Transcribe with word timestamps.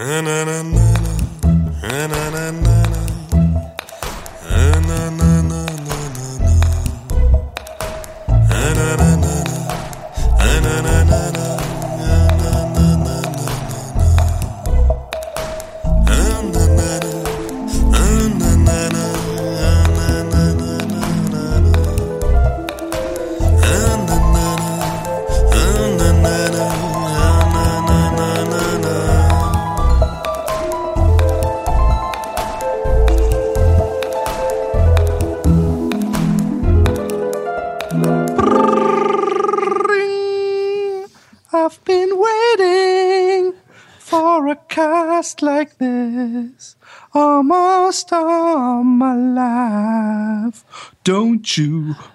na 0.00 0.22
na 0.22 0.49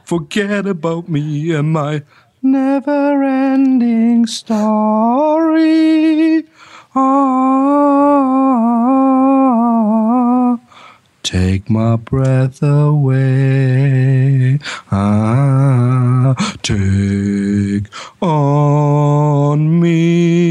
forget 0.06 0.68
about 0.68 1.10
me 1.10 1.52
and 1.52 1.74
my 1.74 2.04
never 2.42 3.24
ending 3.24 4.28
story. 4.28 5.66
Ah, 6.96 7.76
take 11.24 11.70
my 11.70 11.96
breath 11.96 12.62
away. 12.62 14.60
Ah, 14.92 16.36
take 16.62 17.88
on 18.22 19.80
me. 19.82 20.45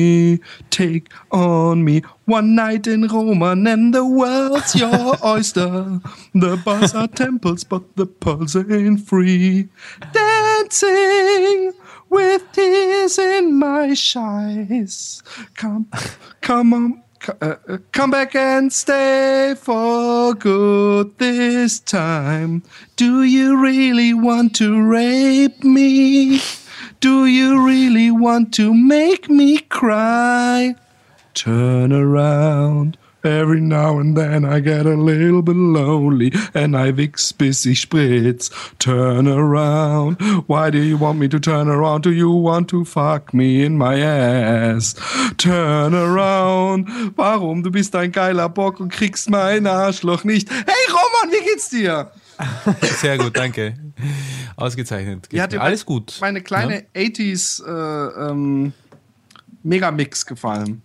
Take 0.70 1.12
on 1.30 1.84
me. 1.84 2.02
One 2.26 2.54
night 2.54 2.86
in 2.86 3.06
Rome 3.06 3.42
and 3.42 3.92
the 3.94 4.04
world's 4.04 4.74
your 4.74 5.16
oyster. 5.24 6.00
The 6.34 6.56
bars 6.64 6.94
are 6.94 7.08
temples, 7.08 7.64
but 7.64 7.96
the 7.96 8.06
pulse 8.06 8.56
ain't 8.56 9.00
free. 9.06 9.68
Dancing 10.12 11.72
with 12.10 12.42
tears 12.52 13.18
in 13.18 13.58
my 13.58 13.94
eyes. 14.16 15.22
Come, 15.54 15.88
come 16.40 16.72
on. 16.72 17.02
uh, 17.40 17.56
uh, 17.68 17.78
Come 17.92 18.10
back 18.10 18.34
and 18.34 18.72
stay 18.72 19.54
for 19.58 20.34
good 20.34 21.16
this 21.18 21.80
time. 21.80 22.62
Do 22.96 23.22
you 23.22 23.56
really 23.60 24.12
want 24.14 24.54
to 24.56 24.80
rape 24.82 25.64
me? 25.64 26.40
Do 27.04 27.26
you 27.26 27.62
really 27.62 28.10
want 28.10 28.54
to 28.54 28.72
make 28.72 29.28
me 29.28 29.58
cry? 29.58 30.74
Turn 31.34 31.92
around. 31.92 32.96
Every 33.22 33.60
now 33.60 33.98
and 33.98 34.16
then 34.16 34.46
I 34.46 34.60
get 34.60 34.86
a 34.86 34.94
little 34.94 35.42
bit 35.42 35.54
lonely 35.54 36.32
and 36.54 36.74
I 36.74 36.90
fix 36.92 37.30
busy 37.32 37.74
spritz. 37.74 38.48
Turn 38.78 39.28
around. 39.28 40.14
Why 40.46 40.70
do 40.70 40.78
you 40.78 40.96
want 40.96 41.18
me 41.18 41.28
to 41.28 41.38
turn 41.38 41.68
around? 41.68 42.04
Do 42.04 42.10
you 42.10 42.30
want 42.30 42.70
to 42.70 42.86
fuck 42.86 43.34
me 43.34 43.62
in 43.62 43.76
my 43.76 44.00
ass? 44.00 44.94
Turn 45.36 45.94
around. 45.94 46.88
Warum? 47.18 47.62
Du 47.62 47.70
bist 47.70 47.94
ein 47.94 48.12
geiler 48.12 48.48
Bock 48.48 48.80
und 48.80 48.90
kriegst 48.90 49.28
mein 49.28 49.66
Arschloch 49.66 50.24
nicht. 50.24 50.50
Hey 50.50 50.86
Roman, 50.88 51.36
wie 51.36 51.44
geht's 51.44 51.68
dir? 51.68 52.10
Sehr 53.00 53.18
gut, 53.18 53.36
danke. 53.36 53.74
Ausgezeichnet. 54.56 55.28
Dir 55.32 55.60
Alles 55.60 55.84
gut. 55.84 56.18
Meine 56.20 56.42
kleine 56.42 56.84
80s 56.94 57.64
äh, 57.64 58.30
ähm, 58.30 58.72
Megamix 59.62 60.26
gefallen. 60.26 60.82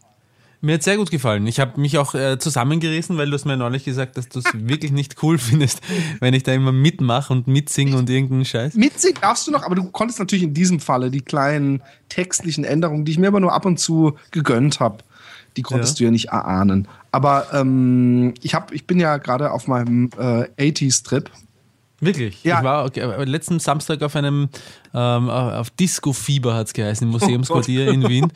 Mir 0.62 0.74
hat 0.74 0.84
sehr 0.84 0.98
gut 0.98 1.10
gefallen. 1.10 1.48
Ich 1.48 1.62
habe 1.62 1.80
mich 1.80 1.98
auch 1.98 2.14
äh, 2.14 2.38
zusammengerissen, 2.38 3.18
weil 3.18 3.28
du 3.30 3.34
hast 3.34 3.46
mir 3.46 3.56
neulich 3.56 3.86
gesagt, 3.86 4.18
dass 4.18 4.28
du 4.28 4.40
es 4.40 4.46
wirklich 4.54 4.92
nicht 4.92 5.24
cool 5.24 5.38
findest, 5.38 5.80
wenn 6.20 6.34
ich 6.34 6.44
da 6.44 6.52
immer 6.52 6.74
mitmache 6.74 7.32
und 7.32 7.48
mitsinge 7.48 7.96
und 7.96 8.10
irgendeinen 8.10 8.44
Scheiß. 8.44 8.74
Mitsingen 8.76 9.22
darfst 9.22 9.48
du 9.48 9.52
noch, 9.52 9.64
aber 9.64 9.76
du 9.76 9.86
konntest 9.86 10.20
natürlich 10.20 10.44
in 10.44 10.54
diesem 10.54 10.82
Falle 10.82 11.12
die 11.12 11.22
kleinen 11.22 11.82
textlichen 12.10 12.66
Änderungen, 12.66 13.06
die 13.06 13.14
ich 13.14 13.18
mir 13.20 13.28
aber 13.28 13.40
nur 13.40 13.54
ab 13.54 13.66
und 13.66 13.80
zu 13.80 14.18
gegönnt 14.32 14.82
habe, 14.82 14.98
die 15.56 15.62
konntest 15.62 15.98
Ja. 15.98 16.04
du 16.04 16.06
ja 16.06 16.12
nicht 16.12 16.28
erahnen. 16.28 16.90
Aber 17.14 17.48
ähm, 17.54 18.34
ich, 18.42 18.54
hab, 18.54 18.74
ich 18.74 18.86
bin 18.86 19.00
ja 19.00 19.16
gerade 19.16 19.52
auf 19.52 19.68
meinem 19.68 20.10
äh, 20.18 20.44
80s-Trip. 20.72 21.32
Wirklich? 22.02 22.44
Ja. 22.44 22.60
Ich 22.60 22.64
war 22.64 22.86
okay, 22.86 23.02
letzten 23.26 23.60
Samstag 23.60 24.02
auf 24.02 24.16
einem, 24.16 24.50
ähm, 24.94 25.30
auf 25.30 25.70
Disco 25.72 26.14
Fieber 26.14 26.54
hat 26.56 26.68
es 26.68 26.74
geheißen, 26.74 27.06
im 27.08 27.12
Museumsquartier 27.12 27.90
in 27.92 28.08
Wien. 28.10 28.28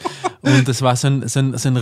Und 0.41 0.68
das 0.68 0.81
war 0.81 0.96
so 0.96 1.08
ein, 1.08 1.28
so 1.28 1.40
ein, 1.40 1.58
so 1.58 1.68
ein 1.69 1.78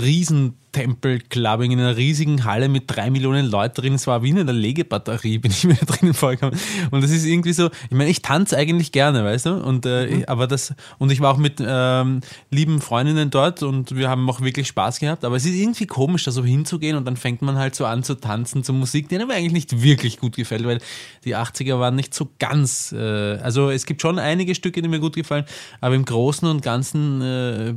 Riesentempel-Clubbing 0.76 1.72
in 1.72 1.80
einer 1.80 1.98
riesigen 1.98 2.44
Halle 2.46 2.70
mit 2.70 2.84
drei 2.88 3.10
Millionen 3.10 3.46
Leuten 3.48 3.82
drin. 3.82 3.94
Es 3.96 4.08
war 4.08 4.24
wie 4.24 4.30
in 4.30 4.40
einer 4.40 4.54
Legebatterie, 4.54 5.38
bin 5.40 5.52
ich 5.52 5.64
mir 5.66 5.76
da 5.76 5.86
drinnen 5.86 6.14
vorgekommen. 6.14 6.58
Und 6.92 7.04
das 7.04 7.12
ist 7.12 7.26
irgendwie 7.26 7.54
so, 7.54 7.68
ich 7.90 7.92
meine, 7.98 8.10
ich 8.10 8.22
tanze 8.22 8.58
eigentlich 8.58 8.92
gerne, 8.92 9.24
weißt 9.24 9.48
du? 9.48 9.54
Und, 9.56 9.86
äh, 9.86 10.06
ich- 10.08 10.30
aber 10.30 10.48
das, 10.48 10.74
und 11.00 11.12
ich 11.12 11.20
war 11.20 11.34
auch 11.34 11.38
mit 11.38 11.62
ähm, 11.66 12.22
lieben 12.50 12.82
Freundinnen 12.82 13.30
dort 13.30 13.64
und 13.64 13.96
wir 13.96 14.10
haben 14.10 14.30
auch 14.30 14.42
wirklich 14.42 14.68
Spaß 14.68 15.00
gehabt. 15.00 15.26
Aber 15.26 15.36
es 15.36 15.46
ist 15.46 15.56
irgendwie 15.56 15.88
komisch, 15.88 16.24
da 16.24 16.32
so 16.32 16.44
hinzugehen 16.44 16.96
und 16.98 17.06
dann 17.06 17.18
fängt 17.18 17.42
man 17.42 17.58
halt 17.58 17.76
so 17.76 17.86
an 17.86 18.04
zu 18.04 18.16
tanzen 18.16 18.64
zur 18.64 18.76
Musik, 18.76 19.10
die 19.10 19.16
einem 19.16 19.32
eigentlich 19.32 19.52
nicht 19.54 19.82
wirklich 19.82 20.18
gut 20.18 20.36
gefällt, 20.36 20.66
weil 20.66 20.80
die 21.26 21.36
80er 21.36 21.80
waren 21.80 21.96
nicht 21.96 22.14
so 22.14 22.30
ganz, 22.40 22.92
äh, 22.92 22.98
also 23.38 23.70
es 23.70 23.86
gibt 23.86 24.02
schon 24.02 24.20
einige 24.20 24.56
Stücke, 24.62 24.82
die 24.82 24.88
mir 24.88 25.00
gut 25.00 25.16
gefallen, 25.16 25.46
aber 25.82 25.96
im 25.96 26.06
Großen 26.06 26.48
und 26.48 26.62
Ganzen 26.62 27.22
äh, 27.22 27.74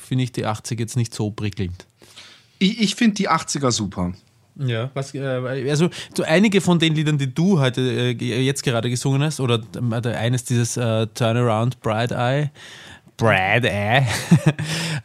finde 0.00 0.24
ich 0.24 0.32
die 0.32 0.46
80er 0.46 0.78
jetzt 0.78 0.96
nicht 0.96 1.12
so 1.12 1.30
prickelnd. 1.30 1.86
Ich, 2.60 2.80
ich 2.80 2.94
finde 2.94 3.16
die 3.16 3.28
80er 3.28 3.70
super. 3.70 4.12
Ja, 4.56 4.90
was, 4.94 5.14
äh, 5.14 5.20
also 5.70 5.88
so 6.16 6.24
einige 6.24 6.60
von 6.60 6.78
den 6.78 6.94
Liedern, 6.94 7.16
die 7.16 7.32
du 7.32 7.60
heute 7.60 7.80
äh, 7.80 8.42
jetzt 8.42 8.62
gerade 8.62 8.90
gesungen 8.90 9.22
hast, 9.22 9.40
oder 9.40 9.60
äh, 9.74 10.08
eines 10.14 10.44
dieses 10.44 10.76
äh, 10.76 11.06
Turnaround 11.08 11.80
Bright 11.80 12.10
Eye, 12.10 12.50
Bright 13.16 13.64
Eye, 13.64 14.06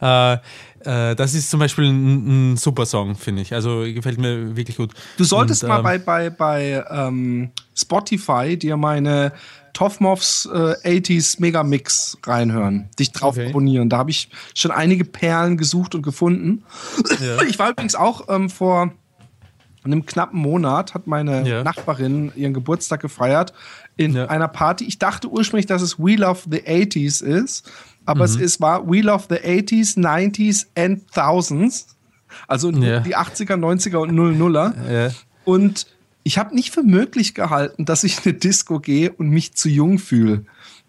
äh, 0.00 0.38
äh, 0.84 1.14
das 1.14 1.34
ist 1.34 1.50
zum 1.50 1.60
Beispiel 1.60 1.84
ein, 1.86 2.52
ein 2.52 2.56
super 2.56 2.86
Song, 2.86 3.14
finde 3.14 3.42
ich. 3.42 3.54
Also 3.54 3.82
gefällt 3.82 4.18
mir 4.18 4.56
wirklich 4.56 4.76
gut. 4.76 4.92
Du 5.16 5.24
solltest 5.24 5.62
Und, 5.62 5.68
mal 5.68 5.78
ähm, 5.78 5.82
bei, 5.84 5.98
bei, 5.98 6.30
bei 6.30 6.84
ähm, 6.90 7.50
Spotify 7.74 8.56
dir 8.56 8.76
meine 8.76 9.32
Toffmoffs 9.74 10.46
äh, 10.46 10.74
80s 10.98 11.40
Megamix 11.40 12.16
reinhören, 12.24 12.88
dich 12.98 13.12
drauf 13.12 13.36
Okay. 13.36 13.50
abonnieren. 13.50 13.90
Da 13.90 13.98
habe 13.98 14.10
ich 14.10 14.30
schon 14.54 14.70
einige 14.70 15.04
Perlen 15.04 15.58
gesucht 15.58 15.94
und 15.94 16.00
gefunden. 16.02 16.64
Ich 17.48 17.58
war 17.58 17.70
übrigens 17.70 17.94
auch 17.94 18.28
ähm, 18.28 18.48
vor 18.48 18.92
einem 19.84 20.06
knappen 20.06 20.40
Monat, 20.40 20.94
hat 20.94 21.06
meine 21.06 21.46
Ja. 21.46 21.62
Nachbarin 21.62 22.32
ihren 22.36 22.54
Geburtstag 22.54 23.00
gefeiert 23.02 23.52
in 23.96 24.14
Ja. 24.14 24.26
einer 24.26 24.48
Party. 24.48 24.84
Ich 24.86 24.98
dachte 24.98 25.28
ursprünglich, 25.28 25.66
dass 25.66 25.82
es 25.82 25.98
We 25.98 26.14
Love 26.16 26.40
the 26.50 26.62
80s 26.66 27.20
ist, 27.22 27.70
aber 28.06 28.20
Mhm. 28.20 28.24
es 28.24 28.36
ist, 28.36 28.60
war 28.62 28.88
We 28.90 29.02
Love 29.02 29.24
the 29.28 29.36
80s, 29.44 29.96
90s 29.98 30.66
and 30.74 31.02
Thousands. 31.12 31.88
Also 32.48 32.70
Ja. 32.70 33.00
die 33.00 33.14
80er, 33.14 33.56
90er 33.56 33.98
und 34.00 34.10
00er. 34.12 34.72
Ja. 34.90 35.10
Und 35.44 35.86
ich 36.24 36.38
habe 36.38 36.54
nicht 36.54 36.72
für 36.72 36.82
möglich 36.82 37.34
gehalten, 37.34 37.84
dass 37.84 38.02
ich 38.04 38.16
in 38.18 38.22
eine 38.24 38.34
Disco 38.34 38.80
gehe 38.80 39.12
und 39.12 39.28
mich 39.30 39.54
zu 39.54 39.68
jung 39.68 39.98
fühle 39.98 40.44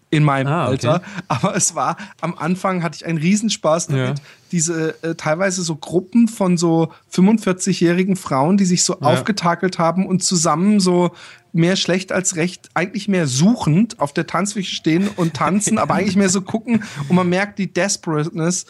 in 0.08 0.22
meinem 0.24 0.46
Ah, 0.46 0.66
okay. 0.66 0.86
Alter. 0.88 1.02
Aber 1.28 1.56
es 1.56 1.74
war, 1.74 1.96
am 2.20 2.34
Anfang 2.38 2.82
hatte 2.82 2.96
ich 2.96 3.06
einen 3.06 3.18
Riesenspaß 3.18 3.88
damit, 3.88 4.18
Ja. 4.18 4.24
diese 4.52 5.02
äh, 5.02 5.14
teilweise 5.16 5.62
so 5.62 5.74
Gruppen 5.76 6.28
von 6.28 6.56
so 6.56 6.92
45-jährigen 7.12 8.16
Frauen, 8.16 8.56
die 8.56 8.64
sich 8.64 8.82
so 8.84 8.94
Ja. 8.94 9.00
aufgetakelt 9.08 9.78
haben 9.78 10.06
und 10.06 10.22
zusammen 10.22 10.80
so 10.80 11.10
mehr 11.52 11.76
schlecht 11.76 12.12
als 12.12 12.36
recht, 12.36 12.68
eigentlich 12.74 13.08
mehr 13.08 13.26
suchend 13.26 13.98
auf 13.98 14.12
der 14.12 14.26
Tanzfläche 14.26 14.74
stehen 14.74 15.08
und 15.08 15.34
tanzen, 15.34 15.76
aber 15.78 15.94
eigentlich 15.94 16.16
mehr 16.16 16.28
so 16.28 16.40
gucken 16.42 16.84
und 17.08 17.16
man 17.16 17.28
merkt 17.28 17.58
die 17.58 17.72
Desperateness 17.72 18.66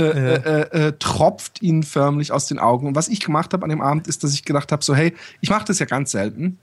äh, 0.00 0.34
äh, 0.34 0.86
äh, 0.88 0.92
tropft 0.98 1.62
ihnen 1.62 1.82
förmlich 1.82 2.32
aus 2.32 2.46
den 2.46 2.58
Augen. 2.58 2.86
Und 2.86 2.94
was 2.96 3.08
ich 3.08 3.20
gemacht 3.20 3.52
habe 3.52 3.64
an 3.64 3.70
dem 3.70 3.80
Abend, 3.80 4.06
ist, 4.08 4.24
dass 4.24 4.32
ich 4.34 4.44
gedacht 4.44 4.72
habe, 4.72 4.82
so 4.84 4.94
hey, 4.94 5.14
ich 5.40 5.50
mache 5.50 5.64
das 5.64 5.78
ja 5.78 5.86
ganz 5.86 6.10
selten. 6.10 6.58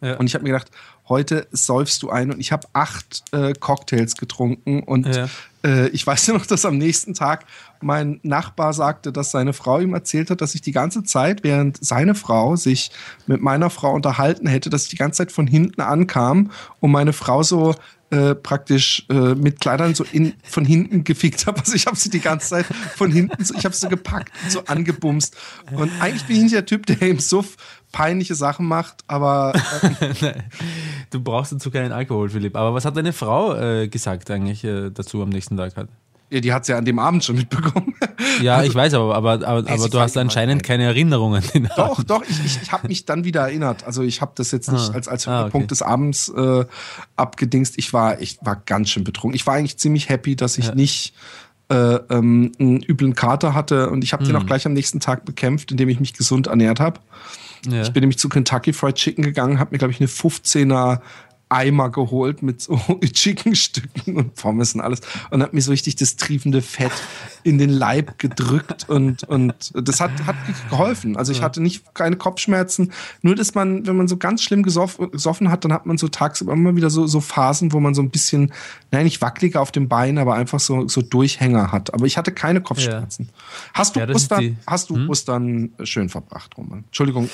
Ja. 0.00 0.16
Und 0.16 0.26
ich 0.26 0.34
habe 0.34 0.44
mir 0.44 0.50
gedacht, 0.52 0.70
heute 1.08 1.48
säufst 1.50 2.02
du 2.04 2.10
ein 2.10 2.30
und 2.30 2.38
ich 2.38 2.52
habe 2.52 2.68
acht 2.72 3.24
äh, 3.32 3.52
Cocktails 3.52 4.14
getrunken 4.16 4.84
und 4.84 5.12
Ja. 5.12 5.28
äh, 5.64 5.88
ich 5.88 6.06
weiß 6.06 6.28
noch, 6.34 6.46
dass 6.46 6.64
am 6.64 6.78
nächsten 6.78 7.14
Tag 7.14 7.46
mein 7.80 8.20
Nachbar 8.22 8.72
sagte, 8.74 9.12
dass 9.12 9.32
seine 9.32 9.52
Frau 9.52 9.80
ihm 9.80 9.94
erzählt 9.94 10.30
hat, 10.30 10.40
dass 10.40 10.54
ich 10.54 10.60
die 10.60 10.70
ganze 10.70 11.02
Zeit, 11.02 11.42
während 11.42 11.84
seine 11.84 12.14
Frau 12.14 12.54
sich 12.54 12.92
mit 13.26 13.40
meiner 13.40 13.70
Frau 13.70 13.92
unterhalten 13.92 14.46
hätte, 14.46 14.70
dass 14.70 14.84
ich 14.84 14.90
die 14.90 14.96
ganze 14.96 15.18
Zeit 15.18 15.32
von 15.32 15.48
hinten 15.48 15.80
ankam 15.80 16.52
und 16.78 16.92
meine 16.92 17.12
Frau 17.12 17.42
so 17.42 17.74
äh, 18.10 18.34
praktisch 18.34 19.04
äh, 19.10 19.34
mit 19.34 19.60
Kleidern 19.60 19.94
so 19.94 20.04
in, 20.12 20.34
von 20.42 20.64
hinten 20.64 21.04
gefickt 21.04 21.46
habe. 21.46 21.60
Also 21.60 21.74
ich 21.74 21.86
habe 21.86 21.96
sie 21.96 22.10
die 22.10 22.20
ganze 22.20 22.48
Zeit 22.48 22.66
von 22.96 23.10
hinten, 23.10 23.44
so, 23.44 23.54
ich 23.54 23.64
habe 23.64 23.74
sie 23.74 23.88
gepackt, 23.88 24.32
so 24.48 24.64
angebumst. 24.64 25.36
Und 25.72 25.90
eigentlich 26.00 26.24
bin 26.24 26.36
ich 26.36 26.42
nicht 26.42 26.54
der 26.54 26.66
Typ, 26.66 26.86
der 26.86 27.00
im 27.02 27.18
Suff 27.18 27.56
peinliche 27.92 28.34
Sachen 28.34 28.66
macht, 28.66 29.04
aber 29.06 29.52
äh, 30.20 30.34
Du 31.10 31.20
brauchst 31.20 31.52
dazu 31.52 31.70
keinen 31.70 31.92
Alkohol, 31.92 32.28
Philipp. 32.28 32.56
Aber 32.56 32.74
was 32.74 32.84
hat 32.84 32.96
deine 32.96 33.12
Frau 33.12 33.54
äh, 33.54 33.88
gesagt 33.88 34.30
eigentlich 34.30 34.64
äh, 34.64 34.90
dazu 34.90 35.22
am 35.22 35.30
nächsten 35.30 35.56
Tag? 35.56 35.76
Hat? 35.76 35.88
Ja, 36.30 36.40
die 36.40 36.52
hat 36.52 36.62
es 36.62 36.68
ja 36.68 36.76
an 36.78 36.84
dem 36.84 36.98
Abend 36.98 37.24
schon 37.24 37.36
mitbekommen. 37.36 37.94
Ja, 38.42 38.62
ich 38.62 38.74
weiß, 38.74 38.94
aber, 38.94 39.14
aber, 39.14 39.32
aber, 39.46 39.70
aber 39.70 39.88
du 39.88 39.98
hast 40.00 40.16
anscheinend 40.16 40.62
keine 40.62 40.84
Erinnerungen. 40.84 41.42
Den 41.54 41.68
Doch, 41.76 42.02
doch, 42.04 42.22
ich, 42.28 42.44
ich, 42.44 42.62
ich 42.62 42.72
habe 42.72 42.86
mich 42.88 43.04
dann 43.04 43.24
wieder 43.24 43.42
erinnert. 43.42 43.84
Also 43.84 44.02
ich 44.02 44.20
habe 44.20 44.32
das 44.34 44.50
jetzt 44.50 44.70
nicht 44.70 44.90
Ah. 44.90 44.94
als, 44.94 45.08
als 45.08 45.26
Ah, 45.26 45.42
Höhepunkt 45.44 45.64
okay. 45.64 45.66
des 45.68 45.82
Abends 45.82 46.28
äh, 46.28 46.64
abgedingst. 47.16 47.74
Ich 47.78 47.92
war, 47.92 48.20
ich 48.20 48.38
war 48.42 48.56
ganz 48.66 48.90
schön 48.90 49.04
betrunken. 49.04 49.34
Ich 49.34 49.46
war 49.46 49.54
eigentlich 49.54 49.78
ziemlich 49.78 50.08
happy, 50.08 50.36
dass 50.36 50.58
ich 50.58 50.74
nicht 50.74 51.14
äh, 51.70 51.74
ähm, 51.74 52.52
einen 52.58 52.82
üblen 52.82 53.14
Kater 53.14 53.54
hatte 53.54 53.90
und 53.90 54.02
ich 54.04 54.12
habe 54.12 54.24
den 54.24 54.34
Hm. 54.34 54.42
auch 54.42 54.46
gleich 54.46 54.66
am 54.66 54.72
nächsten 54.72 55.00
Tag 55.00 55.24
bekämpft, 55.24 55.70
indem 55.70 55.88
ich 55.88 56.00
mich 56.00 56.14
gesund 56.14 56.46
ernährt 56.46 56.80
habe. 56.80 57.00
Ja. 57.68 57.82
Ich 57.82 57.92
bin 57.92 58.02
nämlich 58.02 58.18
zu 58.18 58.28
Kentucky 58.28 58.72
Fried 58.72 58.94
Chicken 58.94 59.24
gegangen, 59.24 59.58
habe 59.58 59.72
mir, 59.72 59.78
glaube 59.78 59.92
ich, 59.92 60.00
eine 60.00 60.08
15er 60.08 61.00
Eimer 61.48 61.90
geholt 61.90 62.42
mit 62.42 62.60
so 62.60 62.76
Chickenstücken 63.02 64.16
und 64.16 64.34
Pommes 64.34 64.74
und 64.74 64.80
alles 64.80 65.00
und 65.30 65.42
hat 65.42 65.54
mir 65.54 65.62
so 65.62 65.70
richtig 65.70 65.96
das 65.96 66.16
triefende 66.16 66.62
Fett 66.62 66.92
in 67.42 67.58
den 67.58 67.70
Leib 67.70 68.18
gedrückt 68.18 68.88
und, 68.88 69.24
und 69.24 69.54
das 69.74 70.00
hat, 70.00 70.10
hat 70.26 70.36
geholfen. 70.70 71.16
Also 71.16 71.32
ich 71.32 71.42
hatte 71.42 71.62
nicht 71.62 71.94
keine 71.94 72.16
Kopfschmerzen, 72.16 72.92
nur 73.22 73.34
dass 73.34 73.54
man, 73.54 73.86
wenn 73.86 73.96
man 73.96 74.08
so 74.08 74.16
ganz 74.16 74.42
schlimm 74.42 74.62
gesoff, 74.62 74.98
gesoffen 74.98 75.50
hat, 75.50 75.64
dann 75.64 75.72
hat 75.72 75.86
man 75.86 75.98
so 75.98 76.08
tagsüber 76.08 76.52
immer 76.52 76.76
wieder 76.76 76.90
so, 76.90 77.06
so 77.06 77.20
Phasen, 77.20 77.72
wo 77.72 77.80
man 77.80 77.94
so 77.94 78.02
ein 78.02 78.10
bisschen, 78.10 78.52
nein, 78.90 79.04
nicht 79.04 79.20
wackeliger 79.20 79.60
auf 79.60 79.72
dem 79.72 79.88
Bein, 79.88 80.18
aber 80.18 80.34
einfach 80.34 80.60
so, 80.60 80.88
so 80.88 81.02
Durchhänger 81.02 81.72
hat. 81.72 81.94
Aber 81.94 82.06
ich 82.06 82.16
hatte 82.16 82.32
keine 82.32 82.60
Kopfschmerzen. 82.60 83.30
Hast 83.74 83.96
du 83.96 84.00
Ja, 84.00 84.08
Ostern, 84.08 84.58
hast 84.66 84.90
du 84.90 85.08
Ostern 85.08 85.70
schön 85.82 86.08
verbracht, 86.08 86.56
Roman? 86.56 86.84
Entschuldigung. 86.84 87.28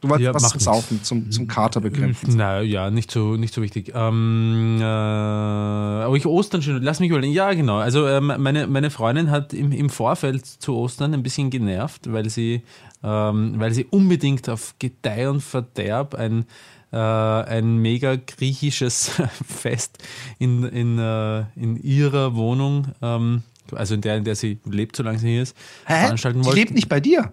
Du 0.00 0.08
wolltest 0.08 0.24
Ja, 0.26 0.34
was 0.34 0.42
zum 0.42 0.52
nichts. 0.52 0.64
Saufen, 0.64 1.02
zum, 1.02 1.30
zum 1.30 1.46
Kater 1.46 1.80
bekämpfen. 1.80 2.34
Na 2.36 2.62
ja, 2.62 2.90
nicht 2.90 3.10
so, 3.10 3.36
nicht 3.36 3.52
so 3.52 3.60
wichtig. 3.60 3.92
Ähm, 3.94 4.78
äh, 4.80 4.84
aber 4.84 6.16
ich 6.16 6.26
Ostern 6.26 6.62
schon, 6.62 6.82
lass 6.82 7.00
mich 7.00 7.10
überlegen. 7.10 7.34
Ja, 7.34 7.52
genau. 7.52 7.76
Also 7.78 8.06
ähm, 8.08 8.32
meine, 8.38 8.66
meine 8.66 8.90
Freundin 8.90 9.30
hat 9.30 9.52
im, 9.52 9.72
im 9.72 9.90
Vorfeld 9.90 10.46
zu 10.46 10.74
Ostern 10.74 11.12
ein 11.12 11.22
bisschen 11.22 11.50
genervt, 11.50 12.10
weil 12.10 12.30
sie, 12.30 12.62
ähm, 13.02 13.54
weil 13.56 13.72
sie 13.72 13.84
unbedingt 13.84 14.48
auf 14.48 14.74
Gedeih 14.78 15.28
und 15.28 15.42
Verderb 15.42 16.14
ein, 16.14 16.46
äh, 16.92 16.96
ein 16.96 17.76
mega 17.76 18.16
griechisches 18.16 19.10
Fest 19.46 19.98
in, 20.38 20.64
in, 20.64 20.98
äh, 20.98 21.40
in 21.56 21.76
ihrer 21.76 22.34
Wohnung, 22.36 22.88
ähm, 23.02 23.42
also 23.72 23.94
in 23.94 24.00
der, 24.00 24.16
in 24.16 24.24
der 24.24 24.34
sie 24.34 24.58
lebt, 24.64 24.96
solange 24.96 25.18
sie 25.18 25.28
hier 25.28 25.42
ist, 25.42 25.56
Hä? 25.84 26.04
veranstalten 26.04 26.44
wollte. 26.44 26.58
lebt 26.58 26.74
nicht 26.74 26.88
bei 26.88 27.00
dir. 27.00 27.32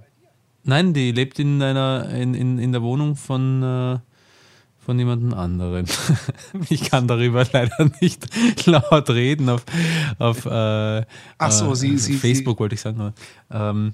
Nein, 0.68 0.94
die 0.94 1.12
lebt 1.12 1.40
in 1.40 1.62
einer 1.64 2.10
in, 2.10 2.34
in, 2.36 2.60
in 2.60 2.72
der 2.72 2.81
Wohnung 2.84 3.16
von, 3.16 3.64
äh, 3.64 3.98
von 4.86 5.00
jemandem 5.00 5.34
anderen. 5.34 5.86
ich 6.69 6.90
kann 6.90 7.08
darüber 7.08 7.46
leider 7.52 7.90
nicht 8.02 8.28
laut 8.68 9.10
reden 9.10 9.50
auf, 9.50 9.64
auf 10.19 10.46
äh, 10.46 11.04
Ach 11.38 11.52
so, 11.52 11.72
äh, 11.72 11.75
sie- 11.75 11.98
sie- 11.98 12.14
Facebook 12.14 12.60
wollte 12.60 12.75
ich 12.75 12.81
sagen. 12.81 13.00
Aber, 13.00 13.14
ähm, 13.72 13.94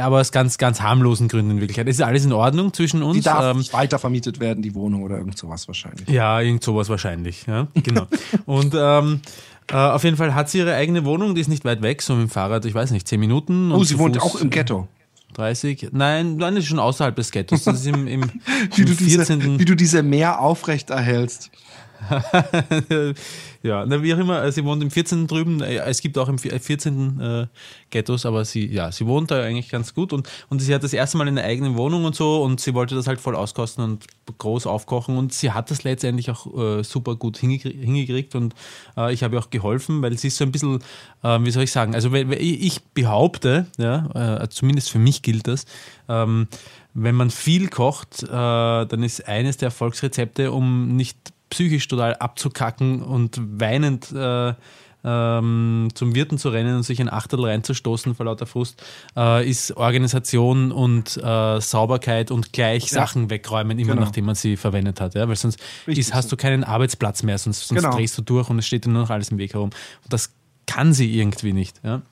aber 0.00 0.20
aus 0.20 0.32
ganz, 0.32 0.58
ganz 0.58 0.80
harmlosen 0.80 1.28
Gründen 1.28 1.52
in 1.52 1.60
Wirklichkeit. 1.60 1.86
Es 1.88 1.96
ist 1.96 2.02
alles 2.02 2.24
in 2.24 2.32
Ordnung 2.32 2.72
zwischen 2.74 3.02
uns. 3.04 3.16
Die 3.18 3.22
darf 3.22 3.44
ähm, 3.52 3.58
nicht 3.58 3.72
weitervermietet 3.72 4.40
werden, 4.40 4.60
die 4.60 4.74
Wohnung 4.74 5.04
oder 5.04 5.18
irgend 5.18 5.38
sowas 5.38 5.68
wahrscheinlich. 5.68 6.08
ja, 6.08 6.40
irgend 6.40 6.64
sowas 6.64 6.88
wahrscheinlich. 6.88 7.46
Ja, 7.46 7.68
genau. 7.74 8.08
Und 8.44 8.74
ähm, 8.76 9.20
äh, 9.70 9.76
auf 9.76 10.02
jeden 10.02 10.16
Fall 10.16 10.34
hat 10.34 10.50
sie 10.50 10.58
ihre 10.58 10.74
eigene 10.74 11.04
Wohnung, 11.04 11.36
die 11.36 11.40
ist 11.40 11.46
nicht 11.48 11.64
weit 11.64 11.80
weg, 11.80 12.02
so 12.02 12.14
mit 12.14 12.22
dem 12.28 12.30
Fahrrad, 12.30 12.64
ich 12.64 12.74
weiß 12.74 12.90
nicht, 12.90 13.06
10 13.06 13.20
Minuten. 13.20 13.70
Oh, 13.70 13.76
und 13.76 13.84
sie 13.84 13.94
zu 13.94 14.00
wohnt 14.00 14.16
Fuß 14.16 14.24
auch 14.24 14.40
im 14.40 14.50
Ghetto. 14.50 14.88
30. 15.32 15.88
Nein, 15.92 16.36
nein, 16.36 16.54
das 16.54 16.64
ist 16.64 16.68
schon 16.68 16.78
außerhalb 16.78 17.14
des 17.16 17.30
Ghettos. 17.30 17.64
Das 17.64 17.80
ist 17.80 17.86
im, 17.86 18.06
im, 18.06 18.22
Wie 18.74 18.82
im 18.82 18.86
du, 18.86 18.94
diese, 18.94 19.24
14. 19.24 19.58
wie 19.58 19.64
du 19.64 19.74
diese 19.74 20.02
Meer 20.02 20.40
aufrechterhältst. 20.40 21.50
ja, 23.62 23.86
na, 23.86 24.02
wie 24.02 24.14
auch 24.14 24.18
immer, 24.18 24.50
sie 24.50 24.64
wohnt 24.64 24.82
im 24.82 24.90
14. 24.90 25.26
drüben. 25.26 25.60
Äh, 25.62 25.76
Es 25.78 26.00
gibt 26.00 26.18
auch 26.18 26.28
im 26.28 26.38
14. 26.38 27.20
Äh, 27.20 27.46
Ghettos, 27.90 28.26
aber 28.26 28.44
sie, 28.44 28.66
ja, 28.66 28.90
sie 28.90 29.06
wohnt 29.06 29.30
da 29.30 29.42
eigentlich 29.42 29.68
ganz 29.68 29.94
gut 29.94 30.12
und, 30.12 30.28
und 30.48 30.60
sie 30.60 30.74
hat 30.74 30.82
das 30.82 30.92
erste 30.92 31.18
Mal 31.18 31.28
eine 31.28 31.44
eigene 31.44 31.76
Wohnung 31.76 32.04
und 32.04 32.14
so 32.14 32.42
und 32.42 32.60
sie 32.60 32.74
wollte 32.74 32.94
das 32.94 33.06
halt 33.06 33.20
voll 33.20 33.36
auskosten 33.36 33.84
und 33.84 34.06
groß 34.38 34.66
aufkochen 34.66 35.16
und 35.16 35.32
sie 35.32 35.52
hat 35.52 35.70
das 35.70 35.84
letztendlich 35.84 36.30
auch 36.30 36.46
äh, 36.58 36.82
super 36.82 37.16
gut 37.16 37.36
hingekriegt, 37.38 37.82
hingekriegt 37.84 38.34
und 38.34 38.54
äh, 38.96 39.12
ich 39.12 39.22
habe 39.22 39.36
ihr 39.36 39.40
auch 39.40 39.50
geholfen, 39.50 40.02
weil 40.02 40.16
sie 40.16 40.28
ist 40.28 40.38
so 40.38 40.44
ein 40.44 40.52
bisschen, 40.52 40.82
äh, 41.22 41.38
wie 41.40 41.50
soll 41.50 41.64
ich 41.64 41.72
sagen, 41.72 41.94
also 41.94 42.12
ich 42.14 42.82
behaupte, 42.94 43.66
ja, 43.78 44.42
äh, 44.42 44.48
zumindest 44.48 44.90
für 44.90 44.98
mich 44.98 45.22
gilt 45.22 45.46
das, 45.46 45.66
ähm, 46.08 46.48
wenn 46.94 47.14
man 47.14 47.30
viel 47.30 47.68
kocht, 47.68 48.22
äh, 48.22 48.26
dann 48.26 49.02
ist 49.02 49.26
eines 49.26 49.56
der 49.56 49.66
Erfolgsrezepte, 49.66 50.52
um 50.52 50.96
nicht 50.96 51.31
psychisch 51.52 51.86
total 51.86 52.14
abzukacken 52.16 53.02
und 53.02 53.38
weinend 53.60 54.10
äh, 54.12 54.54
ähm, 55.04 55.88
zum 55.94 56.14
Wirten 56.14 56.38
zu 56.38 56.48
rennen 56.48 56.76
und 56.76 56.82
sich 56.84 57.00
ein 57.00 57.12
Achtel 57.12 57.44
reinzustoßen 57.44 58.14
vor 58.14 58.26
lauter 58.26 58.46
Frust, 58.46 58.82
äh, 59.16 59.48
ist 59.48 59.76
Organisation 59.76 60.70
und 60.72 61.16
äh, 61.16 61.60
Sauberkeit 61.60 62.30
und 62.30 62.52
gleich 62.52 62.88
Sachen 62.90 63.28
wegräumen, 63.28 63.78
immer 63.78 63.94
Genau. 63.94 64.04
nachdem 64.06 64.26
man 64.26 64.34
sie 64.36 64.56
verwendet 64.56 65.00
hat. 65.00 65.14
Ja? 65.14 65.28
Weil 65.28 65.36
sonst 65.36 65.58
ist, 65.86 66.14
hast 66.14 66.30
du 66.32 66.36
keinen 66.36 66.62
Arbeitsplatz 66.64 67.22
mehr, 67.24 67.36
sonst, 67.38 67.66
sonst 67.68 67.82
Genau. 67.82 67.96
drehst 67.96 68.16
du 68.16 68.22
durch 68.22 68.48
und 68.48 68.58
es 68.60 68.66
steht 68.66 68.84
dir 68.84 68.90
nur 68.90 69.02
noch 69.02 69.10
alles 69.10 69.30
im 69.30 69.38
Weg 69.38 69.54
herum. 69.54 69.70
Und 70.04 70.12
das 70.12 70.30
kann 70.66 70.92
sie 70.92 71.18
irgendwie 71.18 71.52
nicht. 71.52 71.80
Ja? 71.82 72.02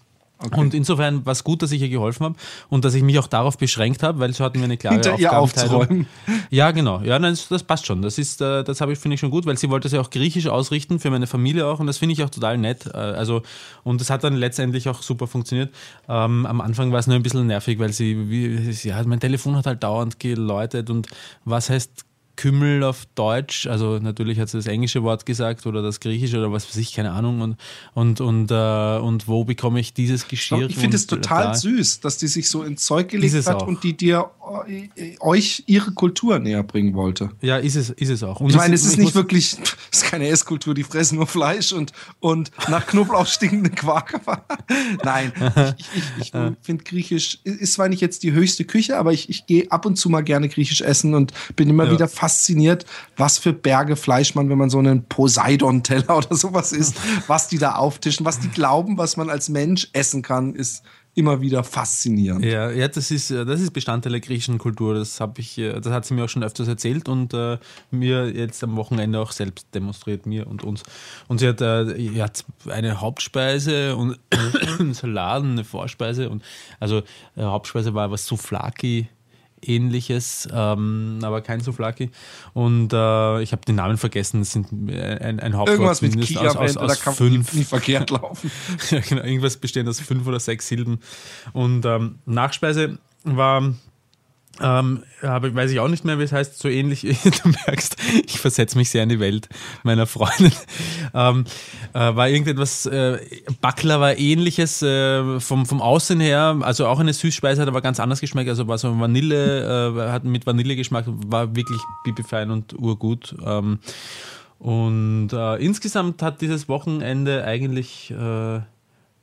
Und 0.57 0.75
insofern 0.75 1.25
war 1.27 1.33
es 1.33 1.45
gut, 1.45 1.63
dass 1.63 1.71
ich 1.73 1.83
ihr 1.83 1.89
geholfen 1.89 2.25
habe 2.25 2.35
und 2.69 2.85
dass 2.85 2.95
ich 2.95 3.03
mich 3.03 3.19
auch 3.19 3.27
darauf 3.27 3.59
beschränkt 3.59 4.03
habe, 4.03 4.21
weil 4.21 4.33
so 4.33 4.45
hatten 4.45 4.59
wir 4.59 4.65
eine 4.65 4.77
klare 4.77 4.95
Hinter 5.03 5.19
ihr 5.19 5.37
aufzuräumen. 5.37 6.07
Ja, 6.51 6.71
genau. 6.71 7.01
Ja, 7.01 7.19
nein, 7.19 7.33
das, 7.33 7.49
das 7.49 7.63
passt 7.63 7.87
schon. 7.87 8.03
Das 8.03 8.19
ist, 8.19 8.41
äh, 8.41 8.65
das 8.65 8.81
habe 8.81 8.93
ich 8.93 8.99
finde 8.99 9.15
ich 9.15 9.21
schon 9.21 9.31
gut, 9.31 9.47
weil 9.47 9.59
sie 9.59 9.69
wollte 9.71 9.89
es 9.89 9.93
ja 9.93 10.01
auch 10.01 10.11
griechisch 10.11 10.47
ausrichten 10.47 10.99
für 10.99 11.11
meine 11.11 11.27
Familie 11.27 11.67
auch 11.67 11.81
und 11.81 11.87
das 11.87 11.99
finde 11.99 12.15
ich 12.15 12.23
auch 12.23 12.31
total 12.31 12.59
nett. 12.59 12.87
Äh, 12.87 12.97
Also 12.97 13.43
und 13.85 14.01
das 14.01 14.09
hat 14.11 14.25
dann 14.25 14.35
letztendlich 14.35 14.89
auch 14.89 15.03
super 15.03 15.27
funktioniert. 15.27 15.75
Ähm, 16.09 16.47
am 16.47 16.61
Anfang 16.61 16.93
war 16.93 16.99
es 16.99 17.07
nur 17.07 17.17
ein 17.17 17.23
bisschen 17.23 17.47
nervig, 17.47 17.79
weil 17.79 17.93
sie, 17.93 18.31
wie, 18.31 18.73
sie 18.73 18.89
ja, 18.89 19.03
mein 19.05 19.21
Telefon 19.21 19.57
hat 19.57 19.67
halt 19.67 19.83
dauernd 19.83 20.19
geläutet 20.19 20.91
und 20.91 21.09
was 21.45 21.71
heißt 21.71 22.05
Kümmel 22.41 22.83
auf 22.85 23.05
Deutsch, 23.17 23.67
also 23.67 23.99
natürlich 23.99 24.41
hat 24.41 24.49
sie 24.49 24.57
das 24.57 24.67
englische 24.67 25.03
Wort 25.03 25.27
gesagt 25.27 25.67
oder 25.67 25.83
das 25.83 26.01
griechische 26.01 26.39
oder 26.39 26.51
was 26.51 26.67
weiß 26.67 26.77
ich, 26.79 26.95
keine 26.95 27.11
Ahnung 27.11 27.43
und 27.43 27.57
und 27.93 28.23
und 28.23 28.51
äh, 28.51 28.99
und 28.99 29.29
wo 29.29 29.45
bekomme 29.45 29.79
ich 29.79 29.93
dieses 29.93 30.27
Geschirr? 30.27 30.71
Ich 30.71 30.79
finde 30.79 30.97
es 30.97 31.07
total 31.07 31.49
da- 31.49 31.55
süß, 31.55 32.01
dass 32.01 32.17
die 32.17 32.29
sich 32.29 32.49
so 32.49 32.63
ins 32.63 32.83
Zeug 32.87 33.11
gelegt 33.11 33.35
hat 33.47 33.57
auch. 33.57 33.67
und 33.67 33.85
die 33.85 33.95
dir 33.95 34.31
euch 35.21 35.62
ihre 35.66 35.92
Kultur 35.92 36.38
näher 36.38 36.62
bringen 36.62 36.95
wollte. 36.95 37.30
Ja, 37.40 37.57
ist 37.59 37.76
es, 37.76 37.90
ist 37.90 38.09
es 38.09 38.23
auch. 38.23 38.40
Und 38.40 38.50
Ich 38.50 38.57
meine, 38.57 38.75
es 38.75 38.85
ist 38.85 38.95
ich 38.95 38.99
nicht 38.99 39.14
wirklich, 39.14 39.57
es 39.92 40.02
ist 40.02 40.04
keine 40.04 40.28
Esskultur, 40.28 40.75
die 40.75 40.83
fressen 40.83 41.16
nur 41.16 41.26
Fleisch 41.26 41.73
und, 41.73 41.92
und 42.21 42.50
nach 42.69 42.87
Knoblauch 42.87 43.26
stinkende 43.26 43.71
Quark. 43.71 44.21
Nein, 45.04 45.33
ich, 45.78 45.87
ich, 45.97 46.04
ich 46.21 46.33
finde 46.62 46.85
Griechisch 46.85 47.38
ist 47.45 47.75
zwar 47.75 47.88
nicht 47.88 48.00
jetzt 48.00 48.23
die 48.23 48.33
höchste 48.33 48.64
Küche, 48.64 48.99
aber 48.99 49.12
ich, 49.12 49.28
ich 49.28 49.47
gehe 49.47 49.71
ab 49.71 49.87
und 49.87 49.97
zu 49.97 50.09
mal 50.11 50.23
gerne 50.23 50.49
Griechisch 50.49 50.80
essen 50.80 51.14
und 51.14 51.33
bin 51.57 51.69
immer 51.69 51.85
Ja. 51.87 51.92
wieder 51.92 52.09
fasziniert, 52.09 52.87
was 53.16 53.38
für 53.38 53.52
Berge 53.52 53.97
Fleisch 53.97 54.35
man, 54.35 54.49
wenn 54.50 54.59
man 54.59 54.71
so 54.71 54.78
einen 54.78 55.04
Poseidon-Teller 55.04 56.16
oder 56.16 56.35
sowas 56.37 56.73
isst, 56.73 56.97
was 57.26 57.49
die 57.49 57.59
da 57.59 57.76
auftischen, 57.76 58.26
was 58.26 58.38
die 58.40 58.49
glauben, 58.49 58.99
was 58.99 59.16
man 59.16 59.30
als 59.30 59.49
Mensch 59.49 59.88
essen 59.92 60.23
kann, 60.23 60.54
ist 60.54 60.83
immer 61.14 61.40
wieder 61.40 61.64
faszinierend. 61.64 62.45
Ja, 62.45 62.71
ja, 62.71 62.88
das 62.88 63.11
ist, 63.11 63.31
äh, 63.31 63.45
das 63.45 63.61
ist 63.61 63.73
Bestandteil 63.73 64.12
der 64.12 64.21
griechischen 64.21 64.59
Kultur. 64.59 64.95
Das 64.95 65.21
ich, 65.37 65.59
äh, 65.59 65.81
das 65.81 65.93
hat 65.93 66.05
sie 66.05 66.14
mir 66.14 66.25
auch 66.25 66.29
schon 66.29 66.45
öfters 66.45 66.69
erzählt 66.69 67.09
und 67.09 67.35
äh, 67.35 67.59
mir 67.90 68.31
jetzt 68.31 68.62
am 68.62 68.76
Wochenende 68.76 69.19
auch 69.19 69.33
selbst 69.33 69.67
demonstriert, 69.75 70.26
mir 70.26 70.47
und 70.47 70.62
uns. 70.62 70.83
Und 71.29 71.38
sie 71.38 71.49
hat, 71.49 71.61
äh, 71.61 71.97
ja, 71.97 72.26
eine 72.69 73.00
Hauptspeise 73.00 73.97
und 73.97 74.19
einen 74.31 74.95
Salat 74.95 75.43
eine 75.43 75.64
Vorspeise 75.64 76.31
und 76.31 76.43
also 76.79 76.99
äh, 77.37 77.43
Hauptspeise 77.43 77.95
war 77.95 78.11
was 78.11 78.26
Souflaki 78.26 79.09
ähnliches, 79.62 80.49
ähm, 80.52 81.19
aber 81.23 81.40
kein 81.43 81.61
Souflaki. 81.61 82.11
Und 82.55 82.93
äh, 82.93 83.43
ich 83.43 83.52
habe 83.52 83.62
den 83.67 83.76
Namen 83.76 83.97
vergessen. 83.97 84.40
Es 84.40 84.52
sind 84.52 84.69
äh, 84.90 85.19
ein, 85.19 85.40
ein 85.40 85.57
Hauptwort 85.57 85.79
Irgendwas 85.79 86.02
mit 86.02 86.12
zumindest 86.12 86.38
Ki 86.38 86.47
aus, 86.47 86.57
aus, 86.57 86.75
da 86.75 87.11
aus 87.11 87.21
nie, 87.21 87.31
fünf 87.31 87.52
nie 87.55 87.64
verkehrt 87.64 88.11
laufen. 88.11 88.50
ja, 88.90 89.00
genau, 89.00 89.23
irgendwas 89.23 89.57
bestehend 89.57 89.88
aus 89.88 90.00
fünf 90.00 90.26
oder 90.26 90.40
sechs 90.40 90.69
Silben. 90.69 91.00
Und 91.52 91.85
ähm, 91.85 92.19
Nachspeise 92.26 92.99
war 93.25 93.75
Ähm, 94.61 95.02
aber 95.23 95.55
weiß 95.55 95.71
ich 95.71 95.81
auch 95.81 95.88
nicht 95.88 96.05
mehr, 96.05 96.19
wie 96.19 96.23
es 96.23 96.33
heißt, 96.33 96.59
so 96.59 96.69
ähnlich, 96.69 97.00
du 97.43 97.49
merkst, 97.67 97.97
ich 98.26 98.38
versetze 98.38 98.76
mich 98.76 98.90
sehr 98.90 99.02
in 99.02 99.09
die 99.09 99.21
Welt 99.21 99.49
meiner 99.83 100.07
Freundin. 100.07 100.52
Ähm, 101.14 101.45
äh, 101.95 101.99
war 101.99 102.29
irgendetwas, 102.29 102.87
äh, 102.87 103.19
Backler 103.61 104.00
war 104.00 104.19
ähnliches 104.19 104.83
äh, 104.83 105.40
vom, 105.40 105.67
vom 105.67 105.81
Aussehen 105.81 106.21
her, 106.21 106.59
also 106.61 106.87
auch 106.87 107.00
eine 107.00 107.12
Süßspeise, 107.12 107.62
hat 107.62 107.69
aber 107.69 107.81
ganz 107.81 108.00
anders 108.00 108.21
geschmeckt, 108.21 108.49
also 108.49 108.69
war 108.69 108.79
so 108.79 108.99
Vanille, 109.00 109.97
äh, 109.97 110.11
hat 110.11 110.25
mit 110.25 110.47
Vanille 110.47 110.76
geschmeckt, 110.76 111.09
war 111.09 111.55
wirklich 111.57 111.81
bibifein 112.05 112.50
und 112.50 112.79
urgut. 112.79 113.35
Ähm, 113.45 113.79
und 114.59 115.31
äh, 115.33 115.57
insgesamt 115.57 116.23
hat 116.23 116.43
dieses 116.43 116.69
Wochenende 116.69 117.45
eigentlich 117.45 118.11
äh, 118.11 118.61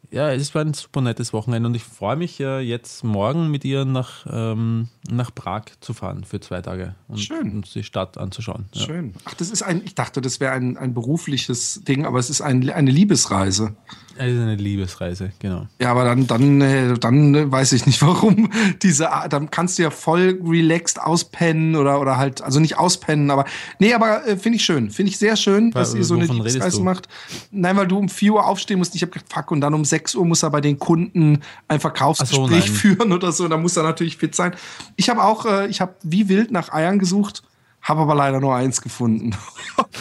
ja, 0.09 0.31
es 0.31 0.55
war 0.55 0.63
ein 0.63 0.73
super 0.73 1.01
nettes 1.01 1.33
Wochenende 1.33 1.67
und 1.67 1.75
ich 1.75 1.83
freue 1.83 2.15
mich 2.15 2.39
äh, 2.39 2.59
jetzt 2.59 3.03
morgen 3.03 3.49
mit 3.51 3.65
ihr 3.65 3.85
nach, 3.85 4.25
ähm, 4.29 4.87
nach 5.09 5.33
Prag 5.33 5.63
zu 5.81 5.93
fahren 5.93 6.23
für 6.23 6.39
zwei 6.39 6.61
Tage 6.61 6.95
und 7.07 7.19
Schön. 7.19 7.57
uns 7.57 7.73
die 7.73 7.83
Stadt 7.83 8.17
anzuschauen. 8.17 8.65
Ja. 8.73 8.85
Schön. 8.85 9.13
Ach, 9.25 9.33
das 9.33 9.49
ist 9.49 9.63
ein, 9.63 9.81
ich 9.83 9.95
dachte, 9.95 10.21
das 10.21 10.39
wäre 10.39 10.53
ein, 10.53 10.77
ein 10.77 10.93
berufliches 10.93 11.81
Ding, 11.83 12.05
aber 12.05 12.19
es 12.19 12.29
ist 12.29 12.41
ein, 12.41 12.69
eine 12.69 12.91
Liebesreise. 12.91 13.75
Es 14.19 14.33
ist 14.33 14.39
eine 14.41 14.55
Liebesreise, 14.55 15.31
genau. 15.39 15.67
Ja, 15.79 15.91
aber 15.91 16.03
dann, 16.05 16.27
dann, 16.27 16.61
äh, 16.61 16.93
dann 16.97 17.35
äh, 17.35 17.51
weiß 17.51 17.71
ich 17.73 17.85
nicht, 17.85 18.01
warum 18.05 18.49
diese, 18.81 19.09
dann 19.29 19.51
kannst 19.51 19.77
du 19.77 19.83
ja 19.83 19.91
voll 19.91 20.39
relaxed 20.43 20.99
auspennen 21.01 21.75
oder, 21.75 21.99
oder 22.01 22.17
halt, 22.17 22.41
also 22.41 22.59
nicht 22.59 22.77
auspennen, 22.77 23.29
aber, 23.31 23.45
nee, 23.79 23.93
aber 23.93 24.25
äh, 24.27 24.37
finde 24.37 24.57
ich 24.57 24.65
schön. 24.65 24.89
Finde 24.89 25.11
ich 25.11 25.17
sehr 25.17 25.35
schön, 25.35 25.71
dass 25.71 25.93
Wa- 25.93 25.97
ihr 25.97 26.03
so 26.03 26.15
eine 26.15 26.25
Liebesreise 26.25 26.81
macht. 26.81 27.07
Nein, 27.51 27.77
weil 27.77 27.87
du 27.87 27.97
um 27.97 28.09
4 28.09 28.33
Uhr 28.33 28.45
aufstehen 28.45 28.79
musst. 28.79 28.95
Ich 28.95 29.01
habe 29.01 29.11
gedacht, 29.11 29.31
fuck, 29.31 29.51
und 29.51 29.61
dann 29.61 29.73
um 29.73 29.85
6 29.85 30.15
Uhr 30.15 30.25
muss 30.25 30.43
er 30.43 30.49
bei 30.49 30.61
den 30.61 30.79
Kunden 30.79 31.41
ein 31.67 31.79
Verkaufsgespräch 31.79 32.67
so, 32.67 32.73
führen 32.73 33.11
oder 33.11 33.31
so. 33.31 33.47
Da 33.47 33.57
muss 33.57 33.77
er 33.77 33.83
natürlich 33.83 34.17
fit 34.17 34.35
sein. 34.35 34.53
Ich 34.95 35.09
habe 35.09 35.23
auch, 35.23 35.45
ich 35.69 35.81
habe 35.81 35.95
wie 36.03 36.27
wild 36.29 36.51
nach 36.51 36.71
Eiern 36.73 36.99
gesucht, 36.99 37.43
habe 37.81 38.01
aber 38.01 38.15
leider 38.15 38.39
nur 38.39 38.55
eins 38.55 38.81
gefunden. 38.81 39.35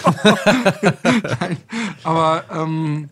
Nein, 1.04 1.56
aber 2.04 2.44
ähm, 2.52 3.08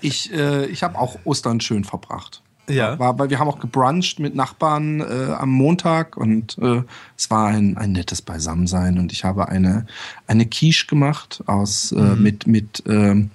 ich, 0.00 0.32
äh, 0.32 0.66
ich 0.66 0.82
habe 0.82 0.98
auch 0.98 1.18
Ostern 1.24 1.60
schön 1.60 1.84
verbracht. 1.84 2.42
Ja. 2.68 2.98
War, 2.98 3.16
weil 3.18 3.30
wir 3.30 3.38
haben 3.38 3.48
auch 3.48 3.60
gebruncht 3.60 4.18
mit 4.18 4.34
Nachbarn 4.34 5.00
äh, 5.00 5.32
am 5.38 5.50
Montag 5.50 6.16
und 6.16 6.58
äh, 6.58 6.82
es 7.16 7.30
war 7.30 7.46
ein, 7.48 7.76
ein 7.76 7.92
nettes 7.92 8.22
Beisammensein 8.22 8.98
und 8.98 9.12
ich 9.12 9.22
habe 9.22 9.48
eine, 9.48 9.86
eine 10.26 10.46
Quiche 10.46 10.86
gemacht 10.88 11.44
aus 11.46 11.92
äh, 11.92 12.16
mit, 12.16 12.48
mit 12.48 12.82
ähm, 12.88 13.30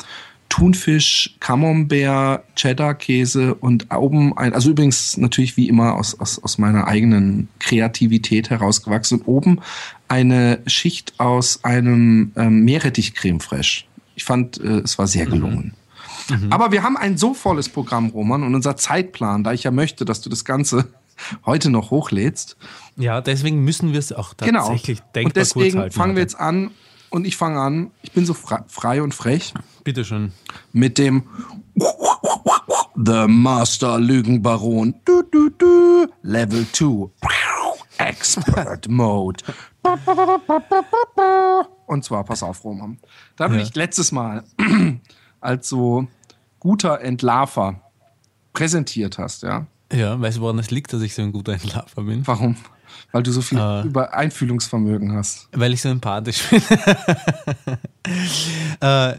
Thunfisch, 0.52 1.38
Camembert, 1.40 2.44
Cheddar-Käse 2.58 3.56
und 3.56 3.88
oben 3.90 4.38
ein, 4.38 4.54
also 4.54 4.72
übrigens 4.72 5.16
natürlich 5.16 5.56
wie 5.56 5.70
immer 5.70 5.96
aus, 5.96 6.20
aus, 6.20 6.44
aus 6.44 6.58
meiner 6.58 6.88
eigenen 6.88 7.48
Kreativität 7.60 8.50
herausgewachsen. 8.50 9.20
Und 9.20 9.28
oben 9.28 9.60
eine 10.10 10.60
Schicht 10.68 11.14
aus 11.20 11.64
einem 11.64 12.34
ähm, 12.36 12.66
Meerrettich-Creme 12.66 13.40
fraiche. 13.40 13.86
Ich 14.16 14.26
fand, 14.26 14.60
äh, 14.60 14.80
es 14.80 14.98
war 14.98 15.08
sehr 15.08 15.26
gelungen. 15.26 15.74
Aber 16.50 16.72
wir 16.72 16.84
haben 16.84 16.98
ein 16.98 17.18
so 17.18 17.34
volles 17.34 17.70
Programm, 17.70 18.08
Roman, 18.10 18.44
und 18.44 18.56
unser 18.56 18.76
Zeitplan, 18.78 19.44
da 19.44 19.54
ich 19.54 19.64
ja 19.64 19.72
möchte, 19.72 20.06
dass 20.06 20.22
du 20.22 20.30
das 20.30 20.46
Ganze 20.46 20.88
heute 21.46 21.70
noch 21.70 21.92
hochlädst. 21.92 22.58
Ja, 22.98 23.22
deswegen 23.22 23.64
müssen 23.64 23.92
wir 23.94 24.00
es 24.00 24.12
auch 24.14 24.36
Genau. 24.38 24.60
tatsächlich 24.68 25.00
denkbar 25.16 25.24
Und 25.26 25.34
kurz 25.34 25.50
deswegen 25.54 25.80
halten. 25.80 25.96
fangen 25.96 26.16
wir 26.16 26.22
jetzt 26.22 26.40
an 26.40 26.72
und 27.10 27.26
ich 27.26 27.38
fange 27.38 27.60
an. 27.60 27.92
Ich 28.02 28.12
bin 28.12 28.26
so 28.26 28.34
fre- 28.34 28.64
frei 28.68 29.02
und 29.02 29.14
frech 29.14 29.54
Bitte 29.84 30.04
schön. 30.06 30.32
mit 30.72 30.98
dem 30.98 31.24
The 32.96 33.26
Master 33.28 34.00
Lügenbaron 34.00 34.96
du, 35.06 35.24
du, 35.24 35.50
du, 35.50 36.08
Level 36.22 36.66
2 36.72 37.10
Expert 37.98 38.88
Mode. 38.90 39.44
Und 41.86 42.04
zwar, 42.04 42.24
pass 42.24 42.44
auf, 42.44 42.64
Roman. 42.64 42.98
Da 43.36 43.48
Ja. 43.48 43.58
dich 43.58 43.76
letztes 43.76 44.12
Mal 44.12 44.44
als 45.42 45.68
so 45.68 46.08
guter 46.60 47.02
Entlarver 47.02 47.82
präsentiert 48.54 49.18
hast, 49.18 49.44
ja? 49.44 49.66
Ja, 49.94 50.20
weißt 50.22 50.38
du, 50.38 50.42
woran 50.42 50.60
es 50.60 50.72
liegt, 50.72 50.94
dass 50.94 51.02
ich 51.02 51.14
so 51.14 51.22
ein 51.22 51.32
guter 51.34 51.54
Entlarver 51.54 52.04
bin? 52.04 52.26
Warum? 52.26 52.56
Weil 53.12 53.24
du 53.24 53.32
so 53.32 53.42
viel 53.42 53.58
Äh. 53.58 53.82
über 53.84 54.14
Einfühlungsvermögen 54.14 55.14
hast. 55.14 55.50
Weil 55.52 55.74
ich 55.74 55.82
so 55.82 55.90
empathisch 55.90 56.44
bin. 56.50 56.62
äh, 58.82 59.16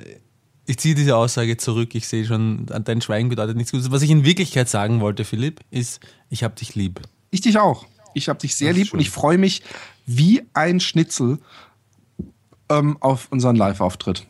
ich 0.66 0.78
ziehe 0.78 0.94
diese 0.94 1.16
Aussage 1.16 1.56
zurück. 1.56 1.94
Ich 1.94 2.06
sehe 2.08 2.24
schon, 2.24 2.66
dein 2.66 3.00
Schweigen 3.02 3.28
bedeutet 3.28 3.56
nichts 3.56 3.72
Gutes. 3.72 3.90
Was 3.90 4.02
ich 4.02 4.10
in 4.10 4.24
Wirklichkeit 4.24 4.68
sagen 4.68 5.00
wollte, 5.00 5.24
Philipp, 5.24 5.60
ist, 5.70 6.00
ich 6.30 6.44
habe 6.44 6.54
dich 6.54 6.74
lieb. 6.74 7.00
Ich 7.30 7.40
dich 7.40 7.58
auch. 7.58 7.86
Ich 8.14 8.28
habe 8.28 8.38
dich 8.38 8.54
sehr 8.56 8.72
lieb 8.72 8.84
und 8.84 8.90
schön. 8.90 9.00
ich 9.00 9.10
freue 9.10 9.38
mich 9.38 9.62
wie 10.06 10.42
ein 10.54 10.80
Schnitzel 10.80 11.38
ähm, 12.68 12.96
auf 13.00 13.28
unseren 13.30 13.56
Live-Auftritt. 13.56 14.26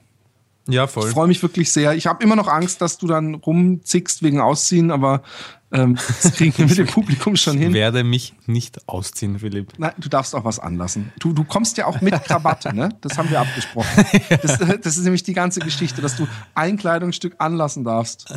Ja, 0.68 0.84
Ich 0.84 0.90
voll. 0.90 1.10
freue 1.10 1.26
mich 1.28 1.42
wirklich 1.42 1.72
sehr. 1.72 1.94
Ich 1.94 2.06
habe 2.06 2.22
immer 2.22 2.36
noch 2.36 2.48
Angst, 2.48 2.80
dass 2.80 2.98
du 2.98 3.06
dann 3.06 3.34
rumzickst 3.34 4.22
wegen 4.22 4.40
Ausziehen, 4.40 4.90
aber 4.90 5.22
ähm, 5.72 5.96
das 6.22 6.34
kriegen 6.34 6.56
wir 6.58 6.66
mit 6.66 6.78
dem 6.78 6.86
Publikum 6.86 7.34
schon 7.34 7.56
Ich 7.56 7.62
hin. 7.64 7.72
werde 7.74 8.04
mich 8.04 8.34
nicht 8.46 8.86
ausziehen, 8.88 9.38
Philipp. 9.40 9.72
Nein, 9.78 9.92
du 9.98 10.08
darfst 10.08 10.34
auch 10.34 10.44
was 10.44 10.58
anlassen. 10.58 11.12
Du, 11.18 11.32
du 11.32 11.42
kommst 11.44 11.78
ja 11.78 11.86
auch 11.86 12.00
mit 12.00 12.12
Krawatte, 12.24 12.74
ne? 12.74 12.90
Das 13.00 13.18
haben 13.18 13.30
wir 13.30 13.40
abgesprochen. 13.40 13.88
Das, 14.42 14.58
das 14.58 14.96
ist 14.96 15.04
nämlich 15.04 15.22
die 15.22 15.32
ganze 15.32 15.60
Geschichte, 15.60 16.00
dass 16.02 16.16
du 16.16 16.26
ein 16.54 16.76
Kleidungsstück 16.76 17.34
anlassen 17.38 17.84
darfst. 17.84 18.32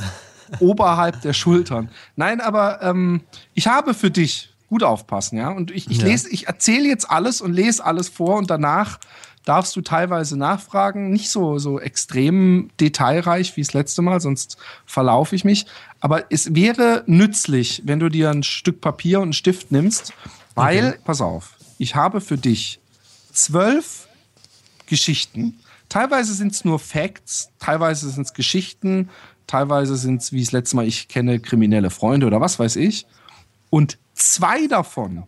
Oberhalb 0.59 1.21
der 1.21 1.33
Schultern. 1.33 1.89
Nein, 2.15 2.39
aber 2.41 2.81
ähm, 2.81 3.21
ich 3.53 3.67
habe 3.67 3.93
für 3.93 4.11
dich, 4.11 4.49
gut 4.67 4.83
aufpassen, 4.83 5.37
ja? 5.37 5.49
Und 5.49 5.71
ich, 5.71 5.89
ich 5.91 5.97
Ja. 5.99 6.05
lese, 6.05 6.29
ich 6.29 6.47
erzähle 6.47 6.87
jetzt 6.87 7.09
alles 7.09 7.41
und 7.41 7.53
lese 7.53 7.85
alles 7.85 8.09
vor 8.09 8.37
und 8.37 8.49
danach 8.49 8.99
darfst 9.45 9.75
du 9.75 9.81
teilweise 9.81 10.37
nachfragen. 10.37 11.11
Nicht 11.11 11.29
so, 11.29 11.57
so 11.59 11.79
extrem 11.79 12.69
detailreich 12.79 13.55
wie 13.55 13.61
das 13.61 13.73
letzte 13.73 14.01
Mal, 14.01 14.19
sonst 14.19 14.57
verlaufe 14.85 15.35
ich 15.35 15.45
mich. 15.45 15.65
Aber 15.99 16.31
es 16.31 16.53
wäre 16.53 17.03
nützlich, 17.05 17.83
wenn 17.85 17.99
du 17.99 18.09
dir 18.09 18.31
ein 18.31 18.43
Stück 18.43 18.81
Papier 18.81 19.19
und 19.19 19.23
einen 19.23 19.33
Stift 19.33 19.71
nimmst, 19.71 20.13
weil, 20.55 20.99
pass 21.03 21.21
auf, 21.21 21.55
ich 21.77 21.95
habe 21.95 22.21
für 22.21 22.37
dich 22.37 22.79
zwölf 23.31 24.07
Geschichten. 24.87 25.59
Teilweise 25.89 26.33
sind 26.33 26.51
es 26.51 26.65
nur 26.65 26.79
Facts, 26.79 27.49
teilweise 27.59 28.09
sind 28.09 28.25
es 28.25 28.33
Geschichten, 28.33 29.09
teilweise 29.47 29.95
sind 29.95 30.21
es, 30.21 30.31
wie 30.31 30.43
das 30.43 30.51
letzte 30.51 30.75
Mal, 30.75 30.87
ich 30.87 31.07
kenne 31.07 31.39
kriminelle 31.39 31.89
Freunde 31.89 32.25
oder 32.25 32.41
was 32.41 32.59
weiß 32.59 32.75
ich. 32.77 33.05
Und 33.69 33.97
zwei 34.13 34.67
davon 34.67 35.23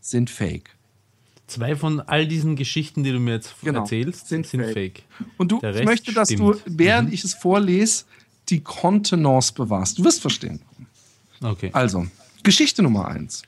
sind 0.00 0.30
fake. 0.30 0.73
Zwei 1.46 1.76
von 1.76 2.00
all 2.00 2.26
diesen 2.26 2.56
Geschichten, 2.56 3.04
die 3.04 3.12
du 3.12 3.20
mir 3.20 3.34
jetzt 3.34 3.54
Genau, 3.62 3.80
erzählst, 3.80 4.28
sind 4.28 4.46
sind, 4.46 4.62
fake. 4.62 4.72
fake. 4.74 5.02
Und 5.36 5.52
du, 5.52 5.60
ich 5.62 5.84
möchte, 5.84 6.12
dass 6.12 6.28
stimmt. 6.28 6.40
du, 6.40 6.60
während 6.66 7.12
ich 7.12 7.22
es 7.22 7.34
vorlese, 7.34 8.04
die 8.48 8.60
Kontenance 8.60 9.52
bewahrst. 9.52 9.98
Du 9.98 10.04
wirst 10.04 10.20
verstehen. 10.20 10.60
Okay. 11.42 11.70
Also, 11.72 12.06
Geschichte 12.42 12.82
Nummer 12.82 13.08
eins. 13.08 13.42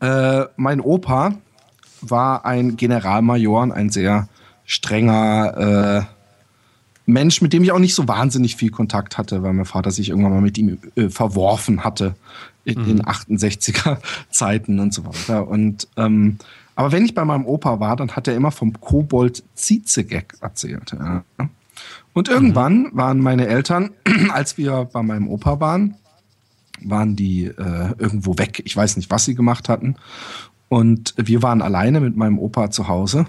Äh, 0.00 0.44
mein 0.56 0.80
Opa 0.80 1.38
war 2.00 2.44
ein 2.44 2.76
Generalmajor 2.76 3.62
und 3.62 3.72
ein 3.72 3.90
sehr 3.90 4.28
strenger 4.64 6.06
äh, 6.08 6.13
Mensch, 7.06 7.42
mit 7.42 7.52
dem 7.52 7.62
ich 7.62 7.72
auch 7.72 7.78
nicht 7.78 7.94
so 7.94 8.08
wahnsinnig 8.08 8.56
viel 8.56 8.70
Kontakt 8.70 9.18
hatte, 9.18 9.42
weil 9.42 9.52
mein 9.52 9.66
Vater 9.66 9.90
sich 9.90 10.08
irgendwann 10.08 10.32
mal 10.32 10.40
mit 10.40 10.56
ihm 10.56 10.78
äh, 10.96 11.08
verworfen 11.08 11.84
hatte 11.84 12.14
in 12.64 12.84
den 12.86 13.02
68er 13.02 13.98
Zeiten 14.30 14.80
und 14.80 14.94
so 14.94 15.04
weiter. 15.04 15.46
Und 15.46 15.86
ähm, 15.96 16.38
aber 16.76 16.92
wenn 16.92 17.04
ich 17.04 17.14
bei 17.14 17.24
meinem 17.24 17.46
Opa 17.46 17.78
war, 17.78 17.96
dann 17.96 18.12
hat 18.12 18.26
er 18.26 18.34
immer 18.34 18.50
vom 18.50 18.80
Kobold 18.80 19.44
Ziezegag 19.54 20.34
erzählt. 20.40 20.92
Ja. 20.92 21.24
Und 22.12 22.28
irgendwann 22.28 22.88
waren 22.92 23.18
meine 23.18 23.46
Eltern, 23.46 23.90
als 24.30 24.56
wir 24.58 24.88
bei 24.92 25.02
meinem 25.02 25.28
Opa 25.28 25.60
waren, 25.60 25.96
waren 26.80 27.16
die 27.16 27.44
äh, 27.44 27.94
irgendwo 27.98 28.38
weg. 28.38 28.62
Ich 28.64 28.76
weiß 28.76 28.96
nicht, 28.96 29.10
was 29.10 29.24
sie 29.24 29.34
gemacht 29.34 29.68
hatten. 29.68 29.96
Und 30.74 31.14
wir 31.16 31.40
waren 31.40 31.62
alleine 31.62 32.00
mit 32.00 32.16
meinem 32.16 32.36
Opa 32.36 32.68
zu 32.68 32.88
Hause. 32.88 33.26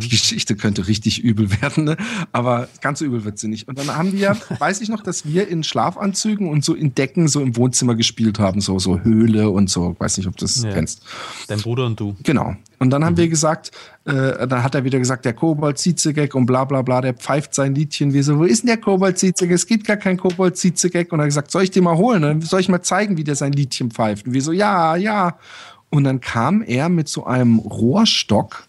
Die 0.00 0.08
Geschichte 0.08 0.56
könnte 0.56 0.88
richtig 0.88 1.22
übel 1.22 1.48
werden, 1.62 1.84
ne? 1.84 1.96
aber 2.32 2.66
ganz 2.80 2.98
so 2.98 3.04
übel 3.04 3.24
wird 3.24 3.38
sie 3.38 3.46
nicht. 3.46 3.68
Und 3.68 3.78
dann 3.78 3.94
haben 3.94 4.12
wir, 4.12 4.36
weiß 4.58 4.80
ich 4.80 4.88
noch, 4.88 5.00
dass 5.00 5.24
wir 5.24 5.46
in 5.46 5.62
Schlafanzügen 5.62 6.48
und 6.48 6.64
so 6.64 6.74
in 6.74 6.92
Decken 6.92 7.28
so 7.28 7.40
im 7.40 7.54
Wohnzimmer 7.54 7.94
gespielt 7.94 8.40
haben, 8.40 8.60
so, 8.60 8.80
so 8.80 8.98
Höhle 8.98 9.50
und 9.50 9.70
so. 9.70 9.94
Weiß 10.00 10.16
nicht, 10.16 10.26
ob 10.26 10.36
du 10.36 10.46
das 10.46 10.64
Ja. 10.64 10.72
kennst. 10.72 11.02
Dein 11.46 11.60
Bruder 11.60 11.86
und 11.86 12.00
du. 12.00 12.16
Genau. 12.24 12.56
Und 12.80 12.90
dann 12.90 13.04
haben 13.04 13.16
wir 13.16 13.28
gesagt, 13.28 13.70
äh, 14.04 14.46
dann 14.48 14.64
hat 14.64 14.74
er 14.74 14.82
wieder 14.82 14.98
gesagt, 14.98 15.24
der 15.24 15.32
Kobold 15.32 15.78
Ziezegek 15.78 16.34
und 16.34 16.46
bla 16.46 16.64
bla 16.64 16.82
bla, 16.82 17.00
der 17.00 17.14
pfeift 17.14 17.54
sein 17.54 17.76
Liedchen. 17.76 18.12
Wir 18.12 18.24
so, 18.24 18.36
wo 18.38 18.44
ist 18.44 18.62
denn 18.62 18.68
der 18.68 18.78
Kobold 18.78 19.16
Ziezegek? 19.16 19.54
Es 19.54 19.66
gibt 19.66 19.86
gar 19.86 19.96
kein 19.96 20.16
Kobold 20.16 20.56
Ziezegek. 20.56 21.12
Und 21.12 21.20
er 21.20 21.22
hat 21.22 21.28
gesagt, 21.28 21.52
soll 21.52 21.62
ich 21.62 21.70
dir 21.70 21.82
mal 21.82 21.96
holen? 21.96 22.22
Dann 22.22 22.40
soll 22.40 22.58
ich 22.60 22.68
mal 22.68 22.82
zeigen, 22.82 23.16
wie 23.16 23.24
der 23.24 23.36
sein 23.36 23.52
Liedchen 23.52 23.92
pfeift? 23.92 24.26
Und 24.26 24.32
wir 24.34 24.42
so, 24.42 24.50
ja, 24.50 24.96
ja. 24.96 25.38
Und 25.94 26.02
dann 26.02 26.20
kam 26.20 26.62
er 26.62 26.88
mit 26.88 27.08
so 27.08 27.24
einem 27.24 27.60
Rohrstock, 27.60 28.66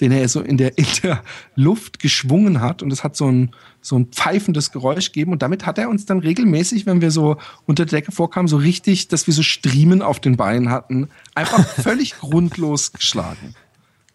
den 0.00 0.12
er 0.12 0.28
so 0.28 0.42
in 0.42 0.58
der, 0.58 0.76
in 0.76 0.84
der 1.02 1.22
Luft 1.54 1.98
geschwungen 1.98 2.60
hat 2.60 2.82
und 2.82 2.92
es 2.92 3.02
hat 3.02 3.16
so 3.16 3.26
ein, 3.26 3.52
so 3.80 3.98
ein 3.98 4.08
pfeifendes 4.08 4.70
Geräusch 4.70 5.06
gegeben 5.06 5.32
und 5.32 5.40
damit 5.40 5.64
hat 5.64 5.78
er 5.78 5.88
uns 5.88 6.04
dann 6.04 6.18
regelmäßig, 6.18 6.84
wenn 6.84 7.00
wir 7.00 7.10
so 7.10 7.38
unter 7.64 7.86
der 7.86 8.00
Decke 8.00 8.12
vorkamen, 8.12 8.48
so 8.48 8.58
richtig, 8.58 9.08
dass 9.08 9.26
wir 9.26 9.32
so 9.32 9.42
Striemen 9.42 10.02
auf 10.02 10.20
den 10.20 10.36
Beinen 10.36 10.68
hatten, 10.68 11.08
einfach 11.34 11.66
völlig 11.82 12.18
grundlos 12.18 12.92
geschlagen. 12.92 13.54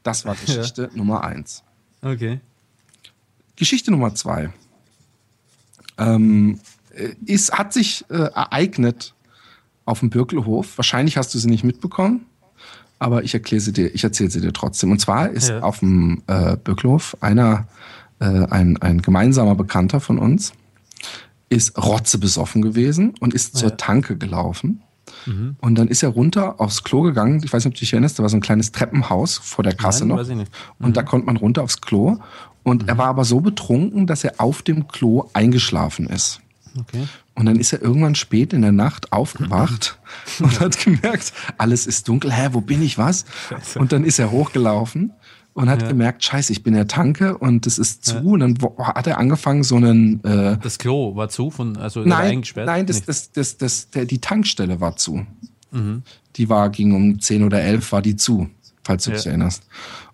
Das 0.03 0.23
war 0.23 0.35
Geschichte 0.35 0.91
ja. 0.91 0.95
Nummer 0.95 1.23
eins. 1.23 1.63
Okay. 2.03 2.39
Geschichte 3.55 3.89
Nummer 3.89 4.13
zwei 4.13 4.53
ähm, 5.97 6.59
ist, 7.25 7.51
hat 7.51 7.73
sich 7.73 8.05
äh, 8.11 8.13
ereignet 8.13 9.15
auf 9.85 10.01
dem 10.01 10.11
Birkelhof. 10.11 10.77
Wahrscheinlich 10.77 11.17
hast 11.17 11.33
du 11.33 11.39
sie 11.39 11.49
nicht 11.49 11.63
mitbekommen, 11.63 12.27
aber 13.03 13.23
ich 13.23 13.33
erkläre 13.33 13.59
sie 13.59 13.73
dir, 13.73 13.93
ich 13.93 14.03
erzähle 14.03 14.29
sie 14.29 14.39
dir 14.39 14.53
trotzdem. 14.53 14.91
Und 14.91 14.99
zwar 14.99 15.29
ist 15.29 15.49
ja. 15.49 15.59
auf 15.61 15.79
dem 15.79 16.23
äh, 16.27 16.55
Birkelhof 16.55 17.17
einer, 17.19 17.67
äh, 18.19 18.25
ein, 18.25 18.81
ein 18.81 19.01
gemeinsamer 19.01 19.55
Bekannter 19.55 19.99
von 19.99 20.17
uns, 20.17 20.53
ist 21.49 21.77
rotzebesoffen 21.77 22.61
gewesen 22.61 23.13
und 23.19 23.33
ist 23.33 23.55
ja. 23.55 23.59
zur 23.59 23.77
Tanke 23.77 24.17
gelaufen. 24.17 24.81
Mhm. 25.25 25.57
Und 25.59 25.75
dann 25.75 25.89
ist 25.89 26.01
er 26.01 26.09
runter 26.09 26.61
aufs 26.61 26.83
Klo 26.83 27.01
gegangen. 27.01 27.41
Ich 27.43 27.51
weiß 27.51 27.65
nicht, 27.65 27.73
ob 27.73 27.75
du 27.75 27.79
dich 27.81 27.91
erinnerst, 27.91 28.17
da 28.17 28.23
war 28.23 28.29
so 28.29 28.37
ein 28.37 28.41
kleines 28.41 28.71
Treppenhaus 28.71 29.37
vor 29.37 29.63
der 29.63 29.75
Kasse 29.75 30.05
Nein, 30.05 30.17
noch. 30.17 30.27
Mhm. 30.27 30.45
Und 30.79 30.95
da 30.95 31.01
mhm. 31.01 31.05
konnte 31.05 31.25
man 31.25 31.37
runter 31.37 31.61
aufs 31.61 31.81
Klo. 31.81 32.19
Und 32.63 32.83
mhm. 32.83 32.89
er 32.89 32.97
war 32.97 33.07
aber 33.07 33.25
so 33.25 33.41
betrunken, 33.41 34.07
dass 34.07 34.23
er 34.23 34.35
auf 34.37 34.61
dem 34.61 34.87
Klo 34.87 35.29
eingeschlafen 35.33 36.07
ist. 36.07 36.39
Okay. 36.79 37.05
Und 37.35 37.47
dann 37.47 37.57
ist 37.57 37.73
er 37.73 37.81
irgendwann 37.81 38.15
spät 38.15 38.53
in 38.53 38.61
der 38.61 38.71
Nacht 38.71 39.11
aufgewacht 39.11 39.97
und 40.39 40.59
hat 40.59 40.77
gemerkt, 40.83 41.33
alles 41.57 41.87
ist 41.87 42.07
dunkel. 42.07 42.31
Hä, 42.31 42.49
wo 42.51 42.61
bin 42.61 42.81
ich, 42.81 42.97
was? 42.97 43.25
Scheiße. 43.49 43.79
Und 43.79 43.91
dann 43.91 44.03
ist 44.03 44.19
er 44.19 44.31
hochgelaufen 44.31 45.13
und 45.53 45.69
hat 45.69 45.81
ja. 45.81 45.87
gemerkt, 45.87 46.23
scheiße, 46.23 46.51
ich 46.51 46.63
bin 46.63 46.73
in 46.73 46.79
der 46.79 46.87
Tanke 46.87 47.37
und 47.37 47.65
es 47.65 47.77
ist 47.77 48.05
zu. 48.05 48.15
Ja. 48.15 48.21
Und 48.21 48.39
dann 48.39 48.57
hat 48.79 49.07
er 49.07 49.17
angefangen, 49.17 49.63
so 49.63 49.75
einen... 49.75 50.23
Äh, 50.23 50.57
das 50.61 50.77
Klo 50.77 51.15
war 51.15 51.29
zu, 51.29 51.49
von, 51.49 51.77
also 51.77 52.01
nein, 52.01 52.31
eingesperrt? 52.31 52.67
Nein, 52.67 52.85
das, 52.85 53.03
das, 53.03 53.31
das, 53.31 53.57
das, 53.57 53.89
der, 53.89 54.05
die 54.05 54.19
Tankstelle 54.19 54.79
war 54.79 54.95
zu. 54.95 55.25
Mhm. 55.71 56.03
Die 56.35 56.49
war, 56.49 56.69
ging 56.69 56.93
um 56.93 57.19
10 57.19 57.43
oder 57.43 57.61
11, 57.61 57.91
war 57.91 58.01
die 58.01 58.15
zu, 58.15 58.49
falls 58.83 59.05
du 59.05 59.11
ja. 59.11 59.17
dich 59.17 59.25
erinnerst. 59.25 59.63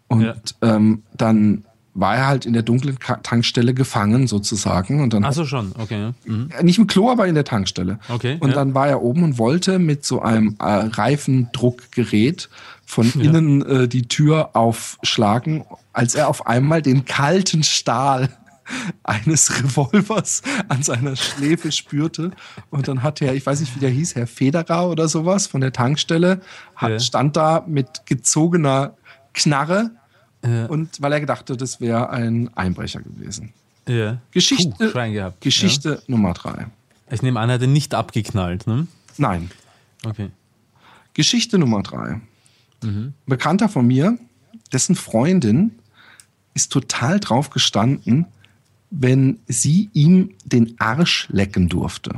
Und 0.08 0.56
ähm, 0.62 1.04
dann 1.16 1.66
war 2.00 2.16
er 2.16 2.28
halt 2.28 2.46
in 2.46 2.54
der 2.54 2.64
dunklen 2.64 2.98
Tankstelle 3.24 3.74
gefangen 3.74 4.28
sozusagen. 4.28 5.02
Und 5.02 5.14
dann 5.14 5.24
Ach 5.24 5.34
so, 5.34 5.46
schon, 5.46 5.74
okay. 5.78 6.12
Mhm. 6.26 6.50
Nicht 6.62 6.78
im 6.78 6.88
Klo, 6.88 7.10
aber 7.10 7.28
in 7.28 7.36
der 7.36 7.44
Tankstelle. 7.44 8.00
Okay. 8.10 8.38
Und 8.40 8.50
ja. 8.50 8.56
dann 8.56 8.74
war 8.74 8.88
er 8.88 9.02
oben 9.02 9.24
und 9.24 9.38
wollte 9.38 9.80
mit 9.80 10.06
so 10.06 10.22
einem 10.22 10.56
äh, 10.60 10.64
Reifendruckgerät 10.64 12.50
von 12.86 13.12
ja. 13.16 13.22
innen 13.22 13.62
äh, 13.66 13.88
die 13.88 14.08
Tür 14.08 14.56
aufschlagen, 14.56 15.64
als 15.94 16.16
er 16.16 16.28
auf 16.28 16.48
einmal 16.48 16.82
den 16.82 17.06
kalten 17.06 17.64
Stahl 17.64 18.30
eines 19.04 19.52
Revolvers 19.60 20.42
an 20.68 20.84
seiner 20.84 21.16
Schläfe 21.16 21.72
spürte. 21.72 22.32
Und 22.70 22.88
dann 22.88 23.04
hat 23.04 23.22
er, 23.22 23.34
ich 23.34 23.46
weiß 23.46 23.60
nicht, 23.60 23.76
wie 23.76 23.80
der 23.80 23.90
hieß, 23.90 24.16
Herr 24.16 24.28
Federer 24.28 24.90
oder 24.90 25.08
sowas 25.08 25.48
von 25.48 25.62
der 25.62 25.74
Tankstelle, 25.74 26.42
hat, 26.76 26.92
ja. 26.92 27.00
stand 27.00 27.36
da 27.36 27.64
mit 27.68 28.06
gezogener 28.06 28.96
Knarre 29.34 29.92
ja. 30.46 30.66
Und 30.68 31.02
weil 31.02 31.14
er 31.14 31.20
gedachte, 31.20 31.58
das 31.58 31.82
wäre 31.82 32.10
ein 32.10 32.50
Einbrecher 32.56 33.02
gewesen. 33.02 33.54
Ja. 33.88 34.20
Geschichte, 34.32 34.92
Puh, 34.92 35.32
Geschichte 35.40 35.90
ja. 35.90 36.02
Nummer 36.08 36.34
drei. 36.34 36.68
Ich 37.12 37.22
nehme 37.22 37.40
an, 37.40 37.50
er 37.50 37.56
hat 37.56 37.62
ihn 37.64 37.74
nicht 37.74 37.94
abgeknallt, 37.94 38.68
ne? 38.68 38.88
Nein. 39.18 39.50
Okay. 40.06 40.30
Geschichte 41.14 41.58
Nummer 41.58 41.82
drei. 41.82 42.22
Mhm. 42.84 43.14
Bekannter 43.26 43.68
von 43.68 43.86
mir, 43.86 44.18
dessen 44.72 44.96
Freundin 44.96 45.72
ist 46.54 46.72
total 46.72 47.20
drauf 47.20 47.50
gestanden, 47.50 48.26
wenn 48.92 49.40
sie 49.48 49.90
ihm 49.94 50.32
den 50.46 50.80
Arsch 50.80 51.28
lecken 51.30 51.70
durfte. 51.70 52.18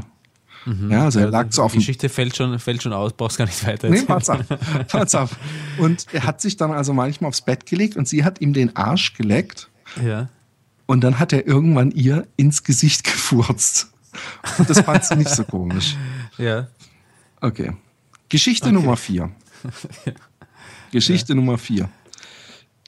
Mhm. 0.65 0.91
Ja, 0.91 1.05
also 1.05 1.19
er 1.19 1.29
lag 1.29 1.47
so 1.51 1.63
auf 1.63 1.71
Die 1.71 1.79
Geschichte 1.79 2.09
fällt 2.09 2.35
schon, 2.35 2.57
fällt 2.59 2.83
schon 2.83 2.93
aus, 2.93 3.13
brauchst 3.13 3.37
gar 3.37 3.45
nicht 3.45 3.65
weiter. 3.65 3.89
Nee, 3.89 4.01
pass 4.03 4.29
auf, 4.29 4.41
pass 4.87 5.15
auf. 5.15 5.37
Und 5.77 6.05
er 6.11 6.23
hat 6.23 6.41
sich 6.41 6.57
dann 6.57 6.71
also 6.71 6.93
manchmal 6.93 7.29
aufs 7.29 7.41
Bett 7.41 7.65
gelegt 7.65 7.97
und 7.97 8.07
sie 8.07 8.23
hat 8.23 8.41
ihm 8.41 8.53
den 8.53 8.75
Arsch 8.75 9.13
geleckt. 9.13 9.69
Ja. 10.03 10.29
Und 10.85 11.01
dann 11.01 11.19
hat 11.19 11.33
er 11.33 11.47
irgendwann 11.47 11.91
ihr 11.91 12.27
ins 12.37 12.63
Gesicht 12.63 13.03
gefurzt. 13.05 13.91
Und 14.57 14.69
das 14.69 14.81
fand 14.81 15.05
sie 15.05 15.15
nicht 15.15 15.29
so 15.29 15.43
komisch. 15.43 15.95
Ja. 16.37 16.67
Okay. 17.39 17.71
Geschichte 18.29 18.67
okay. 18.67 18.73
Nummer 18.73 18.97
vier. 18.97 19.31
Geschichte 20.91 21.33
ja. 21.33 21.35
Nummer 21.35 21.57
vier. 21.57 21.89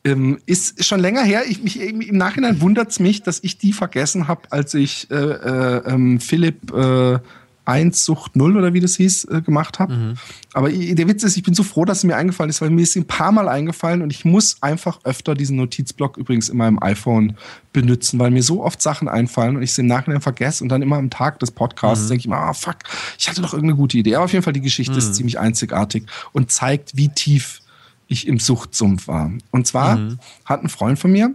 Ähm, 0.05 0.39
ist 0.45 0.83
schon 0.83 0.99
länger 0.99 1.23
her. 1.23 1.43
Ich, 1.47 1.63
mich, 1.63 1.79
Im 1.79 2.17
Nachhinein 2.17 2.59
wundert 2.59 2.91
es 2.91 2.99
mich, 2.99 3.23
dass 3.23 3.39
ich 3.41 3.57
die 3.57 3.71
vergessen 3.71 4.27
habe, 4.27 4.51
als 4.51 4.73
ich 4.73 5.09
äh, 5.09 5.15
äh, 5.15 5.81
ähm, 5.85 6.19
Philipp 6.19 6.73
äh, 6.73 7.19
1 7.65 8.03
Sucht 8.03 8.35
0 8.35 8.57
oder 8.57 8.73
wie 8.73 8.79
das 8.79 8.95
hieß, 8.95 9.25
äh, 9.25 9.41
gemacht 9.41 9.79
habe. 9.79 9.93
Mhm. 9.93 10.13
Aber 10.53 10.69
der 10.69 11.07
Witz 11.07 11.23
ist, 11.23 11.37
ich 11.37 11.43
bin 11.43 11.53
so 11.53 11.63
froh, 11.63 11.85
dass 11.85 11.99
es 11.99 12.03
mir 12.03 12.15
eingefallen 12.15 12.49
ist, 12.49 12.61
weil 12.61 12.69
mir 12.69 12.81
ist 12.81 12.95
ein 12.95 13.05
paar 13.05 13.31
Mal 13.31 13.47
eingefallen 13.47 14.01
und 14.01 14.11
ich 14.11 14.25
muss 14.25 14.57
einfach 14.61 14.99
öfter 15.03 15.33
diesen 15.33 15.57
Notizblock 15.57 16.17
übrigens 16.17 16.49
in 16.49 16.57
meinem 16.57 16.81
iPhone 16.81 17.37
benutzen, 17.71 18.19
weil 18.19 18.31
mir 18.31 18.43
so 18.43 18.63
oft 18.63 18.81
Sachen 18.81 19.07
einfallen 19.07 19.55
und 19.55 19.63
ich 19.63 19.73
sie 19.73 19.81
im 19.81 19.87
Nachhinein 19.87 20.21
vergesse 20.21 20.63
und 20.63 20.69
dann 20.69 20.81
immer 20.81 20.97
am 20.97 21.09
Tag 21.09 21.39
des 21.39 21.51
Podcasts 21.51 22.05
mhm. 22.05 22.09
denke 22.09 22.19
ich 22.21 22.27
mir, 22.27 22.37
ah 22.37 22.53
fuck, 22.53 22.77
ich 23.17 23.29
hatte 23.29 23.41
doch 23.41 23.53
irgendeine 23.53 23.77
gute 23.77 23.97
Idee. 23.97 24.15
Aber 24.15 24.25
auf 24.25 24.33
jeden 24.33 24.43
Fall, 24.43 24.53
die 24.53 24.61
Geschichte 24.61 24.93
mhm. 24.93 24.99
ist 24.99 25.15
ziemlich 25.15 25.39
einzigartig 25.39 26.05
und 26.31 26.51
zeigt, 26.51 26.95
wie 26.95 27.09
tief 27.09 27.61
ich 28.07 28.27
im 28.27 28.39
Suchtsumpf 28.39 29.07
war. 29.07 29.31
Und 29.51 29.65
zwar 29.67 29.97
mhm. 29.97 30.19
hat 30.45 30.63
ein 30.63 30.69
Freund 30.69 30.99
von 30.99 31.11
mir, 31.11 31.33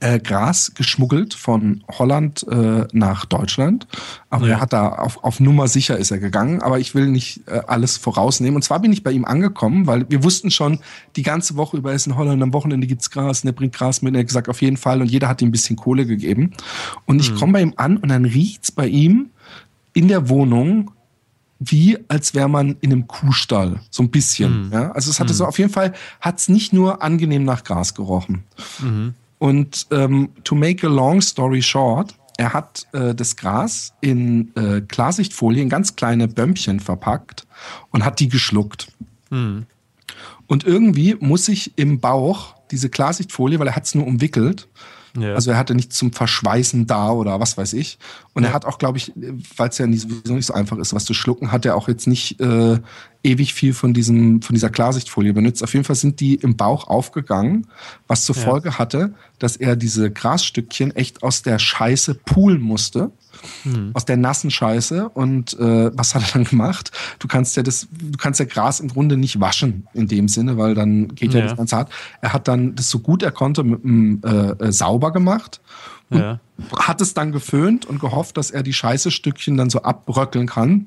äh, 0.00 0.18
Gras 0.18 0.72
geschmuggelt 0.74 1.34
von 1.34 1.82
Holland 1.98 2.46
äh, 2.48 2.86
nach 2.92 3.24
Deutschland. 3.24 3.86
Aber 4.30 4.46
ja. 4.46 4.54
er 4.54 4.60
hat 4.60 4.72
da 4.72 4.88
auf, 4.88 5.24
auf 5.24 5.40
Nummer 5.40 5.68
sicher 5.68 5.96
ist 5.96 6.10
er 6.10 6.18
gegangen. 6.18 6.62
Aber 6.62 6.78
ich 6.78 6.94
will 6.94 7.06
nicht 7.06 7.42
äh, 7.46 7.60
alles 7.66 7.96
vorausnehmen. 7.96 8.56
Und 8.56 8.62
zwar 8.62 8.80
bin 8.80 8.92
ich 8.92 9.02
bei 9.02 9.10
ihm 9.10 9.24
angekommen, 9.24 9.86
weil 9.86 10.08
wir 10.10 10.22
wussten 10.24 10.50
schon, 10.50 10.80
die 11.16 11.22
ganze 11.22 11.56
Woche 11.56 11.76
über 11.76 11.92
ist 11.92 12.06
in 12.06 12.16
Holland, 12.16 12.42
am 12.42 12.52
Wochenende 12.52 12.86
gibt's 12.86 13.10
Gras 13.10 13.42
und 13.42 13.48
er 13.48 13.54
bringt 13.54 13.74
Gras 13.74 14.02
mit. 14.02 14.10
Und 14.10 14.16
er 14.16 14.20
hat 14.20 14.28
gesagt, 14.28 14.48
auf 14.48 14.62
jeden 14.62 14.76
Fall. 14.76 15.00
Und 15.00 15.10
jeder 15.10 15.28
hat 15.28 15.40
ihm 15.42 15.48
ein 15.48 15.52
bisschen 15.52 15.76
Kohle 15.76 16.06
gegeben. 16.06 16.52
Und 17.06 17.20
ich 17.20 17.32
mhm. 17.32 17.36
komme 17.36 17.52
bei 17.54 17.62
ihm 17.62 17.74
an 17.76 17.96
und 17.96 18.08
dann 18.08 18.24
riecht's 18.24 18.72
bei 18.72 18.86
ihm 18.86 19.30
in 19.94 20.08
der 20.08 20.28
Wohnung 20.28 20.92
wie 21.60 21.98
als 22.08 22.34
wäre 22.34 22.48
man 22.48 22.76
in 22.80 22.92
einem 22.92 23.08
Kuhstall, 23.08 23.80
so 23.90 24.02
ein 24.02 24.10
bisschen. 24.10 24.66
Mhm. 24.66 24.72
Ja? 24.72 24.92
Also 24.92 25.10
es 25.10 25.18
hatte 25.18 25.32
mhm. 25.32 25.36
so 25.36 25.44
auf 25.46 25.58
jeden 25.58 25.72
Fall, 25.72 25.92
hat's 26.20 26.48
nicht 26.48 26.72
nur 26.72 27.02
angenehm 27.02 27.44
nach 27.44 27.64
Gras 27.64 27.94
gerochen. 27.94 28.44
Mhm. 28.80 29.14
Und 29.38 29.86
ähm, 29.90 30.30
to 30.44 30.54
make 30.54 30.86
a 30.86 30.90
long 30.90 31.20
story 31.20 31.62
short, 31.62 32.14
er 32.36 32.52
hat 32.52 32.86
äh, 32.92 33.14
das 33.14 33.36
Gras 33.36 33.92
in 34.00 34.54
äh, 34.56 34.80
Klarsichtfolie 34.80 35.62
in 35.62 35.68
ganz 35.68 35.96
kleine 35.96 36.28
Bömpchen 36.28 36.80
verpackt 36.80 37.46
und 37.90 38.04
hat 38.04 38.20
die 38.20 38.28
geschluckt. 38.28 38.88
Mhm. 39.30 39.66
Und 40.46 40.64
irgendwie 40.64 41.16
muss 41.20 41.48
ich 41.48 41.76
im 41.76 42.00
Bauch 42.00 42.54
diese 42.70 42.88
Klarsichtfolie, 42.88 43.58
weil 43.58 43.66
er 43.66 43.76
hat 43.76 43.84
es 43.84 43.94
nur 43.94 44.06
umwickelt, 44.06 44.68
ja. 45.16 45.34
Also 45.34 45.50
er 45.50 45.56
hatte 45.56 45.74
nichts 45.74 45.96
zum 45.96 46.12
Verschweißen 46.12 46.86
da 46.86 47.10
oder 47.10 47.40
was 47.40 47.56
weiß 47.56 47.72
ich. 47.72 47.98
Und 48.34 48.42
ja. 48.42 48.50
er 48.50 48.54
hat 48.54 48.64
auch, 48.64 48.78
glaube 48.78 48.98
ich, 48.98 49.12
weil 49.56 49.68
es 49.68 49.78
ja 49.78 49.86
nicht, 49.86 50.02
sowieso 50.02 50.34
nicht 50.34 50.46
so 50.46 50.54
einfach 50.54 50.78
ist, 50.78 50.94
was 50.94 51.04
zu 51.04 51.14
schlucken, 51.14 51.50
hat 51.52 51.64
er 51.64 51.76
auch 51.76 51.88
jetzt 51.88 52.06
nicht 52.06 52.40
äh, 52.40 52.78
ewig 53.28 53.54
viel 53.54 53.74
von 53.74 53.94
diesem 53.94 54.42
von 54.42 54.54
dieser 54.54 54.70
Klarsichtfolie 54.70 55.32
benutzt. 55.32 55.62
Auf 55.62 55.74
jeden 55.74 55.84
Fall 55.84 55.96
sind 55.96 56.20
die 56.20 56.34
im 56.34 56.56
Bauch 56.56 56.88
aufgegangen, 56.88 57.66
was 58.06 58.24
zur 58.24 58.36
ja. 58.36 58.42
Folge 58.42 58.78
hatte, 58.78 59.14
dass 59.38 59.56
er 59.56 59.76
diese 59.76 60.10
Grasstückchen 60.10 60.96
echt 60.96 61.22
aus 61.22 61.42
der 61.42 61.58
Scheiße 61.58 62.14
poolen 62.14 62.60
musste 62.60 63.12
hm. 63.62 63.90
aus 63.94 64.04
der 64.04 64.16
nassen 64.16 64.50
Scheiße. 64.50 65.08
Und 65.08 65.58
äh, 65.58 65.96
was 65.96 66.14
hat 66.14 66.22
er 66.22 66.32
dann 66.32 66.44
gemacht? 66.44 66.90
Du 67.18 67.28
kannst 67.28 67.56
ja 67.56 67.62
das, 67.62 67.88
du 67.90 68.18
kannst 68.18 68.40
ja 68.40 68.46
Gras 68.46 68.80
im 68.80 68.88
Grunde 68.88 69.16
nicht 69.16 69.40
waschen 69.40 69.86
in 69.94 70.08
dem 70.08 70.28
Sinne, 70.28 70.58
weil 70.58 70.74
dann 70.74 71.14
geht 71.14 71.34
ja, 71.34 71.40
ja. 71.40 71.46
das 71.46 71.56
ganz 71.56 71.72
hart. 71.72 71.92
Er 72.20 72.32
hat 72.32 72.48
dann 72.48 72.74
das 72.74 72.90
so 72.90 72.98
gut 72.98 73.22
er 73.22 73.32
konnte 73.32 73.62
mit 73.62 73.82
dem 73.84 74.20
äh, 74.24 74.50
äh, 74.64 74.72
sauber 74.72 75.12
gemacht. 75.12 75.60
Und 76.10 76.20
ja. 76.20 76.40
hat 76.78 77.02
es 77.02 77.12
dann 77.12 77.32
geföhnt 77.32 77.84
und 77.84 78.00
gehofft, 78.00 78.38
dass 78.38 78.50
er 78.50 78.62
die 78.62 78.72
Scheißestückchen 78.72 79.58
dann 79.58 79.68
so 79.68 79.82
abbröckeln 79.82 80.46
kann. 80.46 80.86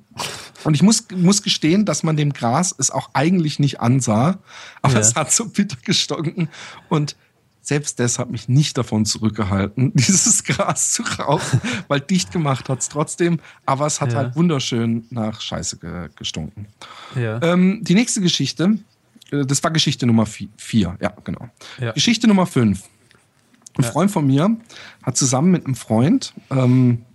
Und 0.64 0.74
ich 0.74 0.82
muss, 0.82 1.06
muss 1.16 1.44
gestehen, 1.44 1.86
dass 1.86 2.02
man 2.02 2.18
dem 2.18 2.34
Gras 2.34 2.74
es 2.76 2.90
auch 2.90 3.12
eigentlich 3.14 3.60
nicht 3.60 3.80
ansah, 3.80 4.40
aber 4.82 4.94
ja. 4.96 5.00
es 5.00 5.14
hat 5.14 5.32
so 5.32 5.48
bitter 5.48 5.78
gestunken. 5.84 6.50
Und 6.90 7.16
selbst 7.62 8.00
das 8.00 8.20
hat 8.20 8.32
mich 8.32 8.50
nicht 8.50 8.78
davon 8.78 9.06
zurückgehalten, 9.06 9.92
dieses 9.96 10.44
Gras 10.44 10.92
zu 10.92 11.04
rauchen, 11.04 11.62
weil 11.88 12.00
dicht 12.00 12.32
gemacht 12.32 12.70
hat 12.70 12.80
es 12.80 12.90
trotzdem, 12.90 13.40
aber 13.66 13.86
es 13.86 14.02
hat 14.02 14.14
ja. 14.14 14.20
halt 14.20 14.36
wunderschön 14.36 15.06
nach 15.10 15.42
Scheiße 15.42 15.78
ge 15.78 16.10
gestunken. 16.16 16.68
Ja. 17.16 17.42
Ähm, 17.42 17.80
die 17.84 17.94
nächste 17.94 18.22
Geschichte, 18.22 18.80
äh, 19.32 19.46
das 19.46 19.64
war 19.64 19.72
Geschichte 19.72 20.06
Nummer 20.06 20.26
vier, 20.26 20.98
ja, 21.00 21.14
genau. 21.24 21.50
Ja. 21.80 21.92
Geschichte 21.92 22.28
Nummer 22.28 22.48
fünf. 22.48 22.84
Ein 23.78 23.84
Freund 23.86 24.12
von 24.12 24.28
mir 24.28 24.58
hat 25.02 25.16
zusammen 25.16 25.52
mit 25.52 25.66
einem 25.66 25.76
Freund 25.76 26.34
ähm, 26.50 27.06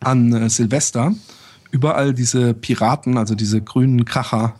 an 0.00 0.32
äh, 0.32 0.50
Silvester 0.50 1.14
überall 1.70 2.12
diese 2.14 2.54
Piraten, 2.54 3.16
also 3.16 3.34
diese 3.34 3.62
grünen 3.62 4.04
Kracher, 4.04 4.54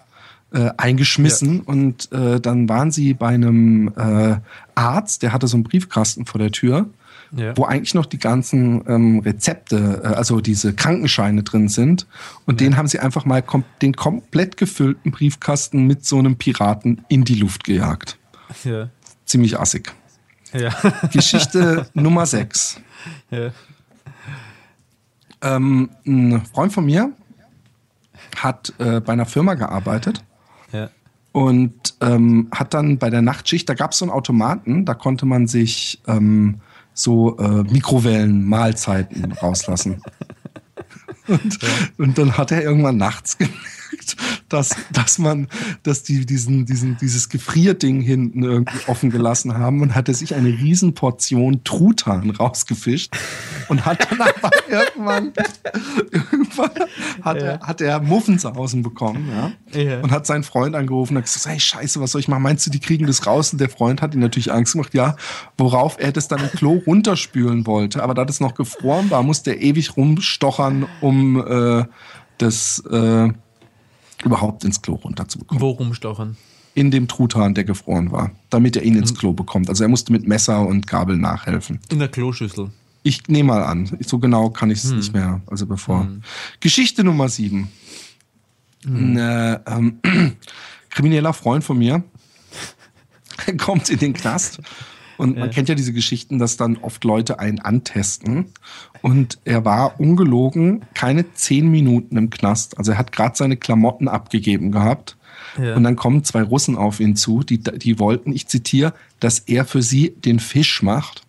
äh, 0.52 0.70
eingeschmissen 0.76 1.60
und 1.60 2.10
äh, 2.12 2.40
dann 2.40 2.68
waren 2.68 2.90
sie 2.90 3.14
bei 3.14 3.28
einem 3.28 3.92
äh, 3.96 4.36
Arzt, 4.74 5.22
der 5.22 5.32
hatte 5.32 5.46
so 5.46 5.56
einen 5.56 5.64
Briefkasten 5.64 6.26
vor 6.26 6.38
der 6.40 6.50
Tür, 6.50 6.86
Ja. 7.36 7.56
wo 7.56 7.64
eigentlich 7.64 7.94
noch 7.94 8.06
die 8.06 8.18
ganzen 8.18 8.82
ähm, 8.88 9.20
Rezepte, 9.20 10.00
äh, 10.02 10.06
also 10.08 10.40
diese 10.40 10.72
Krankenscheine 10.74 11.42
drin 11.44 11.68
sind. 11.68 12.06
Und 12.46 12.60
den 12.60 12.76
haben 12.76 12.88
sie 12.88 12.98
einfach 12.98 13.24
mal 13.24 13.42
kom 13.42 13.62
den 13.80 13.94
komplett 13.94 14.56
gefüllten 14.56 15.12
Briefkasten 15.12 15.86
mit 15.86 16.04
so 16.04 16.18
einem 16.18 16.36
Piraten 16.36 17.04
in 17.08 17.24
die 17.24 17.36
Luft 17.36 17.62
gejagt. 17.64 18.18
Ja. 18.64 18.88
Ziemlich 19.26 19.60
assig. 19.60 19.92
Ja. 20.52 20.70
Geschichte 21.12 21.86
Nummer 21.94 22.26
6. 22.26 22.80
ja. 23.30 23.50
Ähm, 25.42 25.90
ein 26.06 26.42
Freund 26.52 26.72
von 26.72 26.84
mir 26.84 27.12
hat 28.36 28.74
äh, 28.78 29.00
bei 29.00 29.12
einer 29.12 29.26
Firma 29.26 29.54
gearbeitet 29.54 30.22
Ja. 30.72 30.90
und 31.32 31.94
ähm, 32.00 32.48
hat 32.52 32.74
dann 32.74 32.98
bei 32.98 33.10
der 33.10 33.22
Nachtschicht, 33.22 33.68
da 33.68 33.74
gab 33.74 33.92
es 33.92 33.98
so 33.98 34.04
einen 34.04 34.12
Automaten, 34.12 34.84
da 34.84 34.94
konnte 34.94 35.26
man 35.26 35.46
sich 35.46 36.00
ähm, 36.06 36.60
so 36.94 37.38
äh, 37.38 37.62
Mikrowellen-Mahlzeiten 37.62 39.32
rauslassen. 39.32 40.02
Und, 41.28 41.58
und 41.96 42.18
dann 42.18 42.36
hat 42.36 42.50
er 42.50 42.62
irgendwann 42.62 42.96
nachts 42.96 43.38
gemerkt, 43.38 43.79
dass, 44.48 44.70
dass 44.92 45.18
man, 45.18 45.48
dass 45.82 46.02
die 46.02 46.26
diesen, 46.26 46.66
diesen, 46.66 46.96
dieses 46.98 47.28
Gefrierding 47.28 48.00
hinten 48.00 48.42
irgendwie 48.42 48.78
offen 48.86 49.10
gelassen 49.10 49.54
haben 49.56 49.82
und 49.82 49.94
hatte 49.94 50.14
sich 50.14 50.34
eine 50.34 50.48
Riesenportion 50.48 51.62
Truthahn 51.64 52.30
rausgefischt 52.30 53.16
und 53.68 53.84
hat 53.86 54.10
dann 54.10 54.20
aber 54.42 54.50
irgendwann, 54.68 55.32
irgendwann 56.10 56.70
hat, 57.22 57.36
er, 57.38 57.60
hat 57.60 57.80
er 57.80 58.00
Muffensausen 58.00 58.82
bekommen, 58.82 59.28
ja, 59.30 59.80
Ja. 59.80 60.00
und 60.00 60.10
hat 60.10 60.26
seinen 60.26 60.42
Freund 60.42 60.74
angerufen 60.74 61.16
und 61.16 61.22
hat 61.22 61.32
gesagt, 61.32 61.46
hey, 61.46 61.60
scheiße, 61.60 62.00
was 62.00 62.12
soll 62.12 62.20
ich 62.20 62.28
machen? 62.28 62.42
Meinst 62.42 62.66
du, 62.66 62.70
die 62.70 62.80
kriegen 62.80 63.06
das 63.06 63.26
raus? 63.26 63.52
Und 63.52 63.60
der 63.60 63.68
Freund 63.70 64.02
hat 64.02 64.14
ihm 64.14 64.20
natürlich 64.20 64.52
Angst 64.52 64.72
gemacht, 64.72 64.94
ja, 64.94 65.16
worauf 65.58 65.96
er 65.98 66.12
das 66.12 66.28
dann 66.28 66.40
im 66.40 66.50
Klo 66.50 66.82
runterspülen 66.86 67.66
wollte. 67.66 68.02
Aber 68.02 68.14
da 68.14 68.24
das 68.24 68.40
noch 68.40 68.54
gefroren 68.54 69.10
war, 69.10 69.22
musste 69.22 69.52
er 69.52 69.60
ewig 69.60 69.96
rumstochern, 69.96 70.86
um 71.00 71.46
äh, 71.46 71.84
das 72.38 72.82
äh, 72.90 73.28
überhaupt 74.24 74.64
ins 74.64 74.82
Klo 74.82 74.94
runterzubekommen. 74.94 75.60
Wo 75.60 75.70
rumstochern? 75.70 76.36
In 76.74 76.90
dem 76.90 77.08
Truthahn, 77.08 77.54
der 77.54 77.64
gefroren 77.64 78.12
war, 78.12 78.30
damit 78.48 78.76
er 78.76 78.82
ihn 78.84 78.96
ins 78.96 79.14
Klo 79.14 79.32
bekommt. 79.32 79.68
Also 79.68 79.82
er 79.84 79.88
musste 79.88 80.12
mit 80.12 80.26
Messer 80.28 80.64
und 80.66 80.86
Gabel 80.86 81.16
nachhelfen. 81.16 81.80
In 81.90 81.98
der 81.98 82.08
Kloschüssel. 82.08 82.70
Ich 83.02 83.26
nehme 83.28 83.48
mal 83.48 83.64
an, 83.64 83.90
so 84.00 84.18
genau 84.18 84.50
kann 84.50 84.70
ich 84.70 84.84
es 84.84 84.90
nicht 84.92 85.12
mehr. 85.12 85.40
Also 85.46 85.66
bevor. 85.66 86.06
Geschichte 86.60 87.02
Nummer 87.02 87.28
sieben. 87.28 87.68
Ein 88.86 89.16
äh, 89.16 89.58
ähm, 89.66 90.00
krimineller 90.90 91.32
Freund 91.32 91.64
von 91.64 91.78
mir 91.78 92.02
kommt 93.58 93.90
in 93.90 93.98
den 93.98 94.12
Knast. 94.12 94.60
Und 95.16 95.36
man 95.36 95.48
Ja. 95.48 95.54
kennt 95.54 95.68
ja 95.68 95.74
diese 95.74 95.92
Geschichten, 95.92 96.38
dass 96.38 96.56
dann 96.56 96.78
oft 96.78 97.04
Leute 97.04 97.38
einen 97.38 97.58
antesten. 97.58 98.46
Und 99.02 99.38
er 99.44 99.64
war 99.64 99.98
ungelogen 99.98 100.82
keine 100.94 101.32
zehn 101.34 101.70
Minuten 101.70 102.16
im 102.16 102.30
Knast. 102.30 102.78
Also 102.78 102.92
er 102.92 102.98
hat 102.98 103.12
gerade 103.12 103.36
seine 103.36 103.56
Klamotten 103.56 104.08
abgegeben 104.08 104.72
gehabt. 104.72 105.16
Ja. 105.60 105.74
Und 105.74 105.84
dann 105.84 105.96
kommen 105.96 106.24
zwei 106.24 106.42
Russen 106.42 106.76
auf 106.76 107.00
ihn 107.00 107.16
zu, 107.16 107.42
die, 107.42 107.58
die 107.58 107.98
wollten, 107.98 108.32
ich 108.32 108.46
zitiere, 108.46 108.92
dass 109.18 109.40
er 109.40 109.64
für 109.64 109.82
sie 109.82 110.10
den 110.10 110.38
Fisch 110.38 110.82
macht. 110.82 111.22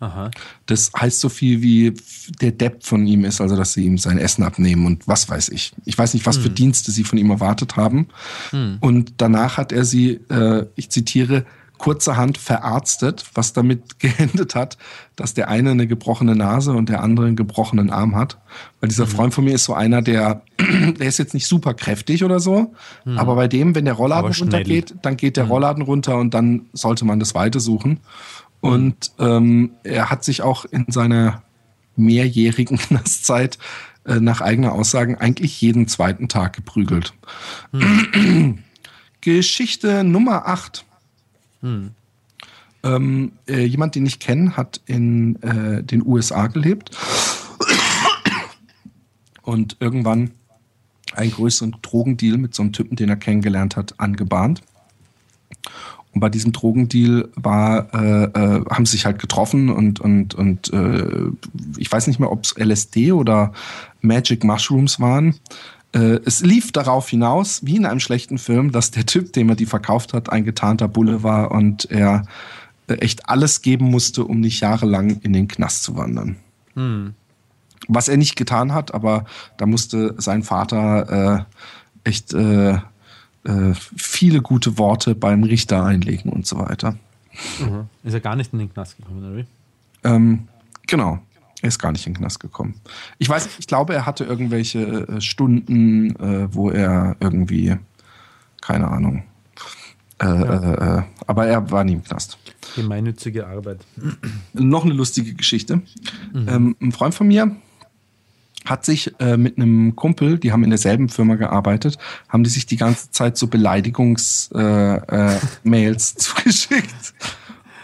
Aha. 0.00 0.30
Das 0.64 0.90
heißt 0.98 1.20
so 1.20 1.28
viel 1.28 1.60
wie 1.60 1.92
der 2.40 2.52
Depp 2.52 2.84
von 2.84 3.06
ihm 3.06 3.26
ist, 3.26 3.42
also 3.42 3.54
dass 3.54 3.74
sie 3.74 3.84
ihm 3.84 3.98
sein 3.98 4.16
Essen 4.16 4.42
abnehmen 4.42 4.86
und 4.86 5.06
was 5.06 5.28
weiß 5.28 5.50
ich. 5.50 5.72
Ich 5.84 5.96
weiß 5.98 6.14
nicht, 6.14 6.24
was 6.24 6.38
für 6.38 6.48
Dienste 6.48 6.90
sie 6.90 7.04
von 7.04 7.18
ihm 7.18 7.30
erwartet 7.30 7.76
haben. 7.76 8.08
Und 8.80 9.14
danach 9.18 9.58
hat 9.58 9.72
er 9.72 9.84
sie, 9.84 10.20
äh, 10.30 10.64
ich 10.74 10.88
zitiere, 10.88 11.44
kurzerhand 11.80 12.36
verarztet, 12.36 13.24
was 13.32 13.54
damit 13.54 13.98
geendet 13.98 14.54
hat, 14.54 14.76
dass 15.16 15.32
der 15.32 15.48
eine 15.48 15.70
eine 15.70 15.86
gebrochene 15.86 16.36
Nase 16.36 16.72
und 16.72 16.90
der 16.90 17.02
andere 17.02 17.26
einen 17.26 17.36
gebrochenen 17.36 17.88
Arm 17.88 18.14
hat. 18.14 18.38
Weil 18.80 18.90
dieser 18.90 19.06
Freund 19.06 19.32
von 19.32 19.44
mir 19.44 19.54
ist 19.54 19.64
so 19.64 19.72
einer, 19.72 20.02
der, 20.02 20.42
der 20.58 21.06
ist 21.06 21.18
jetzt 21.18 21.32
nicht 21.32 21.46
super 21.46 21.72
kräftig 21.72 22.22
oder 22.22 22.38
so, 22.38 22.74
aber 23.16 23.34
bei 23.34 23.48
dem, 23.48 23.74
wenn 23.74 23.86
der 23.86 23.94
Rollladen 23.94 24.30
runtergeht, 24.30 24.94
dann 25.00 25.16
geht 25.16 25.38
der 25.38 25.44
Rollladen 25.44 25.82
runter 25.82 26.18
und 26.18 26.34
dann 26.34 26.66
sollte 26.74 27.06
man 27.06 27.18
das 27.18 27.34
Weite 27.34 27.60
suchen. 27.60 28.00
Und 28.60 29.12
ähm, 29.18 29.70
er 29.82 30.10
hat 30.10 30.22
sich 30.22 30.42
auch 30.42 30.66
in 30.66 30.84
seiner 30.88 31.42
mehrjährigen 31.96 32.76
Knastzeit 32.88 33.58
äh, 34.04 34.20
nach 34.20 34.42
eigener 34.42 34.72
Aussagen 34.72 35.16
eigentlich 35.16 35.58
jeden 35.62 35.88
zweiten 35.88 36.28
Tag 36.28 36.56
geprügelt. 36.56 37.14
Geschichte 39.22 40.04
Nummer 40.04 40.46
8. 40.46 40.84
Ähm, 42.82 43.32
äh, 43.46 43.64
jemand, 43.64 43.94
den 43.94 44.06
ich 44.06 44.18
kenne, 44.18 44.56
hat 44.56 44.80
in 44.86 45.40
äh, 45.42 45.82
den 45.82 46.04
USA 46.04 46.46
gelebt 46.46 46.96
und 49.42 49.76
irgendwann 49.80 50.30
einen 51.14 51.32
größeren 51.32 51.76
Drogendeal 51.82 52.38
mit 52.38 52.54
so 52.54 52.62
einem 52.62 52.72
Typen, 52.72 52.96
den 52.96 53.08
er 53.08 53.16
kennengelernt 53.16 53.76
hat, 53.76 53.94
angebahnt. 53.98 54.62
Und 56.12 56.20
bei 56.20 56.28
diesem 56.28 56.52
Drogendeal 56.52 57.28
war, 57.36 57.94
äh, 57.94 58.24
äh, 58.24 58.64
haben 58.68 58.86
sie 58.86 58.92
sich 58.92 59.06
halt 59.06 59.20
getroffen 59.20 59.68
und, 59.68 60.00
und, 60.00 60.34
und 60.34 60.72
äh, 60.72 61.30
ich 61.76 61.90
weiß 61.90 62.06
nicht 62.08 62.18
mehr, 62.18 62.32
ob 62.32 62.44
es 62.44 62.54
LSD 62.56 63.12
oder 63.12 63.52
Magic 64.00 64.42
Mushrooms 64.42 64.98
waren. 64.98 65.36
Äh, 65.92 66.20
es 66.24 66.42
lief 66.42 66.72
darauf 66.72 67.08
hinaus, 67.08 67.64
wie 67.64 67.76
in 67.76 67.86
einem 67.86 68.00
schlechten 68.00 68.38
Film, 68.38 68.72
dass 68.72 68.90
der 68.90 69.06
Typ, 69.06 69.32
dem 69.32 69.48
er 69.48 69.56
die 69.56 69.66
verkauft 69.66 70.12
hat, 70.12 70.30
ein 70.30 70.44
getarnter 70.44 70.88
Bulle 70.88 71.22
war 71.22 71.50
und 71.50 71.90
er 71.90 72.26
äh, 72.86 72.94
echt 72.94 73.28
alles 73.28 73.62
geben 73.62 73.90
musste, 73.90 74.24
um 74.24 74.40
nicht 74.40 74.60
jahrelang 74.60 75.20
in 75.22 75.32
den 75.32 75.48
Knast 75.48 75.82
zu 75.82 75.96
wandern. 75.96 76.36
Was 77.88 78.08
er 78.08 78.16
nicht 78.16 78.36
getan 78.36 78.72
hat, 78.72 78.94
aber 78.94 79.24
da 79.56 79.66
musste 79.66 80.14
sein 80.18 80.42
Vater 80.42 81.46
äh, 82.04 82.08
echt 82.08 82.32
äh, 82.34 82.74
äh, 82.74 83.74
viele 83.74 84.42
gute 84.42 84.78
Worte 84.78 85.14
beim 85.14 85.42
Richter 85.42 85.84
einlegen 85.84 86.30
und 86.30 86.46
so 86.46 86.58
weiter. 86.58 86.96
Ist 88.04 88.14
er 88.14 88.20
gar 88.20 88.36
nicht 88.36 88.52
in 88.52 88.58
den 88.58 88.72
Knast 88.72 88.96
gekommen, 88.96 89.24
oder? 89.24 89.44
Ähm, 90.04 90.48
genau. 90.86 91.20
Er 91.62 91.68
ist 91.68 91.78
gar 91.78 91.92
nicht 91.92 92.06
in 92.06 92.14
den 92.14 92.20
Knast 92.20 92.40
gekommen. 92.40 92.80
Ich 93.18 93.28
weiß, 93.28 93.48
ich 93.58 93.66
glaube, 93.66 93.94
er 93.94 94.06
hatte 94.06 94.24
irgendwelche 94.24 95.08
äh, 95.08 95.20
Stunden, 95.20 96.16
äh, 96.16 96.48
wo 96.54 96.70
er 96.70 97.16
irgendwie, 97.20 97.76
keine 98.62 98.88
Ahnung. 98.88 99.24
Äh, 100.20 100.26
äh, 100.26 100.98
äh, 100.98 101.02
aber 101.26 101.46
er 101.46 101.70
war 101.70 101.84
nie 101.84 101.94
im 101.94 102.04
Knast. 102.04 102.38
Gemeinnützige 102.76 103.46
Arbeit. 103.46 103.80
Noch 104.52 104.84
eine 104.84 104.94
lustige 104.94 105.34
Geschichte. 105.34 105.82
Ähm, 106.34 106.76
ein 106.80 106.92
Freund 106.92 107.14
von 107.14 107.26
mir 107.28 107.56
hat 108.66 108.84
sich 108.84 109.18
äh, 109.18 109.38
mit 109.38 109.56
einem 109.56 109.96
Kumpel, 109.96 110.38
die 110.38 110.52
haben 110.52 110.62
in 110.62 110.70
derselben 110.70 111.08
Firma 111.08 111.36
gearbeitet, 111.36 111.96
haben 112.28 112.44
die 112.44 112.50
sich 112.50 112.66
die 112.66 112.76
ganze 112.76 113.10
Zeit 113.10 113.38
so 113.38 113.46
Beleidigungs-Mails 113.46 115.42
Mails 115.64 116.14
zugeschickt. 116.16 117.14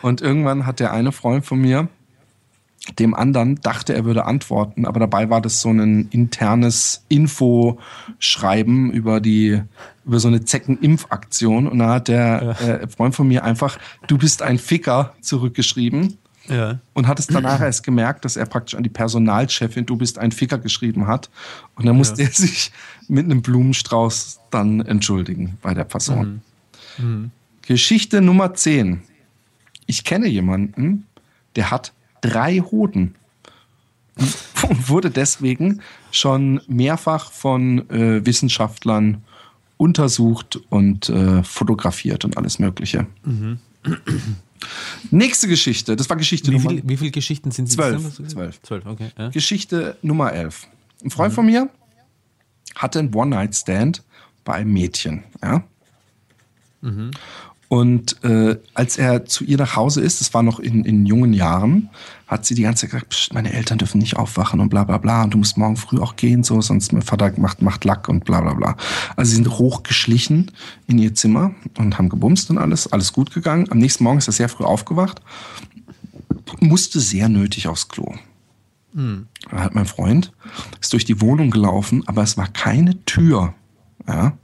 Und 0.02 0.20
irgendwann 0.20 0.66
hat 0.66 0.78
der 0.78 0.92
eine 0.92 1.12
Freund 1.12 1.46
von 1.46 1.58
mir 1.58 1.88
dem 2.98 3.14
anderen 3.14 3.56
dachte, 3.60 3.94
er 3.94 4.04
würde 4.04 4.24
antworten, 4.26 4.86
aber 4.86 5.00
dabei 5.00 5.28
war 5.28 5.40
das 5.40 5.60
so 5.60 5.70
ein 5.70 6.08
internes 6.10 7.02
Infoschreiben 7.08 8.90
über 8.92 9.20
die 9.20 9.60
über 10.04 10.20
so 10.20 10.28
eine 10.28 10.44
Zeckenimpfaktion 10.44 11.66
und 11.66 11.78
da 11.80 11.94
hat 11.94 12.08
der 12.08 12.56
äh, 12.60 12.86
Freund 12.88 13.14
von 13.14 13.26
mir 13.26 13.42
einfach 13.42 13.76
du 14.06 14.16
bist 14.18 14.40
ein 14.42 14.58
Ficker 14.58 15.14
zurückgeschrieben 15.20 16.16
Ja. 16.48 16.78
und 16.94 17.08
hat 17.08 17.18
es 17.18 17.26
danach 17.26 17.60
erst 17.60 17.82
gemerkt, 17.82 18.24
dass 18.24 18.36
er 18.36 18.46
praktisch 18.46 18.76
an 18.76 18.84
die 18.84 18.88
Personalchefin 18.88 19.84
du 19.84 19.96
bist 19.96 20.18
ein 20.18 20.30
Ficker 20.30 20.58
geschrieben 20.58 21.08
hat 21.08 21.28
und 21.74 21.86
dann 21.86 21.96
musste 21.96 22.22
Ja. 22.22 22.28
er 22.28 22.32
sich 22.34 22.70
mit 23.08 23.24
einem 23.24 23.42
Blumenstrauß 23.42 24.38
dann 24.50 24.80
entschuldigen 24.80 25.58
bei 25.60 25.74
der 25.74 25.84
Person. 25.84 26.40
Geschichte 27.62 28.20
Nummer 28.20 28.54
10. 28.54 29.02
Ich 29.86 30.04
kenne 30.04 30.28
jemanden, 30.28 31.06
der 31.56 31.70
hat 31.70 31.92
drei 32.20 32.58
Hoden 32.58 33.14
und 34.68 34.88
wurde 34.88 35.10
deswegen 35.10 35.82
schon 36.10 36.60
mehrfach 36.66 37.30
von 37.30 37.88
äh, 37.90 38.24
Wissenschaftlern 38.24 39.22
untersucht 39.76 40.58
und 40.70 41.08
äh, 41.08 41.42
fotografiert 41.42 42.24
und 42.24 42.36
alles 42.36 42.58
Mögliche. 42.58 43.06
Nächste 45.10 45.48
Geschichte, 45.48 45.96
das 45.96 46.08
war 46.08 46.16
Geschichte 46.16 46.50
Wie, 46.50 46.56
Nummer 46.56 46.70
viel, 46.70 46.82
wie 46.84 46.96
viele 46.96 47.10
Geschichten 47.10 47.50
sind 47.50 47.68
Sie 47.68 47.76
Zwölf. 47.76 48.14
Zwölf. 48.26 48.62
Zwölf, 48.62 48.86
okay. 48.86 49.10
Ja. 49.18 49.28
Geschichte 49.28 49.96
Nummer 50.02 50.32
11. 50.32 50.66
Ein 51.04 51.10
Freund 51.10 51.34
von 51.34 51.46
mir 51.46 51.68
hatte 52.74 52.98
einen 52.98 53.14
One-Night-Stand 53.14 54.02
bei 54.44 54.54
einem 54.54 54.72
Mädchen. 54.72 55.24
Ja? 55.42 55.62
Und 57.68 58.22
äh, 58.22 58.58
als 58.74 58.96
er 58.96 59.24
zu 59.24 59.42
ihr 59.44 59.56
nach 59.56 59.74
Hause 59.74 60.00
ist, 60.00 60.20
das 60.20 60.32
war 60.34 60.42
noch 60.42 60.60
in, 60.60 60.84
in 60.84 61.04
jungen 61.04 61.32
Jahren, 61.32 61.88
hat 62.28 62.46
sie 62.46 62.54
die 62.54 62.62
ganze 62.62 62.82
Zeit 62.82 62.90
gesagt, 62.90 63.08
Psst, 63.10 63.34
meine 63.34 63.52
Eltern 63.52 63.78
dürfen 63.78 63.98
nicht 63.98 64.16
aufwachen 64.16 64.60
und 64.60 64.68
bla 64.68 64.84
bla 64.84 64.98
bla 64.98 65.24
und 65.24 65.34
du 65.34 65.38
musst 65.38 65.56
morgen 65.56 65.76
früh 65.76 65.98
auch 65.98 66.14
gehen, 66.14 66.44
so, 66.44 66.60
sonst 66.60 66.92
mein 66.92 67.02
Vater 67.02 67.32
macht, 67.38 67.62
macht 67.62 67.84
Lack 67.84 68.08
und 68.08 68.24
bla 68.24 68.40
bla 68.40 68.54
bla. 68.54 68.76
Also 69.16 69.30
sie 69.30 69.36
sind 69.36 69.48
hochgeschlichen 69.48 70.52
in 70.86 70.98
ihr 70.98 71.14
Zimmer 71.14 71.54
und 71.76 71.98
haben 71.98 72.08
gebumst 72.08 72.50
und 72.50 72.58
alles, 72.58 72.92
alles 72.92 73.12
gut 73.12 73.34
gegangen. 73.34 73.70
Am 73.70 73.78
nächsten 73.78 74.04
Morgen 74.04 74.18
ist 74.18 74.28
er 74.28 74.32
sehr 74.32 74.48
früh 74.48 74.64
aufgewacht, 74.64 75.20
musste 76.60 77.00
sehr 77.00 77.28
nötig 77.28 77.66
aufs 77.66 77.88
Klo. 77.88 78.14
Hm. 78.94 79.26
Da 79.50 79.58
hat 79.58 79.74
mein 79.74 79.86
Freund, 79.86 80.32
ist 80.80 80.92
durch 80.92 81.04
die 81.04 81.20
Wohnung 81.20 81.50
gelaufen, 81.50 82.04
aber 82.06 82.22
es 82.22 82.36
war 82.36 82.46
keine 82.48 83.04
Tür. 83.04 83.54
Ja, 84.06 84.38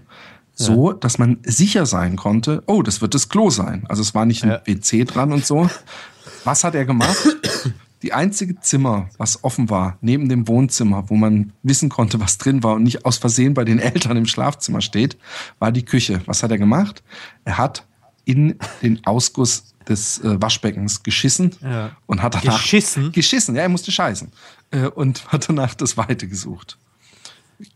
so, 0.54 0.92
dass 0.92 1.18
man 1.18 1.38
sicher 1.44 1.86
sein 1.86 2.16
konnte, 2.16 2.62
oh, 2.66 2.82
das 2.82 3.00
wird 3.00 3.14
das 3.14 3.28
Klo 3.28 3.50
sein. 3.50 3.84
Also 3.88 4.02
es 4.02 4.14
war 4.14 4.26
nicht 4.26 4.44
ein 4.44 4.50
ja. 4.50 4.62
WC 4.64 5.04
dran 5.04 5.32
und 5.32 5.46
so. 5.46 5.68
Was 6.44 6.64
hat 6.64 6.74
er 6.74 6.84
gemacht? 6.84 7.16
Die 8.02 8.12
einzige 8.12 8.58
Zimmer, 8.60 9.08
was 9.16 9.44
offen 9.44 9.70
war, 9.70 9.96
neben 10.00 10.28
dem 10.28 10.48
Wohnzimmer, 10.48 11.08
wo 11.08 11.14
man 11.14 11.52
wissen 11.62 11.88
konnte, 11.88 12.18
was 12.18 12.36
drin 12.36 12.64
war 12.64 12.74
und 12.74 12.82
nicht 12.82 13.04
aus 13.04 13.18
Versehen 13.18 13.54
bei 13.54 13.64
den 13.64 13.78
Eltern 13.78 14.16
im 14.16 14.26
Schlafzimmer 14.26 14.80
steht, 14.80 15.16
war 15.60 15.70
die 15.70 15.84
Küche. 15.84 16.20
Was 16.26 16.42
hat 16.42 16.50
er 16.50 16.58
gemacht? 16.58 17.02
Er 17.44 17.58
hat 17.58 17.86
in 18.24 18.58
den 18.82 19.04
Ausguss 19.06 19.74
des 19.88 20.18
äh, 20.18 20.40
Waschbeckens 20.40 21.02
geschissen 21.02 21.54
ja. 21.60 21.96
und 22.06 22.22
hat 22.22 22.34
danach 22.34 22.60
geschissen. 22.60 23.12
Geschissen, 23.12 23.54
ja, 23.54 23.62
er 23.62 23.68
musste 23.68 23.92
scheißen 23.92 24.32
äh, 24.72 24.86
und 24.86 25.32
hat 25.32 25.48
danach 25.48 25.74
das 25.74 25.96
Weite 25.96 26.26
gesucht. 26.26 26.78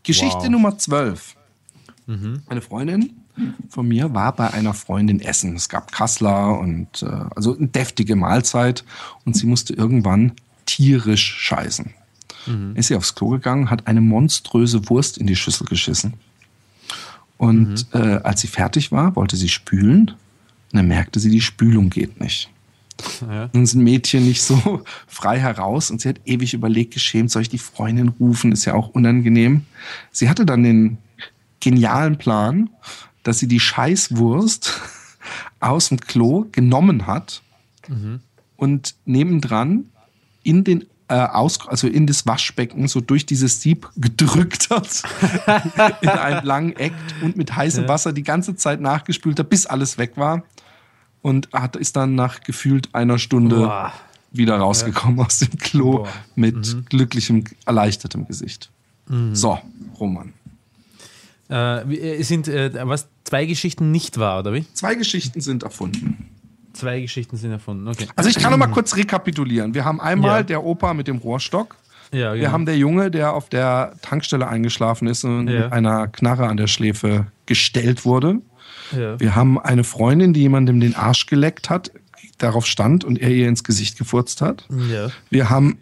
Geschichte 0.03 0.39
wow. 0.39 0.49
Nummer 0.49 0.77
12. 0.77 1.36
Mhm. 2.07 2.41
Eine 2.47 2.61
Freundin 2.61 3.13
von 3.69 3.87
mir 3.87 4.13
war 4.13 4.35
bei 4.35 4.51
einer 4.51 4.73
Freundin 4.73 5.19
essen. 5.19 5.55
Es 5.55 5.69
gab 5.69 5.91
Kassler 5.91 6.59
und 6.59 7.03
äh, 7.03 7.25
also 7.35 7.55
eine 7.55 7.67
deftige 7.67 8.15
Mahlzeit 8.15 8.83
und 9.25 9.35
sie 9.35 9.45
musste 9.45 9.73
irgendwann 9.73 10.31
tierisch 10.65 11.35
scheißen. 11.39 11.93
Mhm. 12.47 12.75
Ist 12.75 12.87
sie 12.87 12.95
aufs 12.95 13.13
Klo 13.15 13.29
gegangen, 13.29 13.69
hat 13.69 13.87
eine 13.87 14.01
monströse 14.01 14.89
Wurst 14.89 15.17
in 15.17 15.27
die 15.27 15.35
Schüssel 15.35 15.67
geschissen. 15.67 16.13
Und 17.37 17.93
mhm. 17.93 18.01
äh, 18.01 18.19
als 18.23 18.41
sie 18.41 18.47
fertig 18.47 18.91
war, 18.91 19.15
wollte 19.15 19.35
sie 19.35 19.49
spülen. 19.49 20.11
Und 20.71 20.79
dann 20.79 20.87
merkte 20.87 21.19
sie, 21.19 21.29
die 21.29 21.41
Spülung 21.41 21.89
geht 21.89 22.19
nicht. 22.19 22.49
Ja. 23.21 23.47
Dann 23.49 23.65
sind 23.67 23.83
Mädchen 23.83 24.25
nicht 24.25 24.41
so 24.41 24.81
frei 25.07 25.39
heraus 25.39 25.91
und 25.91 26.01
sie 26.01 26.09
hat 26.09 26.21
ewig 26.25 26.55
überlegt, 26.55 26.95
geschämt, 26.95 27.29
soll 27.29 27.43
ich 27.43 27.49
die 27.49 27.59
Freundin 27.59 28.07
rufen? 28.07 28.51
Ist 28.51 28.65
ja 28.65 28.73
auch 28.73 28.89
unangenehm. 28.89 29.65
Sie 30.11 30.29
hatte 30.29 30.47
dann 30.47 30.63
den 30.63 30.97
genialen 31.59 32.17
Plan, 32.17 32.69
dass 33.23 33.39
sie 33.39 33.47
die 33.47 33.59
Scheißwurst 33.59 34.81
aus 35.59 35.89
dem 35.89 35.99
Klo 35.99 36.45
genommen 36.51 37.07
hat 37.07 37.41
mhm. 37.87 38.21
und 38.55 38.95
nebendran 39.05 39.89
in 40.43 40.63
den 40.63 40.85
äh, 41.09 41.15
aus, 41.15 41.67
also 41.67 41.87
in 41.87 42.05
das 42.05 42.25
Waschbecken 42.25 42.87
so 42.87 43.01
durch 43.01 43.25
dieses 43.25 43.61
Sieb 43.61 43.89
gedrückt 43.95 44.69
hat 44.69 45.03
in 46.01 46.09
einem 46.09 46.45
langen 46.45 46.75
Eck 46.75 46.93
und 47.21 47.37
mit 47.37 47.55
heißem 47.55 47.83
ja. 47.83 47.89
Wasser 47.89 48.13
die 48.13 48.23
ganze 48.23 48.55
Zeit 48.55 48.81
nachgespült 48.81 49.39
hat, 49.39 49.49
bis 49.49 49.65
alles 49.65 49.97
weg 49.97 50.13
war 50.17 50.43
und 51.21 51.49
hat 51.53 51.75
ist 51.75 51.95
dann 51.95 52.15
nach 52.15 52.41
gefühlt 52.41 52.93
einer 52.93 53.19
Stunde 53.19 53.57
Boah. 53.57 53.93
wieder 54.31 54.57
rausgekommen 54.57 55.19
ja. 55.19 55.25
aus 55.25 55.39
dem 55.39 55.57
Klo 55.57 55.99
Boah. 55.99 56.07
mit 56.35 56.55
mhm. 56.55 56.85
glücklichem 56.85 57.43
erleichtertem 57.65 58.27
Gesicht. 58.27 58.69
Mhm. 59.07 59.35
So, 59.35 59.59
Roman. 59.99 60.33
Äh, 61.49 62.23
sind 62.23 62.47
äh, 62.47 62.71
was 62.83 63.07
zwei 63.23 63.45
Geschichten 63.45 63.91
nicht 63.91 64.17
wahr, 64.17 64.39
oder 64.39 64.53
wie? 64.53 64.65
Zwei 64.73 64.95
Geschichten 64.95 65.41
sind 65.41 65.63
erfunden. 65.63 66.29
Zwei 66.73 67.01
Geschichten 67.01 67.37
sind 67.37 67.51
erfunden, 67.51 67.87
okay. 67.87 68.07
Also 68.15 68.29
ich 68.29 68.37
kann 68.37 68.51
noch 68.51 68.57
mal 68.59 68.67
kurz 68.67 68.95
rekapitulieren. 68.95 69.73
Wir 69.73 69.85
haben 69.85 69.99
einmal 69.99 70.39
ja. 70.39 70.43
der 70.43 70.63
Opa 70.63 70.93
mit 70.93 71.07
dem 71.07 71.17
Rohrstock. 71.17 71.75
Ja, 72.11 72.31
genau. 72.31 72.41
Wir 72.41 72.51
haben 72.51 72.65
der 72.65 72.77
Junge, 72.77 73.11
der 73.11 73.33
auf 73.33 73.49
der 73.49 73.93
Tankstelle 74.01 74.47
eingeschlafen 74.47 75.07
ist 75.07 75.23
und 75.23 75.47
ja. 75.47 75.61
mit 75.61 75.71
einer 75.73 76.07
Knarre 76.07 76.47
an 76.47 76.57
der 76.57 76.67
Schläfe 76.67 77.27
gestellt 77.45 78.05
wurde. 78.05 78.41
Ja. 78.95 79.19
Wir 79.19 79.35
haben 79.35 79.59
eine 79.59 79.83
Freundin, 79.83 80.33
die 80.33 80.41
jemandem 80.41 80.79
den 80.79 80.95
Arsch 80.95 81.25
geleckt 81.25 81.69
hat, 81.69 81.91
darauf 82.37 82.65
stand 82.65 83.03
und 83.03 83.19
er 83.19 83.29
ihr 83.29 83.47
ins 83.47 83.63
Gesicht 83.63 83.97
gefurzt 83.97 84.41
hat. 84.41 84.67
Wir 85.29 85.49
haben 85.49 85.79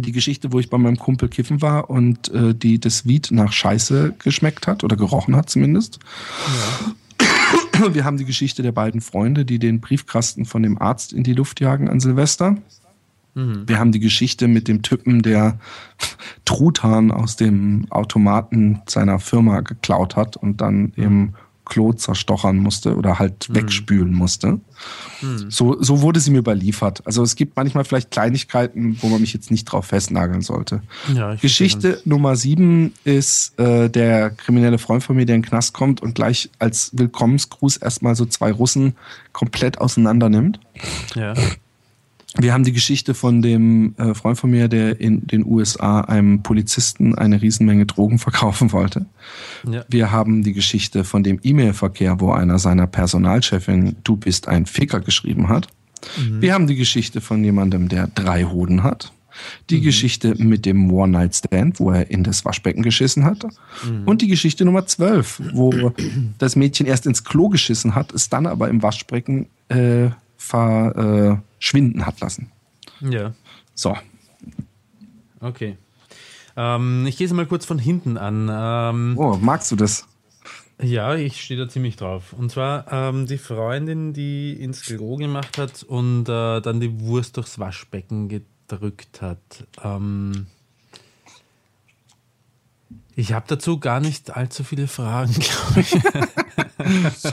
die 0.00 0.12
Geschichte, 0.12 0.52
wo 0.52 0.58
ich 0.58 0.70
bei 0.70 0.78
meinem 0.78 0.96
Kumpel 0.96 1.28
kiffen 1.28 1.62
war 1.62 1.90
und 1.90 2.28
äh, 2.32 2.54
die 2.54 2.78
das 2.78 3.06
Weed 3.06 3.30
nach 3.30 3.52
Scheiße 3.52 4.14
geschmeckt 4.18 4.66
hat 4.66 4.84
oder 4.84 4.96
gerochen 4.96 5.36
hat 5.36 5.50
zumindest. 5.50 5.98
Ja. 6.46 6.94
Wir 7.92 8.04
haben 8.04 8.18
die 8.18 8.24
Geschichte 8.24 8.62
der 8.62 8.72
beiden 8.72 9.00
Freunde, 9.00 9.44
die 9.44 9.58
den 9.58 9.80
Briefkasten 9.80 10.44
von 10.44 10.62
dem 10.62 10.80
Arzt 10.80 11.12
in 11.12 11.22
die 11.22 11.32
Luft 11.32 11.60
jagen 11.60 11.88
an 11.88 12.00
Silvester. 12.00 12.56
Mhm. 13.34 13.66
Wir 13.66 13.78
haben 13.78 13.92
die 13.92 14.00
Geschichte 14.00 14.48
mit 14.48 14.68
dem 14.68 14.82
Typen, 14.82 15.22
der 15.22 15.58
Truthahn 16.44 17.10
aus 17.10 17.36
dem 17.36 17.86
Automaten 17.90 18.82
seiner 18.86 19.18
Firma 19.18 19.60
geklaut 19.60 20.16
hat 20.16 20.36
und 20.36 20.60
dann 20.60 20.92
mhm. 20.96 21.04
eben 21.04 21.34
Klo 21.70 21.94
zerstochern 21.94 22.58
musste 22.58 22.96
oder 22.96 23.18
halt 23.18 23.48
mhm. 23.48 23.54
wegspülen 23.54 24.12
musste. 24.12 24.60
Mhm. 25.22 25.50
So, 25.50 25.82
so 25.82 26.02
wurde 26.02 26.20
sie 26.20 26.30
mir 26.30 26.38
überliefert. 26.38 27.06
Also 27.06 27.22
es 27.22 27.36
gibt 27.36 27.56
manchmal 27.56 27.84
vielleicht 27.84 28.10
Kleinigkeiten, 28.10 28.98
wo 29.00 29.08
man 29.08 29.22
mich 29.22 29.32
jetzt 29.32 29.50
nicht 29.50 29.64
drauf 29.64 29.86
festnageln 29.86 30.42
sollte. 30.42 30.82
Ja, 31.14 31.36
Geschichte 31.36 32.02
Nummer 32.04 32.36
sieben 32.36 32.92
ist 33.04 33.58
äh, 33.58 33.88
der 33.88 34.30
kriminelle 34.30 34.78
Freund 34.78 35.02
von 35.02 35.16
mir, 35.16 35.24
der 35.24 35.36
in 35.36 35.42
den 35.42 35.48
Knast 35.48 35.72
kommt 35.72 36.02
und 36.02 36.14
gleich 36.14 36.50
als 36.58 36.90
Willkommensgruß 36.92 37.78
erstmal 37.78 38.16
so 38.16 38.26
zwei 38.26 38.52
Russen 38.52 38.96
komplett 39.32 39.78
auseinander 39.78 40.28
nimmt. 40.28 40.60
Ja. 41.14 41.34
Wir 42.38 42.52
haben 42.52 42.62
die 42.62 42.72
Geschichte 42.72 43.14
von 43.14 43.42
dem 43.42 43.94
äh, 43.98 44.14
Freund 44.14 44.38
von 44.38 44.50
mir, 44.50 44.68
der 44.68 45.00
in 45.00 45.26
den 45.26 45.44
USA 45.44 46.02
einem 46.02 46.42
Polizisten 46.42 47.14
eine 47.16 47.42
Riesenmenge 47.42 47.86
Drogen 47.86 48.18
verkaufen 48.20 48.72
wollte. 48.72 49.06
Ja. 49.68 49.84
Wir 49.88 50.12
haben 50.12 50.42
die 50.42 50.52
Geschichte 50.52 51.04
von 51.04 51.24
dem 51.24 51.40
E-Mail-Verkehr, 51.42 52.20
wo 52.20 52.32
einer 52.32 52.58
seiner 52.58 52.86
Personalchefin 52.86 53.96
Du 54.04 54.16
bist 54.16 54.48
ein 54.48 54.66
Ficker 54.66 55.00
geschrieben 55.00 55.48
hat. 55.48 55.66
Mhm. 56.16 56.40
Wir 56.40 56.54
haben 56.54 56.66
die 56.66 56.76
Geschichte 56.76 57.20
von 57.20 57.42
jemandem, 57.42 57.88
der 57.88 58.06
drei 58.06 58.44
Hoden 58.44 58.84
hat. 58.84 59.12
Die 59.68 59.78
mhm. 59.78 59.82
Geschichte 59.82 60.34
mit 60.36 60.66
dem 60.66 60.90
One-Night-Stand, 60.90 61.80
wo 61.80 61.90
er 61.90 62.10
in 62.10 62.22
das 62.22 62.44
Waschbecken 62.44 62.82
geschissen 62.82 63.24
hat. 63.24 63.44
Mhm. 63.84 64.04
Und 64.04 64.22
die 64.22 64.28
Geschichte 64.28 64.64
Nummer 64.64 64.86
12, 64.86 65.42
wo 65.52 65.92
das 66.38 66.54
Mädchen 66.56 66.86
erst 66.86 67.06
ins 67.06 67.24
Klo 67.24 67.48
geschissen 67.48 67.94
hat, 67.94 68.12
es 68.12 68.28
dann 68.28 68.46
aber 68.46 68.68
im 68.68 68.82
Waschbecken 68.82 69.46
äh, 69.68 70.10
verschwinden 71.60 72.06
hat 72.06 72.20
lassen. 72.20 72.50
Ja. 73.00 73.34
So. 73.74 73.96
Okay. 75.40 75.76
Ähm, 76.56 77.06
ich 77.06 77.16
gehe 77.16 77.26
es 77.26 77.32
mal 77.32 77.46
kurz 77.46 77.64
von 77.64 77.78
hinten 77.78 78.16
an. 78.16 78.48
Ähm, 78.50 79.18
oh, 79.18 79.36
magst 79.40 79.70
du 79.70 79.76
das? 79.76 80.06
Ja, 80.82 81.14
ich 81.14 81.42
stehe 81.42 81.60
da 81.60 81.68
ziemlich 81.68 81.96
drauf. 81.96 82.32
Und 82.32 82.50
zwar 82.50 82.90
ähm, 82.90 83.26
die 83.26 83.38
Freundin, 83.38 84.14
die 84.14 84.52
ins 84.52 84.82
Klo 84.82 85.16
gemacht 85.16 85.58
hat 85.58 85.82
und 85.82 86.28
äh, 86.28 86.60
dann 86.60 86.80
die 86.80 87.00
Wurst 87.00 87.36
durchs 87.36 87.58
Waschbecken 87.58 88.28
gedrückt 88.28 89.20
hat. 89.20 89.66
Ähm, 89.82 90.46
ich 93.20 93.34
habe 93.34 93.44
dazu 93.48 93.78
gar 93.78 94.00
nicht 94.00 94.34
allzu 94.34 94.64
viele 94.64 94.88
Fragen, 94.88 95.34
glaube 95.34 95.80
ich. 95.80 95.96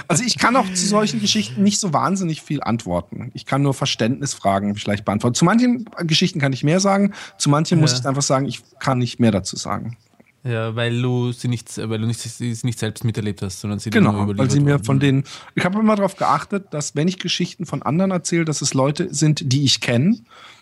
Also 0.07 0.23
ich 0.23 0.37
kann 0.37 0.55
auch 0.55 0.67
zu 0.73 0.85
solchen 0.85 1.21
Geschichten 1.21 1.63
nicht 1.63 1.79
so 1.79 1.93
wahnsinnig 1.93 2.41
viel 2.41 2.61
antworten. 2.61 3.31
Ich 3.33 3.45
kann 3.45 3.61
nur 3.61 3.73
Verständnisfragen 3.73 4.75
vielleicht 4.75 5.05
beantworten. 5.05 5.35
Zu 5.35 5.45
manchen 5.45 5.85
Geschichten 6.01 6.39
kann 6.39 6.51
ich 6.51 6.63
mehr 6.63 6.81
sagen, 6.81 7.13
zu 7.37 7.49
manchen 7.49 7.77
ja. 7.77 7.81
muss 7.81 7.97
ich 7.97 8.05
einfach 8.05 8.21
sagen, 8.21 8.45
ich 8.45 8.61
kann 8.79 8.97
nicht 8.97 9.19
mehr 9.19 9.31
dazu 9.31 9.55
sagen. 9.55 9.97
Ja, 10.43 10.75
weil 10.75 11.01
du 11.01 11.31
sie 11.31 11.47
nicht, 11.47 11.77
weil 11.77 11.99
du 11.99 12.05
nicht, 12.05 12.19
sie 12.19 12.57
nicht 12.63 12.79
selbst 12.79 13.03
miterlebt 13.03 13.41
hast, 13.41 13.61
sondern 13.61 13.79
sie 13.79 13.89
genau, 13.89 14.25
nur 14.25 14.37
weil 14.37 14.51
sie 14.51 14.59
mir 14.59 14.79
von 14.79 14.99
denen. 14.99 15.23
Ich 15.55 15.65
habe 15.65 15.79
immer 15.79 15.95
darauf 15.95 16.15
geachtet, 16.15 16.67
dass 16.71 16.95
wenn 16.95 17.07
ich 17.07 17.17
Geschichten 17.17 17.65
von 17.65 17.81
anderen 17.81 18.11
erzähle, 18.11 18.45
dass 18.45 18.61
es 18.61 18.73
Leute 18.73 19.13
sind, 19.13 19.51
die 19.51 19.63
ich 19.63 19.81
kenne 19.81 20.19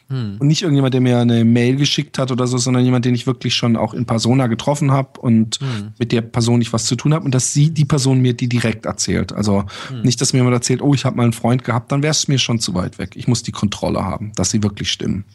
hm. 0.08 0.38
Und 0.40 0.48
nicht 0.48 0.62
irgendjemand, 0.62 0.94
der 0.94 1.02
mir 1.02 1.18
eine 1.18 1.44
Mail 1.44 1.78
geschickt 1.78 2.20
hat 2.20 2.32
oder 2.32 2.46
so, 2.46 2.60
sondern 2.60 2.86
jemand, 2.86 3.06
den 3.06 3.16
ich 3.16 3.26
wirklich 3.26 3.56
schon 3.56 3.76
auch 3.76 3.94
in 3.94 4.06
Persona 4.06 4.46
getroffen 4.48 4.92
habe 4.92 5.20
und 5.20 5.60
hm. 5.60 5.94
mit 5.98 6.12
der 6.12 6.22
Person 6.22 6.62
ich 6.62 6.72
was 6.74 6.86
zu 6.86 6.96
tun 6.96 7.14
habe 7.14 7.26
und 7.26 7.34
dass 7.34 7.54
sie 7.54 7.72
die 7.72 7.86
Person 7.86 8.22
mir 8.22 8.34
die 8.34 8.48
direkt 8.48 8.86
erzählt. 8.86 9.34
Also 9.34 9.66
hm. 9.90 10.02
nicht, 10.04 10.22
dass 10.22 10.34
mir 10.34 10.40
jemand 10.40 10.54
erzählt, 10.54 10.82
oh, 10.82 10.94
ich 10.94 11.06
habe 11.06 11.18
mal 11.18 11.24
einen 11.24 11.34
Freund 11.34 11.64
gehabt, 11.64 11.92
dann 11.92 12.04
wäre 12.04 12.12
es 12.12 12.28
mir 12.28 12.38
schon 12.38 12.60
zu 12.60 12.76
weit 12.76 13.00
weg. 13.00 13.16
Ich 13.16 13.28
muss 13.28 13.42
die 13.42 13.52
Kontrolle 13.52 14.04
haben, 14.04 14.32
dass 14.36 14.52
sie 14.52 14.62
wirklich 14.62 14.92
stimmen. 14.92 15.26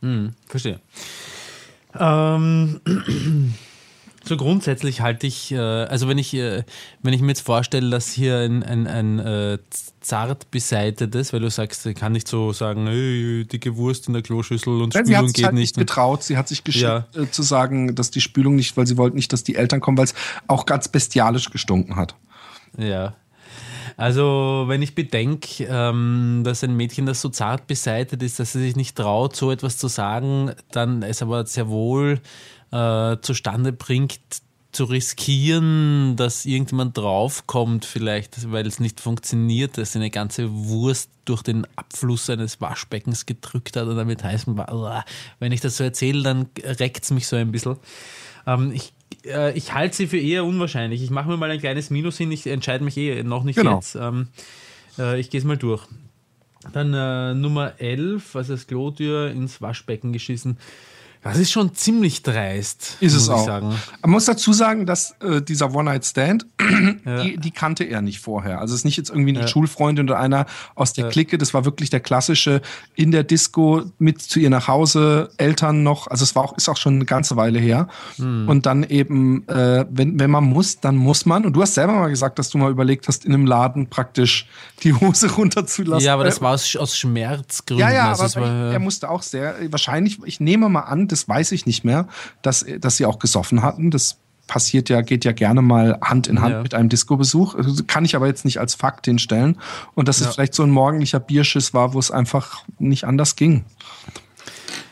Hm, 0.00 0.32
verstehe. 0.46 0.80
Ähm. 1.98 2.80
So 4.28 4.36
grundsätzlich 4.36 5.00
halte 5.00 5.26
ich, 5.26 5.52
äh, 5.52 5.56
also 5.56 6.06
wenn 6.06 6.18
ich, 6.18 6.34
äh, 6.34 6.62
wenn 7.02 7.14
ich 7.14 7.22
mir 7.22 7.28
jetzt 7.28 7.40
vorstelle, 7.40 7.88
dass 7.88 8.12
hier 8.12 8.36
ein, 8.36 8.62
ein, 8.62 8.86
ein 8.86 9.18
äh, 9.18 9.58
zart 10.02 10.50
beseitetes, 10.50 11.32
weil 11.32 11.40
du 11.40 11.48
sagst, 11.48 11.84
sie 11.84 11.94
kann 11.94 12.12
nicht 12.12 12.28
so 12.28 12.52
sagen, 12.52 12.86
hey, 12.88 13.46
dicke 13.50 13.78
Wurst 13.78 14.06
in 14.06 14.12
der 14.12 14.20
Kloschüssel 14.20 14.82
und 14.82 14.92
Spülung 14.92 15.06
sie 15.06 15.16
hat 15.16 15.26
sich 15.28 15.34
geht 15.34 15.52
nicht. 15.54 15.78
getraut, 15.78 16.24
sie 16.24 16.36
hat 16.36 16.46
sich 16.46 16.62
geschickt 16.62 16.84
ja. 16.84 17.30
zu 17.30 17.42
sagen, 17.42 17.94
dass 17.94 18.10
die 18.10 18.20
Spülung 18.20 18.54
nicht, 18.54 18.76
weil 18.76 18.86
sie 18.86 18.98
wollten 18.98 19.16
nicht, 19.16 19.32
dass 19.32 19.44
die 19.44 19.54
Eltern 19.54 19.80
kommen, 19.80 19.96
weil 19.96 20.04
es 20.04 20.14
auch 20.46 20.66
ganz 20.66 20.88
bestialisch 20.88 21.48
gestunken 21.48 21.96
hat. 21.96 22.14
Ja. 22.76 23.14
Also, 23.96 24.64
wenn 24.66 24.82
ich 24.82 24.94
bedenke, 24.94 25.64
ähm, 25.64 26.42
dass 26.44 26.62
ein 26.62 26.76
Mädchen, 26.76 27.06
das 27.06 27.22
so 27.22 27.30
zart 27.30 27.66
beseitet 27.66 28.22
ist, 28.22 28.38
dass 28.38 28.52
sie 28.52 28.60
sich 28.60 28.76
nicht 28.76 28.94
traut, 28.94 29.34
so 29.34 29.50
etwas 29.50 29.78
zu 29.78 29.88
sagen, 29.88 30.52
dann 30.70 31.02
es 31.02 31.22
aber 31.22 31.46
sehr 31.46 31.68
wohl 31.68 32.20
äh, 32.70 33.16
zustande 33.20 33.72
bringt, 33.72 34.20
zu 34.72 34.84
riskieren, 34.84 36.16
dass 36.16 36.44
irgendjemand 36.44 36.96
draufkommt, 36.96 37.84
vielleicht, 37.84 38.50
weil 38.52 38.66
es 38.66 38.80
nicht 38.80 39.00
funktioniert, 39.00 39.78
dass 39.78 39.96
eine 39.96 40.10
ganze 40.10 40.52
Wurst 40.52 41.10
durch 41.24 41.42
den 41.42 41.66
Abfluss 41.76 42.28
eines 42.28 42.60
Waschbeckens 42.60 43.24
gedrückt 43.24 43.76
hat 43.76 43.88
und 43.88 43.96
damit 43.96 44.22
heißen, 44.22 44.56
wenn 45.38 45.52
ich 45.52 45.60
das 45.60 45.78
so 45.78 45.84
erzähle, 45.84 46.22
dann 46.22 46.48
reckt 46.62 47.04
es 47.04 47.10
mich 47.10 47.26
so 47.26 47.36
ein 47.36 47.50
bisschen. 47.50 47.76
Ähm, 48.46 48.72
ich 48.72 48.92
äh, 49.24 49.56
ich 49.56 49.74
halte 49.74 49.96
sie 49.96 50.06
für 50.06 50.18
eher 50.18 50.44
unwahrscheinlich. 50.44 51.02
Ich 51.02 51.10
mache 51.10 51.28
mir 51.28 51.36
mal 51.36 51.50
ein 51.50 51.60
kleines 51.60 51.90
Minus 51.90 52.18
hin, 52.18 52.30
ich 52.32 52.46
entscheide 52.46 52.84
mich 52.84 52.96
eh 52.96 53.22
noch 53.22 53.44
nicht 53.44 53.56
genau. 53.56 53.76
jetzt. 53.76 53.94
Ähm, 53.94 54.28
äh, 54.98 55.18
ich 55.18 55.30
gehe 55.30 55.38
es 55.38 55.44
mal 55.44 55.56
durch. 55.56 55.86
Dann 56.72 56.92
äh, 56.92 57.34
Nummer 57.34 57.74
11, 57.78 58.36
also 58.36 58.54
das 58.54 58.66
Klotür 58.66 59.30
ins 59.30 59.60
Waschbecken 59.62 60.12
geschissen. 60.12 60.58
Das 61.32 61.38
ist 61.38 61.52
schon 61.52 61.74
ziemlich 61.74 62.22
dreist. 62.22 62.96
Ist 63.00 63.14
es 63.14 63.28
auch. 63.28 63.46
Sagen. 63.46 63.74
Man 64.02 64.10
muss 64.10 64.24
dazu 64.24 64.52
sagen, 64.52 64.86
dass 64.86 65.14
äh, 65.20 65.40
dieser 65.42 65.74
One-Night-Stand, 65.74 66.46
ja. 67.04 67.22
die, 67.22 67.36
die, 67.36 67.50
kannte 67.50 67.84
er 67.84 68.02
nicht 68.02 68.20
vorher. 68.20 68.60
Also 68.60 68.74
es 68.74 68.80
ist 68.80 68.84
nicht 68.84 68.96
jetzt 68.96 69.10
irgendwie 69.10 69.30
eine 69.30 69.40
ja. 69.40 69.48
Schulfreundin 69.48 70.06
oder 70.06 70.18
einer 70.18 70.46
aus 70.74 70.92
der 70.92 71.04
ja. 71.04 71.10
Clique. 71.10 71.38
Das 71.38 71.54
war 71.54 71.64
wirklich 71.64 71.90
der 71.90 72.00
klassische 72.00 72.60
in 72.94 73.10
der 73.10 73.24
Disco 73.24 73.82
mit 73.98 74.22
zu 74.22 74.40
ihr 74.40 74.50
nach 74.50 74.68
Hause, 74.68 75.30
Eltern 75.36 75.82
noch. 75.82 76.06
Also 76.06 76.24
es 76.24 76.34
war 76.34 76.44
auch, 76.44 76.56
ist 76.56 76.68
auch 76.68 76.76
schon 76.76 76.94
eine 76.94 77.04
ganze 77.04 77.36
Weile 77.36 77.58
her. 77.58 77.88
Hm. 78.16 78.48
Und 78.48 78.66
dann 78.66 78.82
eben, 78.84 79.46
äh, 79.48 79.86
wenn, 79.90 80.18
wenn 80.18 80.30
man 80.30 80.44
muss, 80.44 80.80
dann 80.80 80.96
muss 80.96 81.26
man. 81.26 81.44
Und 81.44 81.54
du 81.54 81.62
hast 81.62 81.74
selber 81.74 81.94
mal 81.94 82.08
gesagt, 82.08 82.38
dass 82.38 82.50
du 82.50 82.58
mal 82.58 82.70
überlegt 82.70 83.08
hast, 83.08 83.24
in 83.24 83.34
einem 83.34 83.46
Laden 83.46 83.88
praktisch 83.88 84.46
die 84.82 84.94
Hose 84.94 85.30
runterzulassen. 85.36 86.04
Ja, 86.04 86.14
aber 86.14 86.24
das 86.24 86.40
war 86.40 86.52
aus, 86.52 86.76
aus 86.76 86.96
Schmerzgründen. 86.96 87.86
Ja, 87.86 87.92
ja, 87.92 88.08
also 88.10 88.38
aber 88.38 88.46
war, 88.46 88.72
er 88.72 88.78
musste 88.78 89.10
auch 89.10 89.22
sehr, 89.22 89.56
wahrscheinlich, 89.70 90.18
ich 90.24 90.40
nehme 90.40 90.68
mal 90.68 90.80
an, 90.80 91.08
das 91.08 91.17
weiß 91.26 91.52
ich 91.52 91.64
nicht 91.66 91.84
mehr, 91.84 92.06
dass, 92.42 92.66
dass 92.78 92.98
sie 92.98 93.06
auch 93.06 93.18
gesoffen 93.18 93.62
hatten. 93.62 93.90
Das 93.90 94.18
passiert 94.46 94.88
ja, 94.88 95.02
geht 95.02 95.24
ja 95.24 95.32
gerne 95.32 95.62
mal 95.62 95.98
Hand 96.02 96.26
in 96.26 96.40
Hand 96.40 96.52
ja. 96.54 96.62
mit 96.62 96.74
einem 96.74 96.88
Disco-Besuch. 96.88 97.54
Also 97.54 97.84
kann 97.86 98.04
ich 98.04 98.16
aber 98.16 98.26
jetzt 98.26 98.44
nicht 98.44 98.58
als 98.58 98.74
Fakt 98.74 99.06
hinstellen. 99.06 99.58
Und 99.94 100.08
dass 100.08 100.18
ja. 100.20 100.26
es 100.26 100.34
vielleicht 100.34 100.54
so 100.54 100.64
ein 100.64 100.70
morgendlicher 100.70 101.20
Bierschiss 101.20 101.72
war, 101.74 101.94
wo 101.94 101.98
es 102.00 102.10
einfach 102.10 102.64
nicht 102.78 103.04
anders 103.04 103.36
ging. 103.36 103.64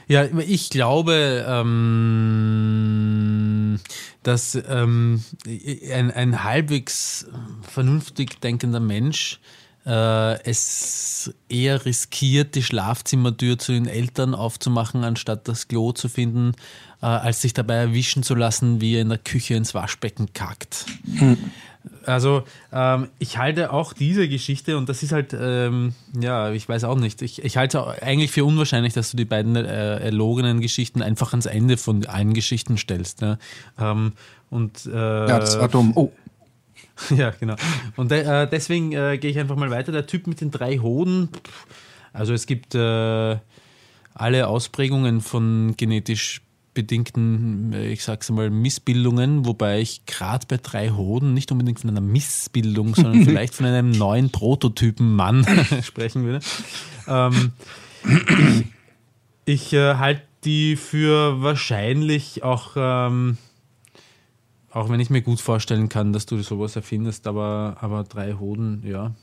Ja, 0.08 0.24
ich 0.24 0.70
glaube, 0.70 1.44
ähm, 1.48 2.60
dass 4.22 4.56
ähm, 4.68 5.24
ein, 5.92 6.12
ein 6.12 6.44
halbwegs 6.44 7.26
vernünftig 7.62 8.40
denkender 8.40 8.78
Mensch 8.78 9.40
es 9.90 11.32
eher 11.48 11.84
riskiert, 11.84 12.54
die 12.56 12.62
Schlafzimmertür 12.62 13.58
zu 13.58 13.72
den 13.72 13.86
Eltern 13.86 14.34
aufzumachen, 14.34 15.04
anstatt 15.04 15.46
das 15.46 15.68
Klo 15.68 15.92
zu 15.92 16.08
finden, 16.08 16.54
äh, 17.02 17.06
als 17.06 17.42
sich 17.42 17.54
dabei 17.54 17.74
erwischen 17.74 18.22
zu 18.22 18.34
lassen, 18.34 18.80
wie 18.80 18.96
er 18.96 19.02
in 19.02 19.10
der 19.10 19.18
Küche 19.18 19.54
ins 19.54 19.74
Waschbecken 19.74 20.32
kackt. 20.32 20.86
Hm. 21.18 21.38
Also 22.04 22.42
ähm, 22.72 23.08
ich 23.18 23.38
halte 23.38 23.72
auch 23.72 23.92
diese 23.92 24.28
Geschichte 24.28 24.76
und 24.76 24.88
das 24.88 25.02
ist 25.02 25.12
halt, 25.12 25.36
ähm, 25.38 25.94
ja, 26.20 26.50
ich 26.50 26.68
weiß 26.68 26.84
auch 26.84 26.96
nicht, 26.96 27.22
ich, 27.22 27.44
ich 27.44 27.56
halte 27.56 28.02
eigentlich 28.02 28.32
für 28.32 28.44
unwahrscheinlich, 28.44 28.92
dass 28.92 29.10
du 29.12 29.16
die 29.16 29.24
beiden 29.24 29.54
äh, 29.56 29.98
erlogenen 29.98 30.60
Geschichten 30.60 31.02
einfach 31.02 31.30
ans 31.30 31.46
Ende 31.46 31.76
von 31.76 32.04
allen 32.06 32.34
Geschichten 32.34 32.76
stellst. 32.76 33.20
Ja? 33.22 33.38
Ähm, 33.78 34.12
und, 34.50 34.86
äh, 34.86 34.90
ja, 34.90 35.38
das 35.38 35.58
war 35.60 35.68
dumm. 35.68 35.92
Oh. 35.94 36.12
Ja, 37.16 37.30
genau. 37.30 37.56
Und 37.96 38.10
äh, 38.12 38.48
deswegen 38.48 38.92
äh, 38.92 39.18
gehe 39.18 39.30
ich 39.30 39.38
einfach 39.38 39.56
mal 39.56 39.70
weiter. 39.70 39.92
Der 39.92 40.06
Typ 40.06 40.26
mit 40.26 40.40
den 40.40 40.50
drei 40.50 40.78
Hoden, 40.78 41.28
also 42.12 42.32
es 42.32 42.46
gibt 42.46 42.74
äh, 42.74 43.36
alle 44.14 44.48
Ausprägungen 44.48 45.20
von 45.20 45.74
genetisch 45.76 46.40
bedingten, 46.72 47.72
ich 47.72 48.04
sag's 48.04 48.30
mal, 48.30 48.50
Missbildungen, 48.50 49.46
wobei 49.46 49.80
ich 49.80 50.04
gerade 50.04 50.46
bei 50.46 50.58
drei 50.58 50.90
Hoden 50.90 51.32
nicht 51.32 51.50
unbedingt 51.50 51.80
von 51.80 51.88
einer 51.88 52.02
Missbildung, 52.02 52.94
sondern 52.94 53.24
vielleicht 53.24 53.54
von 53.54 53.64
einem 53.66 53.90
neuen 53.90 54.30
Prototypen 54.30 55.16
Mann 55.16 55.46
sprechen 55.82 56.24
würde. 56.24 56.44
Ähm, 57.08 57.52
ich, 59.46 59.64
ich 59.64 59.72
äh, 59.72 59.94
halte 59.94 60.22
die 60.44 60.76
für 60.76 61.42
wahrscheinlich 61.42 62.42
auch 62.42 62.72
ähm, 62.76 63.38
auch 64.76 64.90
wenn 64.90 65.00
ich 65.00 65.08
mir 65.08 65.22
gut 65.22 65.40
vorstellen 65.40 65.88
kann, 65.88 66.12
dass 66.12 66.26
du 66.26 66.42
sowas 66.42 66.76
erfindest, 66.76 67.26
aber, 67.26 67.78
aber 67.80 68.04
drei 68.04 68.34
Hoden, 68.34 68.82
ja. 68.84 69.14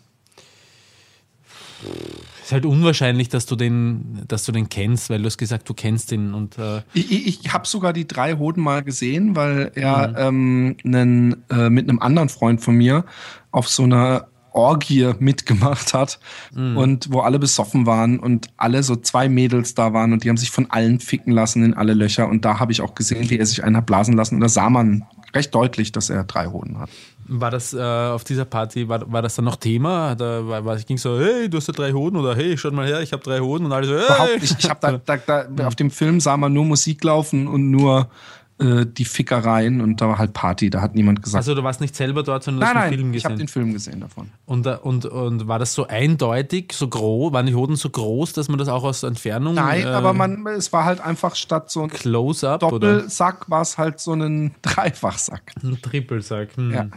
Es 2.39 2.45
ist 2.45 2.51
halt 2.51 2.65
unwahrscheinlich, 2.65 3.29
dass 3.29 3.45
du 3.45 3.55
den, 3.55 4.23
dass 4.27 4.45
du 4.45 4.51
den 4.51 4.69
kennst, 4.69 5.11
weil 5.11 5.19
du 5.19 5.27
hast 5.27 5.37
gesagt, 5.37 5.69
du 5.69 5.75
kennst 5.75 6.11
ihn 6.11 6.33
und 6.33 6.57
äh 6.57 6.81
ich, 6.93 7.11
ich, 7.11 7.45
ich 7.45 7.53
habe 7.53 7.67
sogar 7.67 7.93
die 7.93 8.07
drei 8.07 8.35
Hoden 8.35 8.63
mal 8.63 8.81
gesehen, 8.81 9.35
weil 9.35 9.71
er 9.75 10.07
mhm. 10.07 10.15
ähm, 10.17 10.77
einen, 10.85 11.49
äh, 11.51 11.69
mit 11.69 11.87
einem 11.87 11.99
anderen 11.99 12.29
Freund 12.29 12.61
von 12.61 12.75
mir 12.75 13.05
auf 13.51 13.69
so 13.69 13.83
einer 13.83 14.29
Orgie 14.53 15.13
mitgemacht 15.19 15.93
hat 15.93 16.19
mhm. 16.53 16.77
und 16.77 17.11
wo 17.11 17.21
alle 17.21 17.39
besoffen 17.39 17.85
waren 17.85 18.19
und 18.19 18.49
alle 18.57 18.83
so 18.83 18.95
zwei 18.95 19.29
Mädels 19.29 19.75
da 19.75 19.93
waren 19.93 20.13
und 20.13 20.23
die 20.23 20.29
haben 20.29 20.37
sich 20.37 20.51
von 20.51 20.69
allen 20.69 20.99
ficken 20.99 21.33
lassen 21.33 21.63
in 21.63 21.73
alle 21.73 21.93
Löcher 21.93 22.27
und 22.27 22.45
da 22.45 22.59
habe 22.59 22.71
ich 22.71 22.81
auch 22.81 22.95
gesehen, 22.95 23.29
wie 23.29 23.39
er 23.39 23.45
sich 23.45 23.63
einen 23.63 23.77
hat 23.77 23.85
blasen 23.85 24.15
lassen 24.15 24.35
und 24.35 24.41
da 24.41 24.49
sah 24.49 24.69
man 24.69 25.05
recht 25.33 25.53
deutlich, 25.53 25.91
dass 25.91 26.09
er 26.09 26.23
drei 26.23 26.47
Hoden 26.47 26.79
hat. 26.79 26.89
War 27.27 27.51
das 27.51 27.73
äh, 27.73 27.79
auf 27.79 28.23
dieser 28.23 28.45
Party, 28.45 28.87
war, 28.89 29.11
war 29.11 29.21
das 29.21 29.35
dann 29.35 29.45
noch 29.45 29.55
Thema? 29.55 30.13
Da 30.15 30.45
war, 30.47 30.65
war, 30.65 30.77
ging 30.77 30.97
so, 30.97 31.19
hey, 31.19 31.49
du 31.49 31.57
hast 31.57 31.67
ja 31.67 31.73
drei 31.73 31.93
Hoden 31.93 32.17
oder 32.17 32.35
hey, 32.35 32.57
schaut 32.57 32.73
mal 32.73 32.85
her, 32.85 33.01
ich 33.01 33.13
habe 33.13 33.23
drei 33.23 33.39
Hoden 33.39 33.65
und 33.65 33.71
alle 33.71 33.87
so, 33.87 33.95
hey. 33.95 34.03
Überhaupt 34.03 34.41
nicht. 34.41 34.55
Ich 34.59 34.69
habe 34.69 34.79
da, 34.81 35.17
da, 35.17 35.45
da, 35.47 35.67
auf 35.67 35.75
dem 35.75 35.89
Film 35.89 36.19
sah 36.19 36.37
man 36.37 36.53
nur 36.53 36.65
Musik 36.65 37.03
laufen 37.03 37.47
und 37.47 37.71
nur 37.71 38.09
äh, 38.59 38.85
die 38.85 39.05
Fickereien 39.05 39.81
und 39.81 39.99
da 39.99 40.09
war 40.09 40.17
halt 40.19 40.33
Party, 40.33 40.69
da 40.69 40.81
hat 40.81 40.95
niemand 40.95 41.23
gesagt. 41.23 41.37
Also 41.37 41.55
du 41.55 41.63
warst 41.63 41.81
nicht 41.81 41.95
selber 41.95 42.23
dort, 42.23 42.43
sondern 42.43 42.73
nein, 42.73 42.83
hast 42.83 42.91
den 42.91 42.97
Film 42.99 43.11
gesehen? 43.11 43.17
ich 43.17 43.25
habe 43.25 43.35
den 43.35 43.47
Film 43.47 43.73
gesehen 43.73 43.99
davon. 44.01 44.29
Und, 44.45 44.67
äh, 44.67 44.77
und, 44.81 45.05
und 45.05 45.47
war 45.47 45.59
das 45.59 45.73
so 45.73 45.87
eindeutig, 45.87 46.73
so 46.73 46.87
groß, 46.87 47.33
waren 47.33 47.45
die 47.45 47.55
Hoden 47.55 47.75
so 47.75 47.89
groß, 47.89 48.33
dass 48.33 48.49
man 48.49 48.59
das 48.59 48.67
auch 48.67 48.83
aus 48.83 49.03
Entfernung... 49.03 49.55
Nein, 49.55 49.83
äh, 49.83 49.87
aber 49.87 50.13
man, 50.13 50.45
es 50.47 50.71
war 50.71 50.85
halt 50.85 51.01
einfach 51.01 51.35
statt 51.35 51.71
so 51.71 51.81
ein 51.81 51.89
Close-Up 51.89 52.59
Doppelsack, 52.59 53.49
war 53.49 53.61
es 53.61 53.77
halt 53.77 53.99
so 53.99 54.13
ein 54.13 54.53
Dreifachsack. 54.61 55.53
Ein 55.63 55.81
Trippelsack. 55.81 56.55
Hm. 56.55 56.71
Ja. 56.71 56.87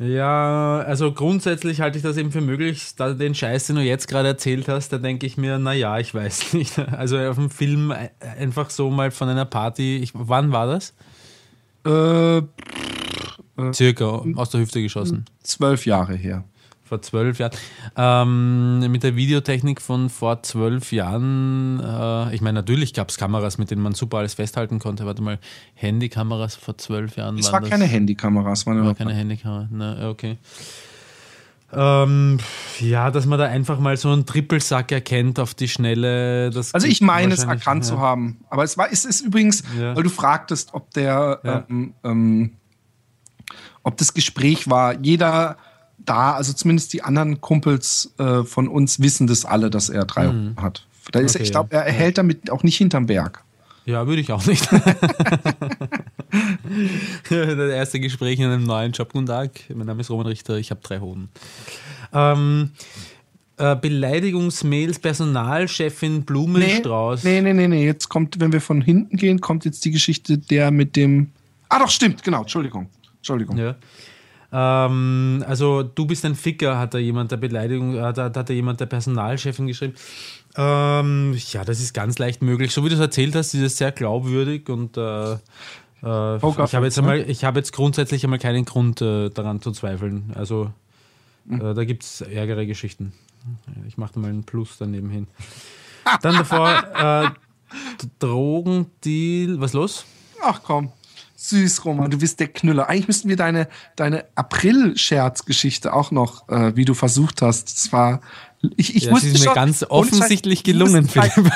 Ja, 0.00 0.80
also 0.80 1.12
grundsätzlich 1.12 1.82
halte 1.82 1.98
ich 1.98 2.02
das 2.02 2.16
eben 2.16 2.32
für 2.32 2.40
möglich. 2.40 2.94
Da 2.96 3.12
den 3.12 3.34
Scheiß, 3.34 3.66
den 3.66 3.76
du 3.76 3.82
jetzt 3.82 4.08
gerade 4.08 4.28
erzählt 4.28 4.66
hast, 4.66 4.88
da 4.94 4.98
denke 4.98 5.26
ich 5.26 5.36
mir, 5.36 5.58
naja, 5.58 5.98
ich 5.98 6.14
weiß 6.14 6.52
nicht. 6.54 6.78
Also 6.78 7.18
auf 7.18 7.36
dem 7.36 7.50
Film 7.50 7.92
einfach 8.20 8.70
so 8.70 8.90
mal 8.90 9.10
von 9.10 9.28
einer 9.28 9.44
Party. 9.44 9.98
Ich, 9.98 10.12
wann 10.14 10.52
war 10.52 10.66
das? 10.66 10.94
Äh, 11.84 12.38
äh, 12.38 13.72
Circa 13.74 14.24
aus 14.36 14.48
der 14.48 14.60
Hüfte 14.60 14.80
geschossen. 14.80 15.26
Zwölf 15.42 15.84
Jahre 15.84 16.14
her 16.14 16.44
vor 16.90 17.00
zwölf 17.02 17.38
Jahren. 17.38 17.52
Ähm, 17.96 18.90
mit 18.90 19.04
der 19.04 19.14
Videotechnik 19.14 19.80
von 19.80 20.10
vor 20.10 20.42
zwölf 20.42 20.90
Jahren, 20.90 21.80
äh, 21.80 22.34
ich 22.34 22.40
meine, 22.40 22.58
natürlich 22.58 22.92
gab 22.92 23.10
es 23.10 23.16
Kameras, 23.16 23.58
mit 23.58 23.70
denen 23.70 23.80
man 23.80 23.94
super 23.94 24.18
alles 24.18 24.34
festhalten 24.34 24.80
konnte. 24.80 25.06
Warte 25.06 25.22
mal, 25.22 25.38
Handykameras 25.74 26.56
vor 26.56 26.76
zwölf 26.76 27.16
Jahren. 27.16 27.38
Es 27.38 27.52
war 27.52 27.60
das, 27.60 27.70
keine 27.70 27.84
Handykameras, 27.84 28.66
waren 28.66 28.84
war 28.84 28.94
keine 28.96 29.14
Handykamera. 29.14 29.68
Ne, 29.70 30.08
okay. 30.10 30.36
Ähm, 31.72 32.38
ja, 32.80 33.12
dass 33.12 33.26
man 33.26 33.38
da 33.38 33.44
einfach 33.44 33.78
mal 33.78 33.96
so 33.96 34.10
einen 34.10 34.26
Trippelsack 34.26 34.90
erkennt 34.90 35.38
auf 35.38 35.54
die 35.54 35.68
Schnelle. 35.68 36.50
Das 36.50 36.74
also 36.74 36.88
ich 36.88 37.00
meine 37.00 37.32
es 37.34 37.44
erkannt 37.44 37.84
ja. 37.84 37.90
zu 37.90 38.00
haben. 38.00 38.38
Aber 38.50 38.64
es 38.64 38.76
war, 38.76 38.88
es 38.90 39.04
ist 39.04 39.20
übrigens, 39.20 39.62
ja. 39.78 39.94
weil 39.94 40.02
du 40.02 40.10
fragtest, 40.10 40.74
ob 40.74 40.90
der, 40.90 41.38
ja. 41.44 41.64
ähm, 41.70 41.94
ähm, 42.02 42.52
ob 43.84 43.96
das 43.96 44.12
Gespräch 44.12 44.68
war. 44.68 44.98
Jeder 45.00 45.56
da, 46.04 46.34
also 46.34 46.52
zumindest 46.52 46.92
die 46.92 47.02
anderen 47.02 47.40
Kumpels 47.40 48.12
äh, 48.18 48.44
von 48.44 48.68
uns 48.68 49.00
wissen 49.00 49.26
das 49.26 49.44
alle, 49.44 49.70
dass 49.70 49.88
er 49.88 50.04
drei 50.04 50.28
mhm. 50.28 50.56
hat. 50.56 50.86
Da 51.12 51.20
ist, 51.20 51.34
okay, 51.34 51.44
ich 51.44 51.50
glaube, 51.50 51.74
er 51.74 51.86
ja. 51.86 51.92
hält 51.92 52.18
damit 52.18 52.50
auch 52.50 52.62
nicht 52.62 52.76
hinterm 52.76 53.06
Berg. 53.06 53.42
Ja, 53.86 54.06
würde 54.06 54.20
ich 54.20 54.30
auch 54.30 54.44
nicht. 54.46 54.68
das 57.30 57.70
erste 57.70 57.98
Gespräch 57.98 58.38
in 58.38 58.46
einem 58.46 58.64
neuen 58.64 58.92
Job. 58.92 59.12
Guten 59.12 59.26
Tag, 59.26 59.52
mein 59.74 59.86
Name 59.86 60.02
ist 60.02 60.10
Roman 60.10 60.26
Richter, 60.26 60.58
ich 60.58 60.70
habe 60.70 60.80
drei 60.82 61.00
Hoden. 61.00 61.28
Ähm, 62.12 62.70
äh, 63.56 63.74
Beleidigungsmails, 63.76 64.98
Personalchefin 64.98 66.24
Blumenstrauß. 66.24 67.24
Nee, 67.24 67.40
nee, 67.40 67.52
nee, 67.52 67.68
nee, 67.68 67.84
jetzt 67.84 68.08
kommt, 68.08 68.38
wenn 68.38 68.52
wir 68.52 68.60
von 68.60 68.80
hinten 68.80 69.16
gehen, 69.16 69.40
kommt 69.40 69.64
jetzt 69.64 69.84
die 69.84 69.90
Geschichte 69.90 70.38
der 70.38 70.70
mit 70.70 70.94
dem. 70.96 71.30
Ah, 71.68 71.78
doch, 71.78 71.90
stimmt, 71.90 72.22
genau, 72.22 72.42
Entschuldigung. 72.42 72.88
Entschuldigung. 73.16 73.56
Ja. 73.56 73.76
Ähm, 74.52 75.44
also 75.46 75.82
du 75.82 76.06
bist 76.06 76.24
ein 76.24 76.34
Ficker, 76.34 76.78
hat 76.78 76.94
da 76.94 76.98
jemand 76.98 77.30
der 77.30 77.36
Beleidigung, 77.36 78.00
hat, 78.00 78.18
hat 78.18 78.36
da 78.36 78.52
jemand 78.52 78.80
der 78.80 78.86
Personalchefin 78.86 79.66
geschrieben. 79.66 79.94
Ähm, 80.56 81.36
ja, 81.52 81.64
das 81.64 81.80
ist 81.80 81.94
ganz 81.94 82.18
leicht 82.18 82.42
möglich. 82.42 82.72
So 82.72 82.84
wie 82.84 82.88
du 82.88 82.94
es 82.96 83.00
erzählt 83.00 83.34
hast, 83.34 83.54
ist 83.54 83.62
es 83.62 83.76
sehr 83.76 83.92
glaubwürdig 83.92 84.68
und 84.68 84.96
äh, 84.96 85.32
äh, 85.32 85.36
ich 86.36 86.74
habe 86.74 86.86
jetzt, 86.86 86.98
einmal, 86.98 87.28
ich 87.30 87.42
jetzt 87.42 87.72
grundsätzlich 87.72 88.24
einmal 88.24 88.38
keinen 88.38 88.64
Grund 88.64 89.00
äh, 89.00 89.30
daran 89.30 89.60
zu 89.60 89.70
zweifeln. 89.72 90.32
Also 90.34 90.70
Äh, 91.48 91.74
da 91.74 91.84
gibt 91.84 92.04
es 92.04 92.20
ärgere 92.20 92.66
Geschichten. 92.66 93.12
Ich 93.86 93.96
mache 93.96 94.14
da 94.14 94.20
mal 94.20 94.28
einen 94.28 94.44
Plus 94.44 94.76
daneben 94.78 95.10
hin. 95.10 95.26
Dann 96.22 96.36
davor 96.36 96.68
äh, 96.94 97.30
Drogendeal. 98.18 99.60
Was 99.60 99.72
los? 99.72 100.04
Ach 100.42 100.60
komm. 100.62 100.92
Süß, 101.42 101.86
Roman, 101.86 102.10
du 102.10 102.18
bist 102.18 102.38
der 102.38 102.48
Knüller. 102.48 102.88
Eigentlich 102.90 103.06
müssten 103.08 103.28
wir 103.30 103.36
deine, 103.36 103.66
deine 103.96 104.26
April-Scherz-Geschichte 104.34 105.92
auch 105.94 106.10
noch, 106.10 106.46
äh, 106.50 106.76
wie 106.76 106.84
du 106.84 106.92
versucht 106.94 107.40
hast. 107.42 107.72
Das 107.72 107.92
war. 107.92 108.20
Ich, 108.76 108.94
ich 108.94 109.04
Ja, 109.04 109.12
wusste 109.12 109.28
ist 109.28 109.38
mir 109.38 109.44
schon, 109.46 109.54
ganz 109.54 109.82
offensichtlich 109.88 110.58
ich 110.58 110.64
gelungen, 110.64 111.04
wusste, 111.04 111.22
Philipp. 111.32 111.50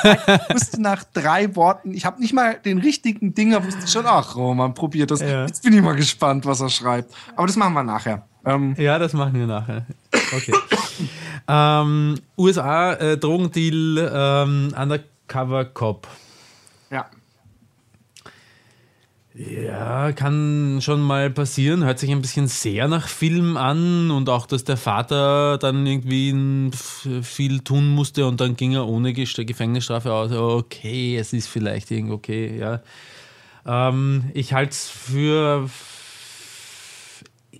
Ich 0.48 0.54
wusste 0.54 0.80
nach 0.80 1.04
drei 1.12 1.54
Worten, 1.54 1.92
ich 1.92 2.06
habe 2.06 2.18
nicht 2.18 2.32
mal 2.32 2.54
den 2.64 2.78
richtigen 2.78 3.34
Dinger, 3.34 3.62
wusste 3.62 3.80
ich 3.84 3.90
schon, 3.90 4.06
ach 4.06 4.36
Roman, 4.36 4.72
probiert 4.72 5.10
das. 5.10 5.20
Ja. 5.20 5.44
Jetzt 5.44 5.62
bin 5.62 5.74
ich 5.74 5.82
mal 5.82 5.94
gespannt, 5.96 6.46
was 6.46 6.60
er 6.62 6.70
schreibt. 6.70 7.12
Aber 7.36 7.46
das 7.46 7.56
machen 7.56 7.74
wir 7.74 7.82
nachher. 7.82 8.26
Ähm, 8.46 8.74
Ja, 8.78 8.98
das 8.98 9.12
machen 9.12 9.34
wir 9.34 9.46
nachher. 9.46 9.84
Okay. 10.34 10.54
ähm, 11.48 12.14
USA, 12.38 12.94
äh, 12.94 13.18
Drogendeal, 13.18 14.10
ähm, 14.14 14.74
Undercover 14.74 15.66
Cop. 15.66 16.08
ja. 16.90 17.04
Ja, 19.36 20.12
kann 20.12 20.78
schon 20.80 21.02
mal 21.02 21.28
passieren. 21.28 21.82
Hört 21.82 21.98
sich 21.98 22.10
ein 22.12 22.20
bisschen 22.20 22.46
sehr 22.46 22.86
nach 22.86 23.08
Film 23.08 23.56
an 23.56 24.12
und 24.12 24.28
auch, 24.28 24.46
dass 24.46 24.62
der 24.62 24.76
Vater 24.76 25.58
dann 25.58 25.84
irgendwie 25.84 26.70
viel 27.22 27.58
tun 27.60 27.88
musste 27.88 28.28
und 28.28 28.40
dann 28.40 28.54
ging 28.54 28.74
er 28.74 28.86
ohne 28.86 29.12
Gefängnisstrafe 29.12 30.12
aus. 30.12 30.30
Okay, 30.30 31.16
es 31.16 31.32
ist 31.32 31.48
vielleicht 31.48 31.90
irgendwie 31.90 32.14
okay, 32.14 32.56
ja. 32.56 32.80
Ähm, 33.66 34.30
ich 34.34 34.52
halte 34.52 34.70
es 34.70 34.88
für 34.88 35.68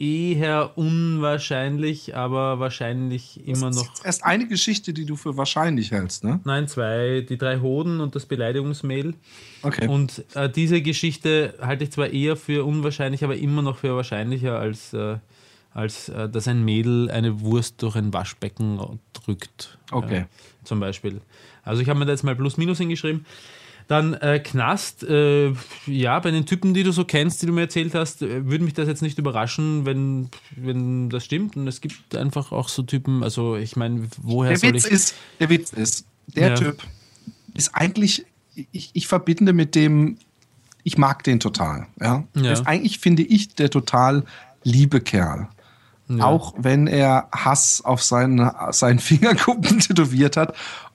eher 0.00 0.76
unwahrscheinlich, 0.76 2.16
aber 2.16 2.58
wahrscheinlich 2.60 3.46
immer 3.46 3.68
Das 3.68 3.76
noch. 3.76 4.04
erst 4.04 4.24
eine 4.24 4.46
Geschichte, 4.46 4.92
die 4.92 5.04
du 5.04 5.16
für 5.16 5.36
wahrscheinlich 5.36 5.90
hältst, 5.90 6.24
ne? 6.24 6.40
Nein, 6.44 6.68
zwei, 6.68 7.24
die 7.28 7.38
drei 7.38 7.60
Hoden 7.60 8.00
und 8.00 8.14
das 8.14 8.26
Beleidigungsmail. 8.26 9.14
Okay. 9.62 9.88
Und 9.88 10.24
äh, 10.34 10.48
diese 10.48 10.82
Geschichte 10.82 11.54
halte 11.60 11.84
ich 11.84 11.92
zwar 11.92 12.08
eher 12.08 12.36
für 12.36 12.64
unwahrscheinlich, 12.64 13.24
aber 13.24 13.36
immer 13.36 13.62
noch 13.62 13.78
für 13.78 13.94
wahrscheinlicher, 13.96 14.58
als, 14.58 14.92
äh, 14.92 15.16
als 15.72 16.08
äh, 16.08 16.28
dass 16.28 16.48
ein 16.48 16.64
Mädel 16.64 17.10
eine 17.10 17.40
Wurst 17.40 17.82
durch 17.82 17.96
ein 17.96 18.12
Waschbecken 18.12 19.00
drückt. 19.12 19.78
Okay. 19.90 20.26
Zum 20.64 20.80
Beispiel. 20.80 21.20
Also 21.62 21.82
ich 21.82 21.88
habe 21.88 21.98
mir 21.98 22.06
da 22.06 22.12
jetzt 22.12 22.24
mal 22.24 22.36
Plus-Minus 22.36 22.78
hingeschrieben. 22.78 23.24
Dann 23.86 24.14
äh, 24.14 24.38
Knast, 24.38 25.02
äh, 25.02 25.52
ja, 25.86 26.18
bei 26.18 26.30
den 26.30 26.46
Typen, 26.46 26.72
die 26.72 26.82
du 26.82 26.92
so 26.92 27.04
kennst, 27.04 27.42
die 27.42 27.46
du 27.46 27.52
mir 27.52 27.62
erzählt 27.62 27.94
hast, 27.94 28.22
äh, 28.22 28.46
würde 28.46 28.64
mich 28.64 28.72
das 28.72 28.88
jetzt 28.88 29.02
nicht 29.02 29.18
überraschen, 29.18 29.84
wenn, 29.84 30.30
wenn 30.56 31.10
das 31.10 31.24
stimmt. 31.24 31.56
Und 31.56 31.68
es 31.68 31.80
gibt 31.80 32.16
einfach 32.16 32.50
auch 32.50 32.68
so 32.68 32.82
Typen, 32.82 33.22
also 33.22 33.56
ich 33.56 33.76
meine, 33.76 34.08
woher 34.22 34.50
Der 34.50 34.58
soll 34.58 34.72
Witz 34.72 34.86
ich... 34.86 34.92
ist, 34.92 35.14
der 35.38 35.50
Witz 35.50 35.72
ist, 35.72 36.06
der 36.28 36.48
Ja. 36.48 36.54
Typ 36.54 36.82
ist 37.52 37.74
eigentlich, 37.74 38.24
ich, 38.72 38.90
ich 38.94 39.06
verbinde 39.06 39.52
mit 39.52 39.74
dem, 39.74 40.16
ich 40.82 40.96
mag 40.96 41.22
den 41.22 41.38
total. 41.40 41.86
Ja? 42.00 42.24
Ja. 42.34 42.52
Ist 42.52 42.66
eigentlich, 42.66 42.98
finde 43.00 43.22
ich, 43.22 43.54
der 43.54 43.70
total 43.70 44.24
liebe 44.62 45.00
Kerl. 45.00 45.48
Auch 46.20 46.52
wenn 46.58 46.86
er 46.86 47.28
Hass 47.32 47.82
auf 47.82 48.02
seinen, 48.02 48.50
seinen 48.72 48.98
Fingerkuppen 48.98 49.78
tätowiert 49.80 50.36
hat 50.36 50.54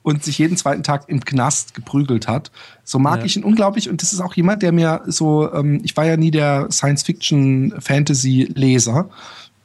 und 0.10 0.24
sich 0.24 0.38
jeden 0.38 0.58
zweiten 0.58 0.84
Tag 0.84 1.06
im 1.08 1.24
Knast 1.24 1.74
geprügelt 1.74 2.28
hat. 2.28 2.52
So 2.84 3.00
mag 3.00 3.20
Ja. 3.20 3.26
ich 3.26 3.38
ihn 3.38 3.44
unglaublich 3.44 3.90
und 3.90 4.02
das 4.02 4.12
ist 4.14 4.20
auch 4.22 4.34
jemand, 4.34 4.62
der 4.64 4.72
mir 4.72 5.02
so, 5.06 5.52
ähm, 5.54 5.80
ich 5.84 5.96
war 5.96 6.06
ja 6.06 6.18
nie 6.18 6.32
der 6.32 6.68
Science-Fiction-Fantasy-Leser, 6.72 9.10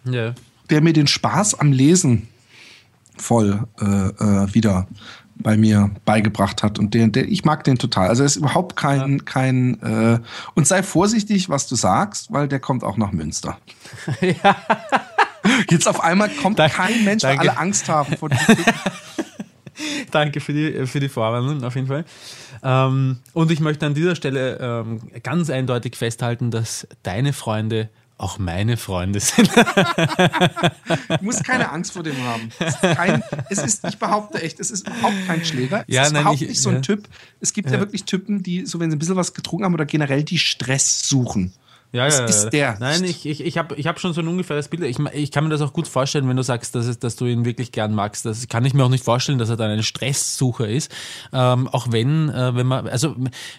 Ja. 0.04 0.34
der 0.70 0.80
mir 0.82 0.92
den 0.92 1.06
Spaß 1.06 1.58
am 1.60 1.72
Lesen 1.72 2.28
voll 3.16 3.64
äh, 3.80 3.84
äh, 3.84 4.54
wieder 4.54 4.86
bei 5.36 5.56
mir 5.56 5.90
beigebracht 6.04 6.62
hat 6.62 6.78
und 6.78 6.94
der, 6.94 7.08
der 7.08 7.26
ich 7.28 7.44
mag 7.44 7.64
den 7.64 7.76
total. 7.78 8.08
Also 8.08 8.22
er 8.22 8.26
ist 8.26 8.36
überhaupt 8.36 8.76
kein 8.76 9.24
kein 9.24 9.80
äh, 9.82 10.20
und 10.54 10.66
sei 10.68 10.82
vorsichtig, 10.84 11.48
was 11.48 11.66
du 11.66 11.74
sagst, 11.74 12.32
weil 12.32 12.46
der 12.48 12.60
kommt 12.60 12.84
auch 12.84 12.96
nach 12.96 13.10
Münster. 13.12 13.58
Jetzt 15.70 15.86
auf 15.88 16.02
einmal 16.02 16.30
kommt 16.30 16.58
Danke- 16.58 16.76
kein 16.76 17.04
Mensch, 17.04 17.22
weil 17.24 17.36
danke. 17.36 17.50
alle 17.50 17.58
Angst 17.58 17.88
haben 17.88 18.16
vor 18.16 18.28
diesem. 18.30 18.56
Danke 20.10 20.40
für 20.40 20.52
die, 20.52 20.86
für 20.86 21.00
die 21.00 21.08
Vorwarnung, 21.08 21.62
auf 21.64 21.74
jeden 21.74 21.86
Fall. 21.86 22.04
Ähm, 22.62 23.18
und 23.32 23.50
ich 23.50 23.60
möchte 23.60 23.86
an 23.86 23.94
dieser 23.94 24.14
Stelle 24.16 24.58
ähm, 24.60 25.00
ganz 25.22 25.50
eindeutig 25.50 25.96
festhalten, 25.96 26.50
dass 26.50 26.86
deine 27.02 27.32
Freunde 27.32 27.88
auch 28.16 28.38
meine 28.38 28.76
Freunde 28.76 29.18
sind. 29.18 29.50
Du 29.56 31.24
musst 31.24 31.44
keine 31.44 31.70
Angst 31.72 31.92
vor 31.92 32.02
dem 32.04 32.16
haben. 32.24 32.48
Es 32.60 32.74
ist, 32.74 32.80
kein, 32.82 33.22
es 33.50 33.58
ist 33.58 33.84
ich 33.88 33.98
behaupte 33.98 34.40
echt, 34.40 34.60
es 34.60 34.70
ist 34.70 34.86
überhaupt 34.86 35.14
kein 35.26 35.44
Schläger. 35.44 35.84
Es 35.88 35.94
Ja, 35.94 36.02
ist 36.02 36.12
nein, 36.12 36.22
überhaupt 36.22 36.40
ich- 36.42 36.48
nicht 36.48 36.60
so 36.60 36.68
ein 36.70 36.76
ja. 36.76 36.80
Typ. 36.82 37.08
Es 37.40 37.52
gibt 37.52 37.68
ja. 37.70 37.74
Ja. 37.74 37.80
wirklich 37.80 38.04
Typen, 38.04 38.42
die, 38.42 38.66
so 38.66 38.78
wenn 38.80 38.90
sie 38.90 38.96
ein 38.96 39.00
bisschen 39.00 39.16
was 39.16 39.34
getrunken 39.34 39.64
haben 39.64 39.74
oder 39.74 39.84
generell 39.84 40.22
die 40.22 40.38
Stress 40.38 41.08
suchen. 41.08 41.52
Ja, 41.94 42.06
Das 42.06 42.18
ja, 42.18 42.24
ist 42.26 42.50
der 42.50 42.76
Nein, 42.80 43.04
ich, 43.04 43.24
ich, 43.24 43.40
ich 43.40 43.56
habe 43.56 43.76
ich 43.76 43.86
hab 43.86 44.00
schon 44.00 44.12
so 44.12 44.20
ein 44.20 44.26
ungefähres 44.26 44.66
Bild. 44.66 44.82
Ich, 44.82 44.98
ich 44.98 45.30
kann 45.30 45.44
mir 45.44 45.50
das 45.50 45.60
auch 45.60 45.72
gut 45.72 45.86
vorstellen, 45.86 46.28
wenn 46.28 46.36
du 46.36 46.42
sagst, 46.42 46.74
dass, 46.74 46.86
es, 46.86 46.98
dass 46.98 47.14
du 47.14 47.26
ihn 47.26 47.44
wirklich 47.44 47.70
gern 47.70 47.94
magst. 47.94 48.26
Das 48.26 48.48
kann 48.48 48.64
ich 48.64 48.74
mir 48.74 48.84
auch 48.84 48.88
nicht 48.88 49.04
vorstellen, 49.04 49.38
dass 49.38 49.48
er 49.48 49.56
dann 49.56 49.70
ein 49.70 49.84
Stresssucher 49.84 50.66
ist. 50.68 50.90
Ähm, 51.32 51.68
auch 51.68 51.86
wenn, 51.92 52.30
äh, 52.30 52.56
wenn 52.56 52.66
man, 52.66 52.88
also 52.88 53.14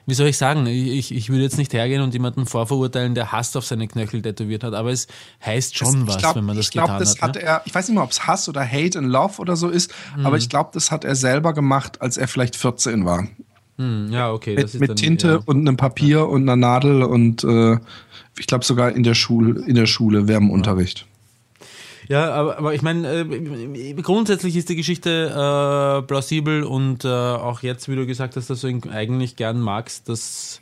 wie 0.06 0.14
soll 0.14 0.28
ich 0.28 0.38
sagen, 0.38 0.68
ich, 0.68 1.14
ich 1.16 1.30
würde 1.30 1.44
jetzt 1.44 1.58
nicht 1.58 1.72
hergehen 1.72 2.02
und 2.02 2.14
jemanden 2.14 2.46
vorverurteilen, 2.46 3.16
der 3.16 3.32
Hass 3.32 3.56
auf 3.56 3.66
seine 3.66 3.88
Knöchel 3.88 4.22
tätowiert 4.22 4.66
hat, 4.66 4.74
aber 4.74 4.92
es 4.92 5.08
heißt 5.46 5.78
schon 5.78 6.06
was, 6.06 6.16
ich 6.16 6.22
glaub, 6.22 6.36
wenn 6.36 6.44
man 6.44 6.58
das 6.58 6.66
ich 6.66 6.72
glaub, 6.72 6.88
getan 6.88 7.00
das 7.00 7.16
hat. 7.16 7.22
hat 7.22 7.36
ne? 7.36 7.42
er, 7.44 7.62
ich 7.64 7.74
weiß 7.74 7.88
nicht 7.88 7.96
mal, 7.96 8.04
ob 8.04 8.12
es 8.12 8.28
Hass 8.28 8.50
oder 8.50 8.70
Hate 8.70 9.00
and 9.00 9.08
Love 9.08 9.40
oder 9.40 9.56
so 9.56 9.70
ist, 9.70 9.94
Mhm. 10.18 10.26
aber 10.26 10.36
ich 10.38 10.50
glaube, 10.50 10.72
das 10.74 10.92
hat 10.92 11.06
er 11.06 11.16
selber 11.16 11.54
gemacht, 11.54 12.02
als 12.02 12.18
er 12.18 12.28
vielleicht 12.28 12.58
14 12.58 13.06
war. 13.06 13.28
Hm, 13.78 14.12
ja, 14.12 14.32
okay. 14.32 14.56
Mit, 14.56 14.74
mit 14.80 14.90
dann, 14.90 14.96
Tinte 14.96 15.28
ja. 15.28 15.40
und 15.46 15.60
einem 15.60 15.78
Papier 15.78 16.28
und 16.28 16.44
einer 16.44 16.56
Nadel 16.56 17.04
und 17.04 17.44
äh, 17.44 17.78
ich 18.38 18.48
glaube 18.48 18.64
sogar 18.64 18.92
in 18.92 19.04
der 19.04 19.16
Schule, 19.16 19.62
in 19.66 19.76
der 19.76 19.86
Schule 19.86 20.28
während 20.28 20.52
Unterricht. 20.52 21.06
Ja, 22.08 22.32
aber, 22.34 22.58
aber 22.58 22.74
ich 22.74 22.82
meine, 22.82 23.22
äh, 23.22 23.94
grundsätzlich 23.96 24.56
ist 24.56 24.70
die 24.70 24.76
Geschichte 24.76 25.30
äh, 25.30 26.06
plausibel 26.06 26.64
und 26.64 27.04
äh, 27.04 27.08
auch 27.08 27.64
jetzt, 27.64 27.90
wie 27.90 27.96
du 27.96 28.06
gesagt 28.06 28.36
hast, 28.36 28.50
dass 28.50 28.62
du 28.62 28.68
ihn 28.68 28.82
eigentlich 28.90 29.36
gern 29.36 29.60
magst, 29.60 30.08
das 30.08 30.62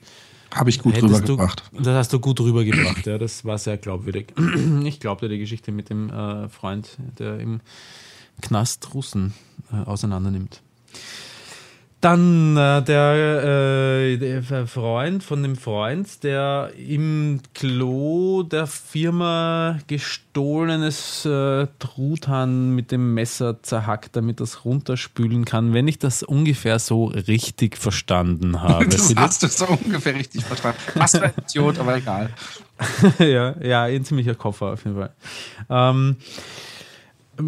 Habe 0.53 0.69
ich 0.69 0.79
gut 0.79 0.95
hättest 0.95 1.27
du, 1.27 1.33
rübergebracht. 1.33 1.63
das 1.77 1.95
hast 1.95 2.13
du 2.13 2.19
gut 2.19 2.39
rübergebracht. 2.39 3.05
ja, 3.05 3.17
das 3.17 3.43
war 3.43 3.57
sehr 3.57 3.77
glaubwürdig. 3.77 4.27
Ich 4.85 4.99
glaubte 4.99 5.27
die 5.27 5.39
Geschichte 5.39 5.71
mit 5.71 5.89
dem 5.89 6.09
äh, 6.09 6.47
Freund, 6.49 6.97
der 7.19 7.39
im 7.39 7.61
Knast 8.41 8.93
Russen 8.93 9.33
äh, 9.71 9.75
auseinandernimmt. 9.75 10.61
Dann 12.03 12.57
äh, 12.57 12.81
der, 12.81 13.43
äh, 13.45 14.17
der 14.17 14.67
Freund 14.67 15.23
von 15.23 15.41
dem 15.41 15.55
Freund, 15.55 16.21
der 16.25 16.71
im 16.77 17.39
Klo 17.55 18.43
der 18.43 18.67
Firma 18.67 19.79
gestohlenes 19.87 21.23
äh, 21.23 21.65
Truthahn 21.79 22.75
mit 22.75 22.91
dem 22.91 23.13
Messer 23.13 23.63
zerhackt, 23.63 24.17
damit 24.17 24.41
das 24.41 24.65
runterspülen 24.65 25.45
kann, 25.45 25.73
wenn 25.73 25.87
ich 25.87 25.97
das 25.97 26.23
ungefähr 26.23 26.77
so 26.79 27.05
richtig 27.05 27.77
verstanden 27.77 28.61
habe. 28.61 28.85
Das 28.85 29.15
hast 29.15 29.43
du 29.43 29.47
so 29.47 29.67
ungefähr 29.67 30.15
richtig 30.15 30.43
verstanden. 30.43 30.79
Was 30.95 31.11
für 31.11 31.23
ein 31.23 31.31
Idiot, 31.41 31.79
aber 31.79 31.95
egal. 31.95 32.31
ja, 33.19 33.55
ja, 33.61 33.83
ein 33.83 34.03
ziemlicher 34.03 34.35
Koffer 34.35 34.73
auf 34.73 34.83
jeden 34.83 34.97
Fall. 34.97 35.13
Ähm, 35.69 36.17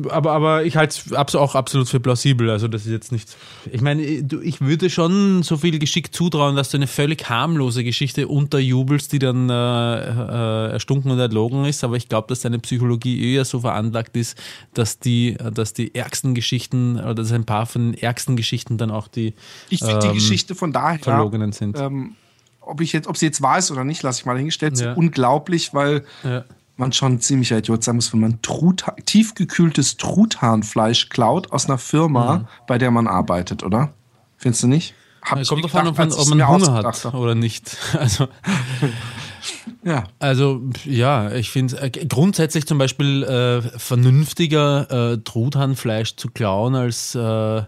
aber, 0.09 0.31
aber 0.31 0.65
ich 0.65 0.77
halte 0.77 0.99
es 1.15 1.35
auch 1.35 1.53
absolut 1.53 1.87
für 1.87 1.99
plausibel. 1.99 2.49
Also, 2.49 2.67
das 2.67 2.85
ist 2.85 2.91
jetzt 2.91 3.11
nicht. 3.11 3.35
Ich 3.71 3.81
meine, 3.81 4.23
du- 4.23 4.41
ich 4.41 4.59
würde 4.61 4.89
schon 4.89 5.43
so 5.43 5.57
viel 5.57 5.77
Geschick 5.77 6.13
zutrauen, 6.13 6.55
dass 6.55 6.69
du 6.71 6.77
eine 6.77 6.87
völlig 6.87 7.29
harmlose 7.29 7.83
Geschichte 7.83 8.27
unterjubelst, 8.27 9.11
die 9.13 9.19
dann 9.19 9.49
äh, 9.49 9.53
äh, 9.53 10.71
erstunken 10.71 11.11
und 11.11 11.19
erlogen 11.19 11.65
ist. 11.65 11.83
Aber 11.83 11.97
ich 11.97 12.09
glaube, 12.09 12.27
dass 12.29 12.39
deine 12.41 12.57
Psychologie 12.59 13.33
eher 13.33 13.45
so 13.45 13.59
veranlagt 13.59 14.17
ist, 14.17 14.37
dass 14.73 14.97
die, 14.99 15.37
dass 15.53 15.73
die 15.73 15.93
ärgsten 15.93 16.33
Geschichten 16.33 16.97
oder 16.99 17.13
dass 17.15 17.31
ein 17.31 17.45
paar 17.45 17.65
von 17.67 17.91
den 17.91 18.01
ärgsten 18.01 18.35
Geschichten 18.35 18.77
dann 18.79 18.89
auch 18.91 19.07
die 19.07 19.33
Ich 19.69 19.79
finde 19.79 19.99
die 19.99 20.07
ähm, 20.07 20.13
Geschichte 20.15 20.55
von 20.55 20.73
daher, 20.73 20.97
verlogenen 20.99 21.51
sind. 21.51 21.77
ähm, 21.79 22.15
ob 22.61 22.81
ich 22.81 22.91
jetzt, 22.93 23.07
ob 23.07 23.17
sie 23.17 23.27
jetzt 23.27 23.43
wahr 23.43 23.59
ist 23.59 23.69
oder 23.69 23.83
nicht, 23.83 24.01
lasse 24.01 24.21
ich 24.21 24.25
mal 24.25 24.35
hingestellt, 24.37 24.79
Ja. 24.79 24.93
unglaublich, 24.93 25.75
weil 25.75 26.03
Ja. 26.23 26.43
Man 26.77 26.91
schon 26.93 27.13
ein 27.13 27.19
ziemlicher 27.19 27.57
Idiot 27.57 27.83
sein 27.83 27.95
muss, 27.95 28.11
wenn 28.13 28.19
man 28.19 28.41
Trutha 28.41 28.91
tiefgekühltes 29.05 29.97
Truthahnfleisch 29.97 31.09
klaut 31.09 31.51
aus 31.51 31.67
einer 31.67 31.77
Firma, 31.77 32.47
bei 32.67 32.77
der 32.77 32.91
man 32.91 33.07
arbeitet, 33.07 33.63
oder? 33.63 33.93
Findest 34.37 34.63
du 34.63 34.67
nicht? 34.67 34.93
Hab 35.21 35.39
ich 35.39 35.47
Kommt 35.47 35.63
davon, 35.63 35.85
gedacht, 35.85 36.17
ob 36.17 36.27
man, 36.29 36.47
Hunger 36.47 36.73
hat 36.73 37.13
oder 37.13 37.35
nicht. 37.35 37.77
Also, 37.99 38.27
Ja. 39.83 40.05
Also 40.19 40.63
ja, 40.83 41.31
ich 41.33 41.51
finde 41.51 41.79
äh, 41.79 41.89
grundsätzlich 41.89 42.65
zum 42.65 42.79
Beispiel 42.79 43.23
äh, 43.23 43.61
vernünftiger 43.77 45.13
äh, 45.13 45.17
Truthahnfleisch 45.19 46.15
zu 46.15 46.29
klauen 46.29 46.75
als, 46.75 47.13
äh, 47.15 47.63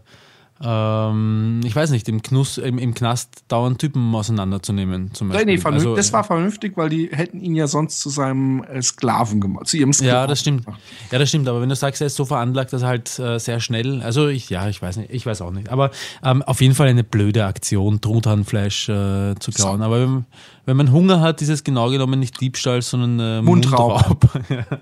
ähm, 0.63 1.61
ich 1.63 1.75
weiß 1.75 1.91
nicht, 1.91 2.09
im, 2.09 2.21
Knuss, 2.21 2.57
im, 2.57 2.77
im 2.79 2.93
Knast 2.93 3.43
dauernd 3.47 3.79
Typen 3.79 4.13
auseinanderzunehmen. 4.15 5.13
Zum 5.13 5.29
Beispiel. 5.29 5.45
Nee, 5.45 5.57
nee, 5.57 5.63
also, 5.63 5.95
das 5.95 6.11
war 6.13 6.23
vernünftig, 6.23 6.75
weil 6.77 6.89
die 6.89 7.09
hätten 7.11 7.39
ihn 7.39 7.55
ja 7.55 7.67
sonst 7.67 7.99
zu 7.99 8.09
seinem 8.09 8.63
äh, 8.63 8.81
Sklaven 8.81 9.39
gemacht, 9.39 9.67
zu 9.67 9.77
ihrem 9.77 9.93
Sklaven. 9.93 10.13
Ja, 10.13 10.27
das 10.27 10.39
stimmt. 10.39 10.65
Ja, 11.11 11.19
das 11.19 11.29
stimmt. 11.29 11.47
Aber 11.47 11.61
wenn 11.61 11.69
du 11.69 11.75
sagst, 11.75 12.01
er 12.01 12.07
ist 12.07 12.15
so 12.15 12.25
veranlagt, 12.25 12.73
dass 12.73 12.81
er 12.81 12.87
halt 12.87 13.19
äh, 13.19 13.39
sehr 13.39 13.59
schnell, 13.59 14.01
also 14.01 14.27
ich, 14.27 14.49
ja, 14.49 14.67
ich 14.67 14.81
weiß 14.81 14.97
nicht, 14.97 15.11
ich 15.11 15.25
weiß 15.25 15.41
auch 15.41 15.51
nicht. 15.51 15.69
Aber 15.69 15.91
ähm, 16.23 16.41
auf 16.41 16.61
jeden 16.61 16.73
Fall 16.73 16.87
eine 16.87 17.03
blöde 17.03 17.45
Aktion, 17.45 18.01
Truthahnfleisch 18.01 18.89
äh, 18.89 19.35
zu 19.39 19.51
klauen. 19.51 19.79
So. 19.79 19.85
Aber 19.85 20.01
wenn, 20.01 20.25
wenn, 20.65 20.77
man 20.77 20.91
Hunger 20.91 21.21
hat, 21.21 21.41
ist 21.41 21.49
es 21.49 21.63
genau 21.63 21.89
genommen 21.89 22.19
nicht 22.19 22.41
Diebstahl, 22.41 22.81
sondern 22.81 23.19
äh, 23.19 23.41
Mundraub. 23.43 24.23
Mundraub. 24.23 24.79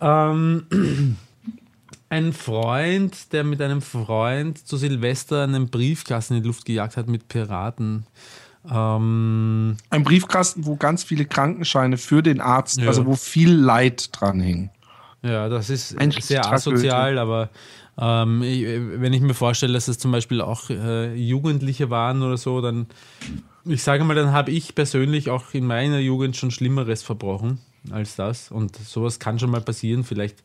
ähm, 0.00 1.16
ein 2.12 2.34
Freund, 2.34 3.32
der 3.32 3.42
mit 3.42 3.62
einem 3.62 3.80
Freund 3.80 4.68
zu 4.68 4.76
Silvester 4.76 5.44
einen 5.44 5.70
Briefkasten 5.70 6.34
in 6.34 6.42
die 6.42 6.46
Luft 6.46 6.66
gejagt 6.66 6.98
hat 6.98 7.08
mit 7.08 7.26
Piraten. 7.28 8.04
Ähm, 8.70 9.78
ein 9.88 10.04
Briefkasten, 10.04 10.66
wo 10.66 10.76
ganz 10.76 11.04
viele 11.04 11.24
Krankenscheine 11.24 11.96
für 11.96 12.22
den 12.22 12.42
Arzt, 12.42 12.82
ja. 12.82 12.86
also 12.86 13.06
wo 13.06 13.16
viel 13.16 13.54
Leid 13.54 14.10
dran 14.12 14.40
hing. 14.40 14.68
Ja, 15.22 15.48
das 15.48 15.70
ist 15.70 15.98
ein 15.98 16.10
sehr 16.10 16.52
asozial, 16.52 17.16
aber 17.16 17.48
ähm, 17.98 18.42
ich, 18.42 18.62
wenn 18.62 19.14
ich 19.14 19.22
mir 19.22 19.32
vorstelle, 19.32 19.72
dass 19.72 19.88
es 19.88 19.96
zum 19.96 20.12
Beispiel 20.12 20.42
auch 20.42 20.68
äh, 20.68 21.14
Jugendliche 21.14 21.88
waren 21.88 22.22
oder 22.22 22.36
so, 22.36 22.60
dann, 22.60 22.88
ich 23.64 23.82
sage 23.82 24.04
mal, 24.04 24.14
dann 24.14 24.32
habe 24.32 24.50
ich 24.50 24.74
persönlich 24.74 25.30
auch 25.30 25.54
in 25.54 25.64
meiner 25.64 25.98
Jugend 25.98 26.36
schon 26.36 26.50
Schlimmeres 26.50 27.02
verbrochen 27.02 27.58
als 27.90 28.16
das. 28.16 28.50
Und 28.50 28.76
sowas 28.76 29.18
kann 29.18 29.38
schon 29.38 29.50
mal 29.50 29.62
passieren. 29.62 30.04
Vielleicht 30.04 30.42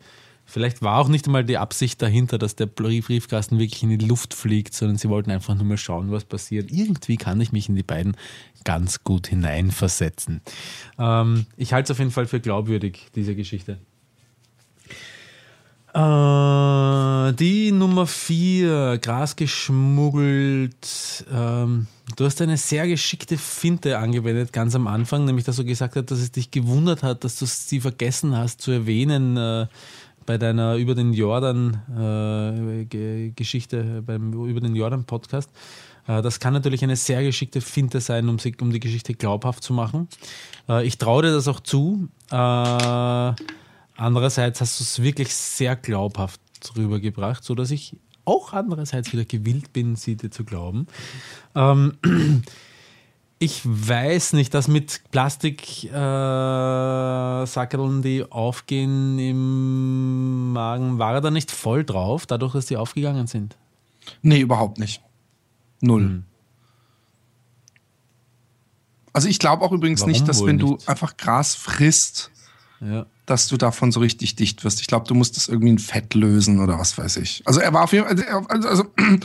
Vielleicht 0.49 0.81
war 0.81 0.97
auch 0.97 1.09
nicht 1.09 1.25
einmal 1.27 1.43
die 1.43 1.57
Absicht 1.57 2.01
dahinter, 2.01 2.37
dass 2.37 2.55
der 2.55 2.67
Briefkasten 2.67 3.59
wirklich 3.59 3.83
in 3.83 3.89
die 3.89 4.05
Luft 4.05 4.33
fliegt, 4.33 4.73
sondern 4.73 4.97
sie 4.97 5.09
wollten 5.09 5.29
einfach 5.29 5.53
nur 5.55 5.65
mal 5.65 5.77
schauen, 5.77 6.09
was 6.09 6.23
passiert. 6.23 6.71
Irgendwie 6.71 7.17
kann 7.17 7.41
ich 7.41 7.51
mich 7.51 7.67
in 7.67 7.75
die 7.75 7.83
beiden 7.83 8.15
ganz 8.63 9.03
gut 9.03 9.27
hineinversetzen. 9.27 10.39
Ähm, 10.97 11.47
ich 11.57 11.73
halte 11.73 11.91
es 11.91 11.91
auf 11.91 11.99
jeden 11.99 12.11
Fall 12.11 12.27
für 12.27 12.39
glaubwürdig, 12.39 13.07
diese 13.13 13.35
Geschichte. 13.35 13.77
Äh, 15.93 17.33
die 17.33 17.71
Nummer 17.73 18.07
vier, 18.07 18.99
Gras 19.01 19.35
geschmuggelt. 19.35 21.25
Ähm, 21.29 21.87
du 22.15 22.25
hast 22.25 22.41
eine 22.41 22.55
sehr 22.55 22.87
geschickte 22.87 23.37
Finte 23.37 23.97
angewendet, 23.97 24.53
ganz 24.53 24.75
am 24.75 24.87
Anfang, 24.87 25.25
nämlich 25.25 25.43
dass 25.43 25.57
du 25.57 25.65
gesagt 25.65 25.97
hast, 25.97 26.11
dass 26.11 26.19
es 26.19 26.31
dich 26.31 26.51
gewundert 26.51 27.03
hat, 27.03 27.23
dass 27.23 27.37
du 27.37 27.45
sie 27.45 27.81
vergessen 27.81 28.37
hast 28.37 28.61
zu 28.61 28.71
erwähnen. 28.71 29.35
Äh, 29.35 29.67
bei 30.27 30.37
deiner 30.37 30.75
über 30.75 30.93
den 30.93 31.13
Jordan 31.13 31.81
äh, 31.89 32.83
beim 34.01 34.33
über 34.33 34.59
den 34.59 34.75
Jordan 34.75 35.05
Podcast. 35.05 35.49
Äh, 36.07 36.21
das 36.21 36.39
kann 36.39 36.53
natürlich 36.53 36.83
eine 36.83 36.95
sehr 36.95 37.23
geschickte 37.23 37.61
Finte 37.61 37.99
sein, 37.99 38.29
um, 38.29 38.37
sie, 38.37 38.55
um 38.61 38.71
die 38.71 38.79
Geschichte 38.79 39.15
glaubhaft 39.15 39.63
zu 39.63 39.73
machen. 39.73 40.07
Äh, 40.69 40.85
ich 40.85 40.99
traue 40.99 41.23
dir 41.23 41.31
das 41.31 41.47
auch 41.47 41.61
zu. 41.61 42.09
Äh, 42.29 42.35
andererseits 43.95 44.61
hast 44.61 44.79
du 44.79 44.83
es 44.83 45.01
wirklich 45.01 45.33
sehr 45.33 45.75
glaubhaft 45.75 46.41
rübergebracht, 46.75 47.43
so 47.43 47.55
dass 47.55 47.71
ich 47.71 47.95
auch 48.25 48.53
andererseits 48.53 49.13
wieder 49.13 49.25
gewillt 49.25 49.73
bin, 49.73 49.95
sie 49.95 50.17
dir 50.17 50.29
zu 50.29 50.43
glauben. 50.43 50.87
Ähm, 51.55 51.93
ich 53.39 53.61
weiß 53.63 54.33
nicht, 54.33 54.53
dass 54.53 54.67
mit 54.67 55.01
Plastiksackeln, 55.11 57.99
äh, 57.99 58.01
die 58.01 58.31
aufgehen 58.31 59.19
im 59.19 60.53
Magen, 60.53 60.97
war 60.97 61.13
er 61.13 61.21
da 61.21 61.29
nicht 61.29 61.51
voll 61.51 61.83
drauf, 61.83 62.25
dadurch, 62.25 62.53
dass 62.53 62.65
die 62.65 62.77
aufgegangen 62.77 63.27
sind? 63.27 63.55
Nee, 64.21 64.39
überhaupt 64.39 64.79
nicht. 64.79 65.01
Null. 65.81 66.03
Hm. 66.03 66.23
Also 69.13 69.29
ich 69.29 69.39
glaube 69.39 69.63
auch 69.63 69.71
übrigens 69.71 70.01
Warum 70.01 70.11
nicht, 70.11 70.27
dass 70.27 70.45
wenn 70.45 70.57
nicht? 70.57 70.67
du 70.67 70.77
einfach 70.85 71.17
Gras 71.17 71.55
frisst, 71.55 72.31
ja. 72.79 73.05
dass 73.25 73.47
du 73.47 73.57
davon 73.57 73.91
so 73.91 73.99
richtig 73.99 74.35
dicht 74.35 74.63
wirst. 74.63 74.81
Ich 74.81 74.87
glaube, 74.87 75.07
du 75.07 75.15
musst 75.15 75.37
das 75.37 75.47
irgendwie 75.47 75.69
in 75.69 75.79
Fett 75.79 76.13
lösen 76.13 76.59
oder 76.59 76.77
was 76.77 76.97
weiß 76.97 77.17
ich. 77.17 77.41
Also 77.45 77.59
er 77.59 77.73
war 77.73 77.83
auf 77.83 77.93
jeden 77.93 78.07
Fall, 78.07 78.45
also, 78.47 78.67
also 78.67 78.85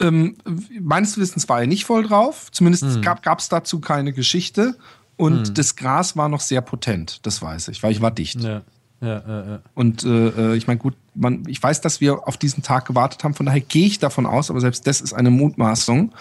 ähm, 0.00 0.36
meines 0.80 1.18
Wissens 1.18 1.48
war 1.48 1.60
er 1.60 1.66
nicht 1.66 1.84
voll 1.84 2.04
drauf. 2.04 2.48
Zumindest 2.52 2.84
mhm. 2.84 3.02
gab 3.02 3.38
es 3.38 3.48
dazu 3.48 3.80
keine 3.80 4.12
Geschichte. 4.12 4.76
Und 5.16 5.50
mhm. 5.50 5.54
das 5.54 5.76
Gras 5.76 6.16
war 6.16 6.28
noch 6.28 6.40
sehr 6.40 6.62
potent, 6.62 7.26
das 7.26 7.42
weiß 7.42 7.68
ich, 7.68 7.82
weil 7.82 7.92
ich 7.92 8.00
war 8.00 8.10
dicht. 8.10 8.40
Ja. 8.40 8.62
Ja, 9.02 9.22
ja, 9.26 9.46
ja. 9.46 9.60
Und 9.74 10.04
äh, 10.04 10.28
äh 10.28 10.56
ich 10.56 10.66
meine, 10.66 10.78
gut, 10.78 10.94
man, 11.14 11.44
ich 11.46 11.62
weiß, 11.62 11.80
dass 11.80 12.02
wir 12.02 12.28
auf 12.28 12.36
diesen 12.36 12.62
Tag 12.62 12.84
gewartet 12.84 13.24
haben, 13.24 13.32
von 13.32 13.46
daher 13.46 13.60
gehe 13.60 13.86
ich 13.86 13.98
davon 13.98 14.26
aus, 14.26 14.50
aber 14.50 14.60
selbst 14.60 14.86
das 14.86 15.00
ist 15.00 15.14
eine 15.14 15.30
Mutmaßung, 15.30 16.12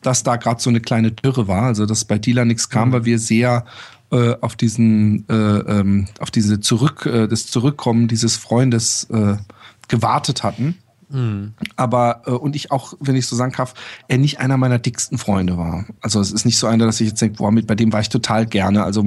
dass 0.00 0.22
da 0.22 0.36
gerade 0.36 0.60
so 0.60 0.70
eine 0.70 0.80
kleine 0.80 1.12
Dürre 1.12 1.46
war, 1.46 1.64
also 1.64 1.84
dass 1.84 2.06
bei 2.06 2.18
Dealer 2.18 2.46
nichts 2.46 2.70
kam, 2.70 2.88
mhm. 2.88 2.92
weil 2.92 3.04
wir 3.04 3.18
sehr 3.18 3.66
äh, 4.10 4.34
auf 4.40 4.56
diesen, 4.56 5.28
äh, 5.28 5.34
ähm, 5.34 6.08
auf 6.20 6.30
diese 6.30 6.60
Zurück, 6.60 7.06
äh, 7.06 7.28
das 7.28 7.48
Zurückkommen 7.48 8.08
dieses 8.08 8.36
Freundes 8.36 9.04
äh, 9.10 9.36
gewartet 9.88 10.42
hatten. 10.42 10.78
Mhm. 11.12 11.52
Aber, 11.76 12.22
äh, 12.26 12.30
und 12.30 12.56
ich 12.56 12.70
auch, 12.70 12.94
wenn 13.00 13.14
ich 13.14 13.26
so 13.26 13.36
sagen 13.36 13.52
darf, 13.56 13.74
er 14.08 14.18
nicht 14.18 14.40
einer 14.40 14.56
meiner 14.56 14.78
dicksten 14.78 15.18
Freunde 15.18 15.58
war. 15.58 15.84
Also 16.00 16.20
es 16.20 16.32
ist 16.32 16.44
nicht 16.44 16.58
so 16.58 16.66
einer, 16.66 16.86
dass 16.86 17.00
ich 17.00 17.08
jetzt 17.08 17.20
denke, 17.20 17.36
boah, 17.36 17.52
mit, 17.52 17.66
bei 17.66 17.74
dem 17.74 17.92
war 17.92 18.00
ich 18.00 18.08
total 18.08 18.46
gerne. 18.46 18.84
Also 18.84 19.04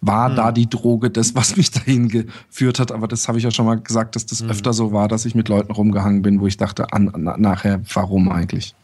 war 0.00 0.30
mhm. 0.30 0.36
da 0.36 0.52
die 0.52 0.68
Droge 0.68 1.10
das, 1.10 1.34
was 1.34 1.56
mich 1.56 1.70
dahin 1.70 2.08
geführt 2.08 2.80
hat. 2.80 2.92
Aber 2.92 3.06
das 3.06 3.28
habe 3.28 3.38
ich 3.38 3.44
ja 3.44 3.50
schon 3.50 3.66
mal 3.66 3.80
gesagt, 3.80 4.16
dass 4.16 4.26
das 4.26 4.42
mhm. 4.42 4.50
öfter 4.50 4.72
so 4.72 4.92
war, 4.92 5.08
dass 5.08 5.24
ich 5.24 5.34
mit 5.34 5.48
Leuten 5.48 5.72
rumgehangen 5.72 6.22
bin, 6.22 6.40
wo 6.40 6.46
ich 6.46 6.56
dachte, 6.56 6.92
an, 6.92 7.08
an, 7.10 7.40
nachher, 7.40 7.80
warum 7.92 8.30
eigentlich? 8.30 8.74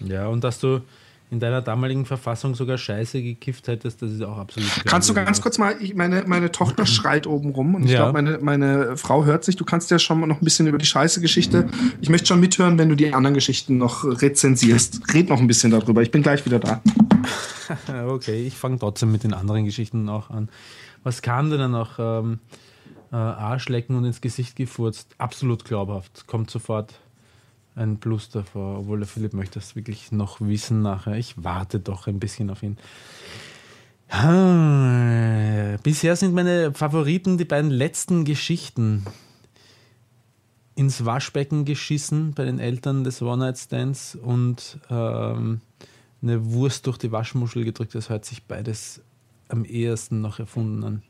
Ja, 0.00 0.28
und 0.28 0.44
dass 0.44 0.60
du 0.60 0.80
in 1.34 1.40
deiner 1.40 1.60
damaligen 1.60 2.06
Verfassung 2.06 2.54
sogar 2.54 2.78
Scheiße 2.78 3.20
gekifft 3.20 3.66
hättest, 3.66 4.00
das 4.00 4.12
ist 4.12 4.22
auch 4.22 4.38
absolut. 4.38 4.70
Kannst 4.84 5.10
du 5.10 5.14
ganz 5.14 5.40
kurz 5.40 5.58
mal, 5.58 5.74
ich, 5.80 5.94
meine, 5.94 6.22
meine 6.26 6.52
Tochter 6.52 6.86
schreit 6.86 7.26
oben 7.26 7.50
rum 7.50 7.74
und 7.74 7.84
ich 7.84 7.90
ja. 7.90 7.98
glaube, 7.98 8.12
meine, 8.12 8.38
meine 8.38 8.96
Frau 8.96 9.24
hört 9.24 9.44
sich. 9.44 9.56
Du 9.56 9.64
kannst 9.64 9.90
ja 9.90 9.98
schon 9.98 10.20
mal 10.20 10.26
noch 10.26 10.40
ein 10.40 10.44
bisschen 10.44 10.68
über 10.68 10.78
die 10.78 10.86
Scheiße-Geschichte. 10.86 11.68
Ich 12.00 12.08
möchte 12.08 12.28
schon 12.28 12.38
mithören, 12.38 12.78
wenn 12.78 12.88
du 12.88 12.94
die 12.94 13.12
anderen 13.12 13.34
Geschichten 13.34 13.76
noch 13.76 14.04
rezensierst. 14.04 15.12
Red 15.12 15.28
noch 15.28 15.40
ein 15.40 15.48
bisschen 15.48 15.72
darüber. 15.72 16.02
Ich 16.02 16.12
bin 16.12 16.22
gleich 16.22 16.46
wieder 16.46 16.60
da. 16.60 16.80
okay, 18.06 18.46
ich 18.46 18.54
fange 18.54 18.78
trotzdem 18.78 19.10
mit 19.10 19.24
den 19.24 19.34
anderen 19.34 19.64
Geschichten 19.64 20.08
auch 20.08 20.30
an. 20.30 20.48
Was 21.02 21.20
kam 21.20 21.50
denn 21.50 21.58
dann 21.58 21.72
noch? 21.72 21.98
Ähm, 21.98 22.38
äh, 23.12 23.16
Arschlecken 23.16 23.96
und 23.96 24.04
ins 24.04 24.20
Gesicht 24.20 24.56
gefurzt. 24.56 25.14
Absolut 25.18 25.64
glaubhaft. 25.64 26.26
Kommt 26.26 26.50
sofort 26.50 26.94
ein 27.76 27.98
Plus 27.98 28.28
davor, 28.28 28.80
obwohl 28.80 28.98
der 28.98 29.08
Philipp 29.08 29.32
möchte 29.32 29.58
das 29.58 29.74
wirklich 29.76 30.12
noch 30.12 30.40
wissen 30.40 30.82
nachher. 30.82 31.16
Ich 31.16 31.42
warte 31.42 31.80
doch 31.80 32.06
ein 32.06 32.20
bisschen 32.20 32.50
auf 32.50 32.62
ihn. 32.62 32.78
Bisher 35.82 36.14
sind 36.14 36.34
meine 36.34 36.72
Favoriten 36.72 37.36
die 37.36 37.44
beiden 37.44 37.70
letzten 37.70 38.24
Geschichten. 38.24 39.04
Ins 40.76 41.04
Waschbecken 41.04 41.64
geschissen 41.64 42.32
bei 42.32 42.44
den 42.44 42.58
Eltern 42.58 43.04
des 43.04 43.22
One-Night-Stands 43.22 44.16
und 44.16 44.78
ähm, 44.90 45.60
eine 46.20 46.52
Wurst 46.52 46.86
durch 46.86 46.98
die 46.98 47.12
Waschmuschel 47.12 47.64
gedrückt. 47.64 47.94
Das 47.94 48.08
hört 48.08 48.24
sich 48.24 48.44
beides 48.44 49.00
am 49.48 49.64
ehesten 49.64 50.20
noch 50.20 50.38
erfunden 50.38 50.84
an. 50.84 51.02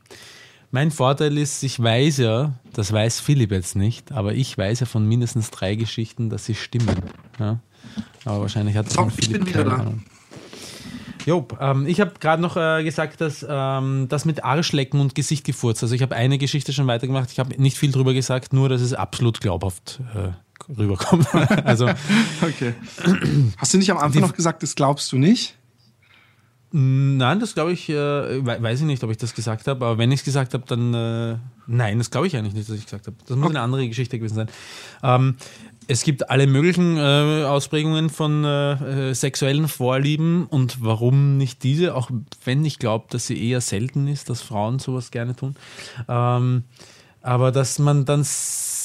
Mein 0.75 0.91
Vorteil 0.91 1.39
ist, 1.39 1.63
ich 1.63 1.81
weiß 1.81 2.17
ja, 2.17 2.55
das 2.73 2.93
weiß 2.93 3.21
Philipp 3.21 3.53
jetzt 3.53 3.77
nicht, 3.77 4.11
aber 4.11 4.35
ich 4.35 4.59
weiß 4.59 4.81
ja 4.81 4.87
von 4.87 5.07
mindestens 5.07 5.53
drei 5.53 5.77
Geschichten, 5.77 6.31
dass 6.31 6.47
sie 6.47 6.57
stimmen. 6.57 6.97
Ja? 7.39 7.61
Aber 8.25 8.41
wahrscheinlich 8.41 8.77
hat 8.77 8.91
so, 8.91 9.09
Philipp 9.09 9.21
ich 9.21 9.31
bin 9.31 9.47
wieder 9.47 9.63
da. 9.63 9.93
Job, 11.25 11.57
ähm, 11.61 11.87
ich 11.87 12.01
habe 12.01 12.15
gerade 12.19 12.43
noch 12.43 12.57
äh, 12.57 12.83
gesagt, 12.83 13.21
dass 13.21 13.47
ähm, 13.49 14.07
das 14.09 14.25
mit 14.25 14.43
Arschlecken 14.43 14.99
und 14.99 15.15
Gesicht 15.15 15.45
gefurzt. 15.45 15.81
Also 15.85 15.95
ich 15.95 16.03
habe 16.03 16.17
eine 16.17 16.39
Geschichte 16.39 16.73
schon 16.73 16.89
weitergemacht. 16.89 17.31
Ich 17.31 17.39
habe 17.39 17.55
nicht 17.63 17.79
viel 17.79 17.93
drüber 17.93 18.13
gesagt, 18.13 18.53
nur 18.53 18.69
dass 18.69 18.81
es 18.81 18.95
absolut 18.95 19.41
glaubhaft 19.41 20.01
äh, 20.13 20.73
rüberkommt. 20.77 21.33
also 21.65 21.89
okay. 22.43 22.75
Hast 23.59 23.73
du 23.73 23.79
nicht 23.79 23.93
am 23.93 23.99
Anfang 23.99 24.23
noch 24.23 24.35
gesagt, 24.35 24.65
das 24.65 24.75
glaubst 24.75 25.13
du 25.13 25.19
nicht? 25.19 25.57
Nein, 26.77 27.39
das 27.39 27.55
glaube 27.55 27.71
ich, 27.71 27.89
äh, 27.89 27.95
weiß 28.45 28.81
ich 28.81 28.87
nicht, 28.87 29.05
ob 29.05 29.11
ich 29.13 29.17
das 29.17 29.33
gesagt 29.33 29.69
habe, 29.69 29.87
aber 29.87 29.97
wenn 29.97 30.11
ich 30.11 30.21
es 30.21 30.25
gesagt 30.25 30.55
habe, 30.55 30.65
dann 30.67 30.93
äh, 30.93 31.37
nein, 31.69 31.99
das 31.99 32.11
glaube 32.11 32.27
ich 32.27 32.37
eigentlich 32.37 32.55
nicht, 32.55 32.69
dass 32.69 32.77
ich 32.77 32.85
gesagt 32.85 33.07
habe. 33.07 33.17
Das 33.29 33.37
muss 33.37 33.47
okay. 33.47 33.55
eine 33.55 33.61
andere 33.61 33.87
Geschichte 33.87 34.19
gewesen 34.19 34.35
sein. 34.35 34.49
Ähm, 35.05 35.37
es 35.87 36.03
gibt 36.03 36.31
alle 36.31 36.49
möglichen 36.49 36.97
äh, 36.97 37.45
Ausprägungen 37.45 38.11
von 38.11 38.43
äh, 38.43 39.11
äh, 39.11 39.15
sexuellen 39.15 39.69
Vorlieben 39.69 40.47
und 40.47 40.83
warum 40.83 41.37
nicht 41.37 41.63
diese, 41.63 41.95
auch 41.95 42.11
wenn 42.45 42.65
ich 42.65 42.81
glaube, 42.81 43.07
dass 43.09 43.29
sie 43.29 43.41
eher 43.41 43.61
selten 43.61 44.09
ist, 44.09 44.29
dass 44.29 44.43
Frauen 44.43 44.81
sowas 44.81 45.13
gerne 45.13 45.37
tun. 45.37 45.55
Ähm, 46.09 46.65
aber 47.23 47.53
dass 47.53 47.79
man 47.79 48.05
dann 48.05 48.23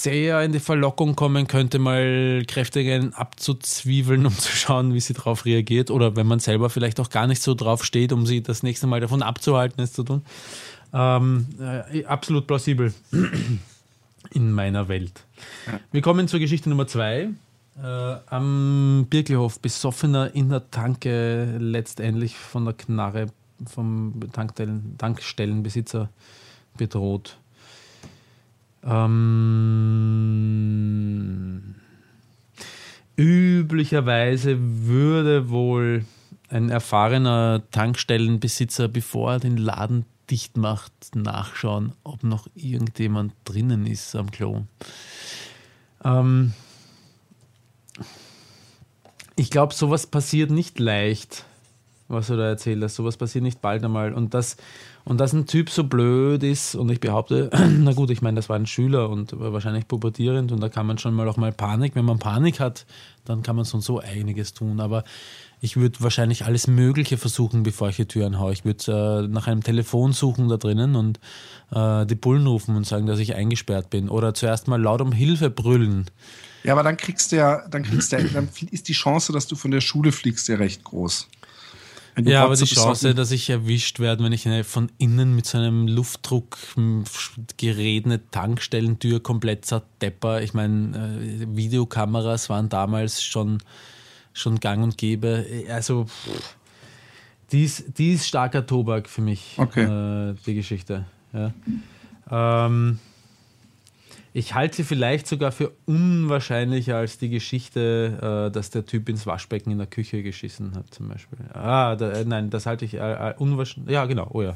sehr 0.04 0.42
in 0.44 0.52
die 0.52 0.60
Verlockung 0.60 1.16
kommen 1.16 1.48
könnte, 1.48 1.80
mal 1.80 2.44
kräftigen 2.48 3.14
abzuzwieveln, 3.14 4.26
um 4.26 4.38
zu 4.38 4.52
schauen, 4.52 4.94
wie 4.94 5.00
sie 5.00 5.14
darauf 5.14 5.46
reagiert. 5.46 5.92
Oder 5.92 6.16
wenn 6.16 6.28
man 6.28 6.40
selber 6.40 6.70
vielleicht 6.70 7.00
auch 7.00 7.10
gar 7.10 7.28
nicht 7.28 7.42
so 7.42 7.56
drauf 7.56 7.84
steht, 7.84 8.12
um 8.12 8.26
sie 8.26 8.42
das 8.42 8.64
nächste 8.64 8.88
Mal 8.88 9.02
davon 9.02 9.22
abzuhalten, 9.22 9.84
es 9.84 9.94
zu 9.94 10.04
tun. 10.04 10.24
Ähm, 10.94 11.48
äh, 11.60 12.06
absolut 12.06 12.48
plausibel 12.48 12.94
in 14.32 14.52
meiner 14.52 14.88
Welt. 14.88 15.24
Wir 15.92 16.02
kommen 16.02 16.28
zur 16.28 16.40
Geschichte 16.40 16.70
Nummer 16.70 16.88
zwei. 16.88 17.30
Äh, 17.82 18.16
am 18.28 19.08
Birkelhof, 19.10 19.60
besoffener 19.60 20.34
in 20.34 20.50
der 20.50 20.70
Tanke, 20.72 21.58
letztendlich 21.60 22.36
von 22.36 22.66
der 22.66 22.74
Knarre 22.74 23.28
vom 23.66 24.20
Tankstellen, 24.34 24.96
Tankstellenbesitzer 24.98 26.10
bedroht. 26.78 27.38
Ähm, 28.84 30.56
üblicherweise 33.18 34.58
würde 34.60 35.50
wohl 35.50 36.06
ein 36.50 36.70
erfahrener 36.70 37.64
Tankstellenbesitzer, 37.72 38.88
bevor 38.88 39.34
er 39.34 39.40
den 39.40 39.58
Laden 39.58 40.06
dicht 40.30 40.58
macht, 40.58 40.94
nachschauen, 41.16 41.94
ob 42.04 42.24
noch 42.24 42.48
irgendjemand 42.56 43.34
drinnen 43.46 43.86
ist 43.86 44.16
am 44.16 44.32
Klo. 44.32 44.64
Ähm, 46.04 46.54
ich 49.36 49.50
glaube, 49.50 49.74
sowas 49.74 50.08
passiert 50.08 50.52
nicht 50.52 50.80
leicht, 50.80 51.46
was 52.10 52.28
du 52.28 52.36
da 52.36 52.48
erzählt 52.48 52.84
hast. 52.84 52.96
Sowas 52.96 53.16
passiert 53.16 53.44
nicht 53.44 53.62
bald 53.62 53.84
einmal. 53.84 54.14
Und 54.14 54.34
dass, 54.34 54.58
und 55.06 55.20
dass 55.20 55.32
ein 55.32 55.46
Typ 55.46 55.70
so 55.70 55.84
blöd 55.84 56.44
ist, 56.44 56.76
und 56.76 56.90
ich 56.90 57.00
behaupte, 57.00 57.50
na 57.80 57.94
gut, 57.94 58.10
ich 58.10 58.22
meine, 58.22 58.36
das 58.36 58.50
war 58.50 58.58
ein 58.58 58.66
Schüler 58.66 59.10
und 59.10 59.40
wahrscheinlich 59.40 59.88
pubertierend, 59.88 60.52
und 60.52 60.60
da 60.60 60.70
kann 60.70 60.86
man 60.86 60.98
schon 60.98 61.14
mal 61.14 61.28
auch 61.30 61.38
mal 61.38 61.52
Panik. 61.52 61.96
Wenn 61.96 62.06
man 62.06 62.20
Panik 62.20 62.60
hat, 62.60 62.86
dann 63.26 63.44
kann 63.44 63.56
man 63.56 63.64
so 63.64 63.78
und 63.78 63.82
so 63.82 64.00
einiges 64.00 64.54
tun. 64.54 64.80
Aber 64.80 65.04
ich 65.62 65.78
würde 65.78 66.02
wahrscheinlich 66.02 66.46
alles 66.46 66.68
Mögliche 66.68 67.18
versuchen, 67.18 67.64
bevor 67.64 67.90
ich 67.90 67.98
die 67.98 68.06
Türen 68.06 68.40
haue. 68.40 68.54
Ich 68.54 68.66
würde 68.66 69.24
äh, 69.26 69.28
nach 69.28 69.48
einem 69.48 69.62
Telefon 69.62 70.14
suchen 70.14 70.50
da 70.50 70.58
drinnen 70.58 70.96
und 70.96 71.20
äh, 71.72 72.06
die 72.06 72.16
Bullen 72.16 72.48
rufen 72.48 72.76
und 72.76 72.88
sagen, 72.88 73.06
dass 73.06 73.20
ich 73.20 73.36
eingesperrt 73.36 73.90
bin. 73.90 74.10
Oder 74.10 74.34
zuerst 74.34 74.68
mal 74.68 74.82
laut 74.82 75.02
um 75.02 75.12
Hilfe 75.12 75.50
brüllen. 75.50 76.06
Ja, 76.64 76.74
aber 76.74 76.84
dann 76.84 76.98
kriegst 76.98 77.32
du 77.32 77.38
ja, 77.38 77.68
dann 77.70 77.84
kriegst 77.84 78.12
du 78.12 78.18
ja, 78.18 78.24
dann 78.34 78.50
ist 78.72 78.88
die 78.88 78.94
Chance, 78.94 79.32
dass 79.32 79.48
du 79.48 79.56
von 79.56 79.72
der 79.72 79.82
Schule 79.82 80.12
fliegst, 80.12 80.48
ja 80.50 80.56
recht 80.56 80.84
groß. 80.84 81.28
Ja, 82.26 82.46
aber 82.46 82.56
die 82.56 82.66
Chance, 82.66 83.16
dass 83.16 83.32
ich 83.32 83.50
erwischt 83.50 84.00
werde, 84.00 84.24
wenn 84.24 84.32
ich 84.32 84.48
eine 84.48 84.64
von 84.64 84.90
innen 84.98 85.36
mit 85.36 85.46
so 85.46 85.58
einem 85.58 85.88
Luftdruckgerät 85.88 88.06
eine 88.06 88.32
Tankstellentür 88.32 89.20
komplett 89.20 89.66
zerdepper. 89.66 90.42
Ich 90.42 90.54
meine, 90.54 91.20
äh, 91.20 91.46
Videokameras 91.56 92.50
waren 92.50 92.70
damals 92.70 93.22
schon 93.24 93.58
schon 94.34 94.60
gang 94.60 94.84
und 94.84 94.98
gäbe. 94.98 95.46
Also, 95.70 96.08
die 97.52 97.66
ist, 97.66 97.98
die 97.98 98.14
ist 98.14 98.28
starker 98.28 98.66
Tobak 98.66 99.10
für 99.10 99.22
mich, 99.22 99.56
okay. 99.58 99.84
äh, 99.84 100.36
die 100.46 100.56
Geschichte. 100.56 101.06
Ja. 101.34 101.52
Ähm, 102.32 103.00
ich 104.34 104.54
halte 104.54 104.78
sie 104.78 104.84
vielleicht 104.84 105.28
sogar 105.28 105.52
für 105.52 105.72
unwahrscheinlicher 105.86 106.98
als 106.98 107.18
die 107.18 107.30
Geschichte, 107.30 108.48
äh, 108.50 108.52
dass 108.52 108.70
der 108.70 108.86
Typ 108.86 109.10
ins 109.10 109.26
Waschbecken 109.26 109.72
in 109.72 109.78
der 109.78 109.88
Küche 109.88 110.22
geschissen 110.22 110.76
hat, 110.76 110.94
zum 110.94 111.10
Beispiel. 111.10 111.40
Ah, 111.54 111.96
da, 111.96 112.12
äh, 112.12 112.26
nein, 112.26 112.50
das 112.50 112.66
halte 112.66 112.86
ich 112.86 112.94
äh, 112.94 112.98
äh 113.30 113.34
unwahrscheinlich. 113.38 113.94
Ja, 113.94 114.06
genau, 114.06 114.28
oh 114.32 114.42
ja. 114.42 114.56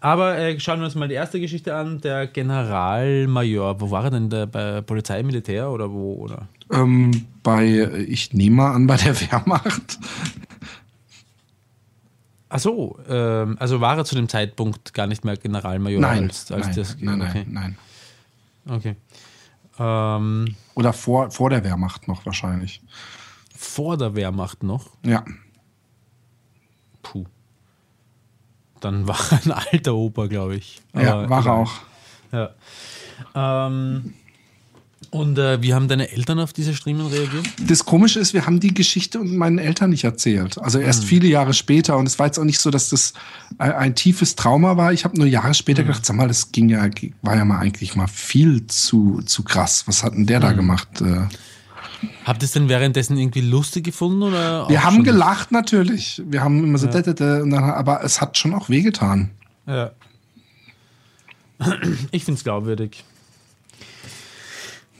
Aber 0.00 0.36
äh, 0.38 0.60
schauen 0.60 0.80
wir 0.80 0.84
uns 0.84 0.94
mal 0.94 1.08
die 1.08 1.14
erste 1.14 1.40
Geschichte 1.40 1.74
an. 1.74 2.00
Der 2.02 2.26
Generalmajor, 2.26 3.80
wo 3.80 3.90
war 3.90 4.04
er 4.04 4.10
denn? 4.10 4.28
Der, 4.28 4.46
bei 4.46 4.82
Polizei, 4.82 5.22
Militär 5.22 5.70
oder 5.70 5.90
wo? 5.90 6.14
Oder? 6.14 6.46
Ähm, 6.70 7.26
bei, 7.42 7.90
ich 8.06 8.34
nehme 8.34 8.56
mal 8.56 8.72
an, 8.72 8.86
bei 8.86 8.96
der 8.96 9.18
Wehrmacht. 9.32 9.98
Ach 12.50 12.58
so, 12.58 12.98
ähm, 13.08 13.56
also 13.58 13.80
war 13.80 13.96
er 13.96 14.04
zu 14.04 14.14
dem 14.14 14.28
Zeitpunkt 14.28 14.92
gar 14.94 15.06
nicht 15.06 15.24
mehr 15.24 15.36
Generalmajor 15.36 16.00
nein, 16.00 16.24
als, 16.24 16.52
als 16.52 16.66
nein, 16.66 16.76
das. 16.76 16.96
Nein, 17.00 17.22
okay. 17.22 17.44
nein, 17.46 17.52
nein. 17.52 17.78
Okay. 18.68 18.96
Ähm, 19.78 20.56
Oder 20.74 20.92
vor, 20.92 21.30
vor 21.30 21.50
der 21.50 21.64
Wehrmacht 21.64 22.08
noch 22.08 22.24
wahrscheinlich. 22.26 22.82
Vor 23.54 23.96
der 23.96 24.14
Wehrmacht 24.14 24.62
noch? 24.62 24.90
Ja. 25.04 25.24
Puh. 27.02 27.24
Dann 28.80 29.06
war 29.08 29.18
ein 29.44 29.52
alter 29.52 29.94
Opa, 29.94 30.26
glaube 30.26 30.56
ich. 30.56 30.82
Aber 30.92 31.02
ja, 31.02 31.30
war 31.30 31.46
er 31.46 31.52
auch. 31.52 31.72
Ja. 32.32 33.66
Ähm, 33.66 34.14
und 35.14 35.38
äh, 35.38 35.62
wie 35.62 35.74
haben 35.74 35.86
deine 35.86 36.10
Eltern 36.10 36.40
auf 36.40 36.52
diese 36.52 36.74
Streamen 36.74 37.06
reagiert? 37.06 37.46
Das 37.68 37.84
Komische 37.84 38.18
ist, 38.18 38.34
wir 38.34 38.46
haben 38.46 38.58
die 38.58 38.74
Geschichte 38.74 39.20
meinen 39.20 39.58
Eltern 39.58 39.90
nicht 39.90 40.02
erzählt. 40.02 40.58
Also 40.58 40.80
erst 40.80 41.04
mhm. 41.04 41.06
viele 41.06 41.28
Jahre 41.28 41.54
später. 41.54 41.96
Und 41.96 42.06
es 42.06 42.18
war 42.18 42.26
jetzt 42.26 42.36
auch 42.36 42.44
nicht 42.44 42.58
so, 42.58 42.72
dass 42.72 42.88
das 42.88 43.12
ein, 43.58 43.70
ein 43.70 43.94
tiefes 43.94 44.34
Trauma 44.34 44.76
war. 44.76 44.92
Ich 44.92 45.04
habe 45.04 45.16
nur 45.16 45.28
Jahre 45.28 45.54
später 45.54 45.82
mhm. 45.82 45.86
gedacht, 45.86 46.04
sag 46.04 46.16
mal, 46.16 46.26
das 46.26 46.50
ging 46.50 46.68
ja, 46.68 46.84
war 47.22 47.36
ja 47.36 47.44
mal 47.44 47.60
eigentlich 47.60 47.94
mal 47.94 48.08
viel 48.08 48.66
zu, 48.66 49.22
zu 49.24 49.44
krass. 49.44 49.84
Was 49.86 50.02
hat 50.02 50.14
denn 50.14 50.26
der 50.26 50.40
mhm. 50.40 50.42
da 50.42 50.52
gemacht? 50.52 50.88
Äh, 51.00 51.28
Habt 52.24 52.42
ihr 52.42 52.46
es 52.46 52.50
denn 52.50 52.68
währenddessen 52.68 53.16
irgendwie 53.16 53.42
lustig 53.42 53.84
gefunden? 53.84 54.20
Oder 54.20 54.68
wir 54.68 54.82
haben 54.82 55.04
gelacht 55.04 55.52
natürlich. 55.52 56.22
Wir 56.26 56.42
haben 56.42 56.64
immer 56.64 56.78
so, 56.78 56.88
ja. 56.88 57.00
dann, 57.00 57.54
aber 57.54 58.02
es 58.02 58.20
hat 58.20 58.36
schon 58.36 58.52
auch 58.52 58.68
wehgetan. 58.68 59.30
Ja. 59.68 59.92
Ich 62.10 62.24
finde 62.24 62.38
es 62.38 62.42
glaubwürdig. 62.42 63.04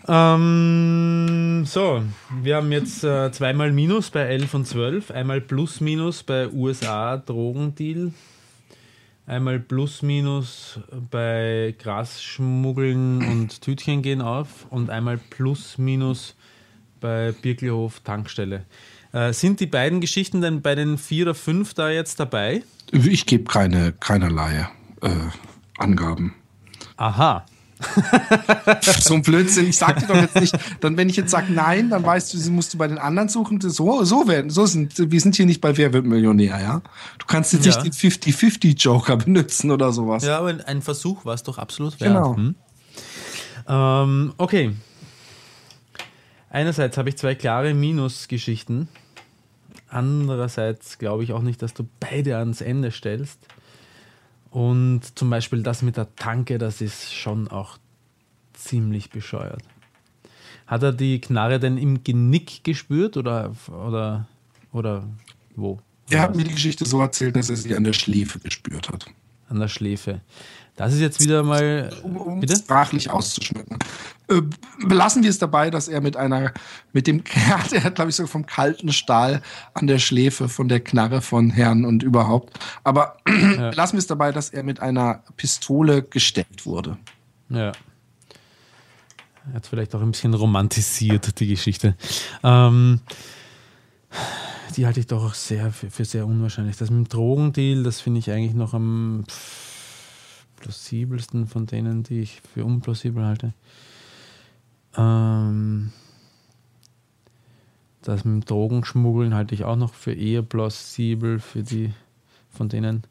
Ähm, 0.06 1.64
so, 1.64 2.02
wir 2.42 2.56
haben 2.56 2.72
jetzt 2.72 3.04
äh, 3.04 3.32
zweimal 3.32 3.72
Minus 3.72 4.10
bei 4.10 4.20
11 4.20 4.54
und 4.54 4.66
12, 4.66 5.10
einmal 5.10 5.40
Plus 5.40 5.80
Minus 5.80 6.22
bei 6.22 6.48
USA 6.50 7.16
Drogendeal, 7.16 8.12
einmal 9.26 9.60
Plus 9.60 10.02
Minus 10.02 10.78
bei 11.10 11.74
Grasschmuggeln 11.78 13.26
und 13.26 13.62
Tütchen 13.62 14.02
gehen 14.02 14.20
auf 14.20 14.66
und 14.68 14.90
einmal 14.90 15.18
Plus 15.30 15.78
Minus 15.78 16.36
bei 17.00 17.32
Birkelhof 17.32 18.00
Tankstelle. 18.00 18.66
Äh, 19.12 19.32
sind 19.32 19.60
die 19.60 19.66
beiden 19.66 20.02
Geschichten 20.02 20.42
denn 20.42 20.60
bei 20.60 20.74
den 20.74 20.98
vier 20.98 21.24
oder 21.24 21.34
fünf 21.34 21.72
da 21.72 21.88
jetzt 21.88 22.20
dabei? 22.20 22.62
Ich 22.92 23.24
gebe 23.24 23.44
keine, 23.44 23.92
keinerlei 23.92 24.68
äh, 25.00 25.08
Angaben. 25.78 26.34
Aha 26.98 27.46
so 29.00 29.14
ein 29.14 29.22
Blödsinn. 29.22 29.68
Ich 29.68 29.78
sag 29.78 30.00
dir 30.00 30.06
doch 30.06 30.16
jetzt 30.16 30.40
nicht, 30.40 30.56
dann 30.80 30.96
wenn 30.96 31.08
ich 31.08 31.16
jetzt 31.16 31.30
sage 31.30 31.52
nein, 31.52 31.90
dann 31.90 32.04
weißt 32.04 32.32
du, 32.32 32.38
sie 32.38 32.50
musst 32.50 32.74
du 32.74 32.78
bei 32.78 32.88
den 32.88 32.98
anderen 32.98 33.28
suchen. 33.28 33.60
So, 33.60 34.04
so 34.04 34.28
werden, 34.28 34.50
so 34.50 34.66
sind, 34.66 35.10
wir 35.10 35.20
sind 35.20 35.36
hier 35.36 35.46
nicht 35.46 35.60
bei 35.60 35.76
Wer 35.76 35.92
wird 35.92 36.06
Millionär, 36.06 36.60
ja? 36.60 36.82
Du 37.18 37.26
kannst 37.26 37.52
jetzt 37.52 37.66
ja. 37.66 37.82
nicht 37.82 38.02
den 38.02 38.10
50-50 38.10 38.76
Joker 38.78 39.16
benutzen 39.24 39.70
oder 39.70 39.92
sowas. 39.92 40.24
Ja, 40.24 40.38
aber 40.38 40.54
ein 40.66 40.82
Versuch 40.82 41.24
war 41.24 41.34
es 41.34 41.42
doch 41.42 41.58
absolut 41.58 42.00
wert. 42.00 42.14
Genau. 42.14 42.36
Hm? 42.36 42.54
Ähm, 43.68 44.34
okay. 44.36 44.72
Einerseits 46.50 46.96
habe 46.98 47.08
ich 47.08 47.16
zwei 47.16 47.34
klare 47.34 47.74
Minusgeschichten. 47.74 48.88
Andererseits 49.88 50.98
glaube 50.98 51.24
ich 51.24 51.32
auch 51.32 51.42
nicht, 51.42 51.62
dass 51.62 51.74
du 51.74 51.86
beide 52.00 52.36
ans 52.36 52.60
Ende 52.60 52.90
stellst. 52.90 53.38
Und 54.54 55.18
zum 55.18 55.30
Beispiel 55.30 55.64
das 55.64 55.82
mit 55.82 55.96
der 55.96 56.14
Tanke, 56.14 56.58
das 56.58 56.80
ist 56.80 57.12
schon 57.12 57.48
auch 57.48 57.76
ziemlich 58.52 59.10
bescheuert. 59.10 59.64
Hat 60.68 60.84
er 60.84 60.92
die 60.92 61.20
Knarre 61.20 61.58
denn 61.58 61.76
im 61.76 62.04
Genick 62.04 62.62
gespürt 62.62 63.16
oder, 63.16 63.56
oder, 63.66 64.28
oder 64.70 65.08
wo? 65.56 65.80
Er 66.08 66.20
hat 66.20 66.36
mir 66.36 66.44
die 66.44 66.52
Geschichte 66.52 66.86
so 66.86 67.00
erzählt, 67.00 67.34
dass 67.34 67.50
er 67.50 67.56
sie 67.56 67.74
an 67.74 67.82
der 67.82 67.94
Schläfe 67.94 68.38
gespürt 68.38 68.90
hat. 68.90 69.06
An 69.48 69.58
der 69.58 69.66
Schläfe. 69.66 70.20
Das 70.76 70.94
ist 70.94 71.00
jetzt 71.00 71.20
wieder 71.20 71.42
mal. 71.42 71.92
Um, 72.04 72.16
um 72.16 72.38
bitte? 72.38 72.54
sprachlich 72.54 73.10
auszuschmücken. 73.10 73.80
Äh, 74.34 74.42
belassen 74.86 75.22
wir 75.22 75.30
es 75.30 75.38
dabei, 75.38 75.70
dass 75.70 75.88
er 75.88 76.00
mit 76.00 76.16
einer, 76.16 76.52
mit 76.92 77.06
dem, 77.06 77.22
er 77.72 77.84
hat, 77.84 77.94
glaube 77.94 78.10
ich, 78.10 78.16
so 78.16 78.26
vom 78.26 78.46
kalten 78.46 78.92
Stahl 78.92 79.42
an 79.74 79.86
der 79.86 79.98
Schläfe 79.98 80.48
von 80.48 80.68
der 80.68 80.80
Knarre 80.80 81.20
von 81.20 81.50
Herrn 81.50 81.84
und 81.84 82.02
überhaupt. 82.02 82.58
Aber 82.82 83.16
ja. 83.28 83.70
belassen 83.70 83.96
wir 83.96 84.00
es 84.00 84.06
dabei, 84.06 84.32
dass 84.32 84.50
er 84.50 84.62
mit 84.62 84.80
einer 84.80 85.22
Pistole 85.36 86.02
gestellt 86.02 86.66
wurde. 86.66 86.96
Ja. 87.48 87.72
Er 89.46 89.54
hat 89.54 89.66
vielleicht 89.66 89.94
auch 89.94 90.00
ein 90.00 90.12
bisschen 90.12 90.34
romantisiert, 90.34 91.38
die 91.38 91.48
Geschichte. 91.48 91.96
Ähm, 92.42 93.00
die 94.76 94.86
halte 94.86 95.00
ich 95.00 95.06
doch 95.06 95.22
auch 95.22 95.34
sehr 95.34 95.70
für, 95.70 95.90
für, 95.90 96.04
sehr 96.04 96.26
unwahrscheinlich. 96.26 96.76
Das 96.76 96.90
mit 96.90 97.06
dem 97.06 97.08
Drogendeal, 97.08 97.82
das 97.82 98.00
finde 98.00 98.20
ich 98.20 98.30
eigentlich 98.30 98.54
noch 98.54 98.72
am 98.72 99.24
plausibelsten 100.56 101.46
von 101.46 101.66
denen, 101.66 102.02
die 102.02 102.20
ich 102.20 102.40
für 102.54 102.64
unplausibel 102.64 103.24
halte. 103.24 103.52
Ähm, 104.96 105.92
das 108.02 108.24
mit 108.24 108.34
dem 108.34 108.44
Drogenschmuggeln 108.44 109.34
halte 109.34 109.54
ich 109.54 109.64
auch 109.64 109.76
noch 109.76 109.94
für 109.94 110.12
eher 110.12 110.42
plausibel 110.42 111.40
für 111.40 111.62
die 111.62 111.92
von 112.50 112.68
denen. 112.68 113.04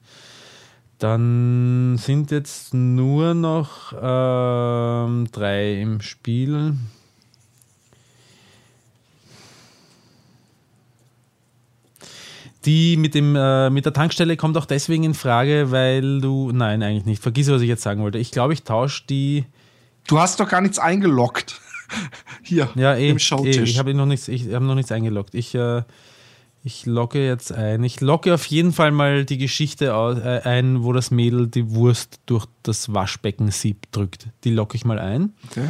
Dann 1.00 1.98
sind 1.98 2.32
jetzt 2.32 2.74
nur 2.74 3.34
noch 3.34 3.94
ähm, 4.00 5.28
drei 5.32 5.82
im 5.82 6.00
Spiel. 6.00 6.76
Die 12.66 12.96
mit, 12.96 13.16
dem, 13.16 13.36
äh, 13.36 13.70
mit 13.70 13.84
der 13.84 13.92
Tankstelle 13.92 14.38
kommt 14.38 14.56
auch 14.58 14.66
deswegen 14.66 15.04
in 15.04 15.14
Frage, 15.14 15.72
weil 15.72 16.22
du. 16.22 16.52
Nein, 16.54 16.82
eigentlich 16.82 17.06
nicht. 17.06 17.22
Vergiss, 17.22 17.50
was 17.50 17.62
ich 17.62 17.68
jetzt 17.68 17.84
sagen 17.84 18.02
wollte. 18.02 18.20
Ich 18.20 18.32
glaube, 18.32 18.54
ich 18.54 18.64
tausche 18.64 19.04
die. 19.10 19.44
Du 20.08 20.20
hast 20.20 20.40
doch 20.40 20.48
gar 20.48 20.62
nichts 20.62 20.80
eingeloggt. 20.80 21.60
Hier, 22.44 22.70
Ja, 22.76 22.96
eh. 22.96 23.10
im 23.10 23.18
eh 23.18 23.20
Showtisch. 23.20 23.70
ich 23.72 23.80
habe 23.80 23.94
noch 23.94 24.06
nichts, 24.06 24.28
ich 24.28 24.54
habe 24.54 24.66
noch 24.66 24.76
nichts 24.76 24.92
eingeloggt. 24.92 25.36
Ich, 25.36 25.56
äh, 25.56 25.84
ich 26.64 26.86
logge 26.86 27.26
jetzt 27.26 27.52
ein. 27.52 27.84
Ich 27.84 28.00
logge 28.02 28.34
auf 28.34 28.46
jeden 28.46 28.72
Fall 28.72 28.92
mal 28.92 29.26
die 29.26 29.38
Geschichte 29.38 29.88
äh, 29.88 30.48
ein, 30.48 30.84
wo 30.84 30.94
das 30.94 31.12
Mädel 31.12 31.48
die 31.48 31.72
Wurst 31.72 32.20
durch 32.26 32.46
das 32.64 32.94
Waschbeckensieb 32.94 33.92
drückt. 33.92 34.28
Die 34.44 34.52
logge 34.52 34.76
ich 34.76 34.86
mal 34.86 35.00
ein. 35.00 35.34
okay. 35.50 35.70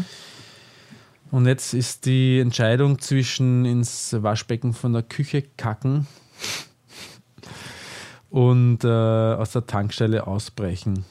Und 1.31 1.47
jetzt 1.47 1.73
ist 1.73 2.05
die 2.05 2.39
Entscheidung 2.39 2.99
zwischen 2.99 3.65
ins 3.65 4.15
Waschbecken 4.21 4.71
von 4.73 4.93
der 4.93 5.01
Küche 5.01 5.41
kacken 5.57 6.05
und 8.29 8.83
äh, 8.83 8.87
aus 8.87 9.51
der 9.51 9.65
Tankstelle 9.65 10.27
ausbrechen. 10.27 11.05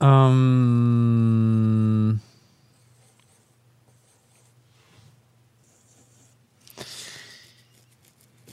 Ähm, 0.00 1.28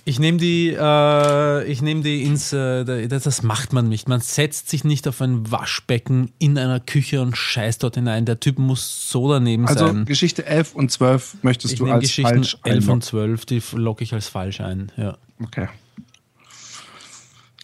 Ich 0.08 0.20
nehme 0.20 0.38
die, 0.38 0.70
äh, 0.70 1.64
ich 1.66 1.82
nehme 1.82 2.02
die 2.02 2.22
ins, 2.24 2.54
äh, 2.54 3.08
das, 3.08 3.42
macht 3.42 3.74
man 3.74 3.90
nicht. 3.90 4.08
Man 4.08 4.22
setzt 4.22 4.70
sich 4.70 4.84
nicht 4.84 5.08
auf 5.08 5.20
ein 5.20 5.52
Waschbecken 5.52 6.32
in 6.38 6.60
einer 6.60 6.80
Küche 6.80 7.24
und 7.24 7.36
scheißt 7.36 7.82
dort 7.82 7.96
hinein. 7.96 8.26
Der 8.26 8.40
Typ 8.40 8.60
muss 8.60 9.10
so 9.10 9.32
daneben 9.32 9.68
Also 9.68 9.88
sein. 9.88 10.06
Geschichte 10.06 10.46
11 10.46 10.76
und 10.76 10.92
12 10.92 11.38
möchtest 11.42 11.74
Ich 11.74 11.80
du 11.80 11.88
als 11.88 12.04
Geschichten 12.04 12.36
falsch 12.36 12.58
11 12.64 12.76
einloggen. 12.76 12.94
und 12.94 13.04
12, 13.04 13.46
die 13.48 13.62
logge 13.74 14.04
ich 14.04 14.14
als 14.14 14.28
falsch 14.28 14.62
ein. 14.62 14.92
Ja. 14.96 15.18
Okay. 15.42 15.70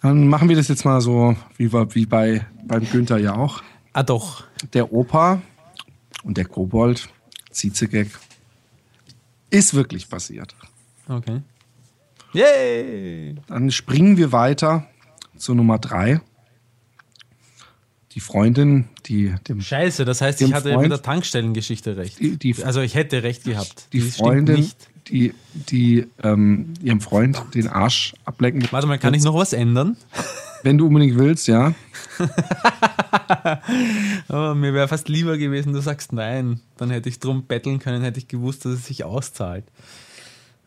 Dann 0.00 0.26
machen 0.26 0.48
wir 0.48 0.56
das 0.56 0.66
jetzt 0.66 0.84
mal 0.84 1.00
so, 1.00 1.36
wie, 1.58 1.72
wie 1.72 2.06
bei, 2.06 2.44
beim 2.66 2.90
Günther 2.90 3.18
ja 3.18 3.36
auch. 3.36 3.62
Ah 3.92 4.02
doch. 4.02 4.44
Der 4.72 4.92
Opa 4.92 5.42
und 6.24 6.36
der 6.38 6.44
Kobold, 6.46 7.08
Ziezegag, 7.50 8.06
ist 9.50 9.74
wirklich 9.74 10.08
passiert. 10.08 10.54
Okay. 11.08 11.40
Yay! 12.32 13.34
Dann 13.48 13.70
springen 13.70 14.16
wir 14.16 14.32
weiter 14.32 14.86
zu 15.36 15.54
Nummer 15.54 15.78
3. 15.78 16.20
Die 18.12 18.20
Freundin, 18.20 18.88
die 19.06 19.34
dem 19.48 19.60
Scheiße, 19.60 20.04
das 20.04 20.20
heißt, 20.20 20.40
ich 20.42 20.52
hatte 20.52 20.70
Freund- 20.72 20.82
mit 20.82 20.92
der 20.92 21.02
Tankstellengeschichte 21.02 21.96
recht. 21.96 22.18
Die- 22.20 22.36
die- 22.36 22.62
also 22.64 22.80
ich 22.80 22.94
hätte 22.94 23.22
recht 23.22 23.44
gehabt. 23.44 23.88
die 23.92 24.00
stimmt 24.00 24.14
Freundin, 24.16 24.56
nicht. 24.56 24.76
die, 25.08 25.34
die 25.70 26.06
ähm, 26.22 26.74
ihrem 26.82 27.00
Freund 27.00 27.42
den 27.54 27.68
Arsch 27.68 28.14
ablecken. 28.24 28.66
Warte 28.70 28.86
mal, 28.86 28.98
kann 28.98 29.14
ich 29.14 29.22
noch 29.24 29.34
was 29.34 29.52
ändern? 29.54 29.96
Wenn 30.62 30.78
du 30.78 30.86
unbedingt 30.86 31.18
willst, 31.18 31.48
ja. 31.48 31.74
Oh, 34.28 34.54
mir 34.54 34.72
wäre 34.74 34.88
fast 34.88 35.08
lieber 35.08 35.36
gewesen, 35.36 35.72
du 35.72 35.80
sagst 35.80 36.12
nein. 36.12 36.60
Dann 36.76 36.90
hätte 36.90 37.08
ich 37.08 37.20
drum 37.20 37.44
betteln 37.44 37.78
können, 37.78 38.02
hätte 38.02 38.18
ich 38.18 38.28
gewusst, 38.28 38.64
dass 38.64 38.72
es 38.72 38.86
sich 38.86 39.04
auszahlt. 39.04 39.64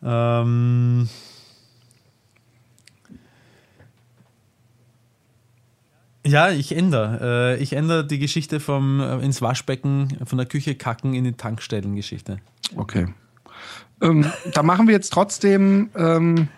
Ähm 0.02 1.08
ja, 6.24 6.50
ich 6.50 6.76
ändere. 6.76 7.56
Äh, 7.56 7.62
ich 7.62 7.72
ändere 7.72 8.06
die 8.06 8.18
Geschichte 8.18 8.60
vom 8.60 9.00
äh, 9.00 9.18
ins 9.18 9.42
Waschbecken 9.42 10.16
von 10.24 10.38
der 10.38 10.46
Küche 10.46 10.74
kacken 10.74 11.14
in 11.14 11.24
die 11.24 11.32
Tankstellengeschichte. 11.32 12.38
Okay. 12.76 13.06
Ähm, 14.00 14.30
da 14.52 14.62
machen 14.62 14.86
wir 14.86 14.94
jetzt 14.94 15.12
trotzdem 15.12 15.90
ähm, 15.96 16.48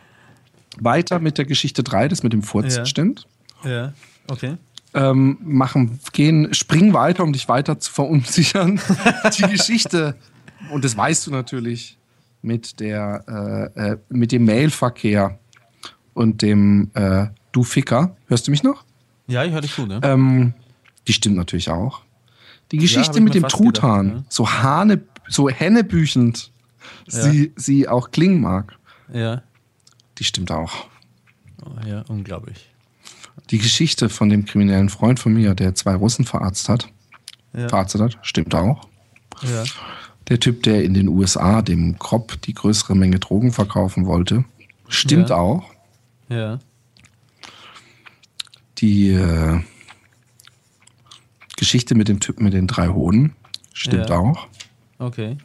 weiter 0.85 1.19
mit 1.19 1.39
der 1.39 1.45
Geschichte 1.45 1.83
3, 1.83 2.09
das 2.09 2.23
mit 2.23 2.33
dem 2.33 2.43
Furz 2.43 2.77
Ja. 2.77 2.87
stimmt. 2.87 3.27
Ja, 3.65 3.93
okay. 4.29 4.57
Ähm, 4.95 5.37
machen, 5.43 6.01
gehen, 6.13 6.55
springen 6.55 6.93
weiter, 6.95 7.23
um 7.25 7.33
dich 7.33 7.49
weiter 7.49 7.79
zu 7.79 7.93
verunsichern. 7.93 8.81
Die 9.39 9.43
Geschichte, 9.43 10.17
und 10.71 10.85
das 10.85 10.97
weißt 10.97 11.27
du 11.27 11.31
natürlich, 11.31 11.99
mit 12.41 12.81
der, 12.81 13.71
äh, 13.77 13.91
äh, 13.93 13.99
mit 14.09 14.33
dem 14.33 14.45
Mailverkehr 14.45 15.39
und 16.15 16.41
dem 16.43 16.91
äh, 16.95 17.27
Du 17.53 17.65
Ficker. 17.65 18.17
Hörst 18.29 18.47
du 18.47 18.51
mich 18.51 18.63
noch? 18.63 18.85
Ja, 19.27 19.45
ich 19.45 19.53
höre 19.53 19.61
dich 19.61 19.75
gut, 19.77 19.89
ne? 19.89 20.01
Ähm, 20.03 20.55
die 21.07 21.13
stimmt 21.13 21.37
natürlich 21.37 21.71
auch. 21.71 22.03
Die 22.73 22.79
Geschichte 22.79 23.19
ich 23.19 23.25
mit 23.25 23.35
dem 23.35 23.49
Truthahn, 23.49 24.07
gedacht, 24.09 24.25
ja. 24.25 24.31
so 24.31 24.51
Hane, 24.51 25.01
so 25.29 25.49
hennebüchend 25.49 26.51
sie, 27.07 27.53
sie 27.57 27.89
auch 27.89 28.11
klingen 28.11 28.41
mag, 28.41 28.77
Ja. 29.13 29.43
Die 30.19 30.25
stimmt 30.25 30.51
auch. 30.51 30.87
Oh, 31.65 31.71
ja, 31.87 32.03
unglaublich. 32.09 32.69
Die 33.51 33.59
Geschichte 33.59 34.09
von 34.09 34.29
dem 34.29 34.45
kriminellen 34.45 34.89
Freund 34.89 35.19
von 35.21 35.33
mir, 35.33 35.55
der 35.55 35.75
zwei 35.75 35.95
Russen 35.95 36.25
verarztet 36.25 36.69
hat, 36.69 36.89
Ja. 37.55 37.69
verarztet 37.69 38.01
hat, 38.01 38.19
stimmt 38.23 38.55
auch. 38.55 38.89
Ja. 39.43 39.65
Der 40.29 40.39
Typ, 40.41 40.63
der 40.65 40.85
in 40.85 40.95
den 40.95 41.09
USA 41.09 41.63
dem 41.63 41.99
Kropp 41.99 42.41
die 42.43 42.53
größere 42.55 42.95
Menge 42.95 43.19
Drogen 43.19 43.53
verkaufen 43.53 44.07
wollte, 44.07 44.45
stimmt 44.89 45.31
Ja. 45.31 45.37
auch. 45.37 45.65
Ja. 46.29 46.59
Die 48.79 49.11
äh, 49.11 49.61
Geschichte 51.57 51.95
mit 51.95 52.09
dem 52.09 52.21
Typen 52.21 52.45
mit 52.45 52.53
den 52.53 52.67
drei 52.67 52.89
Hoden 52.89 53.35
stimmt 53.73 54.11
auch. 54.11 54.47
Okay. 54.99 55.37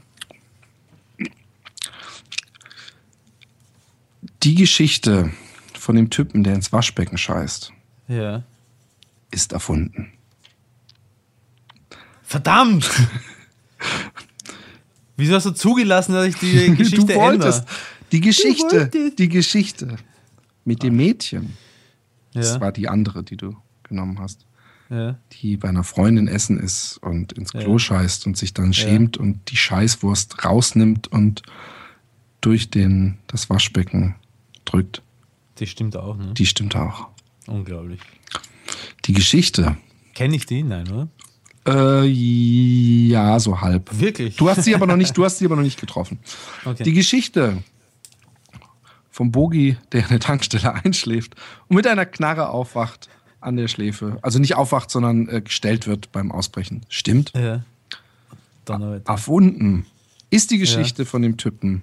Die 4.43 4.55
Geschichte 4.55 5.31
von 5.73 5.95
dem 5.95 6.09
Typen, 6.09 6.43
der 6.43 6.55
ins 6.55 6.71
Waschbecken 6.71 7.17
scheißt, 7.17 7.71
Ja. 8.07 8.43
ist 9.31 9.53
erfunden. 9.53 10.11
Verdammt! 12.23 12.89
Wieso 15.17 15.35
hast 15.35 15.45
du 15.45 15.51
zugelassen, 15.51 16.13
dass 16.13 16.25
ich 16.27 16.35
die 16.35 16.73
Geschichte 16.75 17.05
du 17.05 17.15
wolltest. 17.15 17.59
ändere? 17.59 17.75
Die 18.11 18.21
Geschichte, 18.21 18.91
die 19.17 19.29
Geschichte 19.29 19.95
mit 20.65 20.83
dem 20.83 20.95
Mädchen, 20.95 21.53
das 22.33 22.55
Ja, 22.55 22.61
war 22.61 22.71
die 22.71 22.87
andere, 22.89 23.23
die 23.23 23.37
du 23.37 23.55
genommen 23.83 24.19
hast, 24.19 24.45
ja, 24.89 25.17
die 25.33 25.57
bei 25.57 25.69
einer 25.69 25.83
Freundin 25.83 26.27
essen 26.27 26.59
ist 26.59 26.97
und 27.01 27.33
ins 27.33 27.51
Klo 27.53 27.73
Ja. 27.73 27.79
scheißt 27.79 28.27
und 28.27 28.37
sich 28.37 28.53
dann 28.53 28.73
schämt 28.73 29.17
und 29.17 29.49
die 29.51 29.57
Scheißwurst 29.57 30.43
rausnimmt 30.45 31.07
und 31.07 31.41
durch 32.41 32.69
den, 32.69 33.17
das 33.27 33.49
Waschbecken 33.49 34.15
drückt. 34.65 35.01
die 35.59 35.67
stimmt 35.67 35.95
auch, 35.97 36.17
ne? 36.17 36.33
Die 36.33 36.45
stimmt 36.45 36.75
auch. 36.75 37.07
Unglaublich. 37.47 37.99
Die 39.05 39.13
Geschichte, 39.13 39.77
Kenne 40.13 40.35
ich 40.35 40.45
die? 40.45 40.63
Nein, 40.63 40.87
oder? 40.91 41.07
äh, 41.67 42.05
ja, 42.07 43.39
so 43.39 43.61
halb. 43.61 43.89
Wirklich? 43.99 44.35
Du 44.35 44.49
hast 44.49 44.63
sie 44.63 44.75
aber 44.75 44.85
noch 44.85 44.97
nicht, 44.97 45.17
du 45.17 45.25
hast 45.25 45.39
sie 45.39 45.45
aber 45.45 45.55
noch 45.55 45.63
nicht 45.63 45.79
getroffen. 45.79 46.19
Okay. 46.65 46.83
Die 46.83 46.93
Geschichte 46.93 47.63
vom 49.09 49.31
Bogi, 49.31 49.77
der 49.91 50.03
in 50.03 50.09
der 50.09 50.19
Tankstelle 50.19 50.73
einschläft 50.83 51.35
und 51.67 51.75
mit 51.75 51.87
einer 51.87 52.05
Knarre 52.05 52.49
aufwacht 52.49 53.09
an 53.41 53.57
der 53.57 53.67
Schläfe. 53.67 54.17
Also 54.21 54.39
nicht 54.39 54.55
aufwacht, 54.55 54.89
sondern 54.89 55.27
äh, 55.27 55.41
gestellt 55.41 55.87
wird 55.87 56.11
beim 56.11 56.31
Ausbrechen. 56.31 56.85
Stimmt. 56.89 57.31
ja. 57.35 57.63
Donnerwetter. 58.65 59.11
Erfunden 59.11 59.85
ist 60.29 60.51
die 60.51 60.57
Geschichte 60.57 61.05
von 61.05 61.21
dem 61.21 61.35
Typen, 61.35 61.81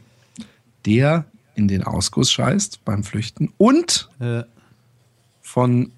der 0.86 1.26
in 1.60 1.68
den 1.68 1.84
Ausguss 1.84 2.32
scheißt 2.32 2.84
beim 2.84 3.04
Flüchten 3.04 3.52
und 3.58 4.08
Ja. 4.20 4.44
von 5.40 5.92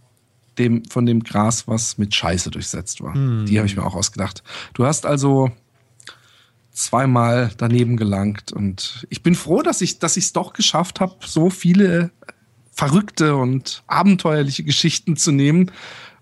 dem, 0.58 0.84
von 0.84 1.06
dem 1.06 1.22
Gras, 1.24 1.66
was 1.66 1.96
mit 1.98 2.14
Scheiße 2.14 2.50
durchsetzt 2.50 3.00
war. 3.00 3.14
Die 3.14 3.58
habe 3.58 3.66
ich 3.66 3.76
mir 3.76 3.84
auch 3.84 3.94
ausgedacht. 3.94 4.42
Du 4.74 4.84
hast 4.84 5.06
also 5.06 5.50
zweimal 6.72 7.50
daneben 7.56 7.96
gelangt 7.96 8.52
und 8.52 9.06
ich 9.10 9.22
bin 9.22 9.34
froh, 9.34 9.62
dass 9.62 9.80
ich 9.82 9.98
dass 9.98 10.16
ich 10.16 10.24
es 10.24 10.32
doch 10.32 10.52
geschafft 10.54 11.00
habe, 11.00 11.16
so 11.26 11.50
viele 11.50 12.10
verrückte 12.72 13.36
und 13.36 13.82
abenteuerliche 13.86 14.64
Geschichten 14.64 15.16
zu 15.16 15.32
nehmen. 15.32 15.70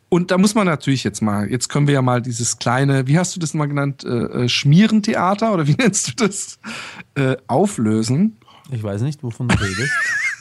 Und 0.09 0.32
da 0.32 0.38
muss 0.38 0.57
man 0.57 0.66
natürlich 0.66 1.05
jetzt 1.05 1.22
mal, 1.22 1.49
jetzt 1.49 1.68
können 1.68 1.86
wir 1.86 1.95
ja 1.95 2.03
mal 2.03 2.20
dieses 2.20 2.59
kleine, 2.59 3.07
wie 3.07 3.16
hast 3.16 3.36
du 3.36 3.41
das 3.41 3.55
mal 3.55 3.66
genannt, 3.66 4.03
äh, 4.03 4.09
äh, 4.09 4.49
Schmierentheater 4.49 5.53
oder 5.55 5.68
wie 5.68 5.74
nennst 5.78 6.09
du 6.09 6.26
das, 6.26 6.59
äh, 7.14 7.36
auflösen. 7.47 8.36
Ich 8.71 8.83
weiß 8.83 9.03
nicht, 9.03 9.23
wovon 9.23 9.49
du 9.49 9.55
redest. 9.61 9.93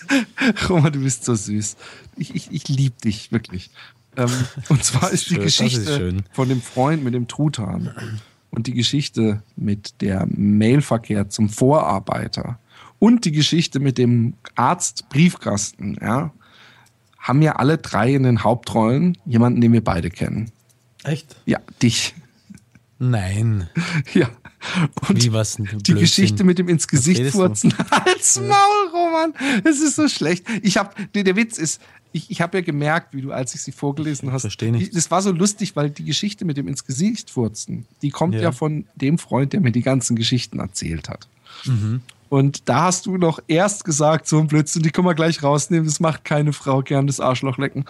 Roma, 0.69 0.89
du 0.89 0.99
bist 0.99 1.25
so 1.25 1.35
süß. 1.35 1.77
Ich, 2.17 2.35
ich, 2.35 2.51
ich 2.51 2.67
liebe 2.67 2.95
dich, 3.03 3.31
wirklich. 3.31 3.69
Ähm, 4.17 4.29
und 4.69 4.83
zwar 4.83 5.11
ist 5.11 5.29
die 5.29 5.35
schön, 5.35 5.43
ist 5.43 5.57
Geschichte 5.57 5.97
schön. 5.97 6.23
von 6.31 6.49
dem 6.49 6.61
Freund 6.61 7.03
mit 7.03 7.13
dem 7.13 7.27
Truthahn 7.27 7.93
und 8.49 8.67
die 8.67 8.73
Geschichte 8.73 9.43
mit 9.55 10.01
der 10.01 10.27
Mailverkehr 10.29 11.29
zum 11.29 11.49
Vorarbeiter 11.49 12.59
und 12.97 13.25
die 13.25 13.31
Geschichte 13.31 13.79
mit 13.79 13.97
dem 13.97 14.33
Arzt-Briefkasten, 14.55 15.97
ja, 16.01 16.33
haben 17.17 17.41
ja 17.41 17.55
alle 17.55 17.77
drei 17.77 18.13
in 18.13 18.23
den 18.23 18.43
Hauptrollen 18.43 19.17
jemanden, 19.25 19.61
den 19.61 19.73
wir 19.73 19.83
beide 19.83 20.09
kennen. 20.09 20.51
Echt? 21.03 21.35
Ja, 21.45 21.59
dich. 21.81 22.15
Nein. 22.97 23.69
Ja. 24.13 24.29
Und 25.07 25.23
Wie 25.23 25.31
was? 25.31 25.57
Die 25.57 25.93
Geschichte 25.93 26.43
mit 26.43 26.59
dem 26.59 26.67
ins 26.67 26.87
Gesicht 26.87 27.31
furzen. 27.31 27.73
Als 27.89 28.39
Maul, 28.39 28.89
Roman. 28.93 29.33
Es 29.63 29.79
ist 29.79 29.95
so 29.95 30.07
schlecht. 30.07 30.45
Ich 30.61 30.77
hab, 30.77 30.95
der, 31.13 31.23
der 31.23 31.35
Witz 31.35 31.57
ist, 31.57 31.81
ich, 32.11 32.29
ich 32.31 32.41
habe 32.41 32.57
ja 32.57 32.63
gemerkt, 32.63 33.13
wie 33.13 33.21
du, 33.21 33.31
als 33.31 33.53
ich 33.55 33.61
sie 33.61 33.71
vorgelesen 33.71 34.31
hast. 34.31 34.41
Verstehe 34.41 34.71
nicht. 34.71 34.95
Das 34.95 35.11
war 35.11 35.21
so 35.21 35.31
lustig, 35.31 35.75
weil 35.75 35.89
die 35.89 36.03
Geschichte 36.03 36.43
mit 36.43 36.57
dem 36.57 36.67
ins 36.67 36.85
Gesicht 36.85 37.29
furzen, 37.29 37.85
die 38.01 38.09
kommt 38.09 38.35
ja, 38.35 38.41
ja 38.41 38.51
von 38.51 38.85
dem 38.95 39.17
Freund, 39.17 39.53
der 39.53 39.61
mir 39.61 39.71
die 39.71 39.81
ganzen 39.81 40.15
Geschichten 40.15 40.59
erzählt 40.59 41.09
hat. 41.09 41.27
Mhm. 41.65 42.01
Und 42.29 42.69
da 42.69 42.83
hast 42.83 43.05
du 43.05 43.17
noch 43.17 43.39
erst 43.47 43.85
gesagt, 43.85 44.27
so 44.27 44.39
ein 44.39 44.47
Blödsinn, 44.47 44.83
die 44.83 44.91
können 44.91 45.07
wir 45.07 45.15
gleich 45.15 45.41
rausnehmen, 45.41 45.85
das 45.85 45.99
macht 45.99 46.25
keine 46.25 46.53
Frau 46.53 46.81
gern, 46.81 47.07
das 47.07 47.19
Arschloch 47.19 47.57
lecken. 47.57 47.85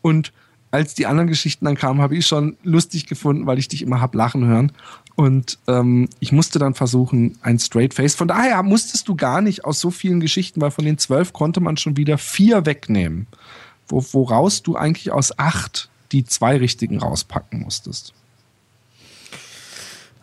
Und 0.00 0.32
als 0.70 0.94
die 0.94 1.06
anderen 1.06 1.28
Geschichten 1.28 1.66
dann 1.66 1.76
kamen, 1.76 2.00
habe 2.00 2.16
ich 2.16 2.26
schon 2.26 2.56
lustig 2.64 3.06
gefunden, 3.06 3.46
weil 3.46 3.58
ich 3.58 3.68
dich 3.68 3.82
immer 3.82 4.00
hab 4.00 4.14
lachen 4.14 4.46
hören. 4.46 4.72
Und 5.16 5.58
ähm, 5.68 6.08
ich 6.18 6.32
musste 6.32 6.58
dann 6.58 6.74
versuchen, 6.74 7.38
ein 7.42 7.58
Straight 7.58 7.94
Face. 7.94 8.14
Von 8.14 8.28
daher 8.28 8.62
musstest 8.62 9.06
du 9.08 9.14
gar 9.14 9.40
nicht 9.40 9.64
aus 9.64 9.78
so 9.78 9.90
vielen 9.90 10.20
Geschichten, 10.20 10.60
weil 10.60 10.72
von 10.72 10.84
den 10.84 10.98
zwölf 10.98 11.32
konnte 11.32 11.60
man 11.60 11.76
schon 11.76 11.96
wieder 11.96 12.18
vier 12.18 12.66
wegnehmen. 12.66 13.26
Wo, 13.86 14.04
woraus 14.12 14.62
du 14.62 14.76
eigentlich 14.76 15.12
aus 15.12 15.38
acht 15.38 15.88
die 16.10 16.24
zwei 16.24 16.56
richtigen 16.56 16.98
rauspacken 16.98 17.60
musstest. 17.60 18.12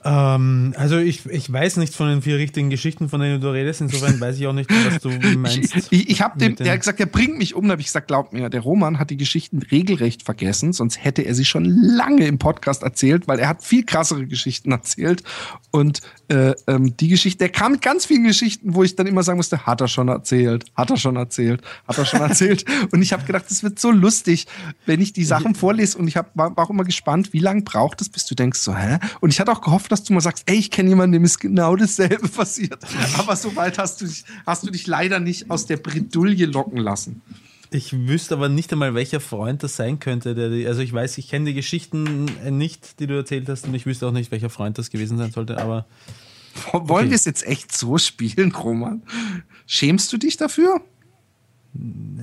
Ähm, 0.04 0.74
also 0.78 0.97
ich, 0.97 1.26
ich 1.28 1.52
weiß 1.52 1.78
nicht 1.78 1.93
von 1.93 2.08
den 2.08 2.22
vier 2.22 2.38
richtigen 2.38 2.70
Geschichten, 2.70 3.10
von 3.10 3.20
denen 3.20 3.39
du 3.39 3.49
redest. 3.49 3.82
Insofern 3.82 4.20
weiß 4.20 4.38
ich 4.38 4.47
auch 4.47 4.54
nicht, 4.54 4.70
was 4.70 5.02
du 5.02 5.10
meinst. 5.38 5.76
Ich, 5.76 5.91
ich, 5.91 6.10
ich 6.10 6.22
habe 6.22 6.39
dem, 6.39 6.56
der 6.56 6.74
hat 6.74 6.80
gesagt, 6.80 6.99
er 6.99 7.06
bringt 7.06 7.38
mich 7.38 7.56
um. 7.56 7.66
Da 7.68 7.74
habe 7.74 7.82
ich 7.82 7.88
gesagt, 7.88 8.08
glaub 8.08 8.34
mir, 8.34 8.49
der 8.49 8.62
Roman 8.62 8.99
hat 8.99 9.10
die 9.12 9.18
Geschichten 9.18 9.60
regelrecht 9.60 10.24
vergessen, 10.24 10.74
sonst 10.74 11.04
hätte 11.04 11.22
er 11.22 11.36
sie 11.36 11.45
schon 11.45 11.66
lange 11.66 12.26
im 12.26 12.39
Podcast 12.39 12.84
erzählt, 12.84 13.28
weil 13.28 13.39
er 13.39 13.49
hat 13.49 13.64
viel 13.64 13.86
krassere 13.86 14.26
Geschichten 14.26 14.72
erzählt. 14.72 15.24
Und 15.70 16.02
äh, 16.30 16.54
ähm, 16.68 16.97
die 16.97 17.08
Geschichte, 17.08 17.39
der 17.39 17.49
kam 17.49 17.74
mit 17.74 17.82
ganz 17.82 18.06
vielen 18.06 18.24
Geschichten, 18.24 18.74
wo 18.74 18.84
ich 18.84 18.95
dann 18.95 19.06
immer 19.06 19.24
sagen 19.24 19.38
musste, 19.38 19.66
hat 19.66 19.82
er 19.82 19.88
schon 19.88 20.08
erzählt, 20.08 20.66
hat 20.76 20.89
er 20.89 20.97
schon 20.97 21.16
erzählt, 21.16 21.62
hat 21.88 21.97
er 21.97 22.06
schon 22.06 22.22
erzählt. 22.22 22.66
und 22.91 23.02
ich 23.02 23.14
habe 23.14 23.24
gedacht, 23.26 23.45
das 23.49 23.64
wird 23.64 23.80
so 23.80 23.91
lustig, 23.91 24.47
wenn 24.86 24.99
ich 24.99 25.14
die 25.14 25.26
Sachen 25.26 25.54
vorlese. 25.54 25.97
Und 25.97 26.08
ich 26.08 26.18
hab, 26.18 26.36
war, 26.36 26.56
war 26.58 26.66
auch 26.66 26.70
immer 26.70 26.86
gespannt, 26.86 27.34
wie 27.34 27.39
lange 27.39 27.62
braucht 27.62 28.02
es, 28.02 28.10
bis 28.10 28.26
du 28.26 28.34
denkst 28.34 28.60
so, 28.60 28.76
hä? 28.76 28.97
Und 29.20 29.32
ich 29.32 29.39
hatte 29.39 29.52
auch 29.52 29.62
gehofft, 29.62 29.91
dass 29.92 30.04
du 30.04 30.14
mal 30.14 30.22
sagst, 30.22 30.44
ey, 30.48 30.58
ich 30.58 30.72
kenne 30.72 30.89
jemanden, 30.89 31.14
dem 31.14 31.24
ist 31.24 31.39
genau 31.39 31.76
dasselbe 31.76 32.28
passiert. 32.30 32.80
Aber 33.18 33.36
so 33.36 33.56
weit 33.56 33.78
hast 33.78 34.02
du 34.02 34.06
dich, 34.06 34.24
hast 34.46 34.66
du 34.66 34.72
dich 34.72 34.88
leider 34.88 35.20
nicht 35.20 35.52
aus 35.52 35.66
der 35.66 35.78
Bredouille 35.78 36.46
locken 36.46 36.78
lassen. 36.78 37.22
Ich 37.74 37.94
wüsste 37.94 38.36
aber 38.36 38.50
nicht 38.50 38.72
einmal, 38.74 38.96
welcher 38.96 39.22
Freund 39.22 39.64
das 39.64 39.78
sein 39.78 40.00
könnte. 40.00 40.36
Die, 40.36 40.68
also 40.68 40.82
ich 40.82 40.92
weiß, 40.92 41.18
ich 41.18 41.30
kenne 41.30 41.46
die 41.46 41.54
Geschichten 41.54 42.26
nicht, 42.50 43.00
die 43.00 43.08
du 43.08 43.16
erzählt 43.16 43.48
hast, 43.48 43.66
und 43.66 43.74
ich 43.74 43.86
wüsste 43.86 44.08
auch 44.08 44.12
nicht, 44.12 44.30
welcher 44.32 44.50
Freund 44.50 44.78
das 44.78 44.89
gewesen 44.89 45.18
sein 45.18 45.32
sollte, 45.32 45.58
aber. 45.58 45.86
Wollen 46.74 46.84
okay. 46.84 47.10
wir 47.12 47.16
es 47.16 47.24
jetzt 47.24 47.48
echt 47.48 47.72
so 47.72 47.98
spielen, 47.98 48.52
Roman? 48.52 49.04
Schämst 49.68 50.12
du 50.12 50.18
dich 50.18 50.36
dafür? 50.36 50.82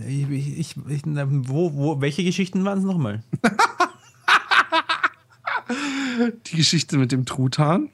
Ich, 0.07 0.29
ich, 0.31 0.59
ich, 0.59 1.03
wo, 1.07 1.73
wo, 1.73 2.01
welche 2.03 2.23
Geschichten 2.23 2.64
waren 2.64 2.79
es 2.81 2.85
nochmal? 2.85 3.23
die 6.47 6.57
Geschichte 6.57 6.99
mit 6.99 7.12
dem 7.12 7.25
Truthahn. 7.25 7.91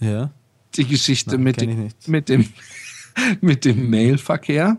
Ja. 0.00 0.32
Die 0.74 0.86
Geschichte 0.86 1.32
Nein, 1.32 1.42
mit, 1.42 1.60
dem, 1.60 1.90
mit 2.06 2.28
dem 2.28 2.48
mit 3.40 3.64
dem 3.64 3.90
Mailverkehr 3.90 4.78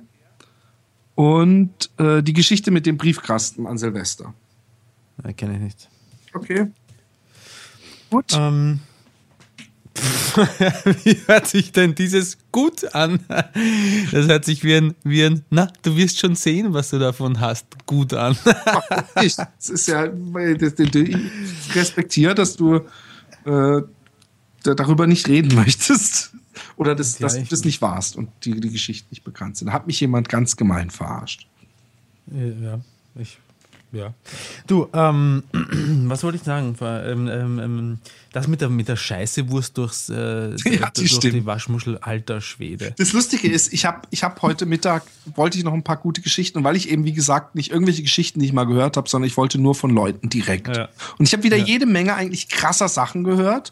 und 1.16 1.92
äh, 1.98 2.24
die 2.24 2.34
Geschichte 2.34 2.72
mit 2.72 2.86
dem 2.86 2.98
Briefkasten 2.98 3.68
an 3.68 3.78
Silvester. 3.78 4.34
Kenne 5.38 5.56
ich 5.56 5.62
nicht. 5.62 5.90
Okay. 6.34 6.68
Gut. 8.10 8.34
Ähm, 8.34 8.80
wie 11.04 11.18
hört 11.28 11.48
sich 11.48 11.72
denn 11.72 11.94
dieses 11.94 12.38
gut 12.52 12.96
an? 12.96 13.20
Das 13.28 14.28
hört 14.28 14.46
sich 14.46 14.64
wie 14.64 14.76
ein, 14.76 14.96
wie 15.04 15.24
ein, 15.24 15.46
na, 15.50 15.72
du 15.84 15.96
wirst 15.96 16.20
schon 16.20 16.36
sehen, 16.36 16.74
was 16.74 16.90
du 16.90 17.00
davon 17.00 17.40
hast, 17.40 17.66
gut 17.86 18.14
an. 18.14 18.36
ich, 19.22 19.36
das 19.36 19.70
ist 19.70 19.88
ja, 19.88 20.06
ich 20.06 21.76
respektiere, 21.76 22.34
dass 22.34 22.56
du 22.56 22.82
äh, 23.46 23.82
darüber 24.64 25.08
nicht 25.08 25.28
reden 25.28 25.56
möchtest. 25.56 26.34
Oder 26.76 26.96
dass, 26.96 27.20
ja, 27.20 27.28
dass 27.28 27.36
du 27.36 27.46
das 27.46 27.66
nicht 27.66 27.82
warst 27.82 28.16
und 28.16 28.30
die, 28.44 28.60
die 28.60 28.72
Geschichten 28.72 29.08
nicht 29.12 29.24
bekannt 29.24 29.58
sind. 29.58 29.68
Da 29.68 29.74
hat 29.74 29.88
mich 29.88 30.00
jemand 30.00 30.30
ganz 30.30 30.56
gemein 30.56 30.90
verarscht. 30.90 31.48
Ja, 32.28 32.80
ich 33.16 33.40
ja. 33.94 34.14
Du, 34.68 34.88
ähm, 34.94 35.44
was 36.08 36.24
wollte 36.24 36.38
ich 36.38 36.44
sagen? 36.44 36.76
Ähm, 36.82 37.28
ähm, 37.28 37.98
das 38.32 38.48
mit 38.48 38.62
der, 38.62 38.70
mit 38.70 38.88
der 38.88 38.96
Scheißewurst 38.96 39.78
durchs, 39.78 40.10
äh, 40.10 40.50
ja, 40.66 40.90
die 40.90 41.08
durch 41.08 41.20
die 41.20 41.46
Waschmuschel, 41.46 42.00
alter 42.00 42.42
Schwede. 42.42 42.94
Das 42.98 43.14
Lustige 43.14 43.48
ist, 43.48 43.72
ich 43.72 43.86
habe 43.86 44.02
ich 44.10 44.24
hab 44.24 44.42
heute 44.42 44.66
Mittag, 44.66 45.04
wollte 45.36 45.58
ich 45.58 45.64
noch 45.64 45.74
ein 45.74 45.84
paar 45.84 45.98
gute 45.98 46.22
Geschichten, 46.22 46.58
und 46.58 46.64
weil 46.64 46.76
ich 46.76 46.90
eben, 46.90 47.06
wie 47.06 47.14
gesagt, 47.14 47.56
nicht 47.56 47.72
irgendwelche 47.72 48.02
Geschichten, 48.02 48.40
die 48.40 48.48
ich 48.48 48.54
mal 48.54 48.66
gehört 48.66 48.98
habe, 48.98 49.08
sondern 49.08 49.28
ich 49.28 49.38
wollte 49.38 49.60
nur 49.60 49.76
von 49.76 49.92
Leuten 49.92 50.30
direkt. 50.30 50.76
Ja. 50.76 50.90
Und 51.18 51.28
ich 51.28 51.34
habe 51.34 51.44
wieder 51.44 51.58
ja. 51.58 51.66
jede 51.66 51.86
Menge 51.86 52.16
eigentlich 52.16 52.50
krasser 52.50 52.90
Sachen 52.90 53.24
gehört 53.24 53.72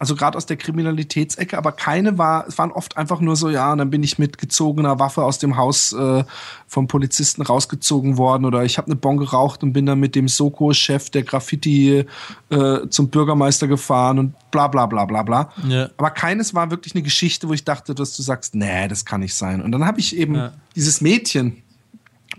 also 0.00 0.16
gerade 0.16 0.38
aus 0.38 0.46
der 0.46 0.56
Kriminalitätsecke, 0.56 1.58
aber 1.58 1.72
keine 1.72 2.16
war, 2.16 2.46
es 2.48 2.56
waren 2.56 2.72
oft 2.72 2.96
einfach 2.96 3.20
nur 3.20 3.36
so, 3.36 3.50
ja, 3.50 3.70
und 3.70 3.78
dann 3.78 3.90
bin 3.90 4.02
ich 4.02 4.18
mit 4.18 4.38
gezogener 4.38 4.98
Waffe 4.98 5.22
aus 5.22 5.38
dem 5.38 5.58
Haus 5.58 5.92
äh, 5.92 6.24
vom 6.66 6.88
Polizisten 6.88 7.42
rausgezogen 7.42 8.16
worden 8.16 8.46
oder 8.46 8.64
ich 8.64 8.78
habe 8.78 8.86
eine 8.86 8.96
Bon 8.96 9.18
geraucht 9.18 9.62
und 9.62 9.74
bin 9.74 9.84
dann 9.84 10.00
mit 10.00 10.14
dem 10.14 10.26
Soko-Chef 10.26 11.10
der 11.10 11.22
Graffiti 11.22 12.06
äh, 12.48 12.88
zum 12.88 13.10
Bürgermeister 13.10 13.68
gefahren 13.68 14.18
und 14.18 14.50
bla 14.50 14.68
bla 14.68 14.86
bla 14.86 15.04
bla 15.04 15.22
bla. 15.22 15.52
Ja. 15.68 15.90
Aber 15.98 16.08
keines 16.08 16.54
war 16.54 16.70
wirklich 16.70 16.94
eine 16.94 17.02
Geschichte, 17.02 17.46
wo 17.46 17.52
ich 17.52 17.66
dachte, 17.66 17.94
dass 17.94 18.16
du 18.16 18.22
sagst, 18.22 18.54
nee, 18.54 18.88
das 18.88 19.04
kann 19.04 19.20
nicht 19.20 19.34
sein. 19.34 19.60
Und 19.60 19.70
dann 19.70 19.84
habe 19.84 20.00
ich 20.00 20.16
eben 20.16 20.34
ja. 20.34 20.52
dieses 20.74 21.02
Mädchen, 21.02 21.62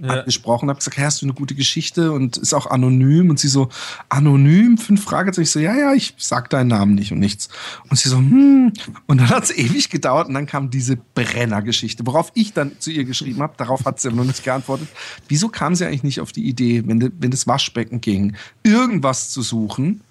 ja. 0.02 0.20
angesprochen, 0.20 0.70
habe 0.70 0.80
gesagt, 0.80 0.98
hey, 0.98 1.06
hast 1.06 1.22
du 1.22 1.26
eine 1.26 1.34
gute 1.34 1.56
Geschichte 1.56 2.12
und 2.12 2.38
ist 2.38 2.54
auch 2.54 2.66
anonym 2.66 3.30
und 3.30 3.40
sie 3.40 3.48
so, 3.48 3.70
anonym, 4.10 4.78
fünf 4.78 5.04
Fragezeichen. 5.04 5.44
Ich 5.44 5.52
so, 5.52 5.60
ja, 5.60 5.76
ja, 5.76 5.94
ich 5.94 6.14
sag 6.18 6.50
deinen 6.50 6.68
Namen 6.68 6.96
nicht 6.96 7.12
und 7.12 7.20
nichts. 7.20 7.50
Und 7.90 7.98
sie 7.98 8.10
so, 8.10 8.18
hm, 8.18 8.74
und 9.08 9.18
dann 9.20 9.30
hat 9.30 9.44
es 9.44 9.52
ewig 9.56 9.90
gedauert 9.90 10.28
und 10.28 10.34
dann 10.34 10.46
kam 10.46 10.70
diese 10.70 10.98
Brenner-Geschichte, 10.98 12.06
worauf 12.06 12.32
ich 12.34 12.54
dann 12.54 12.80
zu 12.80 12.92
ihr 12.92 13.06
geschrieben 13.06 13.42
habe, 13.42 13.54
darauf 13.58 13.86
hat 13.86 14.00
sie 14.00 14.08
aber 14.08 14.18
noch 14.18 14.26
nicht 14.26 14.44
geantwortet. 14.44 14.88
Wieso 15.28 15.50
kam 15.50 15.76
sie 15.76 15.86
eigentlich 15.86 16.04
nicht 16.04 16.20
auf 16.22 16.32
die 16.32 16.48
Idee, 16.48 16.84
wenn, 16.86 17.14
wenn 17.20 17.32
das 17.32 17.48
Waschbecken 17.48 18.02
ging, 18.02 18.36
irgendwas 18.64 19.30
zu 19.30 19.42
suchen, 19.42 20.02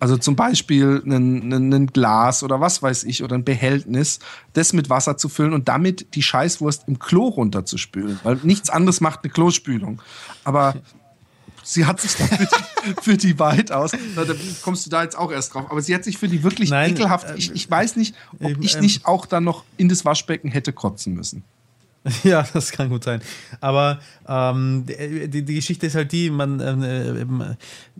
also 0.00 0.16
zum 0.16 0.36
Beispiel 0.36 1.02
ein, 1.04 1.52
ein, 1.52 1.86
Glas 1.88 2.42
oder 2.42 2.60
was 2.60 2.82
weiß 2.82 3.04
ich 3.04 3.24
oder 3.24 3.34
ein 3.34 3.44
Behältnis, 3.44 4.20
das 4.52 4.72
mit 4.72 4.90
Wasser 4.90 5.16
zu 5.16 5.28
füllen 5.28 5.52
und 5.52 5.68
damit 5.68 6.14
die 6.14 6.22
Scheißwurst 6.22 6.84
im 6.86 6.98
Klo 6.98 7.26
runterzuspülen. 7.26 8.20
Weil 8.22 8.38
nichts 8.42 8.70
anderes 8.70 9.00
macht 9.00 9.24
eine 9.24 9.32
Klospülung. 9.32 10.00
Aber 10.44 10.76
sie 11.64 11.84
hat 11.84 12.00
sich 12.00 12.12
für 12.12 12.26
die, 12.28 12.94
für 13.02 13.16
die 13.16 13.38
Wahrheit 13.38 13.72
aus, 13.72 13.90
da 13.90 14.24
kommst 14.62 14.86
du 14.86 14.90
da 14.90 15.02
jetzt 15.02 15.18
auch 15.18 15.32
erst 15.32 15.54
drauf, 15.54 15.70
aber 15.70 15.82
sie 15.82 15.94
hat 15.94 16.04
sich 16.04 16.16
für 16.16 16.28
die 16.28 16.42
wirklich 16.42 16.70
Nein, 16.70 16.92
ekelhaft, 16.92 17.36
ich, 17.36 17.52
ich 17.52 17.70
weiß 17.70 17.96
nicht, 17.96 18.14
ob 18.40 18.62
ich 18.62 18.76
ähm, 18.76 18.80
nicht 18.80 19.04
auch 19.04 19.26
dann 19.26 19.44
noch 19.44 19.64
in 19.76 19.88
das 19.88 20.04
Waschbecken 20.04 20.50
hätte 20.50 20.72
kotzen 20.72 21.14
müssen. 21.14 21.42
Ja, 22.24 22.46
das 22.52 22.72
kann 22.72 22.88
gut 22.88 23.04
sein. 23.04 23.20
Aber 23.60 24.00
ähm, 24.26 24.84
die, 24.86 25.42
die, 25.42 25.54
Geschichte 25.54 25.86
ist 25.86 25.94
halt 25.94 26.12
die, 26.12 26.30
man 26.30 26.60
äh, 26.60 27.56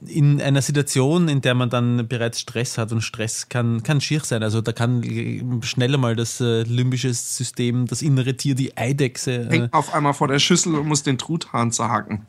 in 0.06 0.40
einer 0.40 0.62
Situation, 0.62 1.28
in 1.28 1.40
der 1.40 1.54
man 1.54 1.70
dann 1.70 2.08
bereits 2.08 2.40
Stress 2.40 2.78
hat 2.78 2.92
und 2.92 3.02
Stress 3.02 3.48
kann, 3.48 3.82
kann 3.82 4.00
schier 4.00 4.20
sein. 4.20 4.42
Also 4.42 4.60
da 4.60 4.72
kann 4.72 5.60
schneller 5.62 5.98
mal 5.98 6.16
das 6.16 6.40
äh, 6.40 6.62
limbische 6.62 7.12
System, 7.12 7.86
das 7.86 8.02
innere 8.02 8.34
Tier, 8.34 8.54
die 8.54 8.76
Eidechse. 8.76 9.32
Äh, 9.32 9.50
Hängt 9.50 9.74
auf 9.74 9.94
einmal 9.94 10.14
vor 10.14 10.28
der 10.28 10.38
Schüssel 10.38 10.74
und 10.74 10.86
muss 10.86 11.02
den 11.02 11.18
Truthahn 11.18 11.72
zerhacken. 11.72 12.26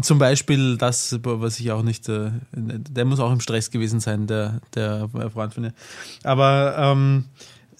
Zum 0.00 0.18
Beispiel 0.18 0.76
das, 0.76 1.18
was 1.22 1.58
ich 1.58 1.72
auch 1.72 1.82
nicht, 1.82 2.08
äh, 2.08 2.30
der 2.52 3.04
muss 3.04 3.18
auch 3.18 3.32
im 3.32 3.40
Stress 3.40 3.70
gewesen 3.70 3.98
sein, 3.98 4.28
der, 4.28 4.60
der 4.74 5.08
Freund 5.32 5.52
von 5.52 5.64
ihr. 5.64 5.74
Aber 6.22 6.76
ähm, 6.78 7.24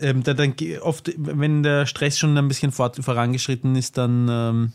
ähm, 0.00 0.22
da, 0.22 0.34
dann 0.34 0.54
oft, 0.82 1.12
wenn 1.16 1.62
der 1.62 1.86
Stress 1.86 2.18
schon 2.18 2.36
ein 2.36 2.48
bisschen 2.48 2.72
fort, 2.72 2.96
vorangeschritten 3.02 3.76
ist, 3.76 3.98
dann, 3.98 4.28
ähm, 4.30 4.72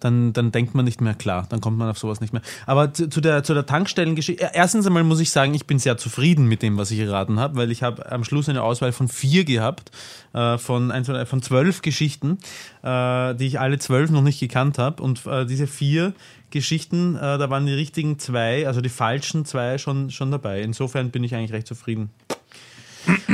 dann, 0.00 0.32
dann 0.32 0.52
denkt 0.52 0.74
man 0.74 0.84
nicht 0.84 1.00
mehr 1.00 1.14
klar, 1.14 1.46
dann 1.48 1.60
kommt 1.60 1.78
man 1.78 1.88
auf 1.88 1.98
sowas 1.98 2.20
nicht 2.20 2.32
mehr. 2.32 2.42
Aber 2.66 2.92
zu, 2.92 3.08
zu 3.08 3.20
der, 3.20 3.42
zu 3.42 3.54
der 3.54 3.66
Tankstellengeschichte, 3.66 4.50
erstens 4.52 4.86
einmal 4.86 5.04
muss 5.04 5.20
ich 5.20 5.30
sagen, 5.30 5.54
ich 5.54 5.66
bin 5.66 5.78
sehr 5.78 5.96
zufrieden 5.96 6.46
mit 6.46 6.62
dem, 6.62 6.76
was 6.76 6.90
ich 6.90 6.98
geraten 6.98 7.40
habe, 7.40 7.56
weil 7.56 7.70
ich 7.70 7.82
habe 7.82 8.10
am 8.12 8.22
Schluss 8.24 8.48
eine 8.48 8.62
Auswahl 8.62 8.92
von 8.92 9.08
vier 9.08 9.44
gehabt, 9.44 9.90
äh, 10.34 10.58
von, 10.58 10.90
ein, 10.90 11.04
von 11.04 11.42
zwölf 11.42 11.82
Geschichten, 11.82 12.38
äh, 12.82 13.34
die 13.34 13.46
ich 13.46 13.58
alle 13.58 13.78
zwölf 13.78 14.10
noch 14.10 14.22
nicht 14.22 14.38
gekannt 14.38 14.78
habe. 14.78 15.02
Und 15.02 15.26
äh, 15.26 15.46
diese 15.46 15.66
vier 15.66 16.12
Geschichten, 16.50 17.16
äh, 17.16 17.38
da 17.38 17.50
waren 17.50 17.66
die 17.66 17.74
richtigen 17.74 18.18
zwei, 18.18 18.66
also 18.66 18.80
die 18.80 18.90
falschen 18.90 19.44
zwei 19.44 19.78
schon, 19.78 20.10
schon 20.10 20.30
dabei. 20.30 20.60
Insofern 20.60 21.10
bin 21.10 21.24
ich 21.24 21.34
eigentlich 21.34 21.52
recht 21.52 21.66
zufrieden. 21.66 22.10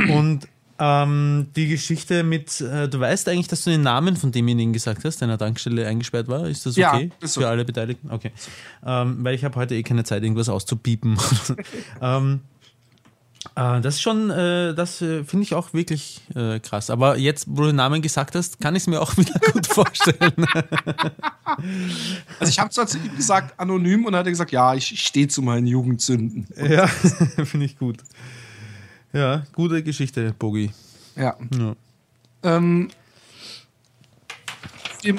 Und 0.09 0.47
ähm, 0.79 1.47
die 1.55 1.67
Geschichte 1.67 2.23
mit, 2.23 2.61
äh, 2.61 2.89
du 2.89 2.99
weißt 2.99 3.27
eigentlich, 3.29 3.47
dass 3.47 3.63
du 3.63 3.69
den 3.69 3.81
Namen 3.81 4.15
von 4.15 4.31
demjenigen 4.31 4.73
gesagt 4.73 5.05
hast, 5.05 5.21
der 5.21 5.27
an 5.27 5.37
der 5.37 5.37
Tankstelle 5.37 5.87
eingesperrt 5.87 6.27
war. 6.27 6.47
Ist 6.47 6.65
das 6.65 6.77
okay 6.77 7.09
ja, 7.11 7.25
ist 7.25 7.35
für 7.35 7.47
alle 7.47 7.65
Beteiligten? 7.65 8.09
Okay. 8.11 8.31
Ähm, 8.85 9.23
weil 9.23 9.35
ich 9.35 9.43
habe 9.43 9.55
heute 9.55 9.75
eh 9.75 9.83
keine 9.83 10.03
Zeit, 10.03 10.23
irgendwas 10.23 10.49
auszupiepen. 10.49 11.17
ähm, 12.01 12.41
Äh, 13.55 13.81
das 13.81 13.95
ist 13.95 14.01
schon, 14.01 14.29
äh, 14.29 14.73
das 14.73 15.01
äh, 15.01 15.23
finde 15.23 15.43
ich 15.43 15.53
auch 15.53 15.73
wirklich 15.73 16.21
äh, 16.33 16.59
krass. 16.59 16.89
Aber 16.89 17.17
jetzt, 17.17 17.45
wo 17.47 17.61
du 17.61 17.67
den 17.67 17.75
Namen 17.75 18.01
gesagt 18.01 18.35
hast, 18.35 18.59
kann 18.59 18.75
ich 18.75 18.83
es 18.83 18.87
mir 18.87 19.01
auch 19.01 19.15
wieder 19.17 19.39
gut 19.51 19.67
vorstellen. 19.67 20.45
also 22.39 22.49
ich 22.49 22.59
habe 22.59 22.69
zwar 22.69 22.87
zu 22.87 22.97
ihm 22.97 23.15
gesagt, 23.15 23.59
anonym, 23.59 24.05
und 24.05 24.13
er 24.13 24.21
hat 24.21 24.27
gesagt, 24.27 24.51
ja, 24.51 24.73
ich 24.73 24.99
stehe 25.05 25.27
zu 25.27 25.41
meinen 25.41 25.67
Jugendsünden. 25.67 26.47
Ja, 26.57 26.87
finde 27.43 27.65
ich 27.65 27.77
gut. 27.77 27.97
Ja, 29.13 29.43
gute 29.53 29.83
Geschichte, 29.83 30.33
Bogi. 30.37 30.71
Ja. 31.15 31.35
ja. 31.57 31.75
Ähm, 32.43 32.89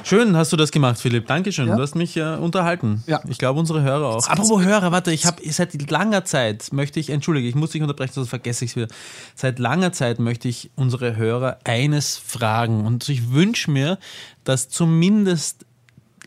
Schön 0.05 0.37
hast 0.37 0.53
du 0.53 0.57
das 0.57 0.73
gemacht, 0.73 0.99
Philipp. 0.99 1.27
Dankeschön. 1.27 1.69
Ja. 1.69 1.77
Du 1.77 1.83
hast 1.83 1.95
mich 1.95 2.17
äh, 2.17 2.37
unterhalten. 2.37 3.03
Ja. 3.07 3.21
Ich 3.29 3.39
glaube, 3.39 3.61
unsere 3.61 3.83
Hörer 3.83 4.07
auch. 4.07 4.27
Apropos 4.27 4.65
Hörer, 4.65 4.93
warte, 4.93 5.13
ich 5.13 5.27
habe 5.27 5.43
seit 5.51 5.91
langer 5.91 6.25
Zeit 6.25 6.73
möchte 6.73 7.01
ich, 7.01 7.11
entschuldige, 7.11 7.47
ich 7.47 7.55
muss 7.55 7.71
dich 7.71 7.83
unterbrechen, 7.83 8.15
sonst 8.15 8.31
vergesse 8.31 8.65
ich 8.65 8.73
es 8.73 8.77
wieder. 8.77 8.89
Seit 9.35 9.59
langer 9.59 9.93
Zeit 9.93 10.19
möchte 10.19 10.49
ich 10.49 10.71
unsere 10.75 11.17
Hörer 11.17 11.59
eines 11.65 12.17
fragen. 12.17 12.87
Und 12.87 13.09
ich 13.09 13.33
wünsche 13.33 13.71
mir, 13.71 13.99
dass 14.43 14.71
zumindest 14.71 15.67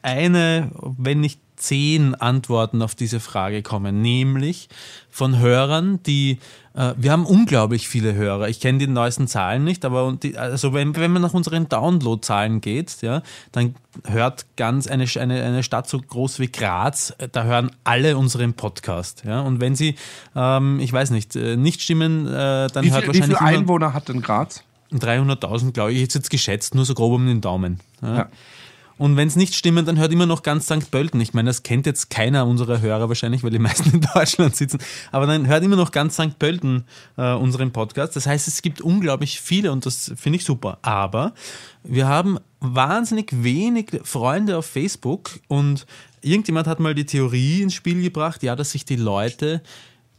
eine, 0.04 0.72
wenn 0.98 1.20
nicht 1.20 1.42
zehn 1.58 2.16
Antworten 2.16 2.82
auf 2.82 2.96
diese 2.96 3.20
Frage 3.20 3.62
kommen, 3.62 4.02
nämlich 4.02 4.70
von 5.10 5.40
Hörern, 5.40 6.02
die 6.04 6.40
äh, 6.78 6.94
wir 6.96 7.12
haben 7.12 7.26
unglaublich 7.26 7.88
viele 7.88 8.14
Hörer. 8.14 8.48
Ich 8.48 8.60
kenne 8.60 8.78
die 8.78 8.88
neuesten 8.88 9.28
Zahlen 9.28 9.64
nicht, 9.64 9.84
aber 9.84 10.16
die, 10.22 10.38
also 10.38 10.74
wenn, 10.74 10.96
wenn 10.96 11.12
man 11.12 11.24
nach 11.24 11.34
unseren 11.34 11.68
Download-Zahlen 11.68 12.62
geht, 12.62 13.02
ja, 13.02 13.24
dann 13.52 13.76
hört 14.06 14.46
ganz 14.56 14.88
eine, 14.88 15.06
eine, 15.20 15.44
eine 15.44 15.64
Stadt 15.64 15.90
so 15.90 16.00
groß 16.00 16.40
wie 16.40 16.52
Graz, 16.52 17.14
äh, 17.18 17.28
da 17.30 17.44
hören 17.44 17.72
alle 17.84 18.18
unseren 18.18 18.54
Podcast. 18.54 19.24
Ja, 19.26 19.42
und 19.42 19.60
wenn 19.60 19.76
sie, 19.76 19.96
ähm, 20.36 20.80
ich 20.80 20.94
weiß 20.94 21.10
nicht, 21.10 21.36
äh, 21.36 21.58
nicht 21.58 21.82
stimmen, 21.82 22.28
äh, 22.28 22.68
dann 22.68 22.86
wie 22.86 22.92
hört 22.92 23.02
viel, 23.02 23.08
wahrscheinlich. 23.08 23.40
Wie 23.40 23.46
viele 23.46 23.60
Einwohner 23.60 23.94
hat 23.94 24.10
denn 24.10 24.22
Graz? 24.22 24.64
300.000, 24.94 25.72
glaube 25.74 25.92
ich, 25.92 26.00
jetzt 26.00 26.14
jetzt 26.14 26.30
geschätzt, 26.30 26.76
nur 26.76 26.86
so 26.86 26.94
grob 26.94 27.14
um 27.14 27.26
den 27.26 27.42
Daumen. 27.42 27.80
Ja. 28.02 28.16
ja. 28.16 28.30
Und 28.98 29.16
wenn 29.16 29.28
es 29.28 29.36
nicht 29.36 29.56
stimmt, 29.56 29.88
dann 29.88 29.98
hört 29.98 30.12
immer 30.12 30.26
noch 30.26 30.44
ganz 30.44 30.66
St. 30.66 30.90
Pölten. 30.90 31.22
Ich 31.22 31.34
meine, 31.34 31.50
das 31.50 31.64
kennt 31.64 31.86
jetzt 31.86 32.10
keiner 32.10 32.48
unserer 32.48 32.82
Hörer 32.82 33.10
wahrscheinlich, 33.10 33.44
weil 33.44 33.52
die 33.52 33.60
meisten 33.60 33.92
in 33.92 34.02
Deutschland 34.14 34.56
sitzen. 34.56 34.80
Aber 35.12 35.28
dann 35.28 35.48
hört 35.48 35.64
immer 35.64 35.76
noch 35.76 35.92
ganz 35.92 36.16
St. 36.16 36.40
Pölten 36.40 36.86
äh, 37.18 37.34
unseren 37.34 37.72
Podcast. 37.72 38.16
Das 38.16 38.26
heißt, 38.26 38.48
es 38.48 38.62
gibt 38.62 38.82
unglaublich 38.82 39.40
viele 39.40 39.72
und 39.72 39.86
das 39.86 40.12
finde 40.16 40.38
ich 40.38 40.46
super. 40.46 40.80
Aber 40.82 41.34
wir 41.84 42.08
haben 42.08 42.40
wahnsinnig 42.60 43.32
wenig 43.44 44.00
Freunde 44.04 44.58
auf 44.58 44.66
Facebook 44.66 45.40
und 45.48 45.86
irgendjemand 46.22 46.68
hat 46.68 46.80
mal 46.80 46.96
die 46.96 47.06
Theorie 47.06 47.62
ins 47.62 47.74
Spiel 47.74 48.02
gebracht, 48.02 48.44
ja, 48.44 48.56
dass 48.56 48.72
sich 48.72 48.86
die 48.86 48.96
Leute 48.96 49.62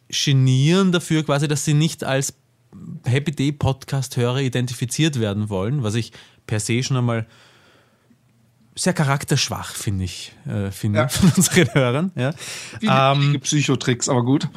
genieren 0.09 0.93
dafür 0.93 1.25
quasi, 1.25 1.49
dass 1.49 1.65
sie 1.65 1.75
nicht 1.75 2.05
als 2.05 2.35
Happy 3.05 3.33
Day 3.33 3.53
Podcast-Hörer 3.53 4.41
identifiziert 4.41 5.19
werden 5.21 5.49
wollen, 5.49 5.83
was 5.83 5.95
ich 5.95 6.13
per 6.47 6.61
se 6.61 6.83
schon 6.83 6.97
einmal 6.97 7.27
sehr 8.79 8.93
charakterschwach, 8.93 9.75
finde 9.75 10.05
ich, 10.05 10.33
äh, 10.47 10.71
finde 10.71 11.01
ja. 11.01 11.09
von 11.09 11.33
unseren 11.37 11.75
Hörern. 11.75 12.13
Ja. 12.15 12.33
Ähm, 12.83 13.41
Psychotricks, 13.41 14.09
aber 14.09 14.25
gut. 14.25 14.49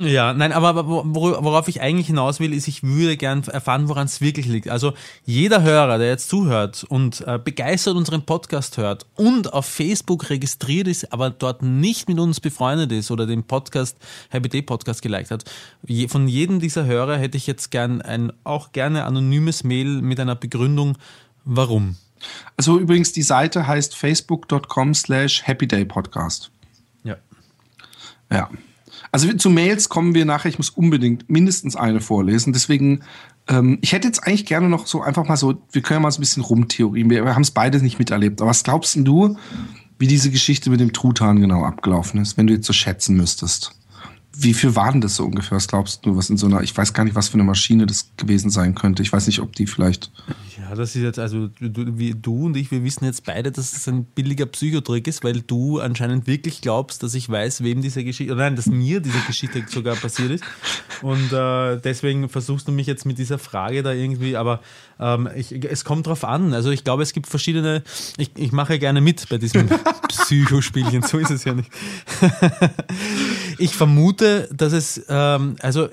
Ja, 0.00 0.32
nein, 0.32 0.52
aber 0.52 0.86
worauf 0.86 1.66
ich 1.66 1.80
eigentlich 1.80 2.06
hinaus 2.06 2.38
will, 2.38 2.52
ist, 2.52 2.68
ich 2.68 2.84
würde 2.84 3.16
gern 3.16 3.42
erfahren, 3.42 3.88
woran 3.88 4.06
es 4.06 4.20
wirklich 4.20 4.46
liegt. 4.46 4.68
Also 4.68 4.92
jeder 5.24 5.62
Hörer, 5.62 5.98
der 5.98 6.06
jetzt 6.06 6.28
zuhört 6.28 6.84
und 6.88 7.26
äh, 7.26 7.40
begeistert 7.42 7.96
unseren 7.96 8.22
Podcast 8.22 8.76
hört 8.76 9.06
und 9.16 9.52
auf 9.52 9.66
Facebook 9.66 10.30
registriert 10.30 10.86
ist, 10.86 11.12
aber 11.12 11.30
dort 11.30 11.62
nicht 11.62 12.08
mit 12.08 12.20
uns 12.20 12.38
befreundet 12.38 12.92
ist 12.92 13.10
oder 13.10 13.26
den 13.26 13.42
Podcast, 13.42 13.96
Happy 14.28 14.48
Day 14.48 14.62
Podcast 14.62 15.02
geliked 15.02 15.32
hat, 15.32 15.44
je, 15.84 16.06
von 16.06 16.28
jedem 16.28 16.60
dieser 16.60 16.84
Hörer 16.84 17.16
hätte 17.16 17.36
ich 17.36 17.48
jetzt 17.48 17.72
gern 17.72 18.00
ein 18.00 18.32
auch 18.44 18.70
gerne 18.70 19.04
anonymes 19.04 19.64
Mail 19.64 20.00
mit 20.00 20.20
einer 20.20 20.36
Begründung, 20.36 20.96
warum. 21.44 21.96
Also 22.56 22.78
übrigens, 22.78 23.12
die 23.12 23.22
Seite 23.22 23.66
heißt 23.66 23.96
facebook.com 23.96 24.94
slash 24.94 25.42
happydaypodcast. 25.44 26.50
Ja. 27.04 27.16
Ja. 28.30 28.50
Also 29.10 29.32
zu 29.34 29.50
Mails 29.50 29.88
kommen 29.88 30.14
wir 30.14 30.24
nachher. 30.24 30.48
Ich 30.48 30.58
muss 30.58 30.70
unbedingt 30.70 31.30
mindestens 31.30 31.76
eine 31.76 32.00
vorlesen. 32.00 32.52
Deswegen, 32.52 33.04
ähm, 33.48 33.78
ich 33.80 33.92
hätte 33.92 34.06
jetzt 34.06 34.26
eigentlich 34.26 34.46
gerne 34.46 34.68
noch 34.68 34.86
so 34.86 35.02
einfach 35.02 35.26
mal 35.26 35.36
so, 35.36 35.62
wir 35.72 35.82
können 35.82 35.98
ja 35.98 36.02
mal 36.02 36.10
so 36.10 36.18
ein 36.18 36.20
bisschen 36.20 36.42
rumtheorien. 36.42 37.08
Wir, 37.08 37.24
wir 37.24 37.34
haben 37.34 37.42
es 37.42 37.50
beide 37.50 37.82
nicht 37.82 37.98
miterlebt. 37.98 38.40
Aber 38.40 38.50
was 38.50 38.64
glaubst 38.64 38.96
du, 38.96 39.36
wie 39.98 40.06
diese 40.06 40.30
Geschichte 40.30 40.70
mit 40.70 40.80
dem 40.80 40.92
Truthahn 40.92 41.40
genau 41.40 41.64
abgelaufen 41.64 42.20
ist, 42.20 42.36
wenn 42.36 42.46
du 42.46 42.54
jetzt 42.54 42.66
so 42.66 42.72
schätzen 42.72 43.16
müsstest? 43.16 43.77
Wie 44.40 44.54
viel 44.54 44.76
waren 44.76 45.00
das 45.00 45.16
so 45.16 45.24
ungefähr? 45.24 45.56
Was 45.56 45.68
glaubst 45.68 46.06
du, 46.06 46.16
was 46.16 46.30
in 46.30 46.36
so 46.36 46.46
einer, 46.46 46.62
ich 46.62 46.76
weiß 46.76 46.92
gar 46.92 47.04
nicht, 47.04 47.14
was 47.14 47.28
für 47.28 47.34
eine 47.34 47.44
Maschine 47.44 47.86
das 47.86 48.10
gewesen 48.16 48.50
sein 48.50 48.74
könnte. 48.74 49.02
Ich 49.02 49.12
weiß 49.12 49.26
nicht, 49.26 49.40
ob 49.40 49.54
die 49.56 49.66
vielleicht. 49.66 50.10
Ja, 50.58 50.74
das 50.74 50.94
ist 50.94 51.02
jetzt, 51.02 51.18
also 51.18 51.48
du, 51.48 51.98
wie, 51.98 52.14
du 52.14 52.46
und 52.46 52.56
ich, 52.56 52.70
wir 52.70 52.84
wissen 52.84 53.04
jetzt 53.04 53.24
beide, 53.24 53.50
dass 53.50 53.72
es 53.72 53.88
ein 53.88 54.04
billiger 54.04 54.46
Psychotrick 54.46 55.06
ist, 55.06 55.24
weil 55.24 55.40
du 55.40 55.80
anscheinend 55.80 56.26
wirklich 56.26 56.60
glaubst, 56.60 57.02
dass 57.02 57.14
ich 57.14 57.28
weiß, 57.28 57.62
wem 57.62 57.80
diese 57.80 58.04
Geschichte, 58.04 58.32
oder 58.32 58.44
nein, 58.44 58.56
dass 58.56 58.66
mir 58.66 59.00
diese 59.00 59.20
Geschichte 59.20 59.64
sogar 59.68 59.96
passiert 59.96 60.30
ist. 60.30 60.44
Und 61.02 61.32
äh, 61.32 61.80
deswegen 61.80 62.28
versuchst 62.28 62.66
du 62.68 62.72
mich 62.72 62.86
jetzt 62.86 63.06
mit 63.06 63.18
dieser 63.18 63.38
Frage 63.38 63.82
da 63.82 63.92
irgendwie, 63.92 64.36
aber 64.36 64.60
ähm, 64.98 65.28
ich, 65.36 65.52
es 65.64 65.84
kommt 65.84 66.06
drauf 66.06 66.24
an. 66.24 66.52
Also 66.52 66.70
ich 66.70 66.84
glaube, 66.84 67.02
es 67.02 67.12
gibt 67.12 67.28
verschiedene, 67.28 67.82
ich, 68.16 68.30
ich 68.36 68.52
mache 68.52 68.78
gerne 68.78 69.00
mit 69.00 69.28
bei 69.28 69.38
diesem 69.38 69.68
Psychospielchen, 70.08 71.02
so 71.02 71.18
ist 71.18 71.30
es 71.30 71.44
ja 71.44 71.54
nicht. 71.54 71.70
ich 73.58 73.74
vermute, 73.74 74.27
dass 74.52 74.72
es, 74.72 75.04
ähm, 75.08 75.56
also 75.60 75.88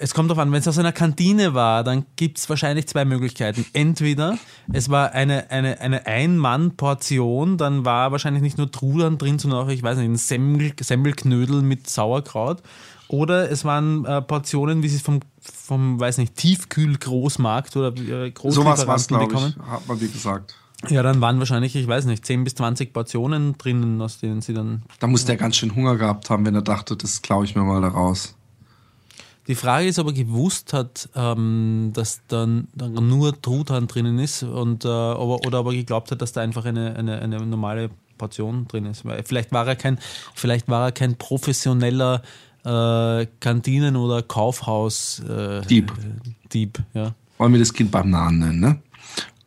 es 0.00 0.14
kommt 0.14 0.30
darauf 0.30 0.42
an, 0.42 0.52
wenn 0.52 0.60
es 0.60 0.68
aus 0.68 0.78
einer 0.78 0.92
Kantine 0.92 1.54
war, 1.54 1.84
dann 1.84 2.06
gibt 2.16 2.38
es 2.38 2.48
wahrscheinlich 2.48 2.86
zwei 2.86 3.04
Möglichkeiten. 3.04 3.66
Entweder 3.72 4.38
es 4.72 4.90
war 4.90 5.12
eine, 5.12 5.50
eine, 5.50 5.80
eine 5.80 6.06
Ein-Mann-Portion, 6.06 7.58
dann 7.58 7.84
war 7.84 8.12
wahrscheinlich 8.12 8.42
nicht 8.42 8.58
nur 8.58 8.70
Trudern 8.70 9.18
drin, 9.18 9.38
sondern 9.38 9.64
auch, 9.64 9.68
ich 9.68 9.82
weiß 9.82 9.98
nicht, 9.98 10.08
ein 10.08 10.16
Semmel, 10.16 10.72
Semmelknödel 10.80 11.62
mit 11.62 11.88
Sauerkraut. 11.88 12.62
Oder 13.08 13.50
es 13.50 13.64
waren 13.64 14.04
äh, 14.04 14.22
Portionen, 14.22 14.82
wie 14.82 14.88
sie 14.88 14.96
es 14.96 15.02
vom, 15.02 15.20
vom, 15.40 16.00
weiß 16.00 16.18
nicht, 16.18 16.36
Tiefkühl-Großmarkt 16.36 17.76
oder 17.76 17.88
äh, 17.88 18.30
Großlieferanten 18.30 18.98
so 18.98 19.18
bekommen. 19.18 19.54
Ich, 19.56 19.70
hat 19.70 19.86
man 19.86 20.00
wie 20.00 20.08
gesagt. 20.08 20.54
Ja, 20.88 21.02
dann 21.02 21.20
waren 21.20 21.38
wahrscheinlich, 21.38 21.76
ich 21.76 21.86
weiß 21.86 22.06
nicht, 22.06 22.26
10 22.26 22.44
bis 22.44 22.54
20 22.56 22.92
Portionen 22.92 23.56
drinnen, 23.56 24.00
aus 24.00 24.18
denen 24.18 24.40
sie 24.40 24.54
dann. 24.54 24.82
Da 24.98 25.06
muss 25.06 25.24
der 25.24 25.36
ganz 25.36 25.56
schön 25.56 25.74
Hunger 25.74 25.96
gehabt 25.96 26.28
haben, 26.28 26.44
wenn 26.44 26.54
er 26.54 26.62
dachte, 26.62 26.96
das 26.96 27.22
klaue 27.22 27.44
ich 27.44 27.54
mir 27.54 27.62
mal 27.62 27.80
da 27.80 27.88
raus. 27.88 28.34
Die 29.48 29.54
Frage 29.56 29.88
ist, 29.88 29.98
ob 29.98 30.08
er 30.08 30.12
gewusst 30.12 30.72
hat, 30.72 31.08
ähm, 31.16 31.90
dass 31.94 32.20
dann 32.28 32.68
nur 32.74 33.40
Truthahn 33.40 33.88
drinnen 33.88 34.18
ist 34.18 34.44
und, 34.44 34.84
äh, 34.84 34.88
ob 34.88 35.46
oder 35.46 35.60
ob 35.60 35.66
er 35.66 35.72
geglaubt 35.72 36.10
hat, 36.12 36.22
dass 36.22 36.32
da 36.32 36.40
einfach 36.40 36.64
eine, 36.64 36.94
eine, 36.96 37.20
eine 37.20 37.44
normale 37.44 37.90
Portion 38.18 38.68
drin 38.68 38.86
ist. 38.86 39.02
Vielleicht 39.24 39.50
war 39.50 39.66
er 39.66 39.74
kein, 39.74 39.98
vielleicht 40.34 40.68
war 40.68 40.86
er 40.86 40.92
kein 40.92 41.16
professioneller 41.16 42.22
äh, 42.64 43.26
Kantinen- 43.40 43.96
oder 43.96 44.22
Kaufhaus 44.22 45.20
äh, 45.28 45.62
Dieb. 45.62 45.92
Dieb, 46.52 46.78
ja. 46.94 47.14
Wollen 47.38 47.52
wir 47.52 47.58
das 47.58 47.72
Kind 47.72 47.90
beim 47.90 48.10
Namen 48.10 48.38
nennen, 48.38 48.60
ne? 48.60 48.78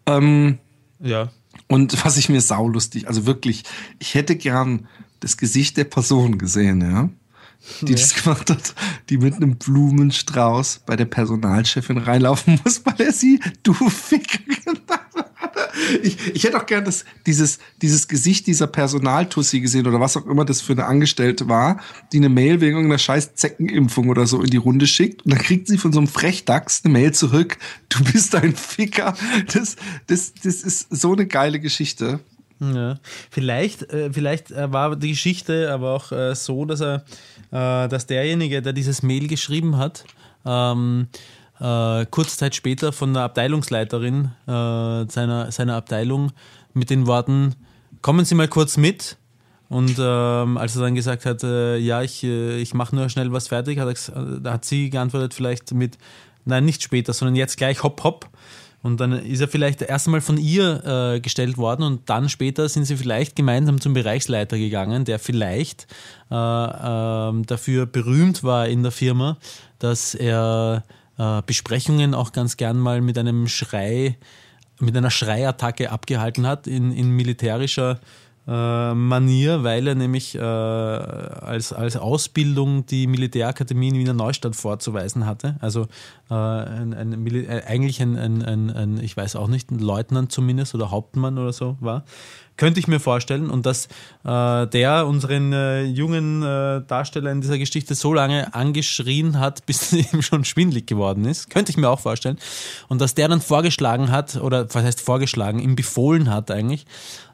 Ähm, 0.08 0.60
ja. 1.00 1.32
Und 1.68 2.06
was 2.06 2.18
ich 2.18 2.30
mir 2.30 2.42
saulustig, 2.42 3.08
also 3.08 3.26
wirklich, 3.26 3.64
ich 4.00 4.14
hätte 4.14 4.36
gern 4.36 4.88
das 5.20 5.38
Gesicht 5.38 5.78
der 5.78 5.86
Person 5.86 6.38
gesehen, 6.38 6.82
ja 6.82 7.10
die 7.82 7.94
ja. 7.94 7.98
das 7.98 8.14
gemacht 8.24 8.50
hat, 8.50 8.76
die 9.10 9.18
mit 9.18 9.36
einem 9.36 9.58
Blumenstrauß 9.58 10.82
bei 10.86 10.96
der 10.96 11.06
Personalchefin 11.06 11.98
reinlaufen 11.98 12.60
muss, 12.64 12.86
weil 12.86 13.08
er 13.08 13.12
sie 13.12 13.40
du 13.64 13.74
Ficker 13.74 14.40
genannt 14.44 14.84
hat. 14.90 15.05
Ich, 16.04 16.18
ich 16.34 16.44
hätte 16.44 16.58
auch 16.58 16.66
gern 16.66 16.86
das, 16.86 17.06
dieses, 17.26 17.60
dieses 17.82 18.08
Gesicht 18.08 18.48
dieser 18.48 18.68
Personaltussi 18.68 19.60
gesehen 19.60 19.88
oder 19.88 20.00
was 20.00 20.18
auch 20.18 20.26
immer 20.26 20.46
das 20.46 20.62
für 20.62 20.74
eine 20.74 20.86
Angestellte 20.86 21.48
war, 21.48 21.80
die 22.12 22.18
eine 22.18 22.30
Mail 22.30 22.62
wegen 22.62 22.76
irgendeiner 22.76 23.00
scheiß 23.00 23.36
Zeckenimpfung 23.36 24.10
oder 24.10 24.26
so 24.28 24.42
in 24.42 24.50
die 24.50 24.58
Runde 24.58 24.88
schickt 24.88 25.26
und 25.26 25.34
dann 25.34 25.42
kriegt 25.42 25.68
sie 25.68 25.78
von 25.78 25.92
so 25.92 26.00
einem 26.00 26.08
Frechdachs 26.08 26.82
eine 26.84 26.94
Mail 26.94 27.14
zurück, 27.14 27.58
du 27.90 28.04
bist 28.04 28.36
ein 28.36 28.56
Ficker. 28.56 29.16
Das, 29.54 29.76
das, 30.08 30.34
das 30.34 30.64
ist 30.64 30.88
so 30.96 31.14
eine 31.14 31.26
geile 31.28 31.60
Geschichte. 31.60 32.20
Ja, 32.60 32.98
vielleicht, 33.30 33.92
äh, 33.92 34.12
vielleicht 34.14 34.52
äh, 34.52 34.72
war 34.72 34.96
die 34.96 35.10
Geschichte 35.10 35.72
aber 35.74 35.92
auch 35.92 36.12
äh, 36.12 36.36
so, 36.36 36.66
dass 36.66 36.82
er, 36.82 37.04
dass 37.52 38.08
derjenige, 38.08 38.62
der 38.62 38.74
dieses 38.74 39.02
Mail 39.02 39.28
geschrieben 39.28 39.78
hat, 39.78 40.04
ähm, 40.46 41.08
äh, 41.60 42.06
kurze 42.06 42.38
Zeit 42.38 42.56
später 42.56 42.92
von 42.92 43.14
der 43.14 43.24
Abteilungsleiterin 43.24 44.32
äh, 44.48 44.50
seiner, 45.10 45.52
seiner 45.52 45.76
Abteilung 45.76 46.32
mit 46.74 46.90
den 46.90 47.08
Worten, 47.08 47.56
kommen 48.02 48.26
Sie 48.26 48.36
mal 48.36 48.48
kurz 48.48 48.78
mit. 48.78 49.18
Und 49.68 49.96
ähm, 50.00 50.58
als 50.58 50.76
er 50.76 50.84
dann 50.84 50.96
gesagt 50.96 51.26
hat, 51.26 51.44
äh, 51.44 51.78
ja, 51.78 52.04
ich, 52.04 52.24
ich 52.24 52.74
mache 52.74 52.96
nur 52.96 53.10
schnell 53.10 53.32
was 53.32 53.48
fertig, 53.48 53.80
hat, 53.80 53.88
er, 53.88 54.52
hat 54.52 54.64
sie 54.64 54.92
geantwortet 54.92 55.34
vielleicht 55.34 55.74
mit, 55.74 55.98
nein, 56.46 56.66
nicht 56.66 56.84
später, 56.84 57.14
sondern 57.14 57.36
jetzt 57.36 57.58
gleich 57.58 57.82
hopp 57.82 58.04
hopp. 58.04 58.30
Und 58.86 59.00
dann 59.00 59.14
ist 59.14 59.42
er 59.42 59.48
vielleicht 59.48 59.82
erst 59.82 60.06
einmal 60.06 60.22
von 60.22 60.38
ihr 60.38 61.16
äh, 61.16 61.20
gestellt 61.20 61.58
worden 61.58 61.82
und 61.82 62.08
dann 62.08 62.30
später 62.30 62.70
sind 62.70 62.86
sie 62.86 62.98
vielleicht 62.98 63.36
gemeinsam 63.36 63.82
zum 63.82 63.96
Bereichsleiter 63.96 64.60
gegangen, 64.60 65.06
der 65.06 65.18
vielleicht 65.18 65.88
äh, 66.30 66.36
äh, 66.36 67.42
dafür 67.48 67.88
berühmt 67.88 68.44
war 68.44 68.68
in 68.68 68.84
der 68.84 68.92
Firma, 68.92 69.38
dass 69.80 70.14
er 70.14 70.84
äh, 71.18 71.42
Besprechungen 71.46 72.14
auch 72.14 72.32
ganz 72.32 72.58
gern 72.58 72.78
mal 72.78 73.02
mit 73.02 73.18
einem 73.18 73.48
Schrei, 73.48 74.18
mit 74.80 74.96
einer 74.96 75.12
Schreiattacke 75.12 75.92
abgehalten 75.92 76.48
hat 76.48 76.68
in, 76.68 76.92
in 76.92 77.10
militärischer 77.10 78.00
äh, 78.48 78.94
Manier, 78.94 79.64
weil 79.64 79.88
er 79.88 79.96
nämlich 79.96 80.36
äh, 80.36 80.40
als, 80.40 81.74
als 81.74 81.98
Ausbildung 81.98 82.86
die 82.86 83.08
Militärakademie 83.08 83.90
in 83.90 83.96
Wiener 83.96 84.14
Neustadt 84.14 84.56
vorzuweisen 84.56 85.26
hatte. 85.26 85.56
Also 85.62 85.88
äh, 86.30 86.36
ein, 86.36 86.94
ein, 86.94 87.26
äh, 87.28 87.64
eigentlich 87.66 88.02
ein, 88.02 88.16
ein, 88.16 88.44
ein, 88.70 89.00
ich 89.00 89.18
weiß 89.18 89.36
auch 89.36 89.48
nicht, 89.48 89.72
ein 89.72 89.80
Leutnant 89.80 90.32
zumindest 90.32 90.76
oder 90.76 90.92
Hauptmann 90.92 91.40
oder 91.40 91.54
so 91.54 91.78
war. 91.80 92.06
Könnte 92.58 92.80
ich 92.80 92.88
mir 92.88 93.00
vorstellen. 93.00 93.50
Und 93.50 93.66
dass 93.66 93.88
äh, 94.24 94.68
der 94.68 95.08
unseren 95.08 95.52
äh, 95.54 95.84
jungen 95.84 96.42
äh, 96.42 96.82
Darsteller 96.88 97.32
in 97.32 97.42
dieser 97.42 97.58
Geschichte 97.58 97.96
so 97.96 98.14
lange 98.14 98.54
angeschrien 98.54 99.40
hat, 99.40 99.66
bis 99.66 99.92
es 99.92 100.14
ihm 100.14 100.22
schon 100.22 100.46
schwindlig 100.46 100.88
geworden 100.88 101.26
ist. 101.26 101.50
Könnte 101.50 101.72
ich 101.72 101.78
mir 101.78 101.90
auch 101.90 102.00
vorstellen. 102.00 102.38
Und 102.88 103.02
dass 103.02 103.16
der 103.16 103.28
dann 103.28 103.42
vorgeschlagen 103.42 104.12
hat, 104.12 104.38
oder 104.38 104.74
was 104.74 104.84
heißt 104.84 105.02
vorgeschlagen, 105.02 105.60
ihm 105.60 105.76
befohlen 105.76 106.30
hat 106.30 106.50
eigentlich, 106.52 106.86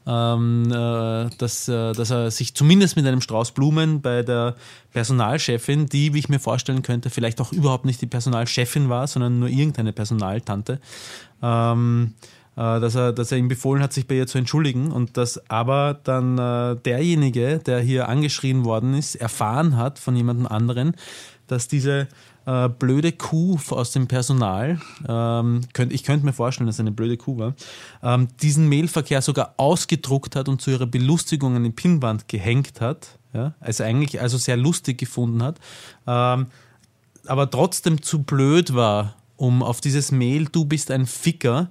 ähm, 0.08 0.72
äh, 0.72 1.30
dass, 1.38 1.68
äh, 1.68 1.94
dass 1.94 2.10
er 2.10 2.32
sich 2.32 2.56
zumindest 2.56 2.96
mit 2.96 3.06
einem 3.06 3.22
Strauß 3.22 3.52
Blumen 3.52 4.02
bei 4.02 4.24
der 4.24 4.56
Personalchefin, 4.92 5.86
die, 5.86 6.14
wie 6.14 6.20
ich 6.20 6.30
mir 6.30 6.40
vorstellen 6.40 6.82
könnte, 6.82 7.10
vielleicht 7.10 7.40
auch 7.40 7.52
überhaupt 7.52 7.86
nicht 7.86 8.02
die 8.02 8.08
Personalchefin 8.08 8.90
war, 8.90 9.08
sondern 9.08 9.40
nur 9.40 9.50
irgendeine 9.50 9.94
Personaltante, 9.94 10.80
ähm, 11.44 12.14
äh, 12.16 12.41
dass, 12.56 12.96
er, 12.96 13.14
dass 13.14 13.32
er 13.32 13.38
ihm 13.38 13.48
befohlen 13.48 13.82
hat, 13.82 13.94
sich 13.94 14.08
bei 14.08 14.16
ihr 14.16 14.28
zu 14.28 14.38
entschuldigen 14.38 14.92
und 14.92 15.18
dass 15.18 15.50
aber 15.50 16.00
dann 16.04 16.38
äh, 16.38 16.76
derjenige, 16.76 17.60
der 17.60 17.80
hier 17.80 18.10
angeschrien 18.10 18.66
worden 18.66 18.94
ist, 18.94 19.16
erfahren 19.16 19.78
hat 19.78 20.00
von 20.00 20.16
jemandem 20.16 20.48
anderen, 20.48 20.96
dass 21.48 21.68
diese 21.68 22.08
äh, 22.46 22.70
blöde 22.70 23.12
Kuh 23.12 23.60
aus 23.70 23.92
dem 23.92 24.08
Personal, 24.08 24.80
ähm, 25.08 25.62
könnt, 25.74 25.94
ich 25.94 26.04
könnte 26.04 26.26
mir 26.26 26.34
vorstellen, 26.34 26.68
dass 26.68 26.78
es 26.78 26.80
eine 26.80 26.92
blöde 26.92 27.18
Kuh 27.18 27.38
war, 27.38 27.56
ähm, 28.02 28.28
diesen 28.42 28.68
Mailverkehr 28.68 29.22
sogar 29.22 29.54
ausgedruckt 29.58 30.36
hat 30.36 30.50
und 30.50 30.62
zu 30.62 30.72
ihrer 30.72 30.88
Belustigung 30.88 31.62
den 31.62 31.76
Pinnwand 31.76 32.28
gehängt 32.28 32.82
hat, 32.82 33.20
ja, 33.34 33.54
also 33.60 33.84
eigentlich 33.84 34.20
also 34.22 34.38
sehr 34.38 34.58
lustig 34.58 34.98
gefunden 34.98 35.44
hat, 35.44 35.60
ähm, 36.08 36.48
aber 37.28 37.50
trotzdem 37.50 38.02
zu 38.02 38.24
blöd 38.24 38.74
war, 38.74 39.16
um 39.38 39.64
auf 39.64 39.82
dieses 39.82 40.12
Mail, 40.12 40.46
du 40.52 40.66
bist 40.66 40.92
ein 40.92 41.06
Ficker, 41.06 41.70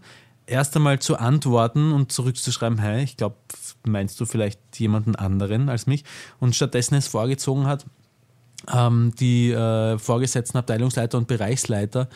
erst 0.50 0.76
einmal 0.76 0.98
zu 0.98 1.16
antworten 1.16 1.92
und 1.92 2.12
zurückzuschreiben, 2.12 2.78
hey, 2.78 3.02
ich 3.02 3.16
glaube, 3.16 3.36
meinst 3.86 4.20
du 4.20 4.26
vielleicht 4.26 4.60
jemanden 4.78 5.14
anderen 5.14 5.68
als 5.68 5.86
mich? 5.86 6.04
Und 6.38 6.56
stattdessen 6.56 6.96
es 6.96 7.06
vorgezogen 7.06 7.66
hat, 7.66 7.86
ähm, 8.72 9.12
die 9.18 9.50
äh, 9.52 9.98
vorgesetzten 9.98 10.58
Abteilungsleiter 10.58 11.16
und 11.16 11.28
Bereichsleiter 11.28 12.08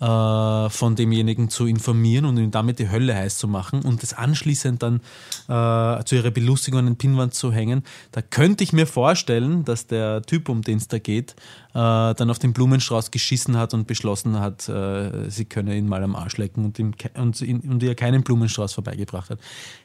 äh, 0.00 0.70
von 0.70 0.96
demjenigen 0.96 1.50
zu 1.50 1.66
informieren 1.66 2.24
und 2.24 2.38
ihm 2.38 2.50
damit 2.50 2.78
die 2.78 2.90
Hölle 2.90 3.14
heiß 3.14 3.36
zu 3.36 3.48
machen 3.48 3.82
und 3.82 4.02
das 4.02 4.14
anschließend 4.14 4.82
dann 4.82 5.00
äh, 5.48 6.04
zu 6.04 6.14
ihrer 6.14 6.30
Belustigung 6.30 6.80
an 6.80 6.86
den 6.86 6.96
Pinnwand 6.96 7.34
zu 7.34 7.52
hängen. 7.52 7.84
Da 8.12 8.22
könnte 8.22 8.64
ich 8.64 8.72
mir 8.72 8.86
vorstellen, 8.86 9.64
dass 9.64 9.86
der 9.86 10.22
Typ, 10.22 10.48
um 10.48 10.62
den 10.62 10.78
es 10.78 10.88
da 10.88 10.98
geht, 10.98 11.36
dann 11.72 12.30
auf 12.30 12.38
den 12.38 12.52
Blumenstrauß 12.52 13.10
geschissen 13.10 13.56
hat 13.56 13.74
und 13.74 13.86
beschlossen 13.86 14.40
hat, 14.40 14.68
äh, 14.68 15.30
sie 15.30 15.44
könne 15.44 15.76
ihn 15.76 15.88
mal 15.88 16.02
am 16.02 16.16
Arsch 16.16 16.36
lecken 16.36 16.64
und, 16.64 16.78
ihm, 16.78 16.92
und, 17.14 17.40
und 17.40 17.82
ihr 17.82 17.94
keinen 17.94 18.22
Blumenstrauß 18.22 18.72
vorbeigebracht 18.72 19.30
hat. 19.30 19.38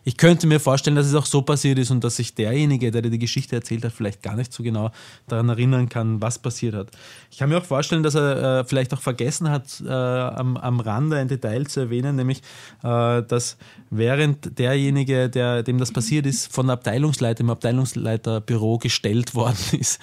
Ich 0.03 0.17
könnte 0.17 0.47
mir 0.47 0.59
vorstellen, 0.59 0.95
dass 0.95 1.05
es 1.05 1.15
auch 1.15 1.25
so 1.25 1.41
passiert 1.41 1.77
ist 1.77 1.91
und 1.91 2.03
dass 2.03 2.15
sich 2.15 2.33
derjenige, 2.33 2.91
der 2.91 3.01
dir 3.01 3.11
die 3.11 3.19
Geschichte 3.19 3.55
erzählt 3.55 3.85
hat, 3.85 3.91
vielleicht 3.91 4.23
gar 4.23 4.35
nicht 4.35 4.51
so 4.51 4.63
genau 4.63 4.91
daran 5.27 5.49
erinnern 5.49 5.89
kann, 5.89 6.21
was 6.21 6.39
passiert 6.39 6.75
hat. 6.75 6.91
Ich 7.31 7.37
kann 7.37 7.49
mir 7.49 7.57
auch 7.57 7.65
vorstellen, 7.65 8.03
dass 8.03 8.15
er 8.15 8.61
äh, 8.61 8.63
vielleicht 8.65 8.93
auch 8.93 9.01
vergessen 9.01 9.49
hat, 9.49 9.81
äh, 9.85 9.91
am, 9.91 10.57
am 10.57 10.79
Rande 10.79 11.17
ein 11.17 11.27
Detail 11.27 11.67
zu 11.67 11.81
erwähnen, 11.81 12.15
nämlich, 12.15 12.41
äh, 12.83 13.21
dass 13.23 13.57
während 13.89 14.57
derjenige, 14.57 15.29
der, 15.29 15.63
dem 15.63 15.77
das 15.77 15.91
passiert 15.91 16.25
ist, 16.25 16.51
von 16.51 16.67
der 16.67 16.73
Abteilungsleiter 16.73 17.41
im 17.41 17.49
Abteilungsleiterbüro 17.49 18.77
gestellt 18.77 19.35
worden 19.35 19.79
ist, 19.79 19.99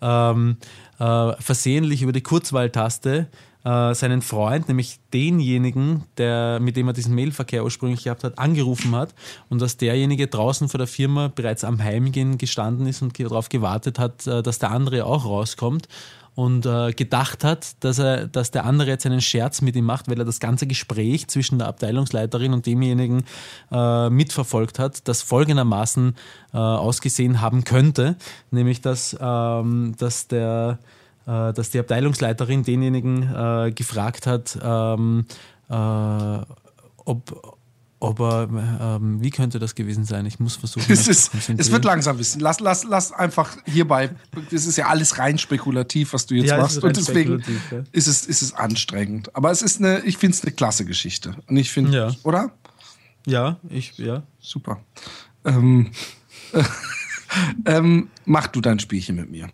ähm, 0.00 0.56
äh, 0.98 1.32
versehentlich 1.40 2.02
über 2.02 2.12
die 2.12 2.22
Kurzwahltaste 2.22 3.28
äh, 3.64 3.94
seinen 3.94 4.22
Freund, 4.22 4.68
nämlich 4.68 4.98
denjenigen, 5.12 6.04
der, 6.16 6.58
mit 6.60 6.76
dem 6.76 6.86
er 6.86 6.92
diesen 6.92 7.14
Mailverkehr 7.14 7.64
ursprünglich 7.64 8.04
gehabt 8.04 8.24
hat, 8.24 8.38
angerufen 8.38 8.94
hat 8.94 9.14
und 9.48 9.60
dass 9.60 9.76
derjenige 9.76 10.26
draußen 10.26 10.68
vor 10.68 10.78
der 10.78 10.86
Firma 10.86 11.28
bereits 11.28 11.64
am 11.64 11.82
Heimgehen 11.82 12.38
gestanden 12.38 12.86
ist 12.86 13.02
und 13.02 13.18
darauf 13.18 13.48
gewartet 13.48 13.98
hat, 13.98 14.26
äh, 14.26 14.42
dass 14.42 14.58
der 14.58 14.70
andere 14.70 15.04
auch 15.04 15.24
rauskommt 15.24 15.88
und 16.38 16.66
äh, 16.66 16.92
gedacht 16.92 17.42
hat, 17.42 17.82
dass 17.82 17.98
er, 17.98 18.28
dass 18.28 18.52
der 18.52 18.64
andere 18.64 18.90
jetzt 18.90 19.04
einen 19.04 19.20
Scherz 19.20 19.60
mit 19.60 19.74
ihm 19.74 19.86
macht, 19.86 20.08
weil 20.08 20.20
er 20.20 20.24
das 20.24 20.38
ganze 20.38 20.68
Gespräch 20.68 21.26
zwischen 21.26 21.58
der 21.58 21.66
Abteilungsleiterin 21.66 22.52
und 22.52 22.64
demjenigen 22.64 23.24
äh, 23.72 24.08
mitverfolgt 24.08 24.78
hat, 24.78 25.08
das 25.08 25.22
folgendermaßen 25.22 26.14
äh, 26.54 26.56
ausgesehen 26.56 27.40
haben 27.40 27.64
könnte, 27.64 28.14
nämlich 28.52 28.80
dass, 28.80 29.16
ähm, 29.20 29.96
dass 29.98 30.28
der 30.28 30.78
äh, 31.26 31.52
dass 31.52 31.70
die 31.70 31.80
Abteilungsleiterin 31.80 32.62
denjenigen 32.62 33.34
äh, 33.34 33.72
gefragt 33.72 34.28
hat, 34.28 34.56
ähm, 34.62 35.26
äh, 35.68 35.74
ob, 37.04 37.57
aber 38.00 38.48
ähm, 38.80 39.20
wie 39.20 39.30
könnte 39.30 39.58
das 39.58 39.74
gewesen 39.74 40.04
sein? 40.04 40.24
Ich 40.26 40.38
muss 40.38 40.56
versuchen. 40.56 40.90
Es, 40.92 41.08
ist, 41.08 41.32
es 41.34 41.72
wird 41.72 41.84
langsam 41.84 42.18
wissen. 42.18 42.40
Lass, 42.40 42.60
lass, 42.60 42.84
lass 42.84 43.10
einfach 43.10 43.56
hierbei. 43.66 44.10
Das 44.50 44.66
ist 44.66 44.76
ja 44.76 44.86
alles 44.86 45.18
rein 45.18 45.36
spekulativ, 45.38 46.12
was 46.12 46.26
du 46.26 46.36
jetzt 46.36 46.50
ja, 46.50 46.58
machst. 46.58 46.82
Und 46.82 46.96
deswegen 46.96 47.42
ja. 47.70 47.82
ist, 47.90 48.06
es, 48.06 48.24
ist 48.26 48.42
es 48.42 48.54
anstrengend. 48.54 49.34
Aber 49.34 49.50
es 49.50 49.62
ist 49.62 49.80
eine, 49.80 50.00
ich 50.00 50.16
finde 50.16 50.36
es 50.36 50.44
eine 50.44 50.52
klasse 50.52 50.84
Geschichte. 50.84 51.36
Und 51.48 51.56
ich 51.56 51.70
finde, 51.70 51.96
ja. 51.96 52.12
oder? 52.22 52.52
Ja, 53.26 53.58
ich, 53.68 53.98
ja. 53.98 54.22
Super. 54.38 54.80
Ähm, 55.44 55.90
ähm, 57.66 58.10
mach 58.24 58.46
du 58.46 58.60
dein 58.60 58.78
Spielchen 58.78 59.16
mit 59.16 59.30
mir. 59.30 59.48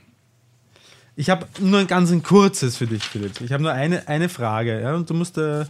Ich 1.16 1.30
habe 1.30 1.46
nur 1.60 1.78
ein 1.78 1.86
ganz 1.86 2.10
ein 2.10 2.22
kurzes 2.22 2.76
für 2.76 2.86
dich, 2.86 3.04
Philipp. 3.04 3.40
Ich 3.40 3.52
habe 3.52 3.62
nur 3.62 3.72
eine, 3.72 4.08
eine 4.08 4.28
Frage. 4.28 4.80
Ja? 4.80 4.94
Und 4.94 5.08
du 5.08 5.14
musst 5.14 5.38
äh, 5.38 5.62
äh 5.62 5.66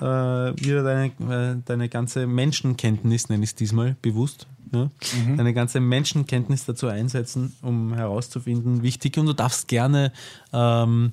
wieder 0.00 0.84
deine, 0.84 1.06
äh, 1.06 1.56
deine 1.64 1.88
ganze 1.88 2.26
Menschenkenntnis, 2.26 3.28
nenne 3.28 3.42
ich 3.42 3.50
es 3.50 3.54
diesmal 3.56 3.96
bewusst, 4.02 4.46
ja? 4.72 4.90
mhm. 5.26 5.36
deine 5.36 5.52
ganze 5.52 5.80
Menschenkenntnis 5.80 6.64
dazu 6.64 6.86
einsetzen, 6.86 7.56
um 7.62 7.94
herauszufinden, 7.94 8.82
wichtig. 8.82 9.18
Und 9.18 9.26
du 9.26 9.32
darfst 9.32 9.66
gerne 9.66 10.12
ähm, 10.52 11.12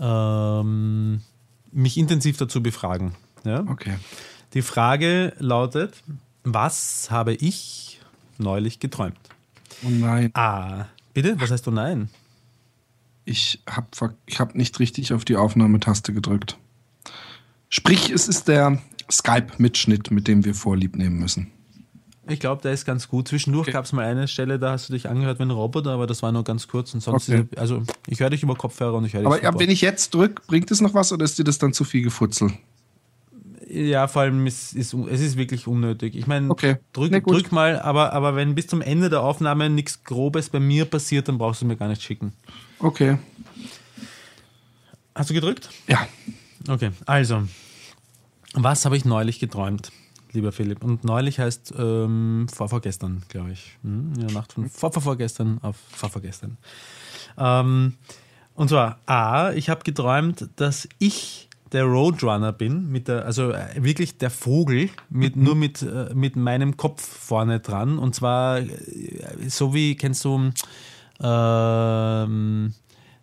ähm, 0.00 1.20
mich 1.70 1.98
intensiv 1.98 2.36
dazu 2.36 2.62
befragen. 2.62 3.14
Ja? 3.44 3.60
Okay. 3.68 3.94
Die 4.54 4.62
Frage 4.62 5.34
lautet: 5.38 6.02
Was 6.42 7.12
habe 7.12 7.34
ich 7.34 8.00
neulich 8.38 8.80
geträumt? 8.80 9.16
Oh 9.84 9.88
nein. 9.88 10.30
Ah, 10.34 10.86
bitte? 11.14 11.40
Was 11.40 11.52
heißt 11.52 11.66
du 11.66 11.70
nein? 11.70 12.08
Ich 13.30 13.62
habe 13.68 13.86
ich 14.26 14.40
hab 14.40 14.56
nicht 14.56 14.80
richtig 14.80 15.12
auf 15.12 15.24
die 15.24 15.36
Aufnahmetaste 15.36 16.12
gedrückt. 16.12 16.58
Sprich, 17.68 18.10
es 18.10 18.26
ist 18.26 18.48
der 18.48 18.82
Skype-Mitschnitt, 19.08 20.10
mit 20.10 20.26
dem 20.26 20.44
wir 20.44 20.52
Vorlieb 20.52 20.96
nehmen 20.96 21.20
müssen. 21.20 21.52
Ich 22.26 22.40
glaube, 22.40 22.62
der 22.62 22.72
ist 22.72 22.84
ganz 22.84 23.06
gut. 23.06 23.28
Zwischendurch 23.28 23.68
okay. 23.68 23.72
gab 23.72 23.84
es 23.84 23.92
mal 23.92 24.04
eine 24.04 24.26
Stelle, 24.26 24.58
da 24.58 24.72
hast 24.72 24.88
du 24.88 24.94
dich 24.94 25.08
angehört 25.08 25.38
wie 25.38 25.44
ein 25.44 25.52
Roboter, 25.52 25.90
aber 25.90 26.08
das 26.08 26.24
war 26.24 26.32
nur 26.32 26.42
ganz 26.42 26.66
kurz. 26.66 26.92
Und 26.92 27.02
sonst, 27.02 27.28
okay. 27.28 27.46
also 27.56 27.84
ich 28.08 28.18
höre 28.18 28.30
dich 28.30 28.42
über 28.42 28.56
Kopfhörer 28.56 28.94
und 28.94 29.04
ich 29.04 29.14
höre 29.14 29.20
dich. 29.20 29.26
Aber 29.26 29.40
ja, 29.40 29.56
wenn 29.56 29.70
ich 29.70 29.80
jetzt 29.80 30.12
drücke, 30.12 30.42
bringt 30.48 30.68
es 30.72 30.80
noch 30.80 30.94
was 30.94 31.12
oder 31.12 31.24
ist 31.24 31.38
dir 31.38 31.44
das 31.44 31.58
dann 31.58 31.72
zu 31.72 31.84
viel 31.84 32.02
Gefutzel? 32.02 32.52
Ja, 33.68 34.08
vor 34.08 34.22
allem 34.22 34.44
ist, 34.48 34.74
ist, 34.74 34.92
es 34.92 35.20
ist 35.20 35.36
wirklich 35.36 35.68
unnötig. 35.68 36.16
Ich 36.16 36.26
meine, 36.26 36.50
okay. 36.50 36.78
drück, 36.92 37.12
nee, 37.12 37.20
drück 37.20 37.52
mal, 37.52 37.80
aber, 37.80 38.12
aber 38.12 38.34
wenn 38.34 38.56
bis 38.56 38.66
zum 38.66 38.82
Ende 38.82 39.08
der 39.08 39.22
Aufnahme 39.22 39.70
nichts 39.70 40.02
Grobes 40.02 40.48
bei 40.48 40.58
mir 40.58 40.84
passiert, 40.84 41.28
dann 41.28 41.38
brauchst 41.38 41.62
du 41.62 41.66
mir 41.66 41.76
gar 41.76 41.86
nicht 41.86 42.02
schicken. 42.02 42.32
Okay. 42.80 43.18
Hast 45.14 45.28
du 45.28 45.34
gedrückt? 45.34 45.68
Ja. 45.86 46.06
Okay, 46.68 46.90
also, 47.04 47.42
was 48.54 48.84
habe 48.84 48.96
ich 48.96 49.04
neulich 49.04 49.38
geträumt, 49.38 49.92
lieber 50.32 50.50
Philipp? 50.50 50.82
Und 50.82 51.04
neulich 51.04 51.38
heißt 51.38 51.74
ähm, 51.78 52.46
vorvorgestern, 52.52 53.22
glaube 53.28 53.52
ich. 53.52 53.76
Hm? 53.82 54.14
In 54.14 54.20
der 54.20 54.32
Nacht 54.32 54.54
von 54.54 54.70
vorvorgestern 54.70 55.58
auf 55.62 55.76
vorvorgestern. 55.90 56.56
Ähm, 57.36 57.96
und 58.54 58.68
zwar, 58.68 58.98
A, 59.06 59.52
ich 59.52 59.68
habe 59.68 59.82
geträumt, 59.84 60.48
dass 60.56 60.88
ich 60.98 61.48
der 61.72 61.84
Roadrunner 61.84 62.52
bin, 62.52 62.90
mit 62.90 63.08
der, 63.08 63.24
also 63.24 63.52
äh, 63.52 63.82
wirklich 63.82 64.18
der 64.18 64.30
Vogel, 64.30 64.90
mit, 65.08 65.36
mhm. 65.36 65.44
nur 65.44 65.54
mit, 65.54 65.82
äh, 65.82 66.14
mit 66.14 66.34
meinem 66.36 66.76
Kopf 66.76 67.02
vorne 67.02 67.60
dran. 67.60 67.98
Und 67.98 68.14
zwar 68.14 68.58
äh, 68.58 68.68
so 69.48 69.74
wie, 69.74 69.96
kennst 69.96 70.24
du, 70.24 70.50
ähm, 71.22 72.74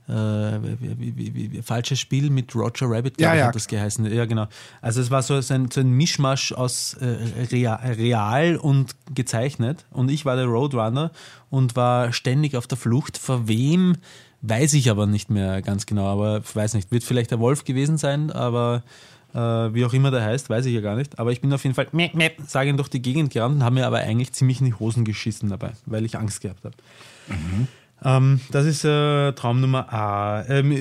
wie, 0.10 1.18
wie, 1.18 1.52
wie, 1.52 1.62
falsches 1.62 2.00
Spiel 2.00 2.30
mit 2.30 2.56
Roger 2.56 2.90
Rabbit, 2.90 3.20
ja, 3.20 3.36
ja. 3.36 3.48
hat 3.48 3.56
das 3.56 3.68
geheißen. 3.68 4.06
Ja, 4.14 4.26
genau. 4.26 4.48
Also 4.82 5.02
es 5.02 5.12
war 5.12 5.22
so, 5.22 5.34
ein, 5.34 5.70
so 5.70 5.82
ein 5.82 5.92
Mischmasch 5.92 6.54
aus 6.54 6.94
äh, 6.94 7.18
real, 7.52 7.76
real 7.76 8.56
und 8.56 8.96
gezeichnet. 9.14 9.86
Und 9.92 10.10
ich 10.10 10.26
war 10.26 10.38
der 10.38 10.46
Roadrunner 10.46 11.12
und 11.50 11.76
war 11.76 12.14
ständig 12.14 12.56
auf 12.56 12.68
der 12.68 12.78
Flucht. 12.78 13.18
Vor 13.18 13.50
wem 13.50 13.98
weiß 14.44 14.76
ich 14.76 14.90
aber 14.90 15.08
nicht 15.08 15.30
mehr 15.30 15.62
ganz 15.62 15.86
genau. 15.86 16.06
Aber 16.06 16.38
ich 16.38 16.56
weiß 16.56 16.76
nicht, 16.76 16.90
wird 16.92 17.04
vielleicht 17.04 17.32
der 17.32 17.40
Wolf 17.40 17.66
gewesen 17.66 17.98
sein, 17.98 18.32
aber 18.32 18.84
äh, 19.34 19.40
wie 19.40 19.84
auch 19.84 19.94
immer 19.94 20.12
der 20.12 20.24
heißt, 20.24 20.50
weiß 20.50 20.66
ich 20.68 20.74
ja 20.74 20.82
gar 20.82 20.96
nicht. 20.96 21.20
Aber 21.20 21.34
ich 21.34 21.42
bin 21.42 21.52
auf 21.52 21.64
jeden 21.64 21.76
Fall, 21.76 21.88
mäh, 21.92 22.12
mäh, 22.14 22.32
sage 22.46 22.70
ihn 22.70 22.78
durch 22.78 22.90
die 22.90 23.02
Gegend 23.02 23.34
gerannt 23.34 23.56
und 23.56 23.64
habe 23.64 23.76
mir 23.76 23.88
aber 23.88 23.98
eigentlich 23.98 24.32
ziemlich 24.32 24.62
in 24.62 24.68
die 24.68 24.74
Hosen 24.74 25.04
geschissen 25.04 25.50
dabei, 25.50 25.74
weil 25.86 26.06
ich 26.06 26.18
Angst 26.18 26.40
gehabt 26.40 26.64
habe. 26.64 26.76
Mhm. 27.28 27.68
Ähm, 28.04 28.40
das 28.52 28.66
ist 28.66 28.84
äh, 28.86 29.32
Traum 29.34 29.60
Nummer 29.62 29.92
A. 29.92 30.44
Ähm, 30.48 30.72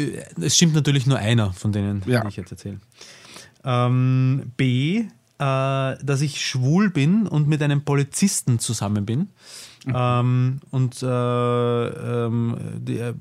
es 0.41 0.57
stimmt 0.57 0.75
natürlich 0.75 1.07
nur 1.07 1.19
einer 1.19 1.53
von 1.53 1.73
denen, 1.73 2.03
Ja. 2.07 2.23
die 2.23 2.29
ich 2.29 2.37
jetzt 2.37 2.51
erzähle. 2.53 2.81
Ähm, 3.65 4.53
B, 4.57 4.99
äh, 4.99 5.07
dass 5.39 6.21
ich 6.21 6.45
schwul 6.45 6.91
bin 6.91 7.27
und 7.27 7.49
mit 7.49 7.63
einem 7.63 7.83
Polizisten 7.85 8.59
zusammen 8.59 9.07
bin. 9.07 9.29
Ähm, 9.87 10.61
und 10.71 11.03
äh, 11.03 11.07
ähm, 11.07 12.57
die, 12.79 12.99
äh, 12.99 13.15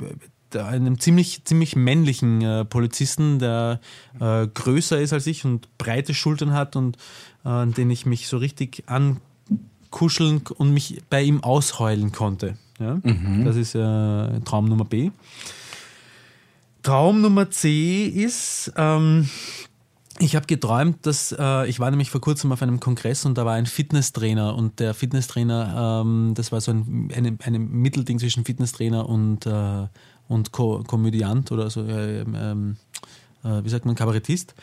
einem 0.60 1.00
ziemlich, 1.00 1.44
ziemlich 1.46 1.76
männlichen 1.76 2.42
äh, 2.42 2.66
Polizisten, 2.66 3.40
der 3.40 3.80
äh, 4.20 4.48
größer 4.48 5.00
ist 5.00 5.14
als 5.14 5.28
ich 5.28 5.46
und 5.46 5.68
breite 5.78 6.14
Schultern 6.14 6.54
hat 6.54 6.76
und 6.76 6.98
äh, 7.44 7.50
an 7.50 7.74
den 7.74 7.90
ich 7.92 8.06
mich 8.06 8.28
so 8.28 8.38
richtig 8.38 8.84
ankuscheln 8.88 10.42
und 10.58 10.72
mich 10.74 11.02
bei 11.10 11.22
ihm 11.24 11.44
ausheulen 11.44 12.12
konnte. 12.12 12.58
Ja? 12.80 13.00
Das 13.44 13.56
ist 13.56 13.76
äh, 13.76 14.40
Traum 14.42 14.66
Nummer 14.66 14.86
B. 14.86 15.12
Traum 16.84 17.22
Nummer 17.22 17.50
C 17.50 18.06
ist, 18.06 18.72
ähm, 18.78 19.28
ich 20.20 20.36
habe 20.36 20.46
geträumt, 20.46 21.06
dass 21.06 21.36
äh, 21.38 21.68
ich 21.68 21.80
war 21.80 21.90
nämlich 21.90 22.10
vor 22.10 22.22
kurzem 22.22 22.52
auf 22.52 22.62
einem 22.62 22.80
Kongress 22.80 23.26
und 23.26 23.38
da 23.38 23.46
war 23.46 23.54
ein 23.56 23.66
Fitnesstrainer 23.66 24.56
und 24.56 24.80
der 24.80 24.94
Fitnesstrainer, 24.94 26.02
ähm, 26.06 26.34
das 26.36 26.52
war 26.52 26.62
so 26.62 26.72
ein 26.72 27.12
eine, 27.14 27.38
eine 27.44 27.60
Mittelding 27.60 28.20
zwischen 28.20 28.46
Fitnesstrainer 28.46 29.10
und, 29.10 29.46
äh, 29.46 29.88
und 30.28 30.52
Ko 30.52 30.84
Komödiant 30.88 31.52
oder 31.52 31.70
so, 31.70 31.84
äh, 31.84 32.22
ähm, 32.22 32.78
äh, 33.44 33.64
wie 33.64 33.70
sagt 33.70 33.86
man, 33.86 33.96
Kabarettist. 33.96 34.56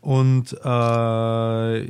Und 0.00 0.52
äh, 0.52 1.84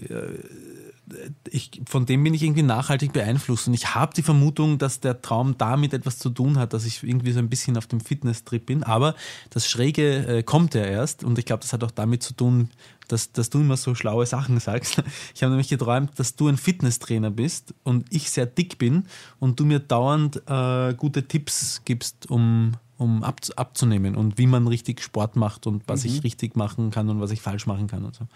ich, 1.51 1.81
von 1.87 2.07
dem 2.07 2.23
bin 2.25 2.35
ich 2.35 2.43
irgendwie 2.43 2.63
nachhaltig 2.63 3.13
beeinflusst 3.13 3.69
und 3.69 3.75
ich 3.75 3.95
habe 3.95 4.15
die 4.15 4.23
Vermutung, 4.23 4.79
dass 4.79 5.01
der 5.01 5.23
Traum 5.23 5.57
damit 5.59 5.93
etwas 5.95 6.19
zu 6.19 6.31
tun 6.31 6.59
hat, 6.59 6.73
dass 6.73 6.85
ich 6.85 7.03
irgendwie 7.03 7.33
so 7.33 7.39
ein 7.39 7.49
bisschen 7.49 7.77
auf 7.77 7.87
dem 7.87 8.01
Fitness-Trip 8.01 8.65
bin. 8.65 8.83
Aber 8.83 9.15
das 9.51 9.69
Schräge 9.69 10.27
äh, 10.27 10.43
kommt 10.43 10.75
ja 10.75 10.83
erst 10.83 11.25
und 11.25 11.39
ich 11.39 11.45
glaube, 11.45 11.63
das 11.63 11.73
hat 11.73 11.85
auch 11.85 11.91
damit 11.91 12.23
zu 12.23 12.35
tun, 12.35 12.71
dass, 13.09 13.33
dass 13.33 13.51
du 13.51 13.61
immer 13.61 13.77
so 13.77 13.95
schlaue 13.95 14.27
Sachen 14.27 14.61
sagst. 14.61 15.03
Ich 15.35 15.43
habe 15.43 15.51
nämlich 15.51 15.69
geträumt, 15.69 16.19
dass 16.19 16.37
du 16.37 16.49
ein 16.49 16.57
Fitnesstrainer 16.57 17.31
bist 17.31 17.75
und 17.83 18.07
ich 18.11 18.31
sehr 18.31 18.47
dick 18.47 18.79
bin 18.79 19.07
und 19.39 19.61
du 19.61 19.65
mir 19.65 19.79
dauernd 19.79 20.43
äh, 20.47 20.95
gute 20.95 21.27
Tipps 21.27 21.83
gibst, 21.85 22.31
um, 22.31 22.73
um 22.99 23.23
ab, 23.23 23.41
abzunehmen 23.57 24.17
und 24.17 24.39
wie 24.39 24.47
man 24.47 24.67
richtig 24.67 25.01
Sport 25.01 25.37
macht 25.37 25.67
und 25.67 25.85
was 25.87 26.05
ich 26.05 26.25
richtig 26.25 26.57
machen 26.57 26.91
kann 26.91 27.09
und 27.09 27.21
was 27.21 27.31
ich 27.31 27.41
falsch 27.41 27.67
machen 27.67 27.87
kann 27.87 28.05
und 28.05 28.15
so. 28.15 28.27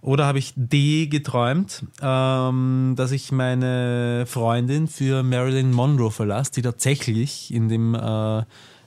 Oder 0.00 0.26
habe 0.26 0.38
ich 0.38 0.52
D 0.56 1.08
geträumt, 1.08 1.84
ähm, 2.00 2.94
dass 2.96 3.10
ich 3.10 3.32
meine 3.32 4.24
Freundin 4.26 4.86
für 4.86 5.22
Marilyn 5.24 5.72
Monroe 5.72 6.12
verlasse, 6.12 6.52
die 6.52 6.62
tatsächlich 6.62 7.52
in 7.52 7.68
dem, 7.68 7.94
äh, 7.94 8.44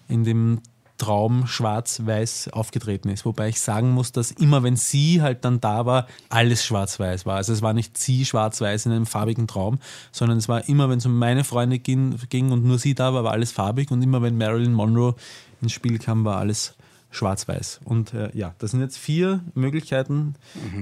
in 0.08 0.24
dem 0.24 0.62
Traum 0.98 1.48
schwarz-weiß 1.48 2.49
aufgetreten 2.53 3.10
ist. 3.10 3.26
Wobei 3.26 3.49
ich 3.49 3.61
sagen 3.61 3.91
muss, 3.91 4.11
dass 4.11 4.32
immer 4.32 4.64
wenn 4.64 4.76
sie 4.76 5.22
halt 5.22 5.45
dann 5.45 5.61
da 5.61 5.86
war, 5.86 6.07
alles 6.30 6.65
schwarz-weiß 6.65 7.26
war. 7.26 7.36
Also 7.36 7.53
es 7.53 7.61
war 7.61 7.74
nicht 7.74 7.98
sie 7.98 8.26
schwarz-weiß 8.26 8.88
in 8.88 8.91
einem 8.91 9.06
farbigen 9.06 9.48
Traum, 9.48 9.80
sondern 10.11 10.38
es 10.38 10.49
war 10.49 10.68
immer, 10.68 10.90
wenn 10.90 10.98
es 10.98 11.06
um 11.06 11.18
meine 11.18 11.44
Freunde 11.44 11.80
ging, 11.80 12.18
ging 12.30 12.52
und 12.52 12.64
nur 12.64 12.80
sie 12.80 12.95
da 12.95 13.14
war, 13.14 13.24
war 13.24 13.32
alles 13.32 13.52
farbig 13.52 13.91
und 13.91 14.02
immer 14.02 14.22
wenn 14.22 14.38
Marilyn 14.38 14.74
Monroe 14.74 15.15
ins 15.61 15.72
Spiel 15.72 15.99
kam, 15.99 16.26
war 16.26 16.38
alles 16.38 16.76
schwarz-weiß. 17.11 17.82
Und 17.86 18.14
äh, 18.14 18.30
ja, 18.34 18.53
das 18.60 18.72
sind 18.72 18.82
jetzt 18.82 18.98
vier 18.98 19.41
Möglichkeiten 19.56 20.36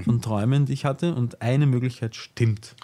von 0.03 0.21
Träumen, 0.21 0.65
die 0.65 0.73
ich 0.73 0.85
hatte 0.85 1.13
und 1.13 1.41
eine 1.41 1.65
Möglichkeit 1.65 2.15
stimmt. 2.15 2.75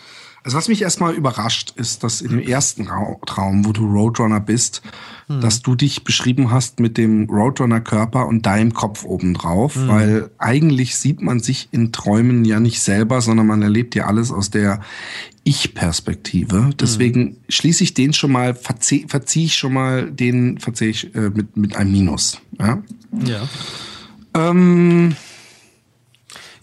Also 0.44 0.58
was 0.58 0.68
mich 0.68 0.82
erstmal 0.82 1.14
überrascht, 1.14 1.74
ist, 1.76 2.04
dass 2.04 2.22
in 2.22 2.30
dem 2.32 2.40
ersten 2.40 2.88
Ra 2.88 3.16
Traum, 3.26 3.66
wo 3.66 3.72
du 3.72 3.86
Roadrunner 3.86 4.40
bist, 4.40 4.82
dass 5.40 5.62
du 5.62 5.76
dich 5.76 6.04
beschrieben 6.04 6.52
hast 6.52 6.80
mit 6.80 6.98
dem 6.98 7.30
Roadrunner-Körper 7.30 8.28
und 8.28 8.46
deinem 8.46 8.74
Kopf 8.74 9.06
obendrauf, 9.06 9.78
weil 9.88 10.30
eigentlich 10.40 10.98
sieht 10.98 11.22
man 11.22 11.40
sich 11.40 11.70
in 11.72 11.92
Träumen 11.92 12.44
ja 12.44 12.60
nicht 12.60 12.82
selber, 12.82 13.22
sondern 13.22 13.48
man 13.48 13.62
erlebt 13.62 13.96
ja 13.96 14.08
alles 14.08 14.32
aus 14.32 14.50
der 14.50 14.82
Ich-Perspektive. 15.44 16.72
Deswegen 16.80 17.38
schließe 17.48 17.84
ich 17.84 17.94
den 17.94 18.14
schon 18.14 18.32
mal, 18.32 18.56
verziehe 18.56 19.08
verzieh 19.08 19.46
ich 19.46 19.56
schon 19.56 19.74
mal, 19.74 20.12
den 20.12 20.58
verziehe 20.58 20.90
ich 20.90 21.16
äh, 21.16 21.30
mit, 21.30 21.56
mit 21.56 21.76
einem 21.76 21.92
Minus. 21.92 22.40
Ja? 22.60 22.82
Ja. 23.26 23.48
Ähm, 24.34 25.16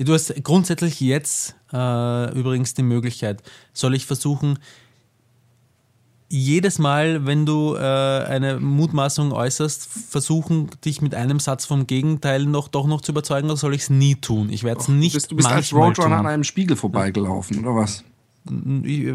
Du 0.00 0.14
hast 0.14 0.32
grundsätzlich 0.44 1.00
jetzt 1.00 1.56
äh, 1.72 2.38
übrigens 2.38 2.74
die 2.74 2.82
Möglichkeit, 2.82 3.42
soll 3.72 3.94
ich 3.94 4.06
versuchen, 4.06 4.58
jedes 6.30 6.78
Mal, 6.78 7.24
wenn 7.24 7.46
du 7.46 7.74
äh, 7.74 7.78
eine 7.78 8.60
Mutmaßung 8.60 9.32
äußerst, 9.32 9.88
versuchen, 10.10 10.68
dich 10.84 11.00
mit 11.00 11.14
einem 11.14 11.40
Satz 11.40 11.64
vom 11.64 11.86
Gegenteil 11.86 12.44
noch 12.44 12.68
doch 12.68 12.86
noch 12.86 13.00
zu 13.00 13.12
überzeugen, 13.12 13.48
oder 13.48 13.56
soll 13.56 13.74
ich 13.74 13.82
es 13.82 13.90
nie 13.90 14.14
tun? 14.14 14.50
Ich 14.50 14.62
werde 14.62 14.80
es 14.80 14.86
du 14.86 14.92
nicht 14.92 15.14
bist, 15.14 15.30
du 15.30 15.36
bist 15.36 15.48
als 15.48 15.72
Roadrunner 15.72 16.18
an 16.18 16.26
einem 16.26 16.44
Spiegel 16.44 16.76
vorbeigelaufen, 16.76 17.60
oder 17.60 17.74
was? 17.74 18.04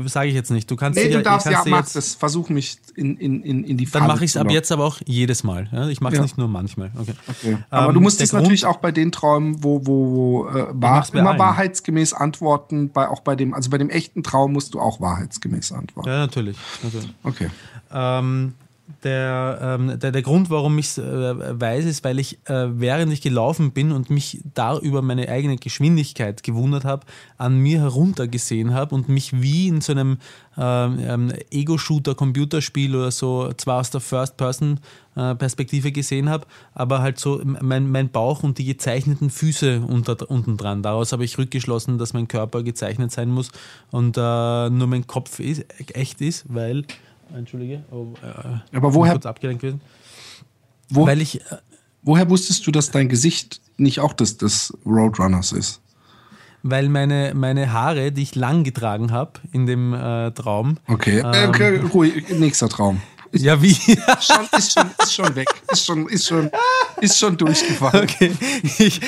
Sage 0.07 0.29
ich 0.29 0.35
jetzt 0.35 0.51
nicht. 0.51 0.69
Du 0.69 0.75
kannst 0.75 0.97
Nee, 0.99 1.07
dir- 1.09 1.17
du 1.17 1.23
darfst 1.23 1.47
kannst 1.47 1.65
ja, 1.65 1.71
mach 1.71 1.79
jetzt, 1.79 1.95
das. 1.95 2.15
Versuch 2.15 2.49
mich 2.49 2.77
in, 2.95 3.17
in, 3.17 3.41
in, 3.43 3.63
in 3.63 3.77
die 3.77 3.85
Dann 3.85 4.01
Falle 4.03 4.13
mache 4.13 4.25
ich 4.25 4.31
es 4.31 4.37
ab 4.37 4.49
jetzt 4.51 4.71
aber 4.71 4.85
auch 4.85 4.99
jedes 5.05 5.43
Mal. 5.43 5.67
Ja? 5.71 5.87
Ich 5.89 6.01
mache 6.01 6.13
es 6.13 6.17
Ja. 6.17 6.23
nicht 6.23 6.37
nur 6.37 6.47
manchmal. 6.47 6.91
Okay. 6.99 7.13
Okay. 7.27 7.57
Aber 7.69 7.87
Ähm, 7.89 7.93
du 7.95 8.01
musst 8.01 8.21
es 8.21 8.31
natürlich 8.33 8.65
auch 8.65 8.77
bei 8.77 8.91
den 8.91 9.11
Träumen, 9.11 9.63
wo, 9.63 9.85
wo, 9.85 10.11
wo 10.13 10.47
äh, 10.49 10.67
wahr, 10.71 11.05
immer 11.13 11.31
allen. 11.31 11.39
wahrheitsgemäß 11.39 12.13
antworten, 12.13 12.89
bei, 12.91 13.07
auch 13.09 13.21
bei 13.21 13.35
dem, 13.35 13.53
also 13.53 13.69
bei 13.69 13.77
dem 13.77 13.89
echten 13.89 14.23
Traum 14.23 14.53
musst 14.53 14.73
du 14.73 14.79
auch 14.79 15.01
wahrheitsgemäß 15.01 15.71
antworten. 15.71 16.09
Ja, 16.09 16.17
natürlich. 16.19 16.57
natürlich. 16.83 17.09
Okay. 17.23 17.49
Ähm, 17.91 18.53
der, 19.03 19.59
ähm, 19.61 19.99
der, 19.99 20.11
der 20.11 20.21
Grund, 20.21 20.49
warum 20.49 20.77
ich 20.77 20.87
es 20.87 20.97
äh, 20.97 21.59
weiß, 21.59 21.85
ist, 21.85 22.03
weil 22.03 22.19
ich, 22.19 22.39
äh, 22.49 22.67
während 22.79 23.11
ich 23.11 23.21
gelaufen 23.21 23.71
bin 23.71 23.91
und 23.91 24.09
mich 24.09 24.41
da 24.53 24.77
über 24.77 25.01
meine 25.01 25.29
eigene 25.29 25.57
Geschwindigkeit 25.57 26.43
gewundert 26.43 26.85
habe, 26.85 27.05
an 27.37 27.59
mir 27.59 27.79
heruntergesehen 27.79 28.73
habe 28.73 28.95
und 28.95 29.09
mich 29.09 29.41
wie 29.41 29.67
in 29.67 29.81
so 29.81 29.91
einem 29.91 30.17
ähm, 30.57 30.99
ähm, 31.01 31.33
Ego-Shooter-Computerspiel 31.51 32.95
oder 32.95 33.11
so, 33.11 33.51
zwar 33.53 33.79
aus 33.79 33.89
der 33.89 34.01
First-Person-Perspektive 34.01 35.91
gesehen 35.91 36.29
habe, 36.29 36.45
aber 36.73 37.01
halt 37.01 37.19
so 37.19 37.41
mein, 37.43 37.89
mein 37.89 38.09
Bauch 38.09 38.43
und 38.43 38.57
die 38.57 38.65
gezeichneten 38.65 39.29
Füße 39.29 39.81
unter, 39.81 40.29
unten 40.29 40.57
dran. 40.57 40.83
Daraus 40.83 41.11
habe 41.11 41.25
ich 41.25 41.37
rückgeschlossen, 41.37 41.97
dass 41.97 42.13
mein 42.13 42.27
Körper 42.27 42.63
gezeichnet 42.63 43.11
sein 43.11 43.29
muss 43.29 43.51
und 43.91 44.17
äh, 44.17 44.69
nur 44.69 44.87
mein 44.87 45.07
Kopf 45.07 45.39
ist, 45.39 45.65
echt 45.93 46.21
ist, 46.21 46.45
weil 46.47 46.85
Entschuldige. 47.33 47.83
Oh, 47.91 48.13
äh, 48.21 48.75
Aber 48.75 48.93
woher- 48.93 49.13
kurz 49.13 49.25
abgelenkt 49.25 49.61
gewesen. 49.61 49.81
Wo, 50.89 51.05
Weil 51.07 51.21
ich, 51.21 51.41
äh, 51.41 51.57
woher 52.03 52.29
wusstest 52.29 52.65
du, 52.67 52.71
dass 52.71 52.91
dein 52.91 53.09
Gesicht 53.09 53.61
nicht 53.77 53.99
auch 53.99 54.13
das 54.13 54.37
des 54.37 54.73
Roadrunners 54.85 55.51
ist? 55.51 55.79
weil 56.65 56.87
meine, 56.87 57.33
meine 57.35 57.73
Haare, 57.73 58.13
die 58.13 58.21
ich 58.23 58.35
lang 58.35 58.63
getragen 58.63 59.11
habe 59.11 59.33
in 59.51 59.65
dem 59.65 59.93
äh, 59.93 60.31
Traum. 60.31 60.77
Okay, 60.87 61.19
äh, 61.19 61.47
okay 61.47 61.81
ruhig, 61.93 62.29
nächster 62.39 62.69
Traum. 62.69 63.01
Ja, 63.35 63.61
wie? 63.61 63.73
Schon, 63.73 64.47
ist, 64.57 64.73
schon, 64.73 64.91
ist 65.01 65.13
schon 65.13 65.35
weg. 65.35 65.47
Ist 65.71 65.85
schon, 65.85 66.07
ist 66.07 66.27
schon, 66.27 66.51
ist 67.01 67.17
schon 67.19 67.35
durchgefallen. 67.37 68.03
Okay, 68.03 68.31
ich, 68.77 69.01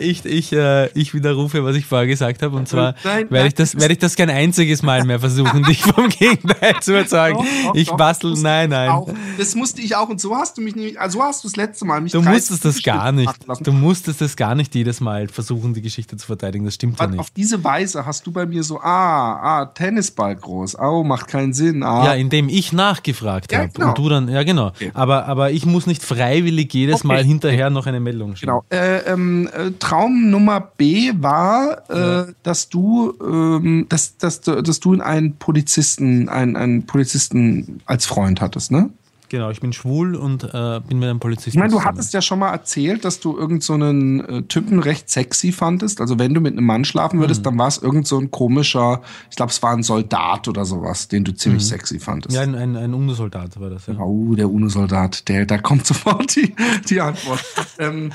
ich, 0.00 0.24
ich, 0.24 0.52
äh, 0.52 0.88
ich 0.98 1.12
widerrufe, 1.12 1.62
was 1.62 1.76
ich 1.76 1.84
vorher 1.84 2.06
gesagt 2.06 2.42
habe. 2.42 2.56
Und 2.56 2.68
zwar 2.68 2.94
Nein, 3.04 3.30
werde 3.30 3.48
ich, 3.48 3.54
das, 3.54 3.76
werde 3.78 3.92
ich 3.92 3.98
das 3.98 4.16
kein 4.16 4.30
einziges 4.30 4.82
Mal 4.82 5.04
mehr 5.04 5.20
versuchen, 5.20 5.62
dich 5.68 5.82
vom 5.82 6.08
Gegenteil 6.08 6.80
zu 6.80 6.92
überzeugen. 6.92 7.38
Doch, 7.38 7.64
doch, 7.64 7.74
ich 7.74 7.88
doch, 7.88 7.96
bastel, 7.96 8.30
das 8.30 8.40
nein, 8.40 8.70
nein. 8.70 8.90
Auch, 8.90 9.08
das 9.36 9.54
musste 9.54 9.82
ich 9.82 9.94
auch 9.94 10.08
und 10.08 10.20
so 10.20 10.34
hast 10.34 10.56
du 10.56 10.62
mich 10.62 10.74
nicht, 10.74 10.98
also 10.98 11.18
so 11.18 11.24
hast 11.24 11.44
du 11.44 11.48
das 11.48 11.56
letzte 11.56 11.84
Mal 11.84 12.00
mich 12.00 12.12
Du 12.12 12.20
30 12.20 12.32
musstest 12.32 12.64
das 12.64 12.82
gar 12.82 13.12
nicht. 13.12 13.32
Du 13.60 13.72
musstest 13.72 14.20
das 14.20 14.36
gar 14.36 14.54
nicht 14.54 14.74
jedes 14.74 15.00
Mal 15.00 15.28
versuchen, 15.28 15.74
die 15.74 15.82
Geschichte 15.82 16.16
zu 16.16 16.26
verteidigen. 16.26 16.64
Das 16.64 16.74
stimmt 16.74 16.98
ja 16.98 17.06
nicht. 17.06 17.20
auf 17.20 17.30
diese 17.30 17.62
Weise 17.62 18.06
hast 18.06 18.26
du 18.26 18.32
bei 18.32 18.46
mir 18.46 18.62
so, 18.62 18.80
ah, 18.80 19.60
ah, 19.60 19.66
Tennisball 19.66 20.34
groß, 20.34 20.78
oh, 20.78 21.04
macht 21.04 21.28
keinen 21.28 21.52
Sinn, 21.52 21.82
ah. 21.82 22.06
Ja, 22.06 22.14
indem 22.14 22.48
ich 22.48 22.72
nachgefragt 22.72 23.52
Ja, 23.52 23.58
habe. 23.58 23.65
Genau. 23.74 23.88
Und 23.88 23.98
du 23.98 24.08
dann, 24.08 24.28
ja 24.28 24.42
genau. 24.42 24.72
Aber, 24.94 25.26
aber 25.26 25.50
ich 25.50 25.66
muss 25.66 25.86
nicht 25.86 26.02
freiwillig 26.02 26.72
jedes 26.72 26.96
Okay. 26.96 27.06
Mal 27.06 27.24
hinterher 27.24 27.70
noch 27.70 27.86
eine 27.86 28.00
Meldung 28.00 28.36
schicken. 28.36 28.52
Genau. 28.52 28.64
Äh, 28.70 28.98
ähm, 29.10 29.48
äh, 29.52 29.70
Traum 29.78 30.30
Nummer 30.30 30.60
B 30.60 31.12
war, 31.18 31.90
äh, 31.90 32.32
dass 32.42 32.68
du, 32.68 33.14
ähm, 33.20 33.86
dass, 33.88 34.16
dass, 34.18 34.40
dass 34.40 34.80
du 34.80 35.00
einen 35.00 35.36
Polizisten, 35.36 36.28
einen, 36.28 36.56
einen 36.56 36.86
Polizisten 36.86 37.80
als 37.86 38.06
Freund 38.06 38.40
hattest, 38.40 38.70
ne? 38.70 38.90
Genau, 39.28 39.50
ich 39.50 39.60
bin 39.60 39.72
schwul 39.72 40.14
und 40.14 40.44
äh, 40.44 40.80
bin 40.86 41.00
mit 41.00 41.08
einem 41.08 41.18
Polizisten. 41.18 41.50
Ich 41.50 41.56
meine, 41.56 41.70
du 41.70 41.78
zusammen. 41.78 41.96
hattest 41.96 42.14
ja 42.14 42.22
schon 42.22 42.38
mal 42.38 42.52
erzählt, 42.52 43.04
dass 43.04 43.18
du 43.18 43.36
irgend 43.36 43.64
so 43.64 43.72
einen 43.72 44.20
äh, 44.24 44.42
Typen 44.44 44.78
recht 44.78 45.10
sexy 45.10 45.50
fandest. 45.50 46.00
Also 46.00 46.18
wenn 46.20 46.32
du 46.32 46.40
mit 46.40 46.52
einem 46.52 46.64
Mann 46.64 46.84
schlafen 46.84 47.18
würdest, 47.18 47.40
Mhm. 47.40 47.44
dann 47.44 47.58
war 47.58 47.66
es 47.66 47.78
irgend 47.78 48.06
so 48.06 48.18
ein 48.20 48.30
komischer, 48.30 49.02
ich 49.28 49.34
glaube, 49.36 49.50
es 49.50 49.60
war 49.64 49.72
ein 49.72 49.82
Soldat 49.82 50.46
oder 50.46 50.64
sowas, 50.64 51.08
den 51.08 51.24
du 51.24 51.32
ziemlich 51.34 51.64
Mhm. 51.64 51.68
sexy 51.68 51.98
fandest. 51.98 52.36
Ja, 52.36 52.42
ein, 52.42 52.54
ein, 52.54 52.76
ein 52.76 52.94
UNO-Soldat 52.94 53.58
war 53.58 53.68
das, 53.70 53.86
ja. 53.86 53.98
Oh, 53.98 54.34
der 54.36 54.48
UNO-Soldat, 54.48 55.26
der, 55.28 55.44
da 55.44 55.58
kommt 55.58 55.86
sofort 55.88 56.36
die, 56.36 56.54
die 56.88 57.00
Antwort. 57.00 57.44
ähm, 57.80 58.12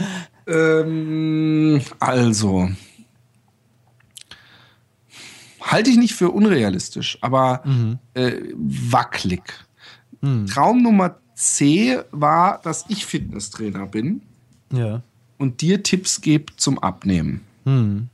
ähm, 0.47 1.81
also, 1.99 2.69
halte 5.61 5.89
ich 5.89 5.97
nicht 5.97 6.13
für 6.15 6.31
unrealistisch, 6.31 7.17
aber 7.21 7.63
äh, 8.13 8.31
wackelig. 8.55 9.41
Traum 10.47 10.83
Nummer 10.83 11.15
C 11.35 11.97
war, 12.11 12.61
dass 12.61 12.85
ich 12.89 13.05
Fitnesstrainer 13.05 13.87
bin 13.87 14.21
Ja. 14.71 15.01
und 15.39 15.61
dir 15.61 15.81
Tipps 15.81 16.21
gebe 16.21 16.55
zum 16.57 16.77
Abnehmen. 16.79 17.41
Hm. 17.65 18.07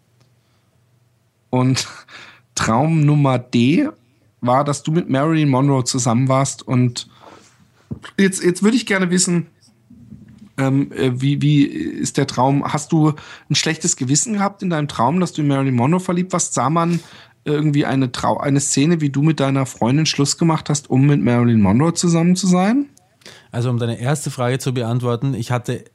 Und 1.50 1.88
Traum 2.56 3.06
Nummer 3.06 3.40
D 3.40 3.90
war, 4.42 4.64
dass 4.64 4.84
du 4.84 4.92
mit 4.92 5.10
Marilyn 5.10 5.50
Monroe 5.50 5.84
zusammen 5.84 6.28
warst. 6.28 6.66
Und 6.66 7.08
jetzt, 8.18 8.44
jetzt 8.44 8.64
würde 8.64 8.78
ich 8.78 8.86
gerne 8.86 9.10
wissen, 9.10 9.48
ähm, 10.58 10.92
äh, 10.92 11.12
wie, 11.22 11.42
wie 11.42 11.64
ist 11.66 12.18
der 12.18 12.26
Traum? 12.26 12.64
Hast 12.64 12.92
du 12.92 13.14
ein 13.50 13.56
schlechtes 13.56 13.96
Gewissen 13.96 14.34
gehabt 14.34 14.64
in 14.64 14.70
deinem 14.70 14.88
Traum, 14.88 15.20
dass 15.20 15.34
du 15.34 15.42
in 15.42 15.48
Marilyn 15.48 15.76
Monroe 15.76 16.00
verliebt 16.00 16.34
warst? 16.34 16.54
Sah 16.54 16.70
man 16.70 17.00
irgendwie 17.48 17.86
eine, 17.86 18.12
Trau 18.12 18.38
eine 18.38 18.60
Szene, 18.60 19.02
wie 19.02 19.10
du 19.10 19.24
mit 19.24 19.40
deiner 19.40 19.66
Freundin 19.66 20.06
Schluss 20.06 20.38
gemacht 20.38 20.70
hast, 20.70 20.90
um 20.90 21.08
mit 21.08 21.22
Marilyn 21.22 21.62
Monroe 21.62 21.94
zusammen 21.94 22.36
zu 22.36 22.46
sein? 22.46 22.90
Also 23.52 23.70
um 23.70 23.80
deine 23.80 24.00
erste 24.00 24.30
Frage 24.30 24.60
zu 24.60 24.74
beantworten, 24.74 25.34
ich 25.34 25.52
hatte 25.52 25.86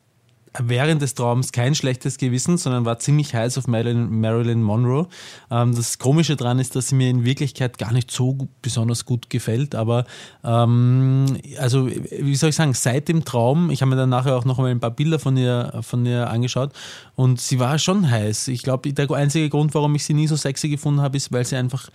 während 0.59 1.01
des 1.03 1.15
Traums 1.15 1.53
kein 1.53 1.75
schlechtes 1.75 2.19
Gewissen, 2.19 2.59
sondern 2.59 2.85
war 2.85 2.99
ziemlich 2.99 3.35
heiß 3.35 3.57
auf 3.59 3.67
Marilyn, 3.67 4.21
Marilyn 4.21 4.63
Monroe. 4.63 5.07
Ähm, 5.51 5.75
das 5.75 5.99
Komische 5.99 6.37
daran 6.37 6.59
ist, 6.59 6.77
dass 6.77 6.89
sie 6.89 6.95
mir 6.95 7.09
in 7.09 7.25
Wirklichkeit 7.25 7.79
gar 7.79 7.93
nicht 7.93 8.11
so 8.11 8.37
besonders 8.61 9.05
gut 9.05 9.31
gefällt, 9.31 9.75
aber 9.75 10.05
ähm, 10.45 11.39
also 11.59 11.89
wie 11.89 12.37
soll 12.37 12.51
ich 12.51 12.57
sagen, 12.57 12.75
seit 12.75 13.09
dem 13.09 13.25
Traum, 13.25 13.71
ich 13.71 13.81
habe 13.81 13.91
mir 13.91 13.97
dann 13.97 14.11
nachher 14.11 14.37
auch 14.37 14.45
noch 14.45 14.59
mal 14.59 14.71
ein 14.71 14.81
paar 14.81 14.91
Bilder 14.91 15.19
von 15.19 15.37
ihr, 15.37 15.81
von 15.83 16.05
ihr 16.05 16.29
angeschaut 16.29 16.73
und 17.15 17.41
sie 17.41 17.59
war 17.59 17.79
schon 17.79 18.11
heiß. 18.11 18.49
Ich 18.49 18.63
glaube, 18.63 18.93
der 18.93 19.11
einzige 19.11 19.49
Grund, 19.49 19.75
warum 19.75 19.95
ich 19.95 20.05
sie 20.05 20.15
nie 20.15 20.27
so 20.27 20.37
sexy 20.37 20.69
gefunden 20.69 21.01
habe, 21.01 21.17
ist, 21.17 21.33
weil 21.33 21.45
sie 21.45 21.57
einfach 21.57 21.89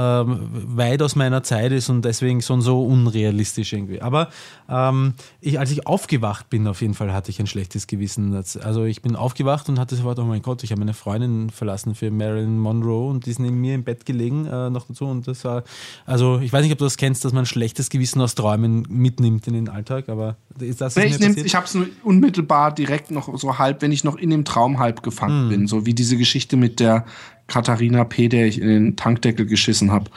ähm, 0.00 0.48
weit 0.52 1.02
aus 1.02 1.16
meiner 1.16 1.42
Zeit 1.42 1.72
ist 1.72 1.88
und 1.88 2.04
deswegen 2.04 2.40
schon 2.40 2.60
so 2.62 2.84
unrealistisch 2.84 3.72
irgendwie. 3.72 4.00
Aber 4.00 4.28
ähm, 4.68 5.14
ich, 5.40 5.58
als 5.58 5.72
ich 5.72 5.88
aufgewacht 5.88 6.48
bin, 6.50 6.68
auf 6.68 6.82
jeden 6.82 6.94
Fall 6.94 7.12
hatte 7.12 7.30
ich 7.30 7.40
ein 7.40 7.48
schlechtes 7.48 7.88
Gewissen. 7.88 8.32
Also 8.62 8.84
ich 8.84 9.02
bin 9.02 9.16
aufgewacht 9.16 9.68
und 9.68 9.80
hatte 9.80 9.96
sofort, 9.96 10.20
oh 10.20 10.24
mein 10.24 10.42
Gott, 10.42 10.62
ich 10.62 10.70
habe 10.70 10.78
meine 10.78 10.94
Freundin 10.94 11.50
verlassen 11.50 11.96
für 11.96 12.12
Marilyn 12.12 12.58
Monroe 12.58 13.08
und 13.10 13.26
die 13.26 13.30
ist 13.30 13.40
neben 13.40 13.60
mir 13.60 13.74
im 13.74 13.82
Bett 13.82 14.06
gelegen 14.06 14.46
äh, 14.46 14.70
noch 14.70 14.86
dazu 14.86 15.06
und 15.06 15.26
das 15.26 15.44
war, 15.44 15.64
also 16.06 16.38
ich 16.38 16.52
weiß 16.52 16.62
nicht, 16.62 16.72
ob 16.72 16.78
du 16.78 16.84
das 16.84 16.96
kennst, 16.96 17.24
dass 17.24 17.32
man 17.32 17.42
ein 17.42 17.46
schlechtes 17.46 17.90
Gewissen 17.90 18.20
aus 18.20 18.36
Träumen 18.36 18.86
mitnimmt 18.88 19.48
in 19.48 19.54
den 19.54 19.68
Alltag, 19.68 20.08
aber 20.08 20.36
ist 20.60 20.80
das 20.80 20.94
Nee, 20.94 21.06
ich 21.06 21.18
nehm's- 21.18 21.38
ich 21.38 21.54
habe 21.56 21.66
es 21.66 21.74
nur 21.74 21.86
unmittelbar 22.04 22.72
direkt 22.72 23.10
noch 23.10 23.36
so 23.36 23.58
halb, 23.58 23.82
wenn 23.82 23.90
ich 23.90 24.04
noch 24.04 24.14
in 24.16 24.30
dem 24.30 24.44
Traum 24.44 24.78
halb 24.78 25.02
gefangen 25.02 25.42
Hm. 25.44 25.48
bin. 25.48 25.66
So 25.66 25.86
wie 25.86 25.94
diese 25.94 26.16
Geschichte 26.16 26.56
mit 26.56 26.78
der 26.78 27.04
Katharina 27.48 28.04
P., 28.04 28.28
der 28.28 28.46
ich 28.46 28.60
in 28.60 28.68
den 28.68 28.96
Tankdeckel 28.96 29.46
geschissen 29.46 29.90
habe. 29.90 30.10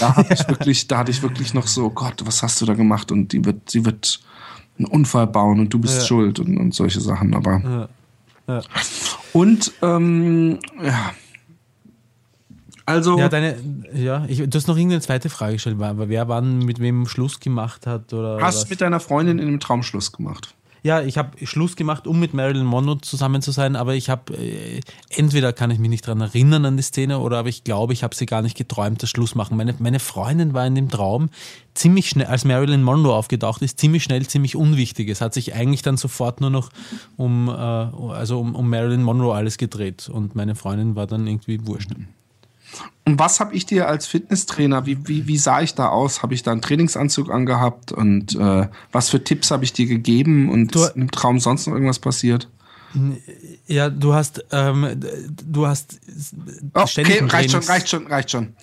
Da 0.00 0.16
hatte 0.16 0.32
ich 0.34 0.48
wirklich, 0.48 0.86
da 0.88 0.98
hatte 0.98 1.10
ich 1.10 1.22
wirklich 1.22 1.52
noch 1.52 1.66
so, 1.66 1.90
Gott, 1.90 2.22
was 2.24 2.42
hast 2.42 2.60
du 2.60 2.64
da 2.66 2.74
gemacht? 2.74 3.12
Und 3.12 3.32
die 3.32 3.44
wird, 3.44 3.68
sie 3.70 3.84
wird 3.84 4.20
einen 4.78 4.86
Unfall 4.86 5.26
bauen 5.26 5.58
und 5.60 5.72
du 5.74 5.78
bist 5.78 5.98
Ja. 6.00 6.04
schuld 6.06 6.38
und, 6.38 6.56
und 6.58 6.74
solche 6.74 7.00
Sachen. 7.00 7.34
Aber 7.34 7.60
Ja. 7.62 7.88
Ja. 8.54 8.62
und 9.32 9.72
ähm, 9.82 10.58
ja. 10.82 11.12
Also 12.88 13.18
Ja, 13.18 13.28
deine, 13.28 13.56
ja, 13.94 14.24
ich, 14.28 14.38
du 14.38 14.56
hast 14.56 14.68
noch 14.68 14.76
irgendeine 14.76 15.00
zweite 15.00 15.28
Frage 15.28 15.54
gestellt, 15.54 15.80
war- 15.80 16.08
wer 16.08 16.28
wann 16.28 16.60
mit 16.60 16.78
wem 16.78 17.06
Schluss 17.08 17.40
gemacht 17.40 17.84
hat 17.86 18.12
oder 18.12 18.38
hast 18.40 18.62
was? 18.62 18.70
mit 18.70 18.80
deiner 18.80 19.00
Freundin 19.00 19.40
in 19.40 19.46
dem 19.46 19.58
Traum 19.60 19.82
Schluss 19.82 20.12
gemacht. 20.12 20.54
Ja, 20.86 21.02
ich 21.02 21.18
habe 21.18 21.44
Schluss 21.44 21.74
gemacht, 21.74 22.06
um 22.06 22.20
mit 22.20 22.32
Marilyn 22.32 22.64
Monroe 22.64 23.00
zusammen 23.00 23.42
zu 23.42 23.50
sein, 23.50 23.74
aber 23.74 23.96
ich 23.96 24.08
habe, 24.08 24.34
äh, 24.34 24.80
entweder 25.10 25.52
kann 25.52 25.72
ich 25.72 25.80
mich 25.80 25.90
nicht 25.90 26.06
dran 26.06 26.20
erinnern 26.20 26.64
an 26.64 26.76
die 26.76 26.84
Szene 26.84 27.18
oder 27.18 27.38
aber 27.38 27.48
ich 27.48 27.64
glaube, 27.64 27.92
ich 27.92 28.04
habe 28.04 28.14
sie 28.14 28.24
gar 28.24 28.40
nicht 28.40 28.56
geträumt, 28.56 29.02
das 29.02 29.10
Schluss 29.10 29.34
machen. 29.34 29.56
Meine, 29.56 29.74
meine 29.80 29.98
Freundin 29.98 30.54
war 30.54 30.64
in 30.64 30.76
dem 30.76 30.88
Traum 30.88 31.30
ziemlich 31.74 32.08
schnell, 32.08 32.28
als 32.28 32.44
Marilyn 32.44 32.84
Monroe 32.84 33.14
aufgetaucht 33.14 33.62
ist, 33.62 33.80
ziemlich 33.80 34.04
schnell, 34.04 34.28
ziemlich 34.28 34.54
unwichtig. 34.54 35.08
Es 35.08 35.20
hat 35.20 35.34
sich 35.34 35.54
eigentlich 35.54 35.82
dann 35.82 35.96
sofort 35.96 36.40
nur 36.40 36.50
noch 36.50 36.70
um, 37.16 37.48
äh, 37.48 37.52
also 37.52 38.38
um, 38.38 38.54
um 38.54 38.70
Marilyn 38.70 39.02
Monroe 39.02 39.34
alles 39.34 39.58
gedreht 39.58 40.08
und 40.08 40.36
meine 40.36 40.54
Freundin 40.54 40.94
war 40.94 41.08
dann 41.08 41.26
irgendwie 41.26 41.66
wurscht. 41.66 41.90
Und 43.04 43.18
was 43.18 43.38
habe 43.40 43.54
ich 43.54 43.66
dir 43.66 43.88
als 43.88 44.06
Fitnesstrainer, 44.06 44.84
wie, 44.86 44.98
wie, 45.06 45.26
wie 45.28 45.38
sah 45.38 45.60
ich 45.62 45.74
da 45.74 45.88
aus? 45.88 46.22
Habe 46.22 46.34
ich 46.34 46.42
da 46.42 46.52
einen 46.52 46.60
Trainingsanzug 46.62 47.30
angehabt? 47.30 47.92
Und 47.92 48.34
äh, 48.34 48.68
was 48.92 49.08
für 49.10 49.22
Tipps 49.22 49.50
habe 49.50 49.62
ich 49.64 49.72
dir 49.72 49.86
gegeben? 49.86 50.50
Und 50.50 50.74
Du- 50.74 50.82
ist 50.82 50.96
im 50.96 51.10
Traum 51.10 51.38
sonst 51.38 51.66
noch 51.66 51.74
irgendwas 51.74 51.98
passiert? 52.00 52.48
Ja, 53.66 53.90
du 53.90 54.14
hast, 54.14 54.44
ähm, 54.52 54.98
du 55.44 55.66
hast 55.66 56.00
Oh, 56.74 56.80
okay, 56.80 57.22
reicht 57.26 57.50
schon, 57.50 57.62
reicht 57.62 57.88
schon, 57.90 58.06
reicht 58.06 58.30
schon. 58.30 58.54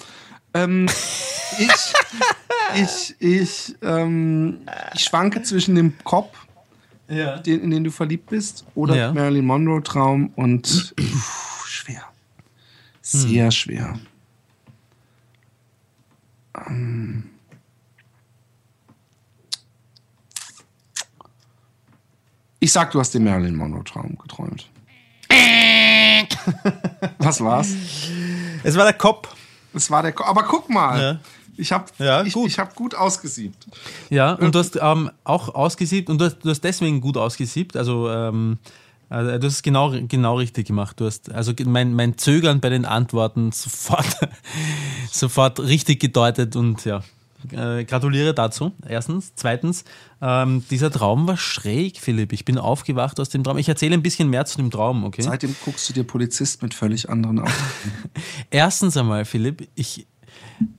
Ähm, 0.55 0.87
ich, 1.59 1.93
ich, 2.75 3.15
ich, 3.19 3.75
ähm, 3.83 4.57
ich 4.95 5.01
schwanke 5.01 5.43
zwischen 5.43 5.75
dem 5.75 5.93
Cop, 6.03 6.33
Ja. 7.07 7.37
den, 7.37 7.61
in 7.61 7.71
den 7.71 7.83
du 7.83 7.91
verliebt 7.91 8.29
bist, 8.29 8.65
oder 8.75 8.95
Ja. 8.95 9.13
Marilyn 9.13 9.45
Monroe 9.45 9.83
Traum 9.83 10.31
und 10.35 10.67
pff. 10.67 10.93
Sehr 13.21 13.51
schwer. 13.51 13.99
Ähm. 16.67 17.29
Ich 22.59 22.71
sag, 22.71 22.91
du 22.91 22.99
hast 22.99 23.13
den 23.13 23.23
Marilyn 23.25 23.55
Monroe 23.55 23.83
Traum 23.83 24.17
geträumt. 24.17 24.67
Was 27.19 27.41
war's? 27.41 27.73
Es 28.63 28.75
war 28.77 28.85
der 28.85 28.93
Kopf. 28.93 29.29
Es 29.73 29.89
war 29.91 30.01
der. 30.01 30.13
Ko 30.13 30.23
Aber 30.23 30.43
guck 30.43 30.69
mal, 30.69 31.01
Ja. 31.01 31.19
ich 31.57 31.71
habe 31.73 31.85
Ja, 31.97 32.23
ich, 32.23 32.33
gut. 32.33 32.47
ich 32.49 32.59
hab 32.59 32.75
gut 32.75 32.95
ausgesiebt. 32.95 33.67
Ja, 34.09 34.33
und 34.33 34.55
du 34.55 34.59
hast 34.59 34.77
ähm, 34.81 35.11
auch 35.23 35.53
ausgesiebt 35.53 36.09
und 36.09 36.19
du 36.19 36.25
hast, 36.25 36.39
du 36.39 36.49
hast 36.49 36.61
deswegen 36.63 37.01
gut 37.01 37.17
ausgesiebt. 37.17 37.75
Also, 37.75 38.09
ähm, 38.09 38.59
also 39.13 39.37
du 39.37 39.45
hast 39.45 39.53
es 39.53 39.61
genau, 39.61 39.93
genau 40.07 40.37
richtig 40.37 40.67
gemacht. 40.67 40.99
Du 40.99 41.05
hast 41.05 41.31
also 41.31 41.53
mein, 41.65 41.93
mein 41.93 42.17
Zögern 42.17 42.59
bei 42.59 42.69
den 42.69 42.85
Antworten 42.85 43.51
sofort, 43.51 44.17
sofort 45.11 45.59
richtig 45.59 45.99
gedeutet 45.99 46.55
und 46.55 46.83
ja. 46.85 47.03
Äh, 47.51 47.83
gratuliere 47.83 48.33
dazu. 48.33 48.71
Erstens. 48.87 49.33
Zweitens, 49.35 49.83
ähm, 50.21 50.63
dieser 50.71 50.89
Traum 50.89 51.27
war 51.27 51.37
schräg, 51.37 51.99
Philipp. 51.99 52.31
Ich 52.31 52.45
bin 52.45 52.57
aufgewacht 52.57 53.19
aus 53.19 53.29
dem 53.29 53.43
Traum. 53.43 53.57
Ich 53.57 53.67
erzähle 53.67 53.93
ein 53.95 54.01
bisschen 54.01 54.29
mehr 54.29 54.45
zu 54.45 54.57
dem 54.57 54.71
Traum, 54.71 55.03
okay? 55.03 55.23
Seitdem 55.23 55.53
guckst 55.63 55.89
du 55.89 55.93
dir 55.93 56.05
Polizist 56.05 56.63
mit 56.63 56.73
völlig 56.73 57.09
anderen 57.09 57.39
Augen. 57.39 57.51
Erstens 58.49 58.95
einmal, 58.95 59.25
Philipp, 59.25 59.67
ich, 59.75 60.07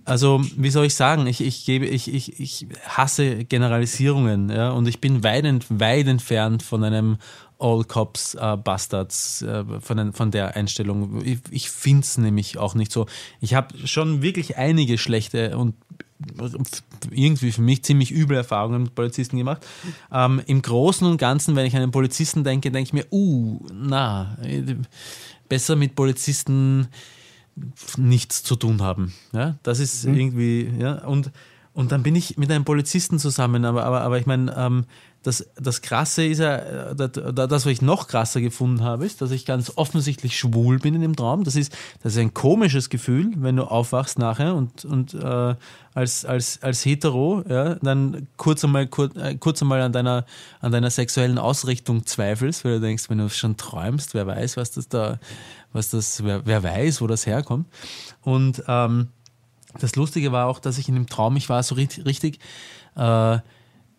also 0.05 0.41
wie 0.57 0.71
soll 0.71 0.87
ich 0.87 0.95
sagen, 0.95 1.27
ich, 1.27 1.41
ich 1.41 1.65
gebe, 1.67 1.87
ich, 1.87 2.13
ich, 2.13 2.41
ich 2.41 2.67
hasse 2.89 3.45
Generalisierungen, 3.45 4.49
ja, 4.49 4.71
und 4.71 4.89
ich 4.89 5.01
bin 5.01 5.23
weit, 5.23 5.45
ent, 5.45 5.67
weit 5.69 6.07
entfernt 6.07 6.63
von 6.63 6.83
einem 6.83 7.19
All 7.59 7.85
Cops 7.85 8.35
äh, 8.35 8.57
Bastards, 8.57 9.43
äh, 9.43 9.65
von, 9.81 10.13
von 10.13 10.31
der 10.31 10.57
Einstellung. 10.57 11.25
Ich, 11.25 11.39
ich 11.51 11.71
finde 11.71 12.03
es 12.03 12.19
nämlich 12.19 12.59
auch 12.59 12.75
nicht 12.75 12.93
so. 12.93 13.07
Ich 13.41 13.55
habe 13.55 13.87
schon 13.87 14.23
wirklich 14.23 14.57
einige 14.57 14.99
schlechte 14.99 15.57
und 15.57 15.75
irgendwie 17.11 17.53
für 17.53 17.61
mich 17.61 17.85
ziemlich 17.85 18.13
üble 18.13 18.37
Erfahrungen 18.37 18.85
mit 18.85 18.95
Polizisten 18.95 19.37
gemacht. 19.37 19.67
Ähm, 20.13 20.41
Im 20.47 20.63
Großen 20.63 21.07
und 21.07 21.19
Ganzen, 21.19 21.57
wenn 21.57 21.67
ich 21.67 21.75
an 21.77 21.83
einen 21.83 21.93
Polizisten 21.93 22.45
denke, 22.45 22.71
denke 22.71 22.89
ich 22.89 22.93
mir, 22.93 23.07
uh, 23.13 23.61
na, 23.73 24.37
besser 25.49 25.77
mit 25.77 25.95
Polizisten 25.95 26.89
nichts 27.97 28.43
zu 28.43 28.57
tun 28.57 28.83
haben. 28.83 29.13
Ja, 29.33 29.57
das 29.63 29.79
ist 29.79 30.05
irgendwie, 30.05 30.73
ja, 30.79 31.05
und, 31.05 31.31
und 31.73 31.93
dann 31.93 32.03
bin 32.03 32.17
ich 32.17 32.37
mit 32.37 32.51
einem 32.51 32.65
Polizisten 32.65 33.19
zusammen, 33.19 33.65
aber, 33.65 33.85
aber, 33.85 34.01
aber 34.01 34.19
ich 34.19 34.27
meine, 34.27 34.55
ähm, 34.57 34.87
das, 35.25 35.49
das 35.57 35.81
Krasse 35.81 36.25
ist 36.25 36.39
ja, 36.39 36.57
äh, 36.57 36.95
das, 36.95 37.51
was 37.51 37.67
ich 37.67 37.81
noch 37.81 38.09
krasser 38.09 38.43
gefunden 38.43 38.85
habe, 38.85 39.07
ist, 39.07 39.23
dass 39.23 39.31
ich 39.31 39.47
ganz 39.47 39.73
offensichtlich 39.75 40.39
schwul 40.39 40.79
bin 40.79 40.95
in 40.95 41.01
dem 41.01 41.17
Traum. 41.17 41.45
Das 41.45 41.57
ist, 41.57 41.73
das 42.03 42.13
ist 42.13 42.19
ein 42.19 42.35
komisches 42.35 42.91
Gefühl, 42.91 43.33
wenn 43.37 43.57
du 43.57 43.65
aufwachst 43.65 44.19
nachher 44.19 44.55
und, 44.55 44.85
und 44.85 45.15
äh, 45.15 45.55
als, 45.95 46.27
als, 46.27 46.63
als 46.63 46.85
hetero, 46.85 47.43
ja, 47.49 47.77
dann 47.77 48.29
kurz 48.37 48.63
einmal, 48.65 48.87
kurz, 48.87 49.17
äh, 49.17 49.35
kurz 49.37 49.63
einmal 49.63 49.81
an 49.81 49.93
deiner, 49.93 50.27
an 50.61 50.73
deiner 50.73 50.91
sexuellen 50.91 51.39
Ausrichtung 51.39 52.05
zweifelst, 52.05 52.67
weil 52.67 52.75
du 52.75 52.81
denkst, 52.81 53.09
wenn 53.09 53.19
du 53.19 53.31
schon 53.31 53.57
träumst, 53.57 54.13
wer 54.13 54.27
weiß, 54.27 54.59
was 54.59 54.73
das 54.73 54.89
da, 54.89 55.19
was 55.73 55.89
das, 55.89 56.23
wer, 56.23 56.45
wer 56.45 56.63
weiß, 56.63 57.01
wo 57.01 57.07
das 57.07 57.25
herkommt. 57.25 57.67
Und 58.21 58.63
ähm, 58.69 59.09
das 59.81 59.97
Lustige 59.97 60.33
war 60.33 60.49
auch, 60.49 60.59
dass 60.59 60.77
ich 60.77 60.89
in 60.89 60.95
dem 60.97 61.07
Traum, 61.07 61.37
ich 61.37 61.49
war 61.49 61.63
so 61.63 61.77
richtig, 61.77 62.05
richtig 62.05 62.41
äh, 62.97 63.39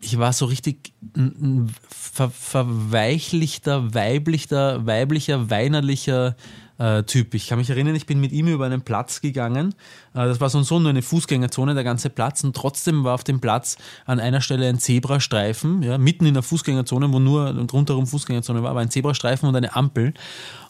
ich 0.00 0.18
war 0.18 0.32
so 0.32 0.46
richtig 0.46 0.92
ein, 1.16 1.72
ver, 1.88 2.30
verweichlichter, 2.30 3.94
weiblicher, 3.94 4.86
weiblicher, 4.86 5.50
weinerlicher 5.50 6.36
äh, 6.78 7.02
Typ. 7.04 7.34
Ich 7.34 7.48
kann 7.48 7.58
mich 7.58 7.70
erinnern, 7.70 7.94
ich 7.94 8.06
bin 8.06 8.20
mit 8.20 8.32
ihm 8.32 8.48
über 8.48 8.66
einen 8.66 8.82
Platz 8.82 9.20
gegangen. 9.20 9.74
Äh, 10.14 10.26
das 10.26 10.40
war 10.40 10.50
so 10.50 10.58
und 10.58 10.64
so 10.64 10.78
nur 10.78 10.90
eine 10.90 11.02
Fußgängerzone, 11.02 11.74
der 11.74 11.84
ganze 11.84 12.10
Platz. 12.10 12.44
Und 12.44 12.54
trotzdem 12.54 13.04
war 13.04 13.14
auf 13.14 13.24
dem 13.24 13.40
Platz 13.40 13.76
an 14.04 14.20
einer 14.20 14.40
Stelle 14.40 14.68
ein 14.68 14.78
Zebrastreifen, 14.78 15.82
ja, 15.82 15.98
mitten 15.98 16.26
in 16.26 16.34
der 16.34 16.42
Fußgängerzone, 16.42 17.12
wo 17.12 17.18
nur 17.18 17.54
rundherum 17.72 18.06
Fußgängerzone 18.06 18.62
war, 18.62 18.70
aber 18.70 18.80
ein 18.80 18.90
Zebrastreifen 18.90 19.48
und 19.48 19.56
eine 19.56 19.74
Ampel. 19.74 20.14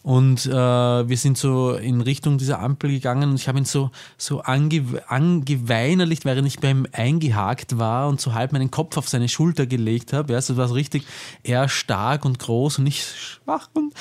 Und 0.06 0.46
äh, 0.46 0.52
wir 0.52 1.16
sind 1.16 1.36
so 1.36 1.72
in 1.72 2.00
Richtung 2.00 2.38
dieser 2.38 2.60
Ampel 2.60 2.90
gegangen 2.90 3.30
und 3.30 3.40
ich 3.40 3.48
habe 3.48 3.58
ihn 3.58 3.64
so, 3.64 3.90
so 4.16 4.40
ange, 4.40 5.02
angeweinerlicht, 5.08 6.24
während 6.24 6.46
ich 6.46 6.60
beim 6.60 6.86
eingehakt 6.92 7.78
war 7.78 8.06
und 8.06 8.20
so 8.20 8.32
halb 8.32 8.52
meinen 8.52 8.70
Kopf 8.70 8.96
auf 8.98 9.08
seine 9.08 9.28
Schulter 9.28 9.66
gelegt 9.66 10.12
habe. 10.12 10.32
Ja, 10.32 10.36
also 10.36 10.56
war 10.56 10.68
so 10.68 10.74
richtig 10.74 11.04
eher 11.42 11.68
stark 11.68 12.24
und 12.24 12.38
groß 12.38 12.78
und 12.78 12.86
ich 12.86 13.04
schwach 13.04 13.68
und 13.74 13.94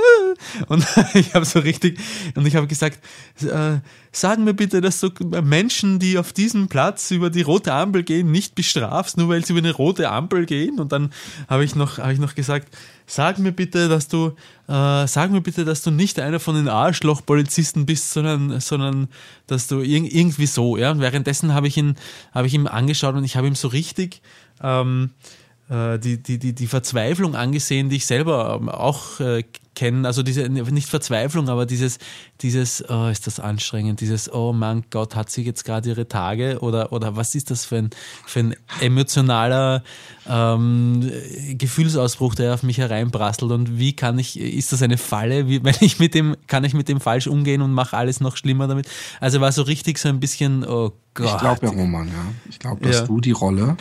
und 0.68 0.86
ich 1.14 1.34
habe 1.34 1.44
so 1.44 1.58
richtig, 1.58 1.98
und 2.34 2.46
ich 2.46 2.56
habe 2.56 2.66
gesagt, 2.66 3.00
äh, 3.42 3.78
sagen 4.12 4.44
mir 4.44 4.54
bitte, 4.54 4.80
dass 4.80 5.00
du 5.00 5.10
Menschen, 5.42 5.98
die 5.98 6.18
auf 6.18 6.32
diesem 6.32 6.68
Platz 6.68 7.10
über 7.10 7.30
die 7.30 7.42
rote 7.42 7.72
Ampel 7.72 8.02
gehen, 8.02 8.30
nicht 8.30 8.54
bestrafst, 8.54 9.16
nur 9.16 9.28
weil 9.28 9.44
sie 9.44 9.52
über 9.52 9.60
eine 9.60 9.72
rote 9.72 10.10
Ampel 10.10 10.46
gehen. 10.46 10.78
Und 10.78 10.92
dann 10.92 11.12
habe 11.48 11.64
ich 11.64 11.74
noch, 11.74 11.98
habe 11.98 12.12
ich 12.12 12.18
noch 12.18 12.34
gesagt, 12.34 12.68
sag 13.06 13.38
mir 13.38 13.52
bitte, 13.52 13.88
dass 13.88 14.08
du, 14.08 14.32
äh, 14.68 15.06
sag 15.06 15.30
mir 15.30 15.40
bitte, 15.40 15.64
dass 15.64 15.82
du 15.82 15.90
nicht 15.90 16.20
einer 16.20 16.40
von 16.40 16.54
den 16.54 16.68
Arschloch-Polizisten 16.68 17.86
bist, 17.86 18.12
sondern, 18.12 18.60
sondern 18.60 19.08
dass 19.46 19.66
du 19.66 19.80
irg 19.80 20.12
irgendwie 20.12 20.46
so, 20.46 20.76
ja. 20.76 20.90
Und 20.90 21.00
währenddessen 21.00 21.54
habe 21.54 21.68
ich 21.68 21.76
ihn, 21.76 21.96
habe 22.32 22.46
ich 22.46 22.54
ihm 22.54 22.66
angeschaut 22.66 23.14
und 23.14 23.24
ich 23.24 23.36
habe 23.36 23.46
ihm 23.46 23.54
so 23.54 23.68
richtig, 23.68 24.20
ähm, 24.62 25.10
äh, 25.14 25.51
die, 25.72 26.22
die, 26.22 26.38
die, 26.38 26.54
die 26.54 26.66
Verzweiflung 26.66 27.34
angesehen, 27.34 27.88
die 27.88 27.96
ich 27.96 28.06
selber 28.06 28.58
ähm, 28.60 28.68
auch 28.68 29.20
äh, 29.20 29.42
kenne. 29.74 30.06
Also 30.06 30.22
diese, 30.22 30.48
nicht 30.48 30.88
Verzweiflung, 30.88 31.48
aber 31.48 31.66
dieses, 31.66 31.98
dieses, 32.42 32.84
oh, 32.88 33.06
ist 33.06 33.26
das 33.26 33.40
anstrengend, 33.40 34.00
dieses, 34.00 34.30
oh 34.32 34.52
mein 34.52 34.84
Gott, 34.90 35.16
hat 35.16 35.30
sie 35.30 35.42
jetzt 35.42 35.64
gerade 35.64 35.88
ihre 35.88 36.08
Tage 36.08 36.58
oder, 36.60 36.92
oder 36.92 37.16
was 37.16 37.34
ist 37.34 37.50
das 37.50 37.64
für 37.64 37.76
ein, 37.76 37.90
für 38.26 38.40
ein 38.40 38.54
emotionaler 38.80 39.82
ähm, 40.28 41.10
Gefühlsausbruch, 41.52 42.34
der 42.34 42.54
auf 42.54 42.62
mich 42.62 42.78
hereinprasselt 42.78 43.50
und 43.50 43.78
wie 43.78 43.94
kann 43.94 44.18
ich, 44.18 44.38
ist 44.38 44.72
das 44.72 44.82
eine 44.82 44.98
Falle, 44.98 45.48
wie, 45.48 45.64
wenn 45.64 45.76
ich 45.80 45.98
mit 45.98 46.14
dem, 46.14 46.36
kann 46.48 46.64
ich 46.64 46.74
mit 46.74 46.88
dem 46.88 47.00
falsch 47.00 47.26
umgehen 47.26 47.62
und 47.62 47.72
mache 47.72 47.96
alles 47.96 48.20
noch 48.20 48.36
schlimmer 48.36 48.68
damit? 48.68 48.88
Also 49.20 49.40
war 49.40 49.52
so 49.52 49.62
richtig 49.62 49.98
so 49.98 50.08
ein 50.10 50.20
bisschen, 50.20 50.64
oh 50.64 50.92
Gott. 51.14 51.26
Ich 51.28 51.38
glaube 51.38 51.66
ja, 51.66 51.72
Roman, 51.72 52.08
ja. 52.08 52.26
Ich 52.50 52.58
glaube, 52.58 52.84
dass 52.84 53.00
ja. 53.00 53.06
du 53.06 53.20
die 53.20 53.32
Rolle 53.32 53.76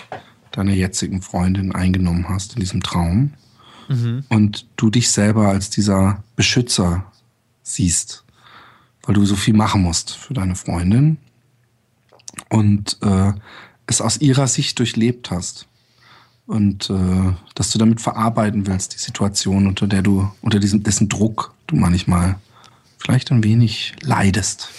deiner 0.52 0.74
jetzigen 0.74 1.22
Freundin 1.22 1.74
eingenommen 1.74 2.28
hast 2.30 2.54
in 2.54 2.60
diesem 2.60 2.82
Traum 2.82 3.34
mhm. 3.88 4.24
und 4.30 4.68
du 4.76 4.90
dich 4.90 5.12
selber 5.12 5.48
als 5.48 5.70
dieser 5.70 6.24
Beschützer 6.36 7.06
siehst, 7.64 8.24
weil 9.04 9.16
du 9.16 9.26
so 9.26 9.36
viel 9.36 9.54
machen 9.54 9.82
musst 9.82 10.12
für 10.12 10.34
deine 10.34 10.56
Freundin 10.56 11.18
und 12.50 12.98
äh, 13.02 13.34
es 13.88 14.02
aus 14.02 14.20
ihrer 14.20 14.48
Sicht 14.48 14.80
durchlebt 14.80 15.32
hast 15.32 15.68
und 16.48 16.90
äh, 16.90 17.34
dass 17.56 17.72
du 17.72 17.78
damit 17.78 18.02
verarbeiten 18.02 18.68
willst, 18.68 18.94
die 18.94 19.00
Situation, 19.00 19.68
unter 19.68 19.88
der 19.88 20.02
du, 20.02 20.30
unter 20.42 20.60
diesem, 20.60 20.84
dessen 20.84 21.08
Druck 21.08 21.54
du 21.68 21.76
manchmal 21.76 22.36
vielleicht 22.98 23.32
ein 23.32 23.44
wenig 23.44 23.96
leidest. 24.02 24.70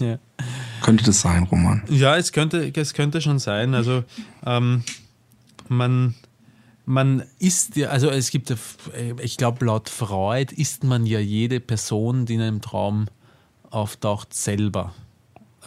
Ja. 0.00 0.18
Könnte 0.86 1.02
das 1.02 1.20
sein, 1.20 1.42
Roman? 1.42 1.82
Ja, 1.88 2.16
es 2.16 2.30
könnte, 2.30 2.72
es 2.72 2.94
könnte 2.94 3.20
schon 3.20 3.40
sein. 3.40 3.74
Also 3.74 4.04
ähm, 4.46 4.84
man, 5.68 6.14
man 6.84 7.24
ist 7.40 7.74
ja, 7.74 7.88
also 7.88 8.08
es 8.08 8.30
gibt, 8.30 8.54
ich 9.20 9.36
glaube, 9.36 9.64
laut 9.64 9.88
Freud 9.88 10.54
ist 10.54 10.84
man 10.84 11.04
ja 11.04 11.18
jede 11.18 11.58
Person, 11.58 12.24
die 12.24 12.34
in 12.34 12.40
einem 12.40 12.60
Traum 12.60 13.06
auftaucht, 13.68 14.32
selber. 14.32 14.94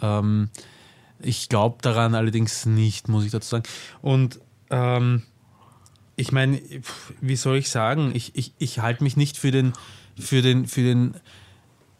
Ähm, 0.00 0.48
ich 1.18 1.50
glaube 1.50 1.76
daran 1.82 2.14
allerdings 2.14 2.64
nicht, 2.64 3.08
muss 3.08 3.26
ich 3.26 3.30
dazu 3.30 3.50
sagen. 3.50 3.64
Und 4.00 4.40
ähm, 4.70 5.24
ich 6.16 6.32
meine, 6.32 6.62
wie 7.20 7.36
soll 7.36 7.58
ich 7.58 7.68
sagen, 7.68 8.12
ich, 8.14 8.34
ich, 8.36 8.54
ich 8.58 8.78
halte 8.78 9.04
mich 9.04 9.18
nicht 9.18 9.36
für 9.36 9.50
den, 9.50 9.74
für 10.18 10.40
den, 10.40 10.66
für 10.66 10.82
den 10.82 11.14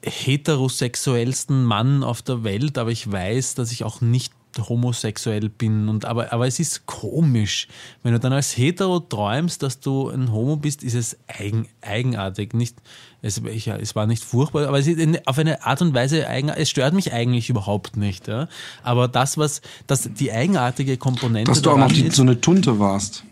heterosexuellsten 0.03 1.65
Mann 1.65 2.03
auf 2.03 2.23
der 2.23 2.45
Welt, 2.45 2.79
aber 2.79 2.91
ich 2.91 3.11
weiß, 3.11 3.55
dass 3.55 3.73
ich 3.73 3.85
auch 3.85 4.01
nicht 4.01 4.33
homosexuell 4.59 5.49
bin. 5.49 5.89
Und, 5.89 6.05
aber, 6.05 6.33
aber 6.33 6.47
es 6.47 6.59
ist 6.59 6.87
komisch. 6.87 7.69
Wenn 8.03 8.13
du 8.13 8.21
dann 8.21 8.33
als 8.33 8.57
hetero 8.57 9.01
träumst, 9.01 9.63
dass 9.63 9.81
du 9.81 10.09
ein 10.09 10.33
Homo 10.33 10.57
bist, 10.57 10.83
ist 10.83 10.95
es 10.95 11.17
eigen, 11.29 11.69
eigenartig. 11.81 12.55
Nicht, 12.55 12.77
es, 13.23 13.39
ich, 13.39 13.69
es 13.69 13.95
war 13.95 14.07
nicht 14.07 14.25
furchtbar, 14.25 14.67
aber 14.67 14.79
es 14.79 14.87
ist 14.87 15.27
auf 15.27 15.39
eine 15.39 15.65
Art 15.65 15.83
und 15.83 15.95
Weise 15.95 16.27
eigenartig. 16.27 16.63
Es 16.63 16.71
stört 16.71 16.95
mich 16.95 17.13
eigentlich 17.13 17.49
überhaupt 17.49 17.97
nicht. 17.97 18.29
Ja? 18.29 18.49
Aber 18.83 19.09
das, 19.09 19.39
was 19.39 19.61
das, 19.87 20.11
die 20.13 20.33
eigenartige 20.33 20.97
Komponente. 20.97 21.51
Dass 21.51 21.63
du 21.63 21.71
auch 21.71 21.79
noch 21.79 21.93
die, 21.93 22.11
so 22.11 22.23
eine 22.23 22.41
Tunte 22.41 22.79
warst. 22.79 23.25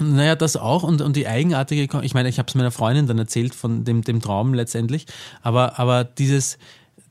Naja, 0.00 0.34
das 0.34 0.56
auch 0.56 0.82
und, 0.82 1.00
und 1.02 1.16
die 1.16 1.28
eigenartige, 1.28 1.82
ich 2.02 2.14
meine, 2.14 2.28
ich 2.28 2.38
habe 2.38 2.48
es 2.48 2.54
meiner 2.54 2.70
Freundin 2.70 3.06
dann 3.06 3.18
erzählt 3.18 3.54
von 3.54 3.84
dem, 3.84 4.02
dem 4.02 4.20
Traum 4.20 4.54
letztendlich, 4.54 5.06
aber, 5.42 5.78
aber 5.78 6.04
dieses, 6.04 6.58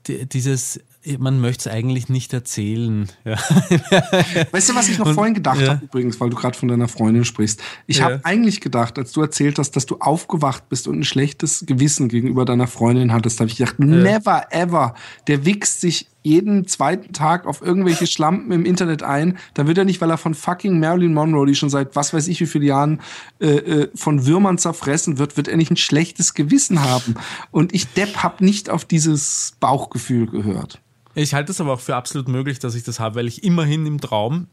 dieses 0.07 0.81
man 1.19 1.41
möchte 1.41 1.69
es 1.69 1.75
eigentlich 1.75 2.07
nicht 2.07 2.33
erzählen. 2.33 3.09
Ja. 3.25 3.33
Weißt 4.51 4.69
du, 4.69 4.75
was 4.75 4.87
ich 4.87 4.97
noch 4.97 5.07
Und, 5.07 5.15
vorhin 5.15 5.33
gedacht 5.33 5.59
ja. 5.59 5.69
habe, 5.69 5.85
übrigens, 5.85 6.19
weil 6.19 6.29
du 6.29 6.37
gerade 6.37 6.57
von 6.57 6.69
deiner 6.69 6.87
Freundin 6.87 7.25
sprichst? 7.25 7.61
Ich 7.87 7.97
ja. 7.97 8.05
habe 8.05 8.21
eigentlich 8.23 8.61
gedacht, 8.61 8.97
als 8.97 9.11
du 9.11 9.21
erzählt 9.21 9.59
hast, 9.59 9.71
dass 9.71 9.85
du 9.85 9.97
aufgewacht 9.99 10.69
bist 10.69 10.87
und 10.87 10.99
ein 10.99 11.03
schlechtes 11.03 11.65
Gewissen 11.65 12.07
gegenüber 12.07 12.45
deiner 12.45 12.67
Freundin 12.67 13.11
hattest, 13.11 13.39
habe 13.39 13.49
ich 13.49 13.57
gedacht, 13.57 13.79
never 13.79 14.45
ever. 14.51 14.95
Der 15.27 15.45
wichst 15.45 15.81
sich 15.81 16.07
jeden 16.23 16.65
zweiten 16.67 17.13
Tag 17.13 17.45
auf 17.45 17.61
irgendwelche 17.61 18.07
Schlampen 18.07 18.51
im 18.51 18.65
Internet 18.65 19.03
ein. 19.03 19.37
Da 19.53 19.67
wird 19.67 19.77
er 19.77 19.85
nicht, 19.85 20.01
weil 20.01 20.09
er 20.09 20.17
von 20.17 20.33
fucking 20.33 20.79
Marilyn 20.79 21.13
Monroe, 21.13 21.45
die 21.45 21.55
schon 21.55 21.69
seit 21.69 21.95
was 21.95 22.13
weiß 22.13 22.27
ich 22.29 22.39
wie 22.39 22.45
viele 22.45 22.65
Jahren 22.65 23.01
äh, 23.39 23.47
äh, 23.47 23.89
von 23.93 24.25
Würmern 24.25 24.57
zerfressen 24.57 25.17
wird, 25.17 25.37
wird 25.37 25.47
er 25.47 25.57
nicht 25.57 25.71
ein 25.71 25.77
schlechtes 25.77 26.33
Gewissen 26.33 26.81
haben. 26.81 27.15
Und 27.51 27.73
ich 27.73 27.93
Depp 27.93 28.23
hab 28.23 28.41
nicht 28.41 28.69
auf 28.69 28.85
dieses 28.85 29.53
Bauchgefühl 29.59 30.27
gehört. 30.27 30.79
Ich 31.13 31.33
halte 31.33 31.51
es 31.51 31.61
aber 31.61 31.73
auch 31.73 31.79
für 31.79 31.95
absolut 31.95 32.27
möglich, 32.27 32.57
dass 32.59 32.73
ich 32.73 32.83
das 32.83 32.99
habe, 32.99 33.15
weil 33.15 33.27
ich 33.27 33.43
immerhin 33.43 33.85
im 33.85 33.99
Traum 34.01 34.47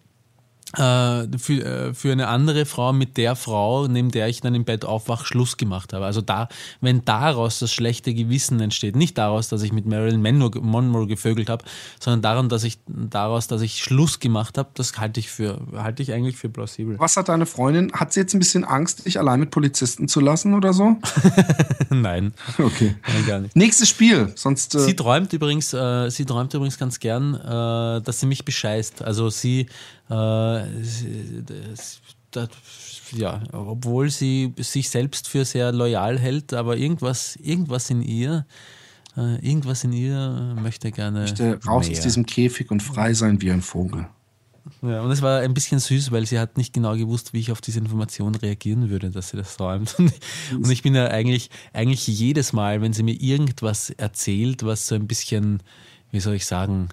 für, 0.77 1.65
äh, 1.65 1.95
für 1.95 2.13
eine 2.13 2.29
andere 2.29 2.65
Frau 2.65 2.93
mit 2.93 3.17
der 3.17 3.35
Frau, 3.35 3.89
neben 3.89 4.11
der 4.11 4.29
ich 4.29 4.41
dann 4.41 4.55
im 4.55 4.65
Bett 4.65 4.85
aufwach, 4.85 5.25
Schluss 5.25 5.57
gemacht 5.57 5.93
habe. 5.93 6.05
Also 6.05 6.21
da, 6.21 6.49
wenn 6.81 7.05
daraus 7.05 7.59
das 7.59 7.73
schlechte 7.73 8.15
Gewissen 8.15 8.61
entsteht, 8.61 8.95
nicht 8.95 9.19
daraus, 9.19 9.49
dass 9.49 9.63
ich 9.63 9.73
mit 9.73 9.87
Marilyn 9.87 10.23
Monroe, 10.23 10.61
Monroe 10.61 11.07
gevögelt 11.07 11.51
habe, 11.51 11.65
sondern 11.99 12.23
daran, 12.23 12.49
dass 12.49 12.63
ich 12.63 12.79
daraus, 12.87 13.49
dass 13.49 13.63
ich 13.63 13.79
Schluss 13.79 14.21
gemacht 14.21 14.59
habe, 14.59 14.71
das 14.75 14.97
halte 14.99 15.19
ich 15.19 15.31
für, 15.31 15.61
halte 15.75 16.03
ich 16.03 16.13
eigentlich 16.13 16.37
für 16.37 16.49
plausibel. 16.49 16.99
Was 16.99 17.17
hat 17.17 17.29
deine 17.29 17.47
Freundin? 17.47 17.93
Hat 17.93 18.13
sie 18.13 18.21
jetzt 18.21 18.35
ein 18.35 18.39
bisschen 18.39 18.65
Angst, 18.65 19.07
dich 19.07 19.19
allein 19.19 19.41
mit 19.41 19.51
Polizisten 19.51 20.07
zu 20.07 20.21
lassen 20.21 20.55
oder 20.55 20.73
so? 20.73 20.97
Nein. 21.91 22.33
Okay. 22.59 22.95
Nein, 23.09 23.27
gar 23.27 23.41
nicht. 23.41 23.57
Nächstes 23.57 23.89
Spiel, 23.89 24.33
sonst. 24.37 24.77
Äh 24.77 24.81
sie 24.81 24.95
träumt 24.95 25.33
übrigens, 25.33 25.75
äh, 25.75 26.09
sie 26.11 26.25
träumt 26.25 26.55
übrigens 26.55 26.79
ganz 26.79 27.01
gern, 27.01 27.35
äh, 27.35 28.01
dass 28.03 28.21
sie 28.21 28.27
mich 28.27 28.45
bescheißt. 28.45 29.03
Also 29.03 29.31
sie 29.31 29.67
äh, 30.11 30.65
das, 32.31 32.51
ja, 33.13 33.43
obwohl 33.53 34.11
sie 34.11 34.53
sich 34.59 34.89
selbst 34.91 35.29
für 35.29 35.45
sehr 35.45 35.73
loyal 35.73 36.19
hält, 36.19 36.53
aber 36.53 36.77
irgendwas, 36.77 37.37
irgendwas 37.37 37.91
in 37.91 38.03
ihr, 38.03 38.47
äh, 39.17 39.37
irgendwas 39.37 39.85
in 39.85 39.93
ihr 39.93 40.57
möchte 40.61 40.91
gerne. 40.93 41.21
Möchte 41.21 41.61
raus 41.67 41.89
mehr. 41.89 41.97
aus 41.97 42.03
diesem 42.03 42.27
Käfig 42.27 42.71
und 42.71 42.83
frei 42.83 43.15
sein 43.15 43.41
wie 43.41 43.51
ein 43.51 43.63
Vogel. 43.63 44.07
Ja, 44.83 45.03
und 45.03 45.11
es 45.11 45.23
war 45.23 45.41
ein 45.41 45.55
bisschen 45.55 45.79
süß, 45.79 46.11
weil 46.11 46.27
sie 46.27 46.39
hat 46.39 46.57
nicht 46.57 46.73
genau 46.73 46.97
gewusst, 46.97 47.33
wie 47.33 47.41
ich 47.41 47.51
auf 47.51 47.61
diese 47.61 47.79
Information 47.79 48.35
reagieren 48.35 48.91
würde, 48.91 49.11
dass 49.11 49.31
sie 49.31 49.37
das 49.37 49.57
träumt. 49.57 49.97
Und 50.53 50.71
ich 50.71 50.83
bin 50.83 50.95
ja 50.95 51.09
eigentlich, 51.09 51.51
eigentlich 51.73 52.07
jedes 52.07 52.53
Mal, 52.53 52.83
wenn 52.83 52.93
sie 52.93 53.03
mir 53.03 53.15
irgendwas 53.21 53.91
erzählt, 53.91 54.63
was 54.63 54.87
so 54.87 54.95
ein 54.95 55.07
bisschen, 55.07 55.63
wie 56.11 56.21
soll 56.21 56.35
ich 56.35 56.45
sagen, 56.47 56.91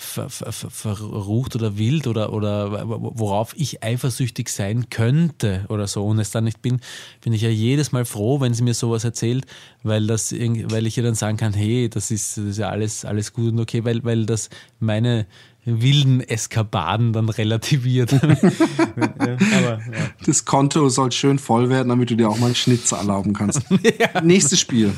ver, 0.00 0.30
ver, 0.30 0.52
verrucht 0.52 1.54
oder 1.54 1.76
wild 1.76 2.06
oder, 2.06 2.32
oder 2.32 2.88
worauf 2.88 3.54
ich 3.56 3.82
eifersüchtig 3.82 4.48
sein 4.48 4.88
könnte 4.88 5.66
oder 5.68 5.86
so 5.86 6.06
und 6.06 6.18
es 6.18 6.30
dann 6.30 6.44
nicht 6.44 6.62
bin, 6.62 6.80
bin 7.20 7.32
ich 7.32 7.42
ja 7.42 7.50
jedes 7.50 7.92
Mal 7.92 8.04
froh, 8.04 8.40
wenn 8.40 8.54
sie 8.54 8.62
mir 8.62 8.74
sowas 8.74 9.04
erzählt, 9.04 9.46
weil 9.82 10.06
das 10.06 10.32
weil 10.32 10.86
ich 10.86 10.96
ihr 10.96 11.02
dann 11.02 11.14
sagen 11.14 11.36
kann, 11.36 11.52
hey, 11.52 11.88
das 11.88 12.10
ist, 12.10 12.38
das 12.38 12.44
ist 12.44 12.58
ja 12.58 12.70
alles, 12.70 13.04
alles 13.04 13.32
gut 13.32 13.52
und 13.52 13.60
okay, 13.60 13.84
weil, 13.84 14.02
weil 14.02 14.26
das 14.26 14.48
meine 14.78 15.26
wilden 15.64 16.20
Eskapaden 16.20 17.12
dann 17.12 17.28
relativiert. 17.28 18.14
Aber, 18.22 18.30
ja. 18.32 19.80
Das 20.24 20.44
Konto 20.46 20.88
soll 20.88 21.12
schön 21.12 21.38
voll 21.38 21.68
werden, 21.68 21.90
damit 21.90 22.10
du 22.10 22.16
dir 22.16 22.30
auch 22.30 22.38
mal 22.38 22.46
einen 22.46 22.54
Schnitzer 22.54 22.96
erlauben 22.96 23.34
kannst. 23.34 23.62
ja. 23.98 24.20
Nächstes 24.22 24.58
Spiel. 24.58 24.92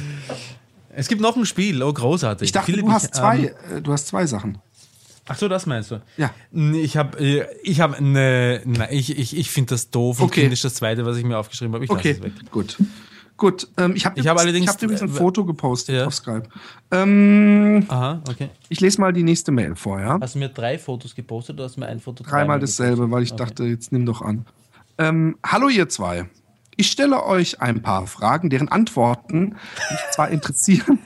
Es 0.95 1.09
gibt 1.09 1.21
noch 1.21 1.37
ein 1.37 1.47
Spiel, 1.47 1.83
oh 1.83 1.93
großartig. 1.93 2.47
Ich 2.47 2.53
dachte, 2.53 2.71
Philipp, 2.71 2.87
du 2.87 2.93
hast 2.93 3.15
zwei, 3.15 3.55
ähm, 3.75 3.83
du 3.83 3.93
hast 3.93 4.09
zwei 4.09 4.27
Sachen. 4.27 4.59
Ach 5.29 5.37
so, 5.37 5.47
das 5.49 5.67
meinst 5.67 5.91
du? 5.93 6.01
Ja. 6.17 6.33
Ich 6.53 6.97
habe, 6.97 7.47
ich 7.63 7.81
habe 7.81 7.97
eine, 7.97 8.61
nein, 8.65 8.89
ich, 8.91 9.17
ich, 9.17 9.37
ich 9.37 9.51
finde 9.51 9.71
das 9.71 9.91
doof 9.91 10.19
und 10.21 10.27
Okay. 10.27 10.41
kindisch 10.43 10.63
das 10.63 10.75
zweite, 10.75 11.07
was 11.07 11.17
ich 11.17 11.25
mir 11.25 11.39
aufgeschrieben 11.39 11.75
habe. 11.75 11.85
Ich 11.85 11.91
Okay, 11.91 12.13
lasse 12.13 12.21
es 12.21 12.25
weg. 12.41 12.51
gut. 12.51 12.77
Gut, 13.37 13.67
ähm, 13.77 13.95
ich 13.97 14.05
habe 14.05 14.21
Ich 14.21 14.27
habe 14.29 14.41
allerdings- 14.41 14.65
ich 14.67 14.71
hab 14.73 14.83
übrigens 14.83 15.03
ein 15.03 15.09
Foto 15.09 15.45
gepostet 15.45 15.97
Ja. 15.97 16.07
auf 16.07 16.15
Skype. 16.15 16.45
Ähm, 16.91 17.85
Aha, 17.89 18.21
okay. 18.29 18.51
ich 18.69 18.81
lese 18.81 19.01
mal 19.01 19.13
die 19.13 19.23
nächste 19.23 19.51
Mail 19.53 19.75
vor, 19.75 20.01
ja? 20.01 20.19
Hast 20.21 20.35
du 20.35 20.39
mir 20.39 20.49
drei 20.49 20.79
Fotos 20.79 21.15
gepostet 21.15 21.57
oder 21.57 21.65
hast 21.65 21.77
du 21.77 21.81
mir 21.81 21.87
ein 21.87 21.99
Foto 22.01 22.23
Dreimal 22.25 22.61
dasselbe, 22.61 23.11
weil 23.11 23.23
ich 23.23 23.33
Okay. 23.33 23.45
dachte, 23.45 23.65
jetzt 23.65 23.91
nimm 23.93 24.07
doch 24.07 24.23
an. 24.23 24.45
Ähm, 24.99 25.37
hallo 25.45 25.69
ihr 25.69 25.89
zwei. 25.89 26.27
Ich 26.83 26.91
stelle 26.91 27.23
euch 27.25 27.61
ein 27.61 27.81
paar 27.81 28.09
Fragen, 28.09 28.51
deren 28.51 28.67
Antworten 28.67 29.51
mich 29.51 30.01
zwar 30.11 30.31
interessieren, 30.31 30.99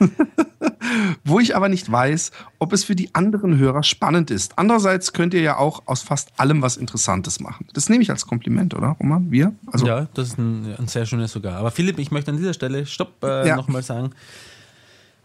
wo 1.23 1.39
ich 1.39 1.55
aber 1.55 1.69
nicht 1.69 1.91
weiß, 1.91 2.31
ob 2.57 2.73
es 2.73 2.83
für 2.83 2.95
die 2.95 3.13
anderen 3.13 3.59
Hörer 3.59 3.83
spannend 3.83 4.31
ist. 4.31 4.57
Andererseits 4.57 5.13
könnt 5.13 5.35
ihr 5.35 5.41
ja 5.41 5.57
auch 5.57 5.83
aus 5.85 6.01
fast 6.01 6.31
allem 6.39 6.63
was 6.63 6.77
Interessantes 6.77 7.39
machen. 7.39 7.67
Das 7.73 7.89
nehme 7.89 8.01
ich 8.01 8.09
als 8.09 8.25
Kompliment, 8.25 8.73
oder, 8.73 8.95
Roman? 8.99 9.29
Wir? 9.29 9.53
Also, 9.71 9.85
ja, 9.85 10.07
das 10.15 10.29
ist 10.29 10.39
ein, 10.39 10.73
ein 10.79 10.87
sehr 10.87 11.05
schönes 11.05 11.31
sogar. 11.31 11.57
Aber 11.57 11.69
Philipp, 11.69 11.99
ich 11.99 12.09
möchte 12.09 12.31
an 12.31 12.37
dieser 12.37 12.55
Stelle, 12.55 12.87
stopp, 12.87 13.23
äh, 13.23 13.47
Ja. 13.47 13.55
nochmal 13.55 13.83
sagen, 13.83 14.13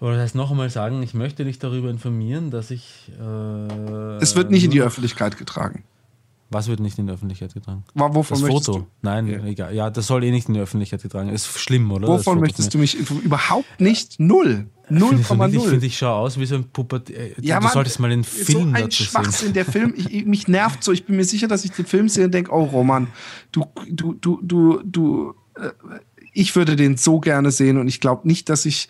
oder 0.01 0.17
das 0.17 0.25
heißt 0.25 0.35
noch 0.35 0.51
einmal 0.51 0.69
sagen, 0.69 1.03
ich 1.03 1.15
möchte 1.15 1.47
dich 1.47 1.61
darüber 1.61 1.89
informieren, 1.89 2.51
dass 2.51 2.71
ich. 2.71 3.11
Äh, 3.19 4.17
es 4.21 4.37
wird 4.37 4.51
nicht 4.51 4.65
in 4.65 4.71
die 4.71 4.83
Öffentlichkeit 4.83 5.39
getragen. 5.39 5.85
Was 6.53 6.69
wird 6.69 6.81
nicht 6.81 6.99
in 6.99 7.07
die 7.07 7.13
Öffentlichkeit 7.13 7.55
getragen? 7.55 7.85
Wa- 7.95 8.15
Wovon 8.15 8.41
Das 8.41 8.49
Foto. 8.49 8.79
du? 8.81 8.87
Nein, 9.03 9.27
Ja. 9.27 9.45
egal. 9.45 9.75
Ja, 9.75 9.91
das 9.91 10.07
soll 10.07 10.23
eh 10.25 10.31
nicht 10.31 10.49
in 10.49 10.55
die 10.55 10.61
Öffentlichkeit 10.61 11.03
getragen. 11.03 11.29
Ist 11.31 11.59
schlimm, 11.59 11.91
oder? 11.91 12.09
Wovon 12.09 12.41
möchtest 12.41 12.73
du 12.75 12.79
mich? 12.79 12.95
Überhaupt 13.25 13.81
nicht. 13.81 14.21
Null. 14.21 14.67
Ich 14.91 14.99
finde, 14.99 15.23
ich 15.23 15.27
0,0. 15.31 15.69
finde, 15.71 15.87
ich 15.87 15.97
schaue 15.97 16.15
aus 16.21 16.39
wie 16.39 16.45
so 16.45 16.57
ein 16.57 16.65
Puppet. 16.65 17.09
Äh, 17.11 17.35
Ja, 17.41 17.59
du 17.59 17.65
Mann, 17.65 17.73
solltest 17.73 17.99
mal 18.01 18.11
den 18.11 18.25
Film 18.25 18.47
so 18.47 18.67
ein 18.67 18.73
dazu 18.75 19.03
sehen. 19.03 19.07
Schwachsinn, 19.07 19.53
der 19.55 19.65
Film, 19.65 19.95
ich, 19.97 20.13
ich, 20.13 20.27
mich 20.27 20.49
nervt 20.49 20.85
so. 20.85 20.93
Ich 20.93 21.05
bin 21.07 21.17
mir 21.17 21.25
sicher, 21.25 21.49
dass 21.49 21.65
ich 21.65 21.71
den 21.73 21.87
Film 21.87 22.09
sehe 22.11 22.27
und 22.27 22.35
denke, 22.35 22.53
oh 22.53 22.65
Roman, 22.65 23.07
du, 23.53 23.65
du, 23.91 24.13
du, 24.15 24.39
du, 24.43 24.83
du, 24.85 25.35
äh, 25.57 25.71
ich 26.35 26.55
würde 26.57 26.77
den 26.77 26.97
so 26.99 27.21
gerne 27.21 27.51
sehen 27.51 27.79
und 27.79 27.89
ich 27.89 28.01
glaube 28.01 28.27
nicht, 28.29 28.49
dass 28.51 28.67
ich, 28.67 28.89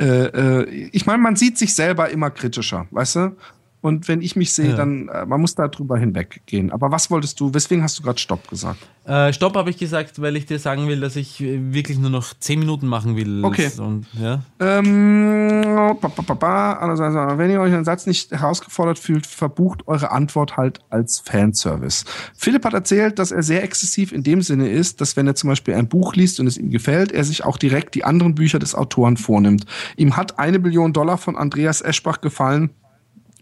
äh, 0.00 0.04
äh, 0.06 0.88
ich 0.92 1.06
meine, 1.06 1.22
man 1.22 1.36
sieht 1.36 1.56
sich 1.58 1.74
selber 1.74 2.08
immer 2.10 2.30
kritischer, 2.30 2.86
weißt 2.90 3.16
du? 3.16 3.36
Und 3.84 4.08
wenn 4.08 4.22
ich 4.22 4.34
mich 4.34 4.54
sehe, 4.54 4.70
Ja. 4.70 4.76
dann, 4.76 5.08
äh, 5.08 5.26
man 5.26 5.42
muss 5.42 5.56
da 5.56 5.68
drüber 5.68 5.98
hinweggehen. 5.98 6.72
Aber 6.72 6.90
was 6.90 7.10
wolltest 7.10 7.38
du, 7.38 7.52
weswegen 7.52 7.84
hast 7.84 7.98
du 7.98 8.02
gerade 8.02 8.18
Stopp 8.18 8.48
gesagt? 8.48 8.78
Äh, 9.04 9.30
Stopp 9.34 9.54
habe 9.56 9.68
ich 9.68 9.76
gesagt, 9.76 10.22
weil 10.22 10.36
ich 10.36 10.46
dir 10.46 10.58
sagen 10.58 10.88
will, 10.88 11.00
dass 11.00 11.16
ich 11.16 11.38
äh, 11.42 11.74
wirklich 11.74 11.98
nur 11.98 12.08
noch 12.08 12.32
10 12.32 12.60
Minuten 12.60 12.86
machen 12.86 13.14
will. 13.14 13.44
Okay. 13.44 13.70
Und, 13.76 14.06
ja. 14.18 14.40
Ähm, 14.58 15.96
ba, 16.00 16.08
ba, 16.08 16.22
ba, 16.22 16.32
ba. 16.34 16.72
Andererseits, 16.72 17.38
wenn 17.38 17.50
ihr 17.50 17.60
euch 17.60 17.74
einen 17.74 17.84
Satz 17.84 18.06
nicht 18.06 18.30
herausgefordert 18.30 18.98
fühlt, 18.98 19.26
verbucht 19.26 19.86
eure 19.86 20.10
Antwort 20.12 20.56
halt 20.56 20.78
als 20.88 21.18
Fanservice. 21.18 22.06
Philipp 22.34 22.64
hat 22.64 22.72
erzählt, 22.72 23.18
dass 23.18 23.32
er 23.32 23.42
sehr 23.42 23.62
exzessiv 23.62 24.12
in 24.12 24.22
dem 24.22 24.40
Sinne 24.40 24.70
ist, 24.70 25.02
dass 25.02 25.14
wenn 25.18 25.26
er 25.26 25.34
zum 25.34 25.48
Beispiel 25.50 25.74
ein 25.74 25.88
Buch 25.88 26.14
liest 26.14 26.40
und 26.40 26.46
es 26.46 26.56
ihm 26.56 26.70
gefällt, 26.70 27.12
er 27.12 27.24
sich 27.24 27.44
auch 27.44 27.58
direkt 27.58 27.94
die 27.94 28.04
anderen 28.04 28.34
Bücher 28.34 28.58
des 28.58 28.74
Autoren 28.74 29.18
vornimmt. 29.18 29.66
Ihm 29.98 30.16
hat 30.16 30.38
eine 30.38 30.58
Billion 30.58 30.94
Dollar 30.94 31.18
von 31.18 31.36
Andreas 31.36 31.82
Eschbach 31.82 32.22
gefallen 32.22 32.70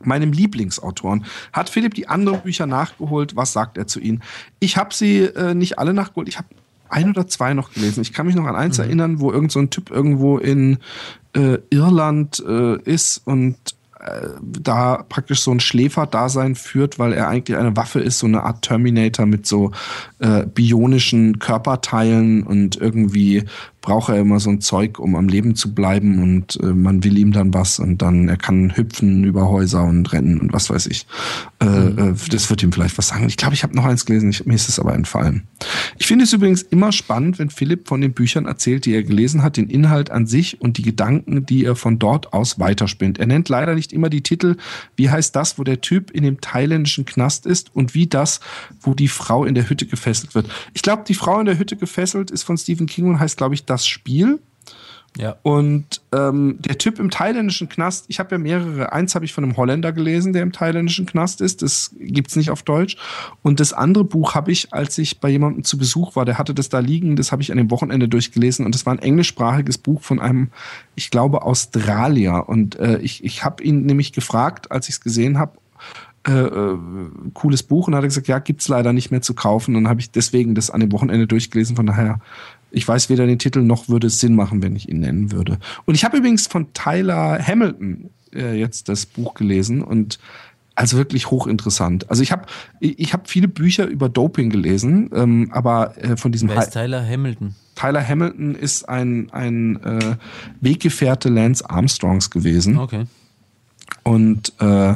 meinem 0.06 0.32
Lieblingsautoren. 0.32 1.24
Hat 1.52 1.68
Philipp 1.68 1.94
die 1.94 2.08
anderen 2.08 2.40
Bücher 2.40 2.66
nachgeholt? 2.66 3.36
Was 3.36 3.52
sagt 3.52 3.78
er 3.78 3.86
zu 3.86 4.00
ihnen? 4.00 4.22
Ich 4.60 4.76
habe 4.76 4.94
sie 4.94 5.20
äh, 5.20 5.54
nicht 5.54 5.78
alle 5.78 5.94
nachgeholt. 5.94 6.28
Ich 6.28 6.38
habe 6.38 6.48
ein 6.88 7.08
oder 7.08 7.26
zwei 7.26 7.54
noch 7.54 7.72
gelesen. 7.72 8.02
Ich 8.02 8.12
kann 8.12 8.26
mich 8.26 8.34
noch 8.34 8.46
an 8.46 8.56
eins 8.56 8.78
erinnern, 8.78 9.20
wo 9.20 9.32
irgend 9.32 9.50
so 9.50 9.58
ein 9.58 9.70
Typ 9.70 9.90
irgendwo 9.90 10.38
in 10.38 10.78
äh, 11.34 11.58
Irland 11.70 12.42
äh, 12.46 12.76
ist 12.82 13.22
und 13.24 13.56
äh, 14.02 14.28
da 14.42 15.04
praktisch 15.08 15.40
so 15.40 15.52
ein 15.52 15.60
Schläferdasein 15.60 16.54
führt, 16.54 16.98
weil 16.98 17.12
er 17.12 17.28
eigentlich 17.28 17.56
eine 17.56 17.76
Waffe 17.76 18.00
ist, 18.00 18.18
so 18.18 18.26
eine 18.26 18.42
Art 18.42 18.62
Terminator 18.62 19.26
mit 19.26 19.46
so 19.46 19.70
äh, 20.18 20.44
bionischen 20.44 21.38
Körperteilen 21.38 22.42
und 22.42 22.76
irgendwie 22.76 23.44
braucht 23.82 24.08
er 24.08 24.18
immer 24.18 24.40
so 24.40 24.48
ein 24.48 24.60
Zeug, 24.60 24.98
um 24.98 25.16
am 25.16 25.28
Leben 25.28 25.56
zu 25.56 25.74
bleiben 25.74 26.22
und 26.22 26.58
äh, 26.62 26.66
man 26.66 27.04
will 27.04 27.18
ihm 27.18 27.32
dann 27.32 27.52
was 27.52 27.80
und 27.80 28.00
dann 28.00 28.28
er 28.28 28.36
kann 28.36 28.74
hüpfen 28.76 29.24
über 29.24 29.50
Häuser 29.50 29.82
und 29.82 30.12
rennen 30.12 30.40
und 30.40 30.52
was 30.52 30.70
weiß 30.70 30.86
ich. 30.86 31.06
Äh, 31.60 31.66
äh, 31.66 32.14
das 32.30 32.48
wird 32.48 32.62
ihm 32.62 32.72
vielleicht 32.72 32.96
was 32.96 33.08
sagen. 33.08 33.26
Ich 33.26 33.36
glaube, 33.36 33.54
ich 33.54 33.64
habe 33.64 33.74
noch 33.74 33.84
eins 33.84 34.06
gelesen, 34.06 34.30
ich, 34.30 34.46
mir 34.46 34.54
ist 34.54 34.68
es 34.68 34.78
aber 34.78 34.94
entfallen. 34.94 35.48
Ich 35.98 36.06
finde 36.06 36.24
es 36.24 36.32
übrigens 36.32 36.62
immer 36.62 36.92
spannend, 36.92 37.40
wenn 37.40 37.50
Philipp 37.50 37.88
von 37.88 38.00
den 38.00 38.12
Büchern 38.12 38.46
erzählt, 38.46 38.86
die 38.86 38.94
er 38.94 39.02
gelesen 39.02 39.42
hat, 39.42 39.56
den 39.56 39.68
Inhalt 39.68 40.10
an 40.10 40.26
sich 40.26 40.60
und 40.60 40.78
die 40.78 40.82
Gedanken, 40.82 41.44
die 41.44 41.64
er 41.64 41.74
von 41.74 41.98
dort 41.98 42.32
aus 42.32 42.60
weiterspinnt. 42.60 43.18
Er 43.18 43.26
nennt 43.26 43.48
leider 43.48 43.74
nicht 43.74 43.92
immer 43.92 44.10
die 44.10 44.22
Titel, 44.22 44.56
wie 44.96 45.10
heißt 45.10 45.34
das, 45.34 45.58
wo 45.58 45.64
der 45.64 45.80
Typ 45.80 46.12
in 46.12 46.22
dem 46.22 46.40
thailändischen 46.40 47.04
Knast 47.04 47.46
ist 47.46 47.74
und 47.74 47.94
wie 47.94 48.06
das, 48.06 48.40
wo 48.80 48.94
die 48.94 49.08
Frau 49.08 49.44
in 49.44 49.56
der 49.56 49.68
Hütte 49.68 49.86
gefesselt 49.86 50.36
wird. 50.36 50.48
Ich 50.72 50.82
glaube, 50.82 51.02
die 51.06 51.14
Frau 51.14 51.40
in 51.40 51.46
der 51.46 51.58
Hütte 51.58 51.76
gefesselt 51.76 52.30
ist 52.30 52.44
von 52.44 52.56
Stephen 52.56 52.86
King 52.86 53.08
und 53.08 53.18
heißt, 53.18 53.36
glaube 53.36 53.54
ich, 53.54 53.64
das 53.72 53.86
Spiel. 53.86 54.38
ja. 55.16 55.36
Und 55.42 56.02
ähm, 56.12 56.56
der 56.60 56.78
Typ 56.78 56.98
im 56.98 57.10
thailändischen 57.10 57.68
Knast, 57.68 58.06
ich 58.08 58.18
habe 58.18 58.34
ja 58.34 58.38
mehrere. 58.38 58.92
Eins 58.92 59.14
habe 59.14 59.24
ich 59.24 59.32
von 59.32 59.44
einem 59.44 59.56
Holländer 59.56 59.92
gelesen, 59.92 60.32
der 60.32 60.42
im 60.42 60.52
thailändischen 60.52 61.06
Knast 61.06 61.40
ist. 61.40 61.62
Das 61.62 61.94
gibt's 61.98 62.36
nicht 62.36 62.50
auf 62.50 62.62
Deutsch. 62.62 62.96
Und 63.42 63.60
das 63.60 63.72
andere 63.72 64.04
Buch 64.04 64.34
habe 64.34 64.52
ich, 64.52 64.72
als 64.72 64.96
ich 64.98 65.20
bei 65.20 65.28
jemandem 65.28 65.64
zu 65.64 65.76
Besuch 65.78 66.16
war, 66.16 66.24
der 66.24 66.38
hatte 66.38 66.54
das 66.54 66.68
da 66.68 66.78
liegen. 66.78 67.16
Das 67.16 67.32
habe 67.32 67.42
ich 67.42 67.50
an 67.50 67.58
dem 67.58 67.70
Wochenende 67.70 68.08
durchgelesen. 68.08 68.64
Und 68.64 68.74
das 68.74 68.86
war 68.86 68.92
ein 68.94 69.00
englischsprachiges 69.00 69.78
Buch 69.78 70.02
von 70.02 70.20
einem, 70.20 70.50
ich 70.94 71.10
glaube, 71.10 71.42
Australier. 71.42 72.44
Und 72.46 72.78
äh, 72.78 72.98
ich, 72.98 73.24
ich 73.24 73.44
habe 73.44 73.62
ihn 73.62 73.84
nämlich 73.86 74.12
gefragt, 74.12 74.70
als 74.70 74.88
ich 74.88 74.96
es 74.96 75.00
gesehen 75.00 75.38
habe, 75.38 75.58
äh, 76.24 76.32
äh, 76.32 76.78
cooles 77.34 77.64
Buch 77.64 77.88
und 77.88 77.96
hat 77.96 78.04
er 78.04 78.06
gesagt, 78.06 78.28
ja, 78.28 78.38
gibt's 78.38 78.68
leider 78.68 78.92
nicht 78.92 79.10
mehr 79.10 79.22
zu 79.22 79.34
kaufen. 79.34 79.74
Und 79.74 79.82
dann 79.82 79.90
habe 79.90 80.00
ich 80.00 80.12
deswegen 80.12 80.54
das 80.54 80.70
an 80.70 80.78
dem 80.78 80.92
Wochenende 80.92 81.26
durchgelesen. 81.26 81.74
Von 81.74 81.86
daher, 81.86 82.20
ich 82.72 82.88
weiß 82.88 83.08
weder 83.08 83.26
den 83.26 83.38
Titel 83.38 83.60
noch 83.60 83.88
würde 83.88 84.06
es 84.08 84.18
Sinn 84.18 84.34
machen, 84.34 84.62
wenn 84.62 84.74
ich 84.74 84.88
ihn 84.88 85.00
nennen 85.00 85.30
würde. 85.30 85.58
Und 85.84 85.94
ich 85.94 86.04
habe 86.04 86.16
übrigens 86.16 86.46
von 86.46 86.72
Tyler 86.72 87.38
Hamilton 87.38 88.10
äh, 88.34 88.58
jetzt 88.58 88.88
das 88.88 89.06
Buch 89.06 89.34
gelesen 89.34 89.82
und 89.82 90.18
also 90.74 90.96
wirklich 90.96 91.30
hochinteressant. 91.30 92.08
Also 92.08 92.22
ich 92.22 92.32
habe 92.32 92.46
ich, 92.80 93.12
habe 93.12 93.24
viele 93.26 93.46
Bücher 93.46 93.86
über 93.86 94.08
Doping 94.08 94.48
gelesen, 94.48 95.10
ähm, 95.14 95.50
aber 95.52 95.96
äh, 96.02 96.16
von 96.16 96.32
diesem 96.32 96.48
Wer 96.48 96.62
ist 96.62 96.72
Tyler 96.72 97.06
Hamilton? 97.06 97.54
Tyler 97.74 98.06
Hamilton 98.06 98.54
ist 98.54 98.88
ein 98.88 99.30
ein 99.32 99.76
äh, 99.82 100.16
Weggefährte 100.60 101.28
Lance 101.28 101.68
Armstrongs 101.68 102.30
gewesen 102.30 102.78
Okay. 102.78 103.04
und 104.02 104.52
äh, 104.60 104.94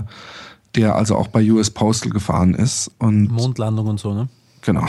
der 0.74 0.94
also 0.94 1.16
auch 1.16 1.28
bei 1.28 1.42
US 1.50 1.70
Postal 1.70 2.10
gefahren 2.10 2.54
ist 2.54 2.90
und 2.98 3.30
Mondlandung 3.30 3.86
und 3.86 4.00
so, 4.00 4.14
ne? 4.14 4.28
Genau. 4.66 4.86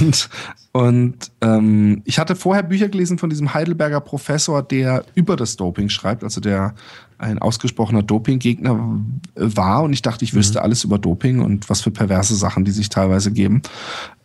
Und 0.00 0.30
und 0.72 1.30
ähm, 1.40 2.02
ich 2.04 2.18
hatte 2.18 2.34
vorher 2.34 2.64
Bücher 2.64 2.88
gelesen 2.88 3.16
von 3.16 3.30
diesem 3.30 3.54
Heidelberger 3.54 4.00
Professor, 4.00 4.60
der 4.60 5.04
über 5.14 5.36
das 5.36 5.54
Doping 5.54 5.88
schreibt, 5.88 6.24
also 6.24 6.40
der 6.40 6.74
ein 7.16 7.38
ausgesprochener 7.38 8.02
Dopinggegner 8.02 9.00
war. 9.36 9.84
Und 9.84 9.92
ich 9.92 10.02
dachte, 10.02 10.24
ich 10.24 10.34
wüsste 10.34 10.62
alles 10.62 10.82
über 10.82 10.98
Doping 10.98 11.38
und 11.38 11.70
was 11.70 11.80
für 11.82 11.92
perverse 11.92 12.34
Sachen 12.34 12.64
die 12.64 12.72
sich 12.72 12.88
teilweise 12.88 13.30
geben. 13.30 13.62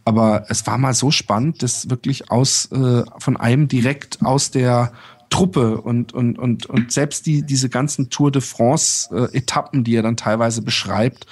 Aber 0.06 0.46
es 0.50 0.66
war 0.66 0.80
mal 0.80 0.96
so 0.96 1.12
spannend, 1.12 1.62
das 1.62 1.92
wirklich 1.92 2.32
aus 2.32 2.72
äh, 2.72 3.04
von 3.20 3.38
einem 3.38 3.68
direkt 3.68 4.26
aus 4.26 4.50
der 4.50 4.92
Truppe 5.30 5.80
und, 5.80 6.14
und, 6.14 6.40
und, 6.40 6.66
und 6.66 6.92
selbst 6.92 7.28
die, 7.28 7.44
diese 7.44 7.70
ganzen 7.70 8.10
Tour 8.10 8.32
de 8.32 8.42
France-Etappen, 8.42 9.84
die 9.84 9.96
er 9.96 10.02
dann 10.02 10.18
teilweise 10.18 10.64
beschreibt, 10.64 11.28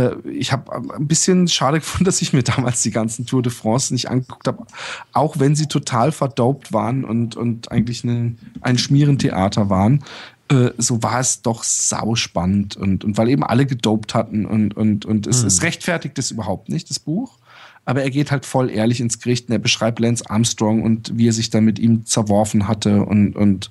äh, 0.00 0.28
ich 0.28 0.52
habe 0.52 0.72
ein 0.94 1.06
bisschen 1.06 1.48
schade 1.48 1.78
gefunden, 1.80 2.04
dass 2.04 2.22
ich 2.22 2.32
mir 2.32 2.42
damals 2.42 2.82
die 2.82 2.90
ganzen 2.90 3.26
Tour 3.26 3.42
de 3.42 3.52
France 3.52 3.92
nicht 3.92 4.08
angeguckt 4.08 4.46
habe, 4.46 4.66
auch 5.12 5.38
wenn 5.38 5.54
sie 5.54 5.66
total 5.66 6.12
verdopt 6.12 6.72
waren 6.72 7.04
und, 7.04 7.36
und 7.36 7.70
eigentlich 7.70 8.04
ein, 8.04 8.38
ein 8.60 8.78
Schmierentheater 8.78 9.68
waren. 9.68 10.04
Äh, 10.50 10.70
so 10.78 11.02
war 11.02 11.20
es 11.20 11.42
doch 11.42 11.62
sau 11.62 12.14
spannend 12.14 12.76
und, 12.76 13.04
und 13.04 13.18
weil 13.18 13.28
eben 13.28 13.44
alle 13.44 13.66
gedopt 13.66 14.14
hatten 14.14 14.46
und, 14.46 14.76
und, 14.76 15.04
und 15.04 15.26
es, 15.26 15.42
es 15.42 15.62
rechtfertigt 15.62 16.18
es 16.18 16.30
überhaupt 16.30 16.68
nicht, 16.68 16.90
das 16.90 16.98
Buch. 16.98 17.38
Aber 17.86 18.02
er 18.02 18.10
geht 18.10 18.30
halt 18.30 18.44
voll 18.44 18.70
ehrlich 18.70 19.00
ins 19.00 19.18
Gericht 19.20 19.48
und 19.48 19.52
er 19.52 19.58
beschreibt 19.58 20.00
Lance 20.00 20.28
Armstrong 20.28 20.82
und 20.82 21.16
wie 21.16 21.28
er 21.28 21.32
sich 21.32 21.50
dann 21.50 21.64
mit 21.64 21.78
ihm 21.78 22.04
zerworfen 22.04 22.68
hatte 22.68 23.04
und, 23.04 23.34
und 23.34 23.70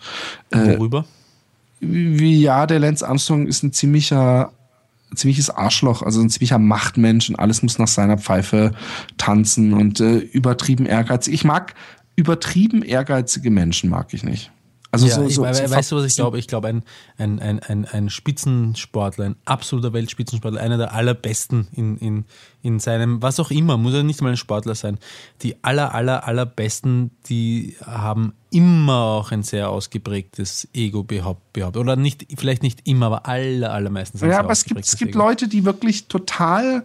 äh, 0.52 0.78
Worüber? 0.78 1.06
wie 1.80 2.42
ja, 2.42 2.66
der 2.66 2.80
Lance 2.80 3.08
Armstrong 3.08 3.48
ist 3.48 3.64
ein 3.64 3.72
ziemlicher, 3.72 4.52
ziemliches 5.16 5.50
Arschloch, 5.50 6.02
also 6.04 6.22
ein 6.22 6.30
ziemlicher 6.30 6.60
Machtmensch 6.60 7.30
und 7.30 7.38
alles 7.38 7.64
muss 7.64 7.80
nach 7.80 7.88
seiner 7.88 8.18
Pfeife 8.18 8.72
tanzen 9.18 9.74
und 9.74 10.00
äh, 10.00 10.18
übertrieben 10.18 10.86
ehrgeizig. 10.86 11.34
Ich 11.34 11.44
mag 11.44 11.74
übertrieben 12.16 12.84
ehrgeizige 12.84 13.50
Menschen, 13.50 13.90
mag 13.90 14.14
ich 14.14 14.24
nicht. 14.24 14.52
Also 14.92 15.06
ja, 15.06 15.14
so, 15.14 15.22
so, 15.22 15.28
ich, 15.28 15.36
so 15.36 15.70
weißt 15.70 15.92
du, 15.92 15.96
was 15.98 16.06
ich 16.06 16.16
glaube? 16.16 16.40
Ich 16.40 16.48
glaube, 16.48 16.68
ein, 16.68 16.84
ein, 17.18 17.40
ein, 17.40 17.60
ein, 17.60 17.86
ein 17.86 18.10
Spitzensportler, 18.10 19.26
ein 19.26 19.36
absoluter 19.46 19.94
Weltspitzensportler, 19.94 20.60
einer 20.60 20.78
der 20.78 20.94
allerbesten 20.94 21.68
in, 21.74 21.98
in, 21.98 22.26
in 22.64 22.80
seinem, 22.80 23.22
was 23.22 23.40
auch 23.40 23.52
immer, 23.52 23.78
muss 23.78 23.94
er 23.94 24.04
nicht 24.04 24.22
mal 24.22 24.32
ein 24.32 24.38
Sportler 24.38 24.74
sein. 24.74 24.98
Die 25.44 25.64
aller, 25.64 25.94
aller, 25.94 26.28
allerbesten, 26.28 27.12
die 27.28 27.76
haben 27.86 28.34
immer 28.50 28.98
auch 28.98 29.32
ein 29.32 29.44
sehr 29.44 29.70
ausgeprägtes 29.70 30.68
Ego 30.74 31.04
behauptet. 31.04 31.78
Oder 31.78 31.96
nicht, 31.96 32.26
vielleicht 32.38 32.64
nicht 32.64 32.88
immer, 32.88 33.08
aber 33.08 33.28
aller, 33.28 33.72
allermeistens. 33.72 34.22
Ja, 34.22 34.40
aber 34.40 34.52
es 34.52 34.66
gibt, 34.66 34.80
es 34.80 34.98
gibt 34.98 35.14
Leute, 35.14 35.48
die 35.48 35.66
wirklich 35.66 36.08
total 36.08 36.84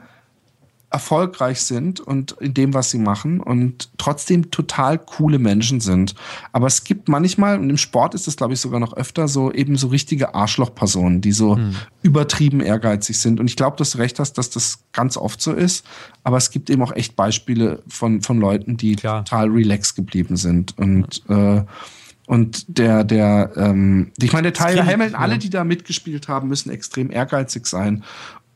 erfolgreich 0.95 1.61
sind 1.61 1.99
und 1.99 2.33
in 2.41 2.55
dem, 2.55 2.73
was 2.73 2.91
sie 2.91 2.99
machen 2.99 3.41
und 3.41 3.91
trotzdem 3.99 4.53
total 4.53 4.97
coole 4.97 5.41
Menschen 5.41 5.81
sind. 5.81 6.15
Aber 6.53 6.69
es 6.69 6.85
gibt 6.85 7.09
manchmal, 7.09 7.59
und 7.59 7.69
im 7.69 7.79
Sport 7.79 8.15
ist 8.15 8.29
das, 8.29 8.37
glaube 8.37 8.55
ich, 8.55 8.61
sogar 8.61 8.79
noch 8.79 8.97
öfter, 8.97 9.27
so 9.27 9.51
eben 9.51 9.77
so 9.77 9.89
richtige 9.89 10.37
Arschlochpersonen, 10.37 11.21
die 11.21 11.33
so 11.33 11.57
hm. 11.57 11.75
übertrieben 12.03 12.61
ehrgeizig 12.61 13.19
sind. 13.19 13.41
Und 13.41 13.51
ich 13.51 13.57
glaube, 13.57 13.77
dass 13.77 13.91
du 13.91 13.99
recht 13.99 14.21
hast, 14.21 14.35
dass 14.39 14.51
das 14.51 14.85
ganz 14.93 15.17
oft 15.17 15.43
so 15.43 15.53
ist. 15.53 15.85
Aber 16.23 16.37
es 16.37 16.53
gibt 16.53 16.71
eben 16.71 16.81
auch 16.83 16.93
echt 16.95 17.17
Beispiele 17.17 17.83
von, 17.89 18.23
von 18.23 18.39
Leuten, 18.39 18.77
die 18.77 18.95
Klar. 18.95 19.25
total 19.25 19.49
relaxed 19.49 19.97
geblieben 19.97 20.37
sind. 20.37 20.79
Und 20.79 21.23
äh, 21.29 21.65
und 22.27 22.79
der, 22.79 23.05
der, 23.05 23.51
ähm, 23.55 24.11
ich 24.19 24.33
meine, 24.33 24.51
der 24.51 24.55
Tyler 24.55 24.87
Hamilton, 24.87 25.15
alle, 25.15 25.37
die 25.37 25.51
da 25.51 25.63
mitgespielt 25.63 26.27
haben, 26.27 26.49
müssen 26.49 26.71
extrem 26.71 27.11
ehrgeizig 27.11 27.67
sein 27.67 28.03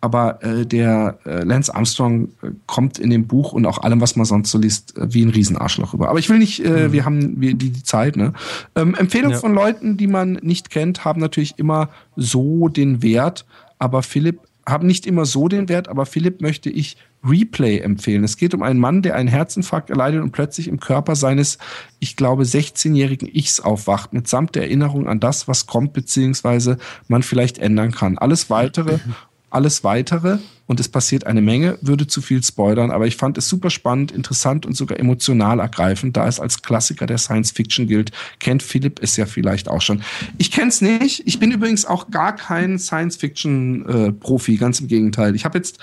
aber 0.01 0.43
äh, 0.43 0.65
der 0.65 1.19
äh, 1.25 1.43
Lance 1.43 1.75
Armstrong 1.75 2.29
äh, 2.43 2.51
kommt 2.67 2.99
in 2.99 3.11
dem 3.11 3.27
Buch 3.27 3.53
und 3.53 3.67
auch 3.67 3.79
allem, 3.79 4.01
was 4.01 4.17
man 4.17 4.27
sonst 4.27 4.51
so 4.51 4.59
liest, 4.59 4.97
äh, 4.97 5.13
wie 5.13 5.25
ein 5.25 5.31
Riesenarschloch 5.31 5.95
rüber. 5.95 6.09
Aber 6.09 6.19
ich 6.19 6.29
will 6.29 6.39
nicht, 6.39 6.65
äh, 6.65 6.89
mhm. 6.89 6.93
wir 6.93 7.05
haben 7.05 7.41
wir, 7.41 7.55
die, 7.55 7.71
die 7.71 7.83
Zeit. 7.83 8.17
Ne? 8.17 8.33
Ähm, 8.77 8.95
Empfehlungen 8.95 9.33
ja. 9.33 9.41
von 9.41 9.55
Leuten, 9.55 9.97
die 9.97 10.07
man 10.07 10.35
nicht 10.43 10.71
kennt, 10.71 11.05
haben 11.05 11.21
natürlich 11.21 11.59
immer 11.59 11.89
so 12.17 12.69
den 12.69 13.03
Wert, 13.03 13.45
aber 13.79 14.03
Philipp 14.03 14.41
haben 14.67 14.87
nicht 14.87 15.07
immer 15.07 15.25
so 15.25 15.49
den 15.49 15.69
Wert, 15.69 15.89
aber 15.89 16.07
Philipp 16.07 16.41
möchte 16.41 16.71
ich 16.71 16.97
Replay 17.25 17.79
empfehlen. 17.79 18.23
Es 18.23 18.37
geht 18.37 18.55
um 18.55 18.63
einen 18.63 18.79
Mann, 18.79 19.03
der 19.03 19.17
einen 19.17 19.29
Herzinfarkt 19.29 19.91
erleidet 19.91 20.23
und 20.23 20.31
plötzlich 20.31 20.69
im 20.69 20.79
Körper 20.79 21.17
seines, 21.17 21.59
ich 21.99 22.17
glaube, 22.17 22.45
16-jährigen 22.45 23.29
Ichs 23.33 23.61
aufwacht, 23.61 24.13
mitsamt 24.13 24.55
der 24.55 24.65
Erinnerung 24.65 25.09
an 25.09 25.19
das, 25.19 25.49
was 25.49 25.67
kommt, 25.67 25.95
beziehungsweise 25.95 26.79
man 27.09 27.23
vielleicht 27.23 27.59
ändern 27.59 27.91
kann. 27.91 28.19
Alles 28.19 28.51
weitere 28.51 28.99
alles 29.51 29.85
weitere, 29.85 30.39
und 30.69 30.81
es 30.81 30.89
passiert 30.89 31.27
eine 31.27 31.41
Menge, 31.41 31.79
würde 31.81 32.07
zu 32.07 32.21
viel 32.21 32.43
spoilern, 32.43 32.91
aber 32.91 33.07
ich 33.07 33.17
fand 33.17 33.39
es 33.39 33.49
super 33.49 33.71
spannend, 33.71 34.13
interessant 34.13 34.67
und 34.67 34.77
sogar 34.77 35.01
emotional 35.01 35.61
ergreifend, 35.61 36.17
da 36.17 36.29
es 36.29 36.39
als 36.39 36.63
Klassiker 36.63 37.07
der 37.07 37.17
Science 37.17 37.51
Fiction 37.51 37.87
gilt. 37.87 38.13
Kennt 38.39 38.63
Philipp 38.63 39.01
es 39.03 39.17
ja 39.17 39.25
vielleicht 39.25 39.69
auch 39.69 39.81
schon. 39.81 40.03
Ich 40.37 40.53
kenne 40.53 40.69
es 40.69 40.83
nicht. 40.83 41.27
Ich 41.27 41.41
bin 41.41 41.51
übrigens 41.51 41.87
auch 41.87 42.11
gar 42.11 42.37
kein 42.37 42.79
Science 42.79 43.17
Fiction 43.17 43.87
äh, 43.87 44.13
Profi, 44.13 44.57
ganz 44.59 44.81
im 44.81 44.89
Gegenteil. 44.89 45.35
Ich 45.35 45.47
habe 45.47 45.57
jetzt 45.57 45.79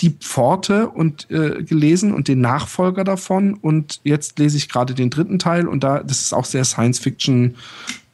die 0.00 0.10
Pforte 0.10 0.88
und 0.88 1.28
äh, 1.32 1.64
gelesen 1.64 2.14
und 2.14 2.28
den 2.28 2.40
Nachfolger 2.40 3.02
davon 3.02 3.54
und 3.54 3.98
jetzt 4.04 4.38
lese 4.38 4.56
ich 4.56 4.68
gerade 4.68 4.94
den 4.94 5.10
dritten 5.10 5.40
Teil 5.40 5.66
und 5.66 5.82
da 5.82 6.04
das 6.04 6.22
ist 6.22 6.32
auch 6.32 6.44
sehr 6.44 6.64
Science 6.64 7.00
Fiction 7.00 7.56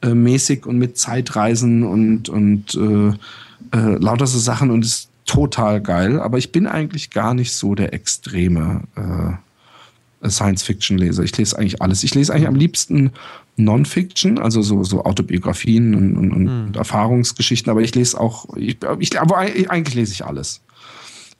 äh, 0.01 0.15
mäßig 0.15 0.65
und 0.65 0.79
mit 0.79 0.97
Zeitreisen 0.97 1.83
und 1.83 2.27
und 2.27 2.73
äh, 2.73 3.15
äh, 3.73 3.95
lauter 3.95 4.27
so 4.27 4.39
Sachen 4.39 4.71
und 4.71 4.85
ist 4.85 5.09
total 5.25 5.81
geil. 5.81 6.19
Aber 6.19 6.37
ich 6.37 6.51
bin 6.51 6.67
eigentlich 6.67 7.09
gar 7.09 7.33
nicht 7.33 7.53
so 7.53 7.75
der 7.75 7.93
extreme 7.93 8.83
äh, 8.95 10.29
Science-Fiction-Leser. 10.29 11.23
Ich 11.23 11.37
lese 11.37 11.57
eigentlich 11.57 11.81
alles. 11.81 12.03
Ich 12.03 12.15
lese 12.15 12.33
eigentlich 12.33 12.47
am 12.47 12.55
liebsten 12.55 13.11
Non-Fiction, 13.57 14.37
also 14.37 14.61
so, 14.61 14.83
so 14.83 15.05
Autobiografien 15.05 15.95
und, 15.95 16.17
und, 16.17 16.31
und 16.33 16.67
mhm. 16.67 16.73
Erfahrungsgeschichten, 16.75 17.71
aber 17.71 17.81
ich 17.81 17.95
lese 17.95 18.19
auch, 18.19 18.55
ich, 18.57 18.77
ich, 18.99 19.19
aber 19.19 19.37
eigentlich 19.37 19.95
lese 19.95 20.11
ich 20.11 20.25
alles. 20.25 20.61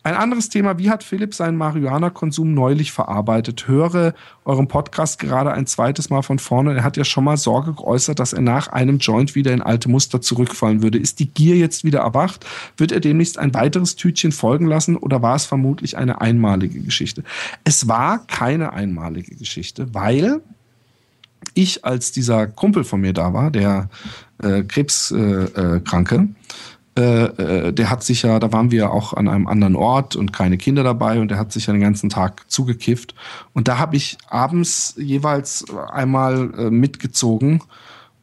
Ein 0.05 0.13
anderes 0.13 0.49
Thema, 0.49 0.77
wie 0.77 0.91
hat 0.91 1.03
Philipp 1.03 1.33
seinen 1.33 1.57
Marihuana-Konsum 1.57 2.53
neulich 2.53 2.91
verarbeitet? 2.91 3.67
Höre 3.67 4.13
eurem 4.45 4.67
Podcast 4.67 5.17
gerade 5.17 5.51
ein 5.51 5.65
zweites 5.65 6.11
Mal 6.11 6.21
von 6.21 6.37
vorne. 6.37 6.75
Er 6.75 6.83
hat 6.83 6.95
ja 6.95 7.03
schon 7.03 7.23
mal 7.23 7.37
Sorge 7.37 7.73
geäußert, 7.73 8.19
dass 8.19 8.31
er 8.31 8.43
nach 8.43 8.67
einem 8.67 8.99
Joint 8.99 9.33
wieder 9.33 9.51
in 9.51 9.63
alte 9.63 9.89
Muster 9.89 10.21
zurückfallen 10.21 10.83
würde. 10.83 10.99
Ist 10.99 11.17
die 11.17 11.29
Gier 11.29 11.55
jetzt 11.55 11.83
wieder 11.83 12.01
erwacht? 12.01 12.45
Wird 12.77 12.91
er 12.91 12.99
demnächst 12.99 13.39
ein 13.39 13.55
weiteres 13.55 13.95
Tütchen 13.95 14.31
folgen 14.31 14.67
lassen 14.67 14.95
oder 14.95 15.23
war 15.23 15.35
es 15.35 15.47
vermutlich 15.47 15.97
eine 15.97 16.21
einmalige 16.21 16.81
Geschichte? 16.81 17.23
Es 17.63 17.87
war 17.87 18.27
keine 18.27 18.73
einmalige 18.73 19.35
Geschichte, 19.35 19.91
weil 19.95 20.39
ich, 21.55 21.83
als 21.83 22.11
dieser 22.11 22.45
Kumpel 22.45 22.83
von 22.83 23.01
mir 23.01 23.13
da 23.13 23.33
war, 23.33 23.49
der 23.49 23.89
äh, 24.43 24.61
Krebskranke, 24.61 26.15
äh, 26.15 26.19
äh, 26.19 26.27
äh, 26.97 27.25
äh, 27.67 27.73
der 27.73 27.89
hat 27.89 28.03
sich 28.03 28.21
ja, 28.21 28.39
da 28.39 28.53
waren 28.53 28.71
wir 28.71 28.91
auch 28.91 29.13
an 29.13 29.27
einem 29.27 29.47
anderen 29.47 29.75
Ort 29.75 30.15
und 30.15 30.31
keine 30.31 30.57
Kinder 30.57 30.81
dabei 30.83 31.19
und 31.19 31.29
der 31.29 31.37
hat 31.37 31.51
sich 31.51 31.67
ja 31.67 31.73
den 31.73 31.81
ganzen 31.81 32.09
Tag 32.09 32.49
zugekifft. 32.49 33.15
Und 33.53 33.67
da 33.67 33.77
habe 33.77 33.97
ich 33.97 34.17
abends 34.29 34.95
jeweils 34.97 35.65
einmal 35.91 36.53
äh, 36.57 36.69
mitgezogen. 36.69 37.61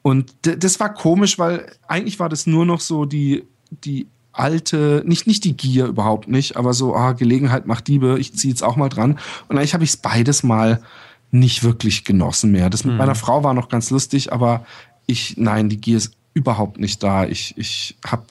Und 0.00 0.32
das 0.40 0.80
war 0.80 0.92
komisch, 0.92 1.38
weil 1.38 1.70
eigentlich 1.86 2.18
war 2.18 2.30
das 2.30 2.46
nur 2.46 2.64
noch 2.64 2.80
so 2.80 3.04
die, 3.04 3.44
die 3.70 4.08
alte, 4.32 5.02
nicht, 5.06 5.26
nicht 5.26 5.44
die 5.44 5.56
Gier 5.56 5.86
überhaupt 5.86 6.28
nicht, 6.28 6.56
aber 6.56 6.72
so, 6.72 6.96
ah, 6.96 7.12
Gelegenheit 7.12 7.66
macht 7.66 7.88
Diebe, 7.88 8.18
ich 8.18 8.34
ziehe 8.34 8.52
jetzt 8.52 8.64
auch 8.64 8.76
mal 8.76 8.88
dran. 8.88 9.18
Und 9.48 9.58
eigentlich 9.58 9.74
habe 9.74 9.84
ich 9.84 9.90
es 9.90 9.96
beides 9.98 10.42
mal 10.42 10.82
nicht 11.30 11.62
wirklich 11.62 12.04
genossen 12.04 12.50
mehr. 12.52 12.70
Das 12.70 12.84
mit 12.84 12.94
mhm. 12.94 12.98
meiner 12.98 13.14
Frau 13.14 13.44
war 13.44 13.52
noch 13.52 13.68
ganz 13.68 13.90
lustig, 13.90 14.32
aber 14.32 14.64
ich, 15.06 15.36
nein, 15.36 15.68
die 15.68 15.80
Gier 15.80 15.98
ist 15.98 16.16
überhaupt 16.34 16.80
nicht 16.80 17.02
da. 17.02 17.26
Ich, 17.26 17.54
ich 17.58 17.96
habe 18.06 18.24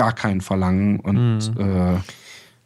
gar 0.00 0.14
kein 0.14 0.40
Verlangen 0.40 0.98
und 0.98 1.54
mhm. 1.54 1.60
äh, 1.60 1.94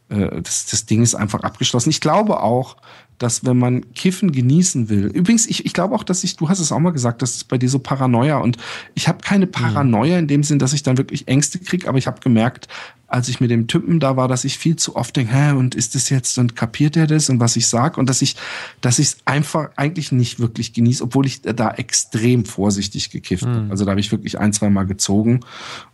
äh, 0.07 0.41
das, 0.41 0.67
das 0.67 0.85
Ding 0.85 1.01
ist 1.01 1.15
einfach 1.15 1.41
abgeschlossen. 1.41 1.89
Ich 1.89 1.99
glaube 1.99 2.41
auch, 2.41 2.77
dass 3.17 3.43
wenn 3.43 3.57
man 3.57 3.93
Kiffen 3.93 4.31
genießen 4.31 4.87
will, 4.87 5.07
übrigens, 5.07 5.47
ich, 5.47 5.65
ich 5.65 5.73
glaube 5.73 5.95
auch, 5.95 6.03
dass 6.03 6.23
ich, 6.23 6.37
du 6.37 6.47
hast 6.47 6.59
es 6.59 6.71
auch 6.71 6.79
mal 6.79 6.91
gesagt, 6.91 7.21
das 7.21 7.35
ist 7.35 7.47
bei 7.49 7.57
dir 7.57 7.69
so 7.69 7.79
Paranoia 7.79 8.37
und 8.37 8.57
ich 8.93 9.09
habe 9.09 9.17
keine 9.21 9.47
Paranoia 9.47 10.17
in 10.17 10.27
dem 10.27 10.43
Sinn, 10.43 10.59
dass 10.59 10.71
ich 10.71 10.83
dann 10.83 10.97
wirklich 10.97 11.27
Ängste 11.27 11.59
kriege, 11.59 11.89
aber 11.89 11.97
ich 11.97 12.07
habe 12.07 12.21
gemerkt, 12.21 12.69
als 13.07 13.29
ich 13.29 13.39
mit 13.39 13.51
dem 13.51 13.67
Typen 13.67 13.99
da 13.99 14.17
war, 14.17 14.27
dass 14.27 14.43
ich 14.43 14.57
viel 14.57 14.75
zu 14.75 14.95
oft 14.95 15.15
denke, 15.15 15.33
hä, 15.33 15.51
und 15.51 15.75
ist 15.75 15.95
das 15.95 16.09
jetzt 16.09 16.37
und 16.37 16.55
kapiert 16.55 16.97
er 16.97 17.07
das 17.07 17.29
und 17.29 17.39
was 17.39 17.55
ich 17.55 17.67
sag 17.67 17.97
und 17.97 18.09
dass 18.09 18.21
ich, 18.21 18.35
dass 18.81 18.99
ich 18.99 19.07
es 19.07 19.17
einfach 19.25 19.69
eigentlich 19.75 20.11
nicht 20.11 20.39
wirklich 20.39 20.73
genieße, 20.73 21.03
obwohl 21.03 21.25
ich 21.25 21.41
da 21.41 21.71
extrem 21.71 22.45
vorsichtig 22.45 23.11
gekifft 23.11 23.45
mhm. 23.45 23.67
Also 23.69 23.85
da 23.85 23.91
habe 23.91 23.99
ich 23.99 24.11
wirklich 24.11 24.39
ein, 24.39 24.53
zwei 24.53 24.69
Mal 24.69 24.85
gezogen 24.85 25.41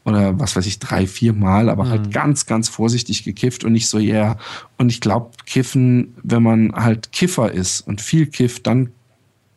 oder 0.04 0.40
was 0.40 0.56
weiß 0.56 0.66
ich, 0.66 0.80
drei, 0.80 1.06
vier 1.06 1.34
Mal, 1.34 1.70
aber 1.70 1.90
halt 1.90 2.02
mhm. 2.02 2.06
halt 2.06 2.14
ganz, 2.14 2.46
ganz 2.46 2.70
vorsichtig 2.70 3.24
gekifft 3.24 3.64
und 3.64 3.72
nicht 3.72 3.88
so 3.88 4.00
eher. 4.00 4.38
Und 4.78 4.90
ich 4.90 5.02
glaube, 5.02 5.32
Kiffen, 5.46 6.16
wenn 6.24 6.44
man 6.44 6.74
halt 6.74 7.12
Kiffer 7.12 7.52
ist 7.52 7.82
und 7.82 8.02
viel 8.02 8.26
kifft, 8.26 8.68
dann 8.68 8.92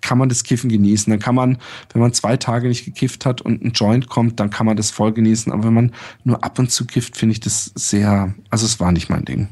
kann 0.02 0.18
man 0.18 0.28
das 0.28 0.44
Kiffen 0.44 0.68
genießen. 0.68 1.10
Dann 1.10 1.18
kann 1.18 1.34
man, 1.34 1.56
wenn 1.92 2.02
man 2.02 2.12
zwei 2.12 2.36
Tage 2.36 2.68
nicht 2.68 2.84
gekifft 2.84 3.24
hat 3.24 3.40
und 3.40 3.64
ein 3.64 3.72
Joint 3.72 4.08
kommt, 4.08 4.38
dann 4.38 4.50
kann 4.50 4.66
man 4.66 4.76
das 4.76 4.90
voll 4.90 5.12
genießen. 5.12 5.50
Aber 5.50 5.64
wenn 5.64 5.74
man 5.74 5.92
nur 6.24 6.44
ab 6.44 6.58
und 6.58 6.70
zu 6.70 6.84
kifft, 6.84 7.16
finde 7.16 7.32
ich 7.32 7.40
das 7.40 7.72
sehr, 7.74 8.34
also 8.50 8.66
es 8.66 8.78
war 8.80 8.92
nicht 8.92 9.08
mein 9.08 9.24
Ding. 9.24 9.48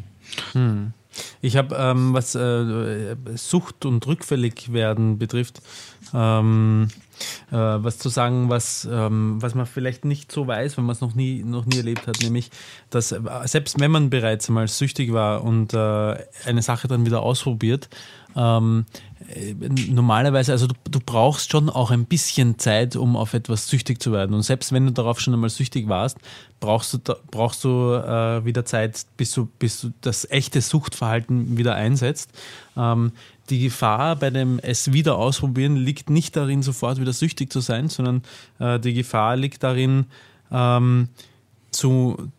Hm. 0.52 0.92
Ich 1.40 1.56
habe, 1.56 1.74
ähm, 1.78 2.14
was 2.14 2.34
äh, 2.34 3.16
Sucht 3.34 3.84
und 3.84 4.06
rückfällig 4.06 4.72
werden 4.72 5.18
betrifft, 5.18 5.60
ähm, 6.14 6.88
äh, 7.50 7.56
was 7.56 7.98
zu 7.98 8.08
sagen, 8.08 8.48
was, 8.48 8.88
ähm, 8.90 9.40
was 9.40 9.54
man 9.54 9.66
vielleicht 9.66 10.04
nicht 10.04 10.32
so 10.32 10.46
weiß, 10.46 10.76
wenn 10.76 10.84
man 10.84 10.94
es 10.94 11.00
noch 11.00 11.14
nie, 11.14 11.42
noch 11.42 11.66
nie 11.66 11.76
erlebt 11.78 12.06
hat, 12.06 12.20
nämlich, 12.22 12.50
dass 12.90 13.12
äh, 13.12 13.20
selbst 13.44 13.78
wenn 13.80 13.90
man 13.90 14.10
bereits 14.10 14.48
einmal 14.48 14.68
süchtig 14.68 15.12
war 15.12 15.44
und 15.44 15.74
äh, 15.74 16.16
eine 16.46 16.62
Sache 16.62 16.88
dann 16.88 17.06
wieder 17.06 17.22
ausprobiert, 17.22 17.88
ähm, 18.36 18.86
äh, 19.11 19.11
normalerweise, 19.88 20.52
also 20.52 20.66
du, 20.66 20.74
du, 20.90 21.00
brauchst 21.04 21.50
schon 21.50 21.68
auch 21.70 21.90
ein 21.90 22.06
bisschen 22.06 22.58
Zeit, 22.58 22.96
um 22.96 23.16
auf 23.16 23.34
etwas 23.34 23.68
süchtig 23.68 24.00
zu 24.00 24.12
werden. 24.12 24.34
Und 24.34 24.42
selbst 24.42 24.72
wenn 24.72 24.86
du 24.86 24.92
darauf 24.92 25.20
schon 25.20 25.34
einmal 25.34 25.50
süchtig 25.50 25.88
warst, 25.88 26.18
brauchst 26.60 26.94
du, 26.94 26.98
brauchst 27.30 27.64
du 27.64 27.92
äh, 27.94 28.44
wieder 28.44 28.64
Zeit, 28.64 29.06
bis 29.16 29.32
du, 29.32 29.46
bis 29.58 29.80
du 29.80 29.92
das 30.00 30.30
echte 30.30 30.60
Suchtverhalten 30.60 31.56
wieder 31.56 31.74
einsetzt. 31.74 32.30
Ähm, 32.76 33.12
die 33.50 33.60
Gefahr 33.60 34.16
bei 34.16 34.30
dem 34.30 34.58
es 34.60 34.92
wieder 34.92 35.16
ausprobieren 35.16 35.76
liegt 35.76 36.10
nicht 36.10 36.36
darin, 36.36 36.62
sofort 36.62 37.00
wieder 37.00 37.12
süchtig 37.12 37.52
zu 37.52 37.60
sein, 37.60 37.88
sondern 37.88 38.22
äh, 38.58 38.78
die 38.78 38.94
Gefahr 38.94 39.36
liegt 39.36 39.62
darin, 39.62 40.06
ähm, 40.50 41.08
zu, 41.72 42.30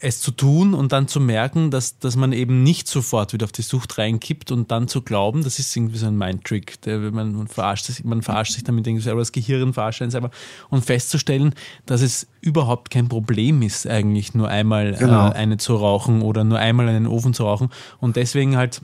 es 0.00 0.20
zu 0.20 0.30
tun 0.30 0.72
und 0.72 0.92
dann 0.92 1.08
zu 1.08 1.20
merken, 1.20 1.70
dass, 1.70 1.98
dass 1.98 2.16
man 2.16 2.32
eben 2.32 2.62
nicht 2.62 2.88
sofort 2.88 3.34
wieder 3.34 3.44
auf 3.44 3.52
die 3.52 3.62
Sucht 3.62 3.98
reinkippt 3.98 4.50
und 4.50 4.70
dann 4.70 4.88
zu 4.88 5.02
glauben, 5.02 5.44
das 5.44 5.58
ist 5.58 5.76
irgendwie 5.76 5.98
so 5.98 6.06
ein 6.06 6.16
Mindtrick. 6.16 6.80
Der, 6.82 6.98
man, 6.98 7.34
man, 7.34 7.48
verarscht 7.48 7.84
sich, 7.84 8.02
man 8.04 8.22
verarscht 8.22 8.54
sich 8.54 8.64
damit 8.64 8.86
irgendwie 8.86 9.02
selber, 9.02 9.20
das 9.20 9.32
Gehirn 9.32 9.74
verarscht 9.74 10.00
einen 10.00 10.10
selber 10.10 10.30
und 10.70 10.84
festzustellen, 10.84 11.54
dass 11.84 12.00
es 12.00 12.26
überhaupt 12.40 12.90
kein 12.90 13.08
Problem 13.08 13.60
ist, 13.60 13.86
eigentlich 13.86 14.34
nur 14.34 14.48
einmal 14.48 14.94
genau. 14.94 15.28
äh, 15.28 15.32
eine 15.32 15.58
zu 15.58 15.76
rauchen 15.76 16.22
oder 16.22 16.44
nur 16.44 16.58
einmal 16.58 16.88
einen 16.88 17.06
Ofen 17.06 17.34
zu 17.34 17.44
rauchen 17.44 17.68
und 18.00 18.16
deswegen 18.16 18.56
halt 18.56 18.80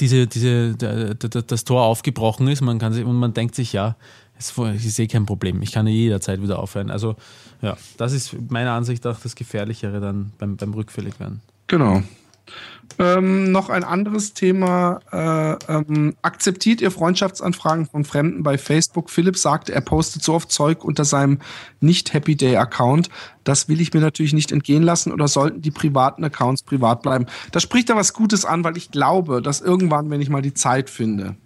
diese, 0.00 0.26
diese, 0.26 0.74
das 0.74 1.64
Tor 1.64 1.82
aufgebrochen 1.82 2.48
ist, 2.48 2.60
man 2.60 2.78
kann 2.78 2.92
sich, 2.92 3.04
und 3.04 3.16
man 3.16 3.32
denkt 3.34 3.54
sich, 3.54 3.72
ja, 3.72 3.96
Ich 4.38 4.94
sehe 4.94 5.08
kein 5.08 5.26
Problem. 5.26 5.62
Ich 5.62 5.72
kann 5.72 5.86
jederzeit 5.86 6.40
wieder 6.40 6.58
aufhören. 6.58 6.90
Also 6.90 7.16
ja, 7.60 7.76
das 7.96 8.12
ist 8.12 8.36
meiner 8.50 8.72
Ansicht 8.72 9.04
nach 9.04 9.20
das 9.20 9.34
Gefährlichere 9.34 10.00
dann 10.00 10.32
beim, 10.38 10.56
beim 10.56 10.72
Rückfälligwerden. 10.74 11.40
Genau. 11.66 12.02
Ähm, 12.98 13.52
noch 13.52 13.68
ein 13.68 13.84
anderes 13.84 14.34
Thema. 14.34 15.00
Äh, 15.12 15.72
ähm, 15.72 16.16
akzeptiert 16.22 16.80
ihr 16.80 16.90
Freundschaftsanfragen 16.90 17.86
von 17.86 18.04
Fremden 18.04 18.42
bei 18.42 18.58
Facebook? 18.58 19.10
Philipp 19.10 19.36
sagte, 19.36 19.72
er 19.72 19.82
postet 19.82 20.22
so 20.22 20.34
oft 20.34 20.50
Zeug 20.50 20.84
unter 20.84 21.04
seinem 21.04 21.38
Nicht-Happy 21.80 22.36
Day-Account. 22.36 23.10
Das 23.44 23.68
will 23.68 23.80
ich 23.80 23.92
mir 23.92 24.00
natürlich 24.00 24.32
nicht 24.32 24.50
entgehen 24.50 24.82
lassen 24.82 25.12
oder 25.12 25.28
sollten 25.28 25.62
die 25.62 25.70
privaten 25.70 26.24
Accounts 26.24 26.62
privat 26.62 27.02
bleiben? 27.02 27.26
Da 27.52 27.60
spricht 27.60 27.90
er 27.90 27.96
was 27.96 28.14
Gutes 28.14 28.44
an, 28.44 28.64
weil 28.64 28.76
ich 28.76 28.90
glaube, 28.90 29.42
dass 29.42 29.60
irgendwann, 29.60 30.10
wenn 30.10 30.20
ich 30.20 30.30
mal 30.30 30.42
die 30.42 30.54
Zeit 30.54 30.90
finde, 30.90 31.36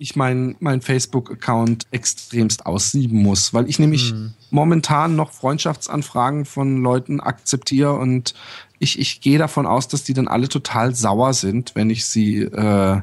ich 0.00 0.16
meinen 0.16 0.56
mein 0.60 0.80
Facebook-Account 0.80 1.86
extremst 1.90 2.64
aussieben 2.64 3.22
muss, 3.22 3.52
weil 3.52 3.68
ich 3.68 3.78
nämlich 3.78 4.10
hm. 4.10 4.32
momentan 4.50 5.14
noch 5.14 5.30
Freundschaftsanfragen 5.30 6.46
von 6.46 6.82
Leuten 6.82 7.20
akzeptiere 7.20 7.92
und 7.92 8.34
ich, 8.78 8.98
ich 8.98 9.20
gehe 9.20 9.38
davon 9.38 9.66
aus, 9.66 9.88
dass 9.88 10.02
die 10.02 10.14
dann 10.14 10.26
alle 10.26 10.48
total 10.48 10.94
sauer 10.94 11.34
sind, 11.34 11.74
wenn 11.74 11.90
ich 11.90 12.06
sie 12.06 12.38
äh, 12.40 13.00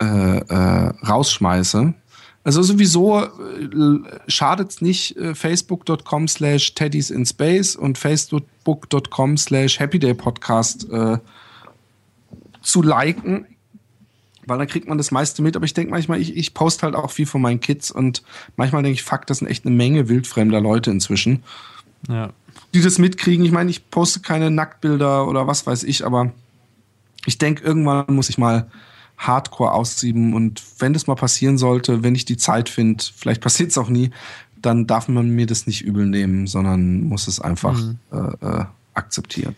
äh, 0.00 0.38
äh, 0.38 0.92
rausschmeiße. 1.06 1.92
Also 2.42 2.62
sowieso 2.62 3.20
äh, 3.20 3.28
schadet 4.28 4.70
es 4.70 4.80
nicht, 4.80 5.18
äh, 5.18 5.34
facebook.com 5.34 6.26
slash 6.26 6.74
teddys 6.74 7.10
in 7.10 7.26
space 7.26 7.76
und 7.76 7.98
facebook.com 7.98 9.36
slash 9.36 9.78
happydaypodcast 9.78 10.90
äh, 10.90 11.18
zu 12.62 12.82
liken, 12.82 13.46
weil 14.46 14.58
dann 14.58 14.66
kriegt 14.66 14.88
man 14.88 14.98
das 14.98 15.10
meiste 15.10 15.42
mit. 15.42 15.56
Aber 15.56 15.64
ich 15.64 15.74
denke 15.74 15.90
manchmal, 15.90 16.20
ich, 16.20 16.36
ich 16.36 16.54
poste 16.54 16.82
halt 16.82 16.94
auch 16.94 17.10
viel 17.10 17.26
von 17.26 17.40
meinen 17.40 17.60
Kids 17.60 17.90
und 17.90 18.22
manchmal 18.56 18.82
denke 18.82 18.94
ich, 18.94 19.02
fuck, 19.02 19.26
das 19.26 19.38
sind 19.38 19.48
echt 19.48 19.66
eine 19.66 19.74
Menge 19.74 20.08
wildfremder 20.08 20.60
Leute 20.60 20.90
inzwischen. 20.90 21.42
Ja 22.08 22.30
die 22.74 22.80
das 22.80 22.98
mitkriegen. 22.98 23.44
Ich 23.44 23.52
meine, 23.52 23.70
ich 23.70 23.90
poste 23.90 24.20
keine 24.20 24.50
Nacktbilder 24.50 25.28
oder 25.28 25.46
was 25.46 25.66
weiß 25.66 25.84
ich, 25.84 26.04
aber 26.04 26.32
ich 27.26 27.38
denke, 27.38 27.62
irgendwann 27.62 28.14
muss 28.14 28.28
ich 28.28 28.38
mal 28.38 28.70
Hardcore 29.18 29.72
aussieben 29.72 30.34
und 30.34 30.62
wenn 30.78 30.92
das 30.92 31.06
mal 31.06 31.14
passieren 31.14 31.58
sollte, 31.58 32.02
wenn 32.02 32.14
ich 32.14 32.24
die 32.24 32.36
Zeit 32.36 32.68
finde, 32.68 33.04
vielleicht 33.14 33.40
passiert 33.40 33.70
es 33.70 33.78
auch 33.78 33.88
nie, 33.88 34.10
dann 34.56 34.86
darf 34.86 35.08
man 35.08 35.30
mir 35.30 35.46
das 35.46 35.66
nicht 35.66 35.82
übel 35.82 36.06
nehmen, 36.06 36.46
sondern 36.46 37.02
muss 37.02 37.28
es 37.28 37.40
einfach 37.40 37.78
mhm. 37.78 37.98
äh, 38.10 38.46
äh, 38.46 38.64
akzeptieren. 38.94 39.54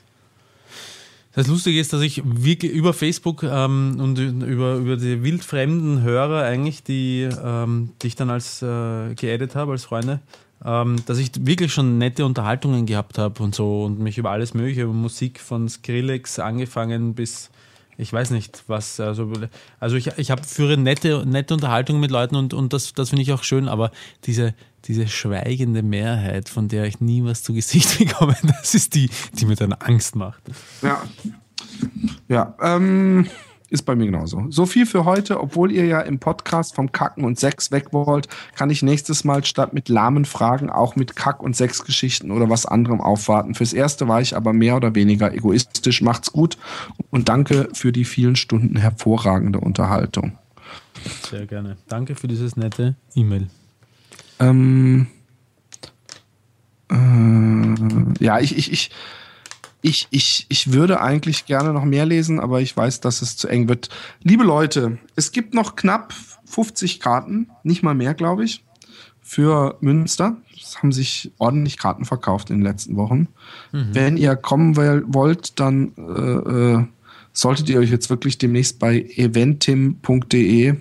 Das 1.35 1.48
Lustige 1.48 1.81
ist, 1.81 1.93
dass 1.93 2.01
ich 2.01 2.23
wirklich 2.24 2.70
über 2.73 2.93
Facebook 2.93 3.43
ähm, 3.43 3.97
und 3.98 4.19
über, 4.19 4.77
über 4.77 4.97
die 4.97 5.24
wildfremden 5.24 6.02
Hörer 6.02 6.44
eigentlich, 6.44 6.85
die, 6.85 7.28
ähm, 7.44 7.90
die 8.01 8.06
ich 8.06 8.15
dann 8.15 8.31
als 8.31 8.62
äh, 8.62 9.15
geaddet 9.15 9.56
habe, 9.56 9.73
als 9.73 9.85
Freunde, 9.85 10.20
ähm, 10.65 10.97
dass 11.06 11.19
ich 11.19 11.32
wirklich 11.40 11.73
schon 11.73 11.98
nette 11.98 12.24
Unterhaltungen 12.24 12.86
gehabt 12.86 13.19
habe 13.19 13.43
und 13.43 13.52
so 13.52 13.85
und 13.85 13.98
mich 13.98 14.16
über 14.16 14.31
alles 14.31 14.55
Mögliche, 14.55 14.82
über 14.82 14.93
Musik 14.93 15.40
von 15.40 15.69
Skrillex 15.69 16.39
angefangen 16.39 17.15
bis 17.15 17.51
ich 17.96 18.12
weiß 18.12 18.30
nicht, 18.30 18.64
was, 18.66 19.00
also, 19.00 19.32
also 19.80 19.96
ich, 19.96 20.06
ich 20.16 20.30
habe 20.30 20.42
führe 20.42 20.76
nette, 20.76 21.24
nette 21.26 21.54
Unterhaltungen 21.54 22.00
mit 22.00 22.10
Leuten 22.10 22.36
und, 22.36 22.54
und 22.54 22.72
das, 22.72 22.92
das 22.92 23.10
finde 23.10 23.22
ich 23.22 23.32
auch 23.32 23.42
schön, 23.42 23.68
aber 23.68 23.90
diese, 24.24 24.54
diese 24.84 25.08
schweigende 25.08 25.82
Mehrheit, 25.82 26.48
von 26.48 26.68
der 26.68 26.84
ich 26.86 27.00
nie 27.00 27.24
was 27.24 27.42
zu 27.42 27.54
Gesicht 27.54 27.98
bekomme, 27.98 28.36
das 28.42 28.74
ist 28.74 28.94
die, 28.94 29.10
die 29.34 29.46
mir 29.46 29.56
dann 29.56 29.72
Angst 29.72 30.16
macht. 30.16 30.42
Ja. 30.82 31.02
Ja, 32.28 32.54
ähm, 32.60 33.26
ist 33.74 33.82
bei 33.82 33.94
mir 33.94 34.06
genauso. 34.06 34.46
So 34.48 34.64
viel 34.64 34.86
für 34.86 35.05
heute. 35.05 35.40
Obwohl 35.40 35.72
ihr 35.72 35.84
ja 35.84 36.01
im 36.01 36.18
Podcast 36.18 36.74
vom 36.74 36.92
Kacken 36.92 37.24
und 37.24 37.38
Sex 37.38 37.70
weg 37.72 37.92
wollt, 37.92 38.28
kann 38.55 38.70
ich 38.70 38.82
nächstes 38.82 39.24
Mal 39.24 39.44
statt 39.44 39.74
mit 39.74 39.88
lahmen 39.88 40.24
Fragen 40.24 40.70
auch 40.70 40.96
mit 40.96 41.16
Kack- 41.16 41.42
und 41.42 41.55
Sexgeschichten 41.55 42.30
oder 42.30 42.48
was 42.48 42.64
anderem 42.64 43.01
aufwarten. 43.01 43.55
Fürs 43.55 43.72
Erste 43.72 44.09
war 44.09 44.20
ich 44.20 44.36
aber 44.36 44.52
mehr 44.52 44.76
oder 44.76 44.94
weniger 44.94 45.34
egoistisch. 45.34 46.01
Macht's 46.01 46.32
gut 46.32 46.56
und 47.10 47.28
danke 47.28 47.68
für 47.72 47.92
die 47.92 48.05
vielen 48.05 48.36
Stunden 48.36 48.76
hervorragende 48.76 49.60
Unterhaltung. 49.60 50.38
Sehr 51.28 51.46
gerne. 51.46 51.76
Danke 51.88 52.14
für 52.14 52.28
dieses 52.28 52.56
nette 52.56 52.94
E-Mail. 53.14 53.48
Ähm, 54.38 55.09
äh, 56.90 58.24
ja, 58.24 58.38
ich, 58.38 58.56
ich, 58.56 58.72
ich 58.72 58.90
ich, 59.85 60.09
ich, 60.11 60.47
ich 60.48 60.73
würde 60.73 61.02
eigentlich 61.02 61.44
gerne 61.44 61.74
noch 61.74 61.85
mehr 61.85 62.06
lesen, 62.06 62.40
aber 62.40 62.62
ich 62.62 62.74
weiß, 62.74 63.01
dass 63.01 63.20
es 63.20 63.36
zu 63.36 63.48
eng 63.48 63.69
wird. 63.69 63.90
Liebe 64.23 64.43
Leute, 64.43 64.97
es 65.15 65.31
gibt 65.31 65.52
noch 65.52 65.77
knapp 65.77 66.15
50 66.47 67.01
Karten, 67.01 67.51
nicht 67.65 67.82
mal 67.82 67.94
mehr, 67.94 68.15
glaube 68.15 68.44
ich, 68.44 68.65
für 69.20 69.77
Münster. 69.82 70.39
Es 70.56 70.78
haben 70.78 70.90
sich 70.90 71.32
ordentlich 71.36 71.77
Karten 71.77 72.06
verkauft 72.06 72.48
in 72.48 72.61
den 72.61 72.65
letzten 72.65 72.97
Wochen. 72.97 73.28
Mhm. 73.73 73.89
Wenn 73.93 74.16
ihr 74.16 74.36
kommen 74.36 74.74
wollt, 74.78 75.61
dann 75.61 75.93
äh, 75.98 76.77
äh, 76.81 76.85
solltet 77.35 77.69
ihr 77.69 77.78
euch 77.78 77.90
jetzt 77.90 78.09
wirklich 78.09 78.39
demnächst 78.39 78.78
bei 78.78 79.02
eventim.de, 79.16 80.77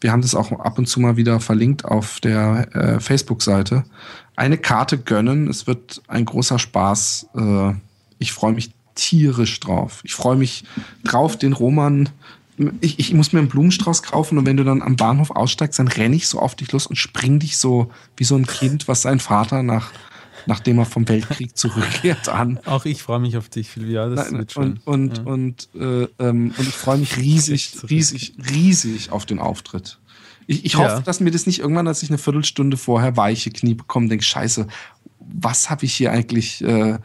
wir 0.00 0.10
haben 0.10 0.22
das 0.22 0.34
auch 0.34 0.50
ab 0.50 0.78
und 0.78 0.86
zu 0.86 0.98
mal 0.98 1.16
wieder 1.16 1.38
verlinkt 1.38 1.84
auf 1.84 2.18
der 2.18 2.74
äh, 2.74 2.98
Facebook-Seite, 2.98 3.84
eine 4.34 4.58
Karte 4.58 4.98
gönnen. 4.98 5.46
Es 5.46 5.68
wird 5.68 6.02
ein 6.08 6.24
großer 6.24 6.58
Spaß. 6.58 7.28
Äh, 7.36 7.74
ich 8.22 8.32
freue 8.32 8.52
mich 8.52 8.70
tierisch 8.94 9.60
drauf. 9.60 10.00
Ich 10.04 10.14
freue 10.14 10.36
mich 10.36 10.64
drauf, 11.04 11.36
den 11.36 11.52
Roman. 11.52 12.08
Ich, 12.80 12.98
ich 12.98 13.12
muss 13.14 13.32
mir 13.32 13.40
einen 13.40 13.48
Blumenstrauß 13.48 14.02
kaufen 14.02 14.38
und 14.38 14.46
wenn 14.46 14.56
du 14.56 14.64
dann 14.64 14.82
am 14.82 14.96
Bahnhof 14.96 15.30
aussteigst, 15.30 15.78
dann 15.78 15.88
renne 15.88 16.16
ich 16.16 16.28
so 16.28 16.38
auf 16.38 16.54
dich 16.54 16.70
los 16.72 16.86
und 16.86 16.96
spring 16.96 17.38
dich 17.38 17.56
so 17.56 17.90
wie 18.16 18.24
so 18.24 18.36
ein 18.36 18.46
Kind, 18.46 18.88
was 18.88 19.02
sein 19.02 19.20
Vater 19.20 19.62
nach, 19.62 19.90
nachdem 20.46 20.78
er 20.78 20.84
vom 20.84 21.08
Weltkrieg 21.08 21.56
zurückkehrt 21.56 22.28
an. 22.28 22.60
Auch 22.66 22.84
ich 22.84 23.02
freue 23.02 23.20
mich 23.20 23.36
auf 23.36 23.48
dich, 23.48 23.74
ja, 23.76 24.08
das 24.08 24.30
Nein, 24.30 24.40
wird 24.40 24.52
schon. 24.52 24.80
Und, 24.84 25.18
ja. 25.18 25.24
und, 25.24 25.68
äh, 25.74 26.06
ähm, 26.18 26.54
und 26.56 26.68
ich 26.68 26.74
freue 26.74 26.98
mich 26.98 27.16
riesig, 27.16 27.72
riesig, 27.88 28.34
riesig 28.50 29.10
auf 29.10 29.24
den 29.24 29.38
Auftritt. 29.38 29.98
Ich, 30.46 30.64
ich 30.64 30.76
hoffe, 30.76 30.88
ja. 30.88 31.00
dass 31.00 31.20
mir 31.20 31.30
das 31.30 31.46
nicht 31.46 31.60
irgendwann, 31.60 31.86
dass 31.86 32.02
ich 32.02 32.10
eine 32.10 32.18
Viertelstunde 32.18 32.76
vorher 32.76 33.16
weiche 33.16 33.50
Knie 33.50 33.74
bekomme, 33.74 34.08
denke, 34.08 34.24
scheiße, 34.24 34.66
was 35.20 35.70
habe 35.70 35.84
ich 35.84 35.94
hier 35.94 36.12
eigentlich 36.12 36.62
äh, 36.62 36.98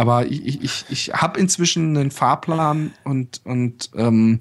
aber 0.00 0.24
ich, 0.24 0.64
ich, 0.64 0.84
ich 0.88 1.12
habe 1.12 1.38
inzwischen 1.38 1.94
einen 1.94 2.10
Fahrplan 2.10 2.92
und, 3.04 3.42
und 3.44 3.90
ähm, 3.94 4.40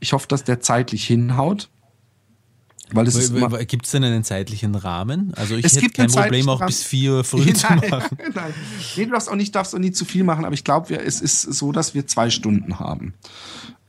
ich 0.00 0.12
hoffe, 0.12 0.28
dass 0.28 0.44
der 0.44 0.60
zeitlich 0.60 1.06
hinhaut. 1.06 1.70
Weil 2.90 3.08
es 3.08 3.32
Gibt 3.68 3.86
es 3.86 3.92
denn 3.92 4.04
einen 4.04 4.22
zeitlichen 4.22 4.74
Rahmen? 4.74 5.32
Also 5.34 5.56
ich 5.56 5.64
hätte 5.64 5.88
kein 5.88 6.10
Problem, 6.10 6.46
auch 6.50 6.64
bis 6.66 6.82
4 6.82 7.12
Uhr 7.12 7.24
früh 7.24 7.38
nein, 7.46 7.54
zu 7.54 7.88
machen. 7.88 8.18
Nein, 8.34 8.52
nee, 8.96 9.06
du 9.06 9.12
darfst 9.12 9.30
auch 9.30 9.34
nicht, 9.34 9.54
darfst 9.54 9.74
auch 9.74 9.78
nie 9.78 9.92
zu 9.92 10.04
viel 10.04 10.24
machen, 10.24 10.44
aber 10.44 10.52
ich 10.52 10.64
glaube, 10.64 10.94
es 10.94 11.22
ist 11.22 11.40
so, 11.40 11.72
dass 11.72 11.94
wir 11.94 12.06
zwei 12.06 12.28
Stunden 12.28 12.78
haben. 12.78 13.14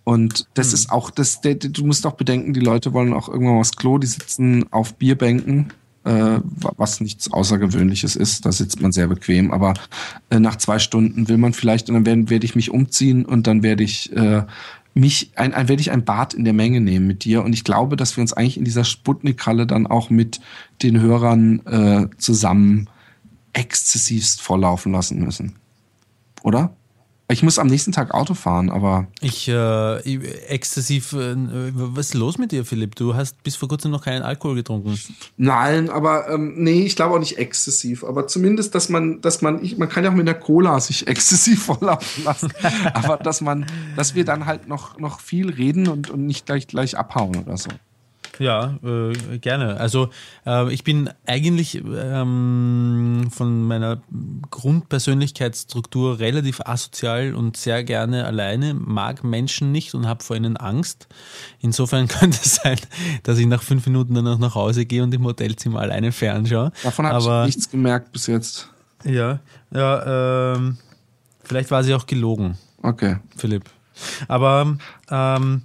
Und 0.05 0.47
das 0.53 0.67
hm. 0.67 0.73
ist 0.75 0.89
auch, 0.89 1.11
das, 1.11 1.41
du 1.41 1.85
musst 1.85 2.07
auch 2.07 2.13
bedenken, 2.13 2.53
die 2.53 2.61
Leute 2.61 2.93
wollen 2.93 3.11
auch 3.11 3.27
irgendwann 3.27 3.57
aufs 3.57 3.75
Klo, 3.75 3.97
die 3.97 4.07
sitzen 4.07 4.71
auf 4.71 4.95
Bierbänken 4.95 5.73
äh, 6.05 6.39
was 6.43 7.01
nichts 7.01 7.31
Außergewöhnliches 7.31 8.15
ist. 8.15 8.45
Da 8.45 8.51
sitzt 8.51 8.81
man 8.81 8.91
sehr 8.91 9.07
bequem. 9.07 9.51
Aber 9.51 9.73
äh, 10.29 10.39
nach 10.39 10.55
zwei 10.57 10.79
Stunden 10.79 11.27
will 11.27 11.37
man 11.37 11.53
vielleicht, 11.53 11.89
und 11.89 11.95
dann 11.95 12.05
werde 12.05 12.29
werd 12.29 12.43
ich 12.43 12.55
mich 12.55 12.71
umziehen 12.71 13.25
und 13.25 13.47
dann 13.47 13.63
werde 13.63 13.83
ich 13.83 14.11
äh, 14.15 14.43
mich, 14.93 15.31
ein, 15.35 15.53
ein, 15.53 15.67
werde 15.67 15.81
ich 15.81 15.91
ein 15.91 16.05
Bad 16.05 16.33
in 16.33 16.43
der 16.43 16.53
Menge 16.53 16.81
nehmen 16.81 17.07
mit 17.07 17.23
dir. 17.23 17.43
Und 17.43 17.53
ich 17.53 17.63
glaube, 17.63 17.95
dass 17.95 18.17
wir 18.17 18.21
uns 18.21 18.33
eigentlich 18.33 18.57
in 18.57 18.65
dieser 18.65 18.83
Sputnik-Halle 18.83 19.67
dann 19.67 19.87
auch 19.87 20.09
mit 20.09 20.39
den 20.81 20.99
Hörern 20.99 21.65
äh, 21.65 22.07
zusammen 22.17 22.89
exzessivst 23.53 24.41
volllaufen 24.41 24.91
lassen 24.91 25.23
müssen. 25.23 25.55
Oder? 26.43 26.75
Ich 27.31 27.43
muss 27.43 27.59
am 27.59 27.67
nächsten 27.67 27.91
Tag 27.91 28.15
Auto 28.15 28.33
fahren, 28.33 28.71
aber. 28.71 29.05
Ich, 29.21 29.47
äh, 29.47 29.97
exzessiv, 30.47 31.13
äh, 31.13 31.35
was 31.35 32.07
ist 32.07 32.13
los 32.15 32.39
mit 32.39 32.51
dir, 32.51 32.65
Philipp? 32.65 32.95
Du 32.95 33.13
hast 33.13 33.43
bis 33.43 33.55
vor 33.55 33.69
kurzem 33.69 33.91
noch 33.91 34.03
keinen 34.03 34.23
Alkohol 34.23 34.55
getrunken. 34.55 34.99
Nein, 35.37 35.91
aber 35.91 36.27
ähm, 36.27 36.55
nee, 36.57 36.81
ich 36.81 36.95
glaube 36.95 37.13
auch 37.13 37.19
nicht 37.19 37.37
exzessiv. 37.37 38.03
Aber 38.03 38.25
zumindest, 38.25 38.73
dass 38.73 38.89
man, 38.89 39.21
dass 39.21 39.43
man, 39.43 39.63
ich, 39.63 39.77
man 39.77 39.89
kann 39.89 40.03
ja 40.03 40.09
auch 40.09 40.15
mit 40.15 40.25
der 40.25 40.39
Cola 40.39 40.79
sich 40.79 41.07
exzessiv 41.07 41.65
volllaufen 41.65 42.23
lassen. 42.23 42.51
aber 42.95 43.17
dass 43.17 43.41
man, 43.41 43.67
dass 43.95 44.15
wir 44.15 44.25
dann 44.25 44.47
halt 44.47 44.67
noch, 44.67 44.97
noch 44.97 45.19
viel 45.19 45.51
reden 45.51 45.87
und, 45.87 46.09
und 46.09 46.25
nicht 46.25 46.47
gleich, 46.47 46.65
gleich 46.65 46.97
abhauen 46.97 47.35
oder 47.35 47.57
so. 47.57 47.69
Ja, 48.39 48.79
äh, 48.83 49.37
gerne. 49.39 49.77
Also 49.79 50.09
äh, 50.45 50.73
ich 50.73 50.85
bin 50.85 51.09
eigentlich 51.25 51.83
ähm, 51.83 53.27
von 53.31 53.67
meiner 53.67 54.01
Grundpersönlichkeitsstruktur 54.49 56.19
relativ 56.19 56.61
asozial 56.61 57.35
und 57.35 57.57
sehr 57.57 57.83
gerne 57.83 58.25
alleine, 58.25 58.73
mag 58.73 59.25
Menschen 59.25 59.73
nicht 59.73 59.93
und 59.93 60.07
habe 60.07 60.23
vor 60.23 60.37
ihnen 60.37 60.55
Angst. 60.55 61.09
Insofern 61.59 62.07
könnte 62.07 62.39
es 62.41 62.55
sein, 62.55 62.79
dass 63.23 63.37
ich 63.37 63.45
nach 63.45 63.61
fünf 63.61 63.85
Minuten 63.85 64.13
dann 64.13 64.23
noch 64.23 64.39
nach 64.39 64.55
Hause 64.55 64.85
gehe 64.85 65.03
und 65.03 65.13
im 65.13 65.25
Hotelzimmer 65.25 65.81
alleine 65.81 66.13
fernschaue. 66.13 66.71
Davon 66.81 67.07
habe 67.07 67.41
ich 67.41 67.55
nichts 67.55 67.69
gemerkt 67.69 68.13
bis 68.13 68.27
jetzt. 68.27 68.69
Ja, 69.03 69.39
ja. 69.71 70.53
Ähm, 70.55 70.77
vielleicht 71.43 71.71
war 71.71 71.83
sie 71.83 71.93
auch 71.93 72.05
gelogen. 72.05 72.57
Okay. 72.81 73.17
Philipp. 73.35 73.69
Aber 74.27 74.77
ähm, 75.11 75.63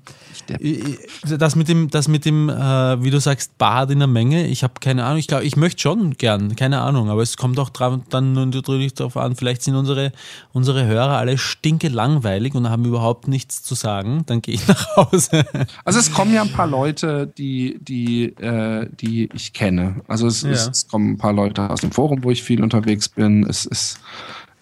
das 1.28 1.56
mit 1.56 1.69
dem, 1.69 1.90
das 1.90 2.09
mit 2.09 2.24
dem, 2.24 2.48
äh, 2.48 3.02
wie 3.02 3.11
du 3.11 3.20
sagst, 3.20 3.56
Bad 3.59 3.90
in 3.90 3.98
der 3.98 4.09
Menge, 4.09 4.47
ich 4.47 4.62
habe 4.62 4.74
keine 4.81 5.05
Ahnung, 5.05 5.19
ich 5.19 5.28
glaube, 5.28 5.44
ich 5.44 5.56
möchte 5.56 5.82
schon 5.82 6.15
gern, 6.15 6.56
keine 6.56 6.81
Ahnung, 6.81 7.11
aber 7.11 7.23
es 7.23 7.36
kommt 7.36 7.59
auch 7.59 7.70
dran, 7.70 8.02
dann 8.11 8.32
natürlich 8.32 8.94
darauf 8.94 9.16
an, 9.16 9.36
vielleicht 9.36 9.62
sind 9.62 9.74
unsere, 9.74 10.12
unsere 10.52 10.86
Hörer 10.86 11.19
alle 11.19 11.39
stinke 11.39 11.89
langweilig 11.89 12.55
und 12.55 12.69
haben 12.69 12.85
überhaupt 12.85 13.28
nichts 13.28 13.62
zu 13.62 13.74
sagen, 13.74 14.24
dann 14.27 14.43
gehe 14.43 14.55
ich 14.55 14.66
nach 14.69 14.97
Hause. 14.97 15.44
Also 15.85 15.98
es 15.98 16.12
kommen 16.12 16.32
ja 16.32 16.43
ein 16.43 16.52
paar 16.52 16.66
Leute, 16.66 17.27
die, 17.27 17.78
die, 17.81 18.24
äh, 18.36 18.89
die 19.01 19.28
ich 19.35 19.52
kenne. 19.52 20.01
Also 20.09 20.27
es, 20.27 20.43
ja. 20.43 20.51
es, 20.51 20.69
es 20.69 20.89
kommen 20.89 21.12
ein 21.12 21.19
paar 21.19 21.32
Leute 21.32 21.69
aus 21.69 21.81
dem 21.81 21.93
Forum, 21.93 22.24
wo 22.24 22.31
ich 22.31 22.43
viel 22.43 22.62
unterwegs 22.62 23.09
bin. 23.09 23.44
Es, 23.44 23.66
es, 23.66 23.98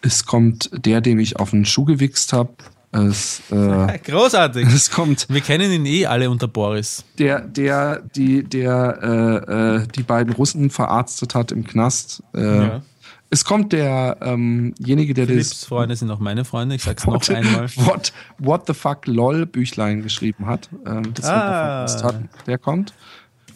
es 0.00 0.24
kommt 0.24 0.70
der, 0.72 1.00
dem 1.00 1.18
ich 1.18 1.38
auf 1.38 1.50
den 1.50 1.64
Schuh 1.64 1.84
gewichst 1.84 2.32
habe. 2.32 2.52
Es, 2.92 3.40
äh, 3.50 3.98
Großartig. 4.04 4.66
Es 4.66 4.90
kommt. 4.90 5.26
Wir 5.30 5.40
kennen 5.40 5.72
ihn 5.72 5.86
eh 5.86 6.06
alle 6.06 6.30
unter 6.30 6.46
Boris. 6.46 7.04
Der, 7.18 7.40
der, 7.40 8.02
die, 8.14 8.44
der, 8.44 8.98
äh, 9.02 9.82
äh, 9.82 9.86
die 9.88 10.02
beiden 10.02 10.34
Russen 10.34 10.68
verarztet 10.68 11.34
hat 11.34 11.52
im 11.52 11.64
Knast. 11.64 12.22
Äh, 12.34 12.42
ja. 12.42 12.82
Es 13.30 13.46
kommt 13.46 13.72
derjenige, 13.72 14.20
ähm 14.20 14.74
der 15.14 15.26
Philipps 15.26 15.48
das. 15.48 15.64
Freunde 15.64 15.96
sind 15.96 16.10
auch 16.10 16.18
meine 16.18 16.44
Freunde, 16.44 16.74
ich 16.74 16.82
sag's 16.82 17.06
what, 17.06 17.30
noch 17.30 17.34
einmal. 17.34 17.66
What, 17.76 18.12
what 18.36 18.66
the 18.66 18.74
fuck 18.74 19.06
LOL 19.06 19.46
Büchlein 19.46 20.02
geschrieben 20.02 20.44
hat. 20.44 20.68
Ähm, 20.84 21.14
das 21.14 21.24
ah. 21.24 21.86
hat. 22.02 22.20
Der 22.46 22.58
kommt, 22.58 22.92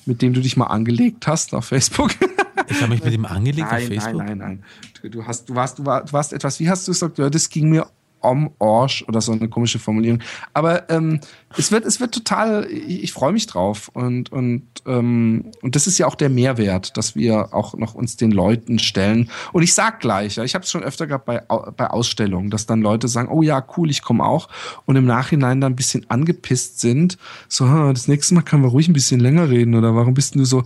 mit 0.07 0.23
dem 0.23 0.33
du 0.33 0.41
dich 0.41 0.57
mal 0.57 0.69
angelegt 0.69 1.27
hast 1.27 1.55
auf 1.55 1.67
Facebook. 1.67 2.13
Ich 2.69 2.81
habe 2.81 2.91
mich 2.91 3.05
mit 3.05 3.15
ihm 3.15 3.25
angelegt 3.27 3.69
nein, 3.71 3.83
auf 3.83 3.87
Facebook. 3.87 4.17
Nein, 4.17 4.39
nein, 4.39 4.39
nein. 4.39 4.65
Du, 5.01 5.09
du, 5.09 5.25
hast, 5.25 5.49
du, 5.49 5.55
warst, 5.55 5.79
du, 5.79 5.87
warst, 5.87 6.09
du 6.09 6.13
warst 6.15 6.33
etwas, 6.33 6.59
wie 6.59 6.69
hast 6.69 6.89
du 6.89 6.93
gesagt? 6.93 7.17
Das 7.17 7.49
ging 7.49 7.71
mir 7.71 7.87
om 8.27 8.51
Orsch 8.59 9.05
oder 9.09 9.21
so 9.21 9.33
eine 9.33 9.49
komische 9.49 9.79
Formulierung. 9.79 10.21
Aber 10.53 10.91
ähm, 10.91 11.21
es 11.57 11.71
wird, 11.71 11.85
es 11.85 12.01
wird 12.01 12.13
total, 12.13 12.67
ich, 12.71 13.05
ich 13.05 13.13
freue 13.13 13.33
mich 13.33 13.47
drauf. 13.47 13.91
Und, 13.95 14.33
und, 14.33 14.63
ähm, 14.87 15.53
und 15.63 15.77
das 15.77 15.87
ist 15.87 15.99
ja 15.99 16.07
auch 16.07 16.15
der 16.15 16.29
Mehrwert, 16.29 16.97
dass 16.97 17.15
wir 17.15 17.55
auch 17.55 17.75
noch 17.75 17.95
uns 17.95 18.17
den 18.17 18.31
Leuten 18.31 18.79
stellen. 18.79 19.31
Und 19.53 19.63
ich 19.63 19.75
sag 19.75 20.01
gleich, 20.01 20.37
ja, 20.37 20.45
ich 20.45 20.55
habe 20.55 20.65
es 20.65 20.71
schon 20.71 20.83
öfter 20.83 21.07
gehabt 21.07 21.27
bei, 21.27 21.41
bei 21.77 21.89
Ausstellungen, 21.89 22.51
dass 22.51 22.67
dann 22.67 22.83
Leute 22.83 23.09
sagen, 23.09 23.29
oh 23.29 23.43
ja, 23.43 23.65
cool, 23.77 23.91
ich 23.91 24.03
komme 24.03 24.25
auch. 24.25 24.49
Und 24.85 24.97
im 24.97 25.07
Nachhinein 25.07 25.61
dann 25.61 25.73
ein 25.73 25.77
bisschen 25.77 26.05
angepisst 26.11 26.81
sind. 26.81 27.19
So, 27.49 27.93
das 27.93 28.09
nächste 28.09 28.35
Mal 28.35 28.43
können 28.43 28.63
wir 28.63 28.71
ruhig 28.71 28.89
ein 28.89 28.95
bisschen 28.95 29.21
länger 29.21 29.49
reden. 29.49 29.75
Oder 29.75 29.95
warum 29.95 30.15
bist 30.15 30.35
du 30.35 30.45
so? 30.45 30.65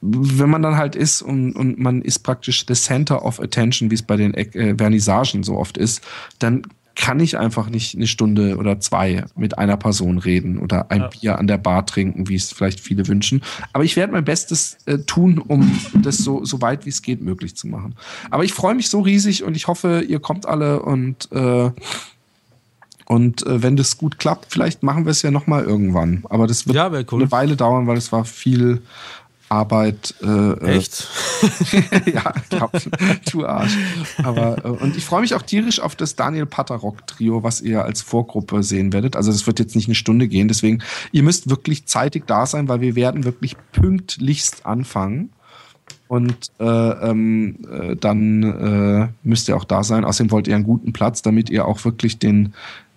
wenn 0.00 0.50
man 0.50 0.62
dann 0.62 0.76
halt 0.76 0.94
ist 0.94 1.22
und, 1.22 1.54
und 1.54 1.78
man 1.78 2.02
ist 2.02 2.20
praktisch 2.20 2.64
the 2.66 2.74
center 2.74 3.24
of 3.24 3.40
attention, 3.40 3.90
wie 3.90 3.96
es 3.96 4.02
bei 4.02 4.16
den 4.16 4.32
äh, 4.34 4.74
Vernissagen 4.76 5.42
so 5.42 5.56
oft 5.56 5.76
ist, 5.76 6.02
dann 6.38 6.62
kann 6.98 7.20
ich 7.20 7.38
einfach 7.38 7.70
nicht 7.70 7.94
eine 7.94 8.08
Stunde 8.08 8.56
oder 8.56 8.80
zwei 8.80 9.24
mit 9.36 9.56
einer 9.56 9.76
Person 9.76 10.18
reden 10.18 10.58
oder 10.58 10.90
ein 10.90 11.02
ja. 11.02 11.06
Bier 11.08 11.38
an 11.38 11.46
der 11.46 11.56
Bar 11.56 11.86
trinken, 11.86 12.28
wie 12.28 12.34
es 12.34 12.52
vielleicht 12.52 12.80
viele 12.80 13.06
wünschen. 13.06 13.40
Aber 13.72 13.84
ich 13.84 13.94
werde 13.94 14.12
mein 14.12 14.24
Bestes 14.24 14.78
äh, 14.84 14.98
tun, 14.98 15.38
um 15.38 15.78
das 16.02 16.18
so, 16.18 16.44
so 16.44 16.60
weit 16.60 16.86
wie 16.86 16.90
es 16.90 17.00
geht 17.00 17.22
möglich 17.22 17.54
zu 17.54 17.68
machen. 17.68 17.94
Aber 18.30 18.42
ich 18.42 18.52
freue 18.52 18.74
mich 18.74 18.90
so 18.90 19.00
riesig 19.00 19.44
und 19.44 19.56
ich 19.56 19.68
hoffe, 19.68 20.04
ihr 20.06 20.18
kommt 20.18 20.46
alle 20.46 20.82
und 20.82 21.30
äh, 21.32 21.70
und 23.04 23.46
äh, 23.46 23.62
wenn 23.62 23.76
das 23.76 23.96
gut 23.96 24.18
klappt, 24.18 24.52
vielleicht 24.52 24.82
machen 24.82 25.06
wir 25.06 25.12
es 25.12 25.22
ja 25.22 25.30
noch 25.30 25.46
mal 25.46 25.64
irgendwann. 25.64 26.24
Aber 26.28 26.46
das 26.46 26.66
wird 26.66 26.76
ja, 26.76 26.90
cool. 27.10 27.22
eine 27.22 27.32
Weile 27.32 27.56
dauern, 27.56 27.86
weil 27.86 27.96
es 27.96 28.12
war 28.12 28.26
viel 28.26 28.82
Arbeit. 29.48 30.14
Äh, 30.22 30.26
äh 30.26 30.76
Echt? 30.76 31.08
ja, 32.12 32.32
glaub, 32.48 32.72
du 33.30 33.46
Arsch. 33.46 33.76
Aber 34.22 34.64
äh, 34.64 34.68
und 34.68 34.96
ich 34.96 35.04
freue 35.04 35.20
mich 35.22 35.34
auch 35.34 35.42
tierisch 35.42 35.80
auf 35.80 35.96
das 35.96 36.16
Daniel 36.16 36.46
Patarok 36.46 37.06
Trio, 37.06 37.42
was 37.42 37.60
ihr 37.60 37.84
als 37.84 38.02
Vorgruppe 38.02 38.62
sehen 38.62 38.92
werdet. 38.92 39.16
Also 39.16 39.32
das 39.32 39.46
wird 39.46 39.58
jetzt 39.58 39.76
nicht 39.76 39.88
eine 39.88 39.94
Stunde 39.94 40.28
gehen, 40.28 40.48
deswegen 40.48 40.82
ihr 41.12 41.22
müsst 41.22 41.50
wirklich 41.50 41.86
zeitig 41.86 42.24
da 42.26 42.46
sein, 42.46 42.68
weil 42.68 42.80
wir 42.80 42.94
werden 42.94 43.24
wirklich 43.24 43.56
pünktlichst 43.72 44.66
anfangen. 44.66 45.30
Und 46.06 46.50
äh, 46.58 46.64
ähm, 46.64 47.58
äh, 47.70 47.96
dann 47.96 48.42
äh, 48.42 49.08
müsst 49.22 49.48
ihr 49.48 49.56
auch 49.56 49.64
da 49.64 49.82
sein. 49.84 50.04
Außerdem 50.04 50.30
wollt 50.30 50.48
ihr 50.48 50.54
einen 50.54 50.64
guten 50.64 50.92
Platz, 50.92 51.22
damit 51.22 51.50
ihr 51.50 51.66
auch 51.66 51.84
wirklich 51.84 52.18
den 52.18 52.54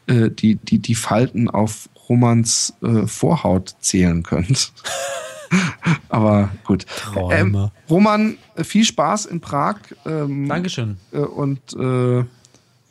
äh, 0.07 0.29
die 0.29 0.55
die 0.55 0.79
die 0.79 0.95
Falten 0.95 1.49
auf 1.49 1.89
Romans 2.09 2.73
äh, 2.81 3.07
Vorhaut 3.07 3.75
zählen 3.79 4.23
könnt. 4.23 4.71
Aber 6.09 6.49
gut. 6.65 6.85
Ähm, 7.31 7.69
Roman, 7.89 8.37
viel 8.57 8.85
Spaß 8.85 9.25
in 9.25 9.41
Prag. 9.41 9.77
Ähm, 10.05 10.47
Dankeschön. 10.47 10.97
Äh, 11.11 11.19
und 11.19 11.59
äh, 11.73 12.23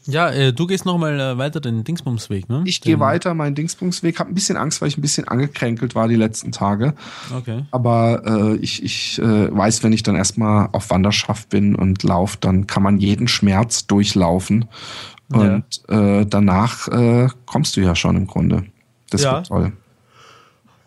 ja, 0.07 0.31
äh, 0.31 0.53
du 0.53 0.67
gehst 0.67 0.87
nochmal 0.87 1.21
äh, 1.21 1.39
weiter 1.39 1.61
den 1.61 1.85
Dingsbumsweg, 1.85 2.49
ne? 2.49 2.63
Ich 2.65 2.81
gehe 2.81 2.99
weiter 2.99 3.35
meinen 3.35 3.55
Dingsbumsweg. 3.55 4.19
Hab 4.19 4.29
ein 4.29 4.35
bisschen 4.35 4.57
Angst, 4.57 4.81
weil 4.81 4.89
ich 4.89 4.99
ein 4.99 5.03
bisschen 5.03 5.29
angekränkelt 5.29 5.95
war 5.95 6.09
die 6.09 6.17
letzten 6.17 6.53
Tage. 6.53 6.95
Okay. 7.37 7.65
Aber 7.71 8.23
äh, 8.25 8.57
ich, 8.57 8.83
ich 8.83 9.19
äh, 9.19 9.55
weiß, 9.55 9.83
wenn 9.85 9.93
ich 9.93 10.03
dann 10.03 10.17
erstmal 10.17 10.69
auf 10.73 10.91
Wanderschaft 10.91 11.51
bin 11.51 11.75
und 11.75 12.03
laufe, 12.03 12.39
dann 12.41 12.67
kann 12.67 12.83
man 12.83 12.99
jeden 12.99 13.29
Schmerz 13.29 13.87
durchlaufen. 13.87 14.67
Und 15.33 15.65
ja. 15.89 16.21
äh, 16.21 16.27
danach 16.27 16.89
äh, 16.89 17.29
kommst 17.47 17.77
du 17.77 17.81
ja 17.81 17.95
schon 17.95 18.17
im 18.17 18.27
Grunde. 18.27 18.65
Das 19.11 19.23
ja. 19.23 19.35
wird 19.35 19.47
toll. 19.47 19.73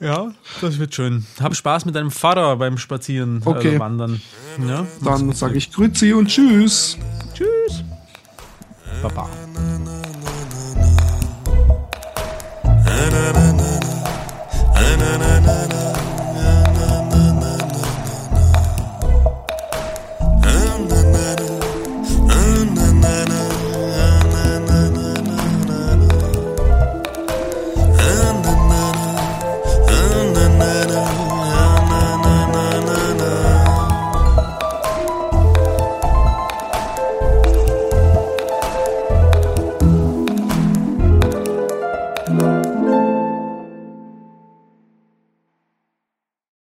Ja, 0.03 0.33
das 0.59 0.79
wird 0.79 0.93
schön. 0.93 1.25
Hab 1.41 1.55
Spaß 1.55 1.85
mit 1.85 1.95
deinem 1.95 2.11
Vater 2.11 2.57
beim 2.57 2.77
Spazieren, 2.77 3.37
also 3.37 3.51
okay. 3.51 3.67
Also 3.69 3.79
Wandern. 3.79 4.21
Ja, 4.67 4.85
Dann 5.01 5.31
sage 5.31 5.57
ich 5.57 5.71
Grüezi 5.71 6.11
und 6.11 6.27
Tschüss. 6.27 6.97
Tschüss. 7.33 7.83
Baba. 9.01 9.29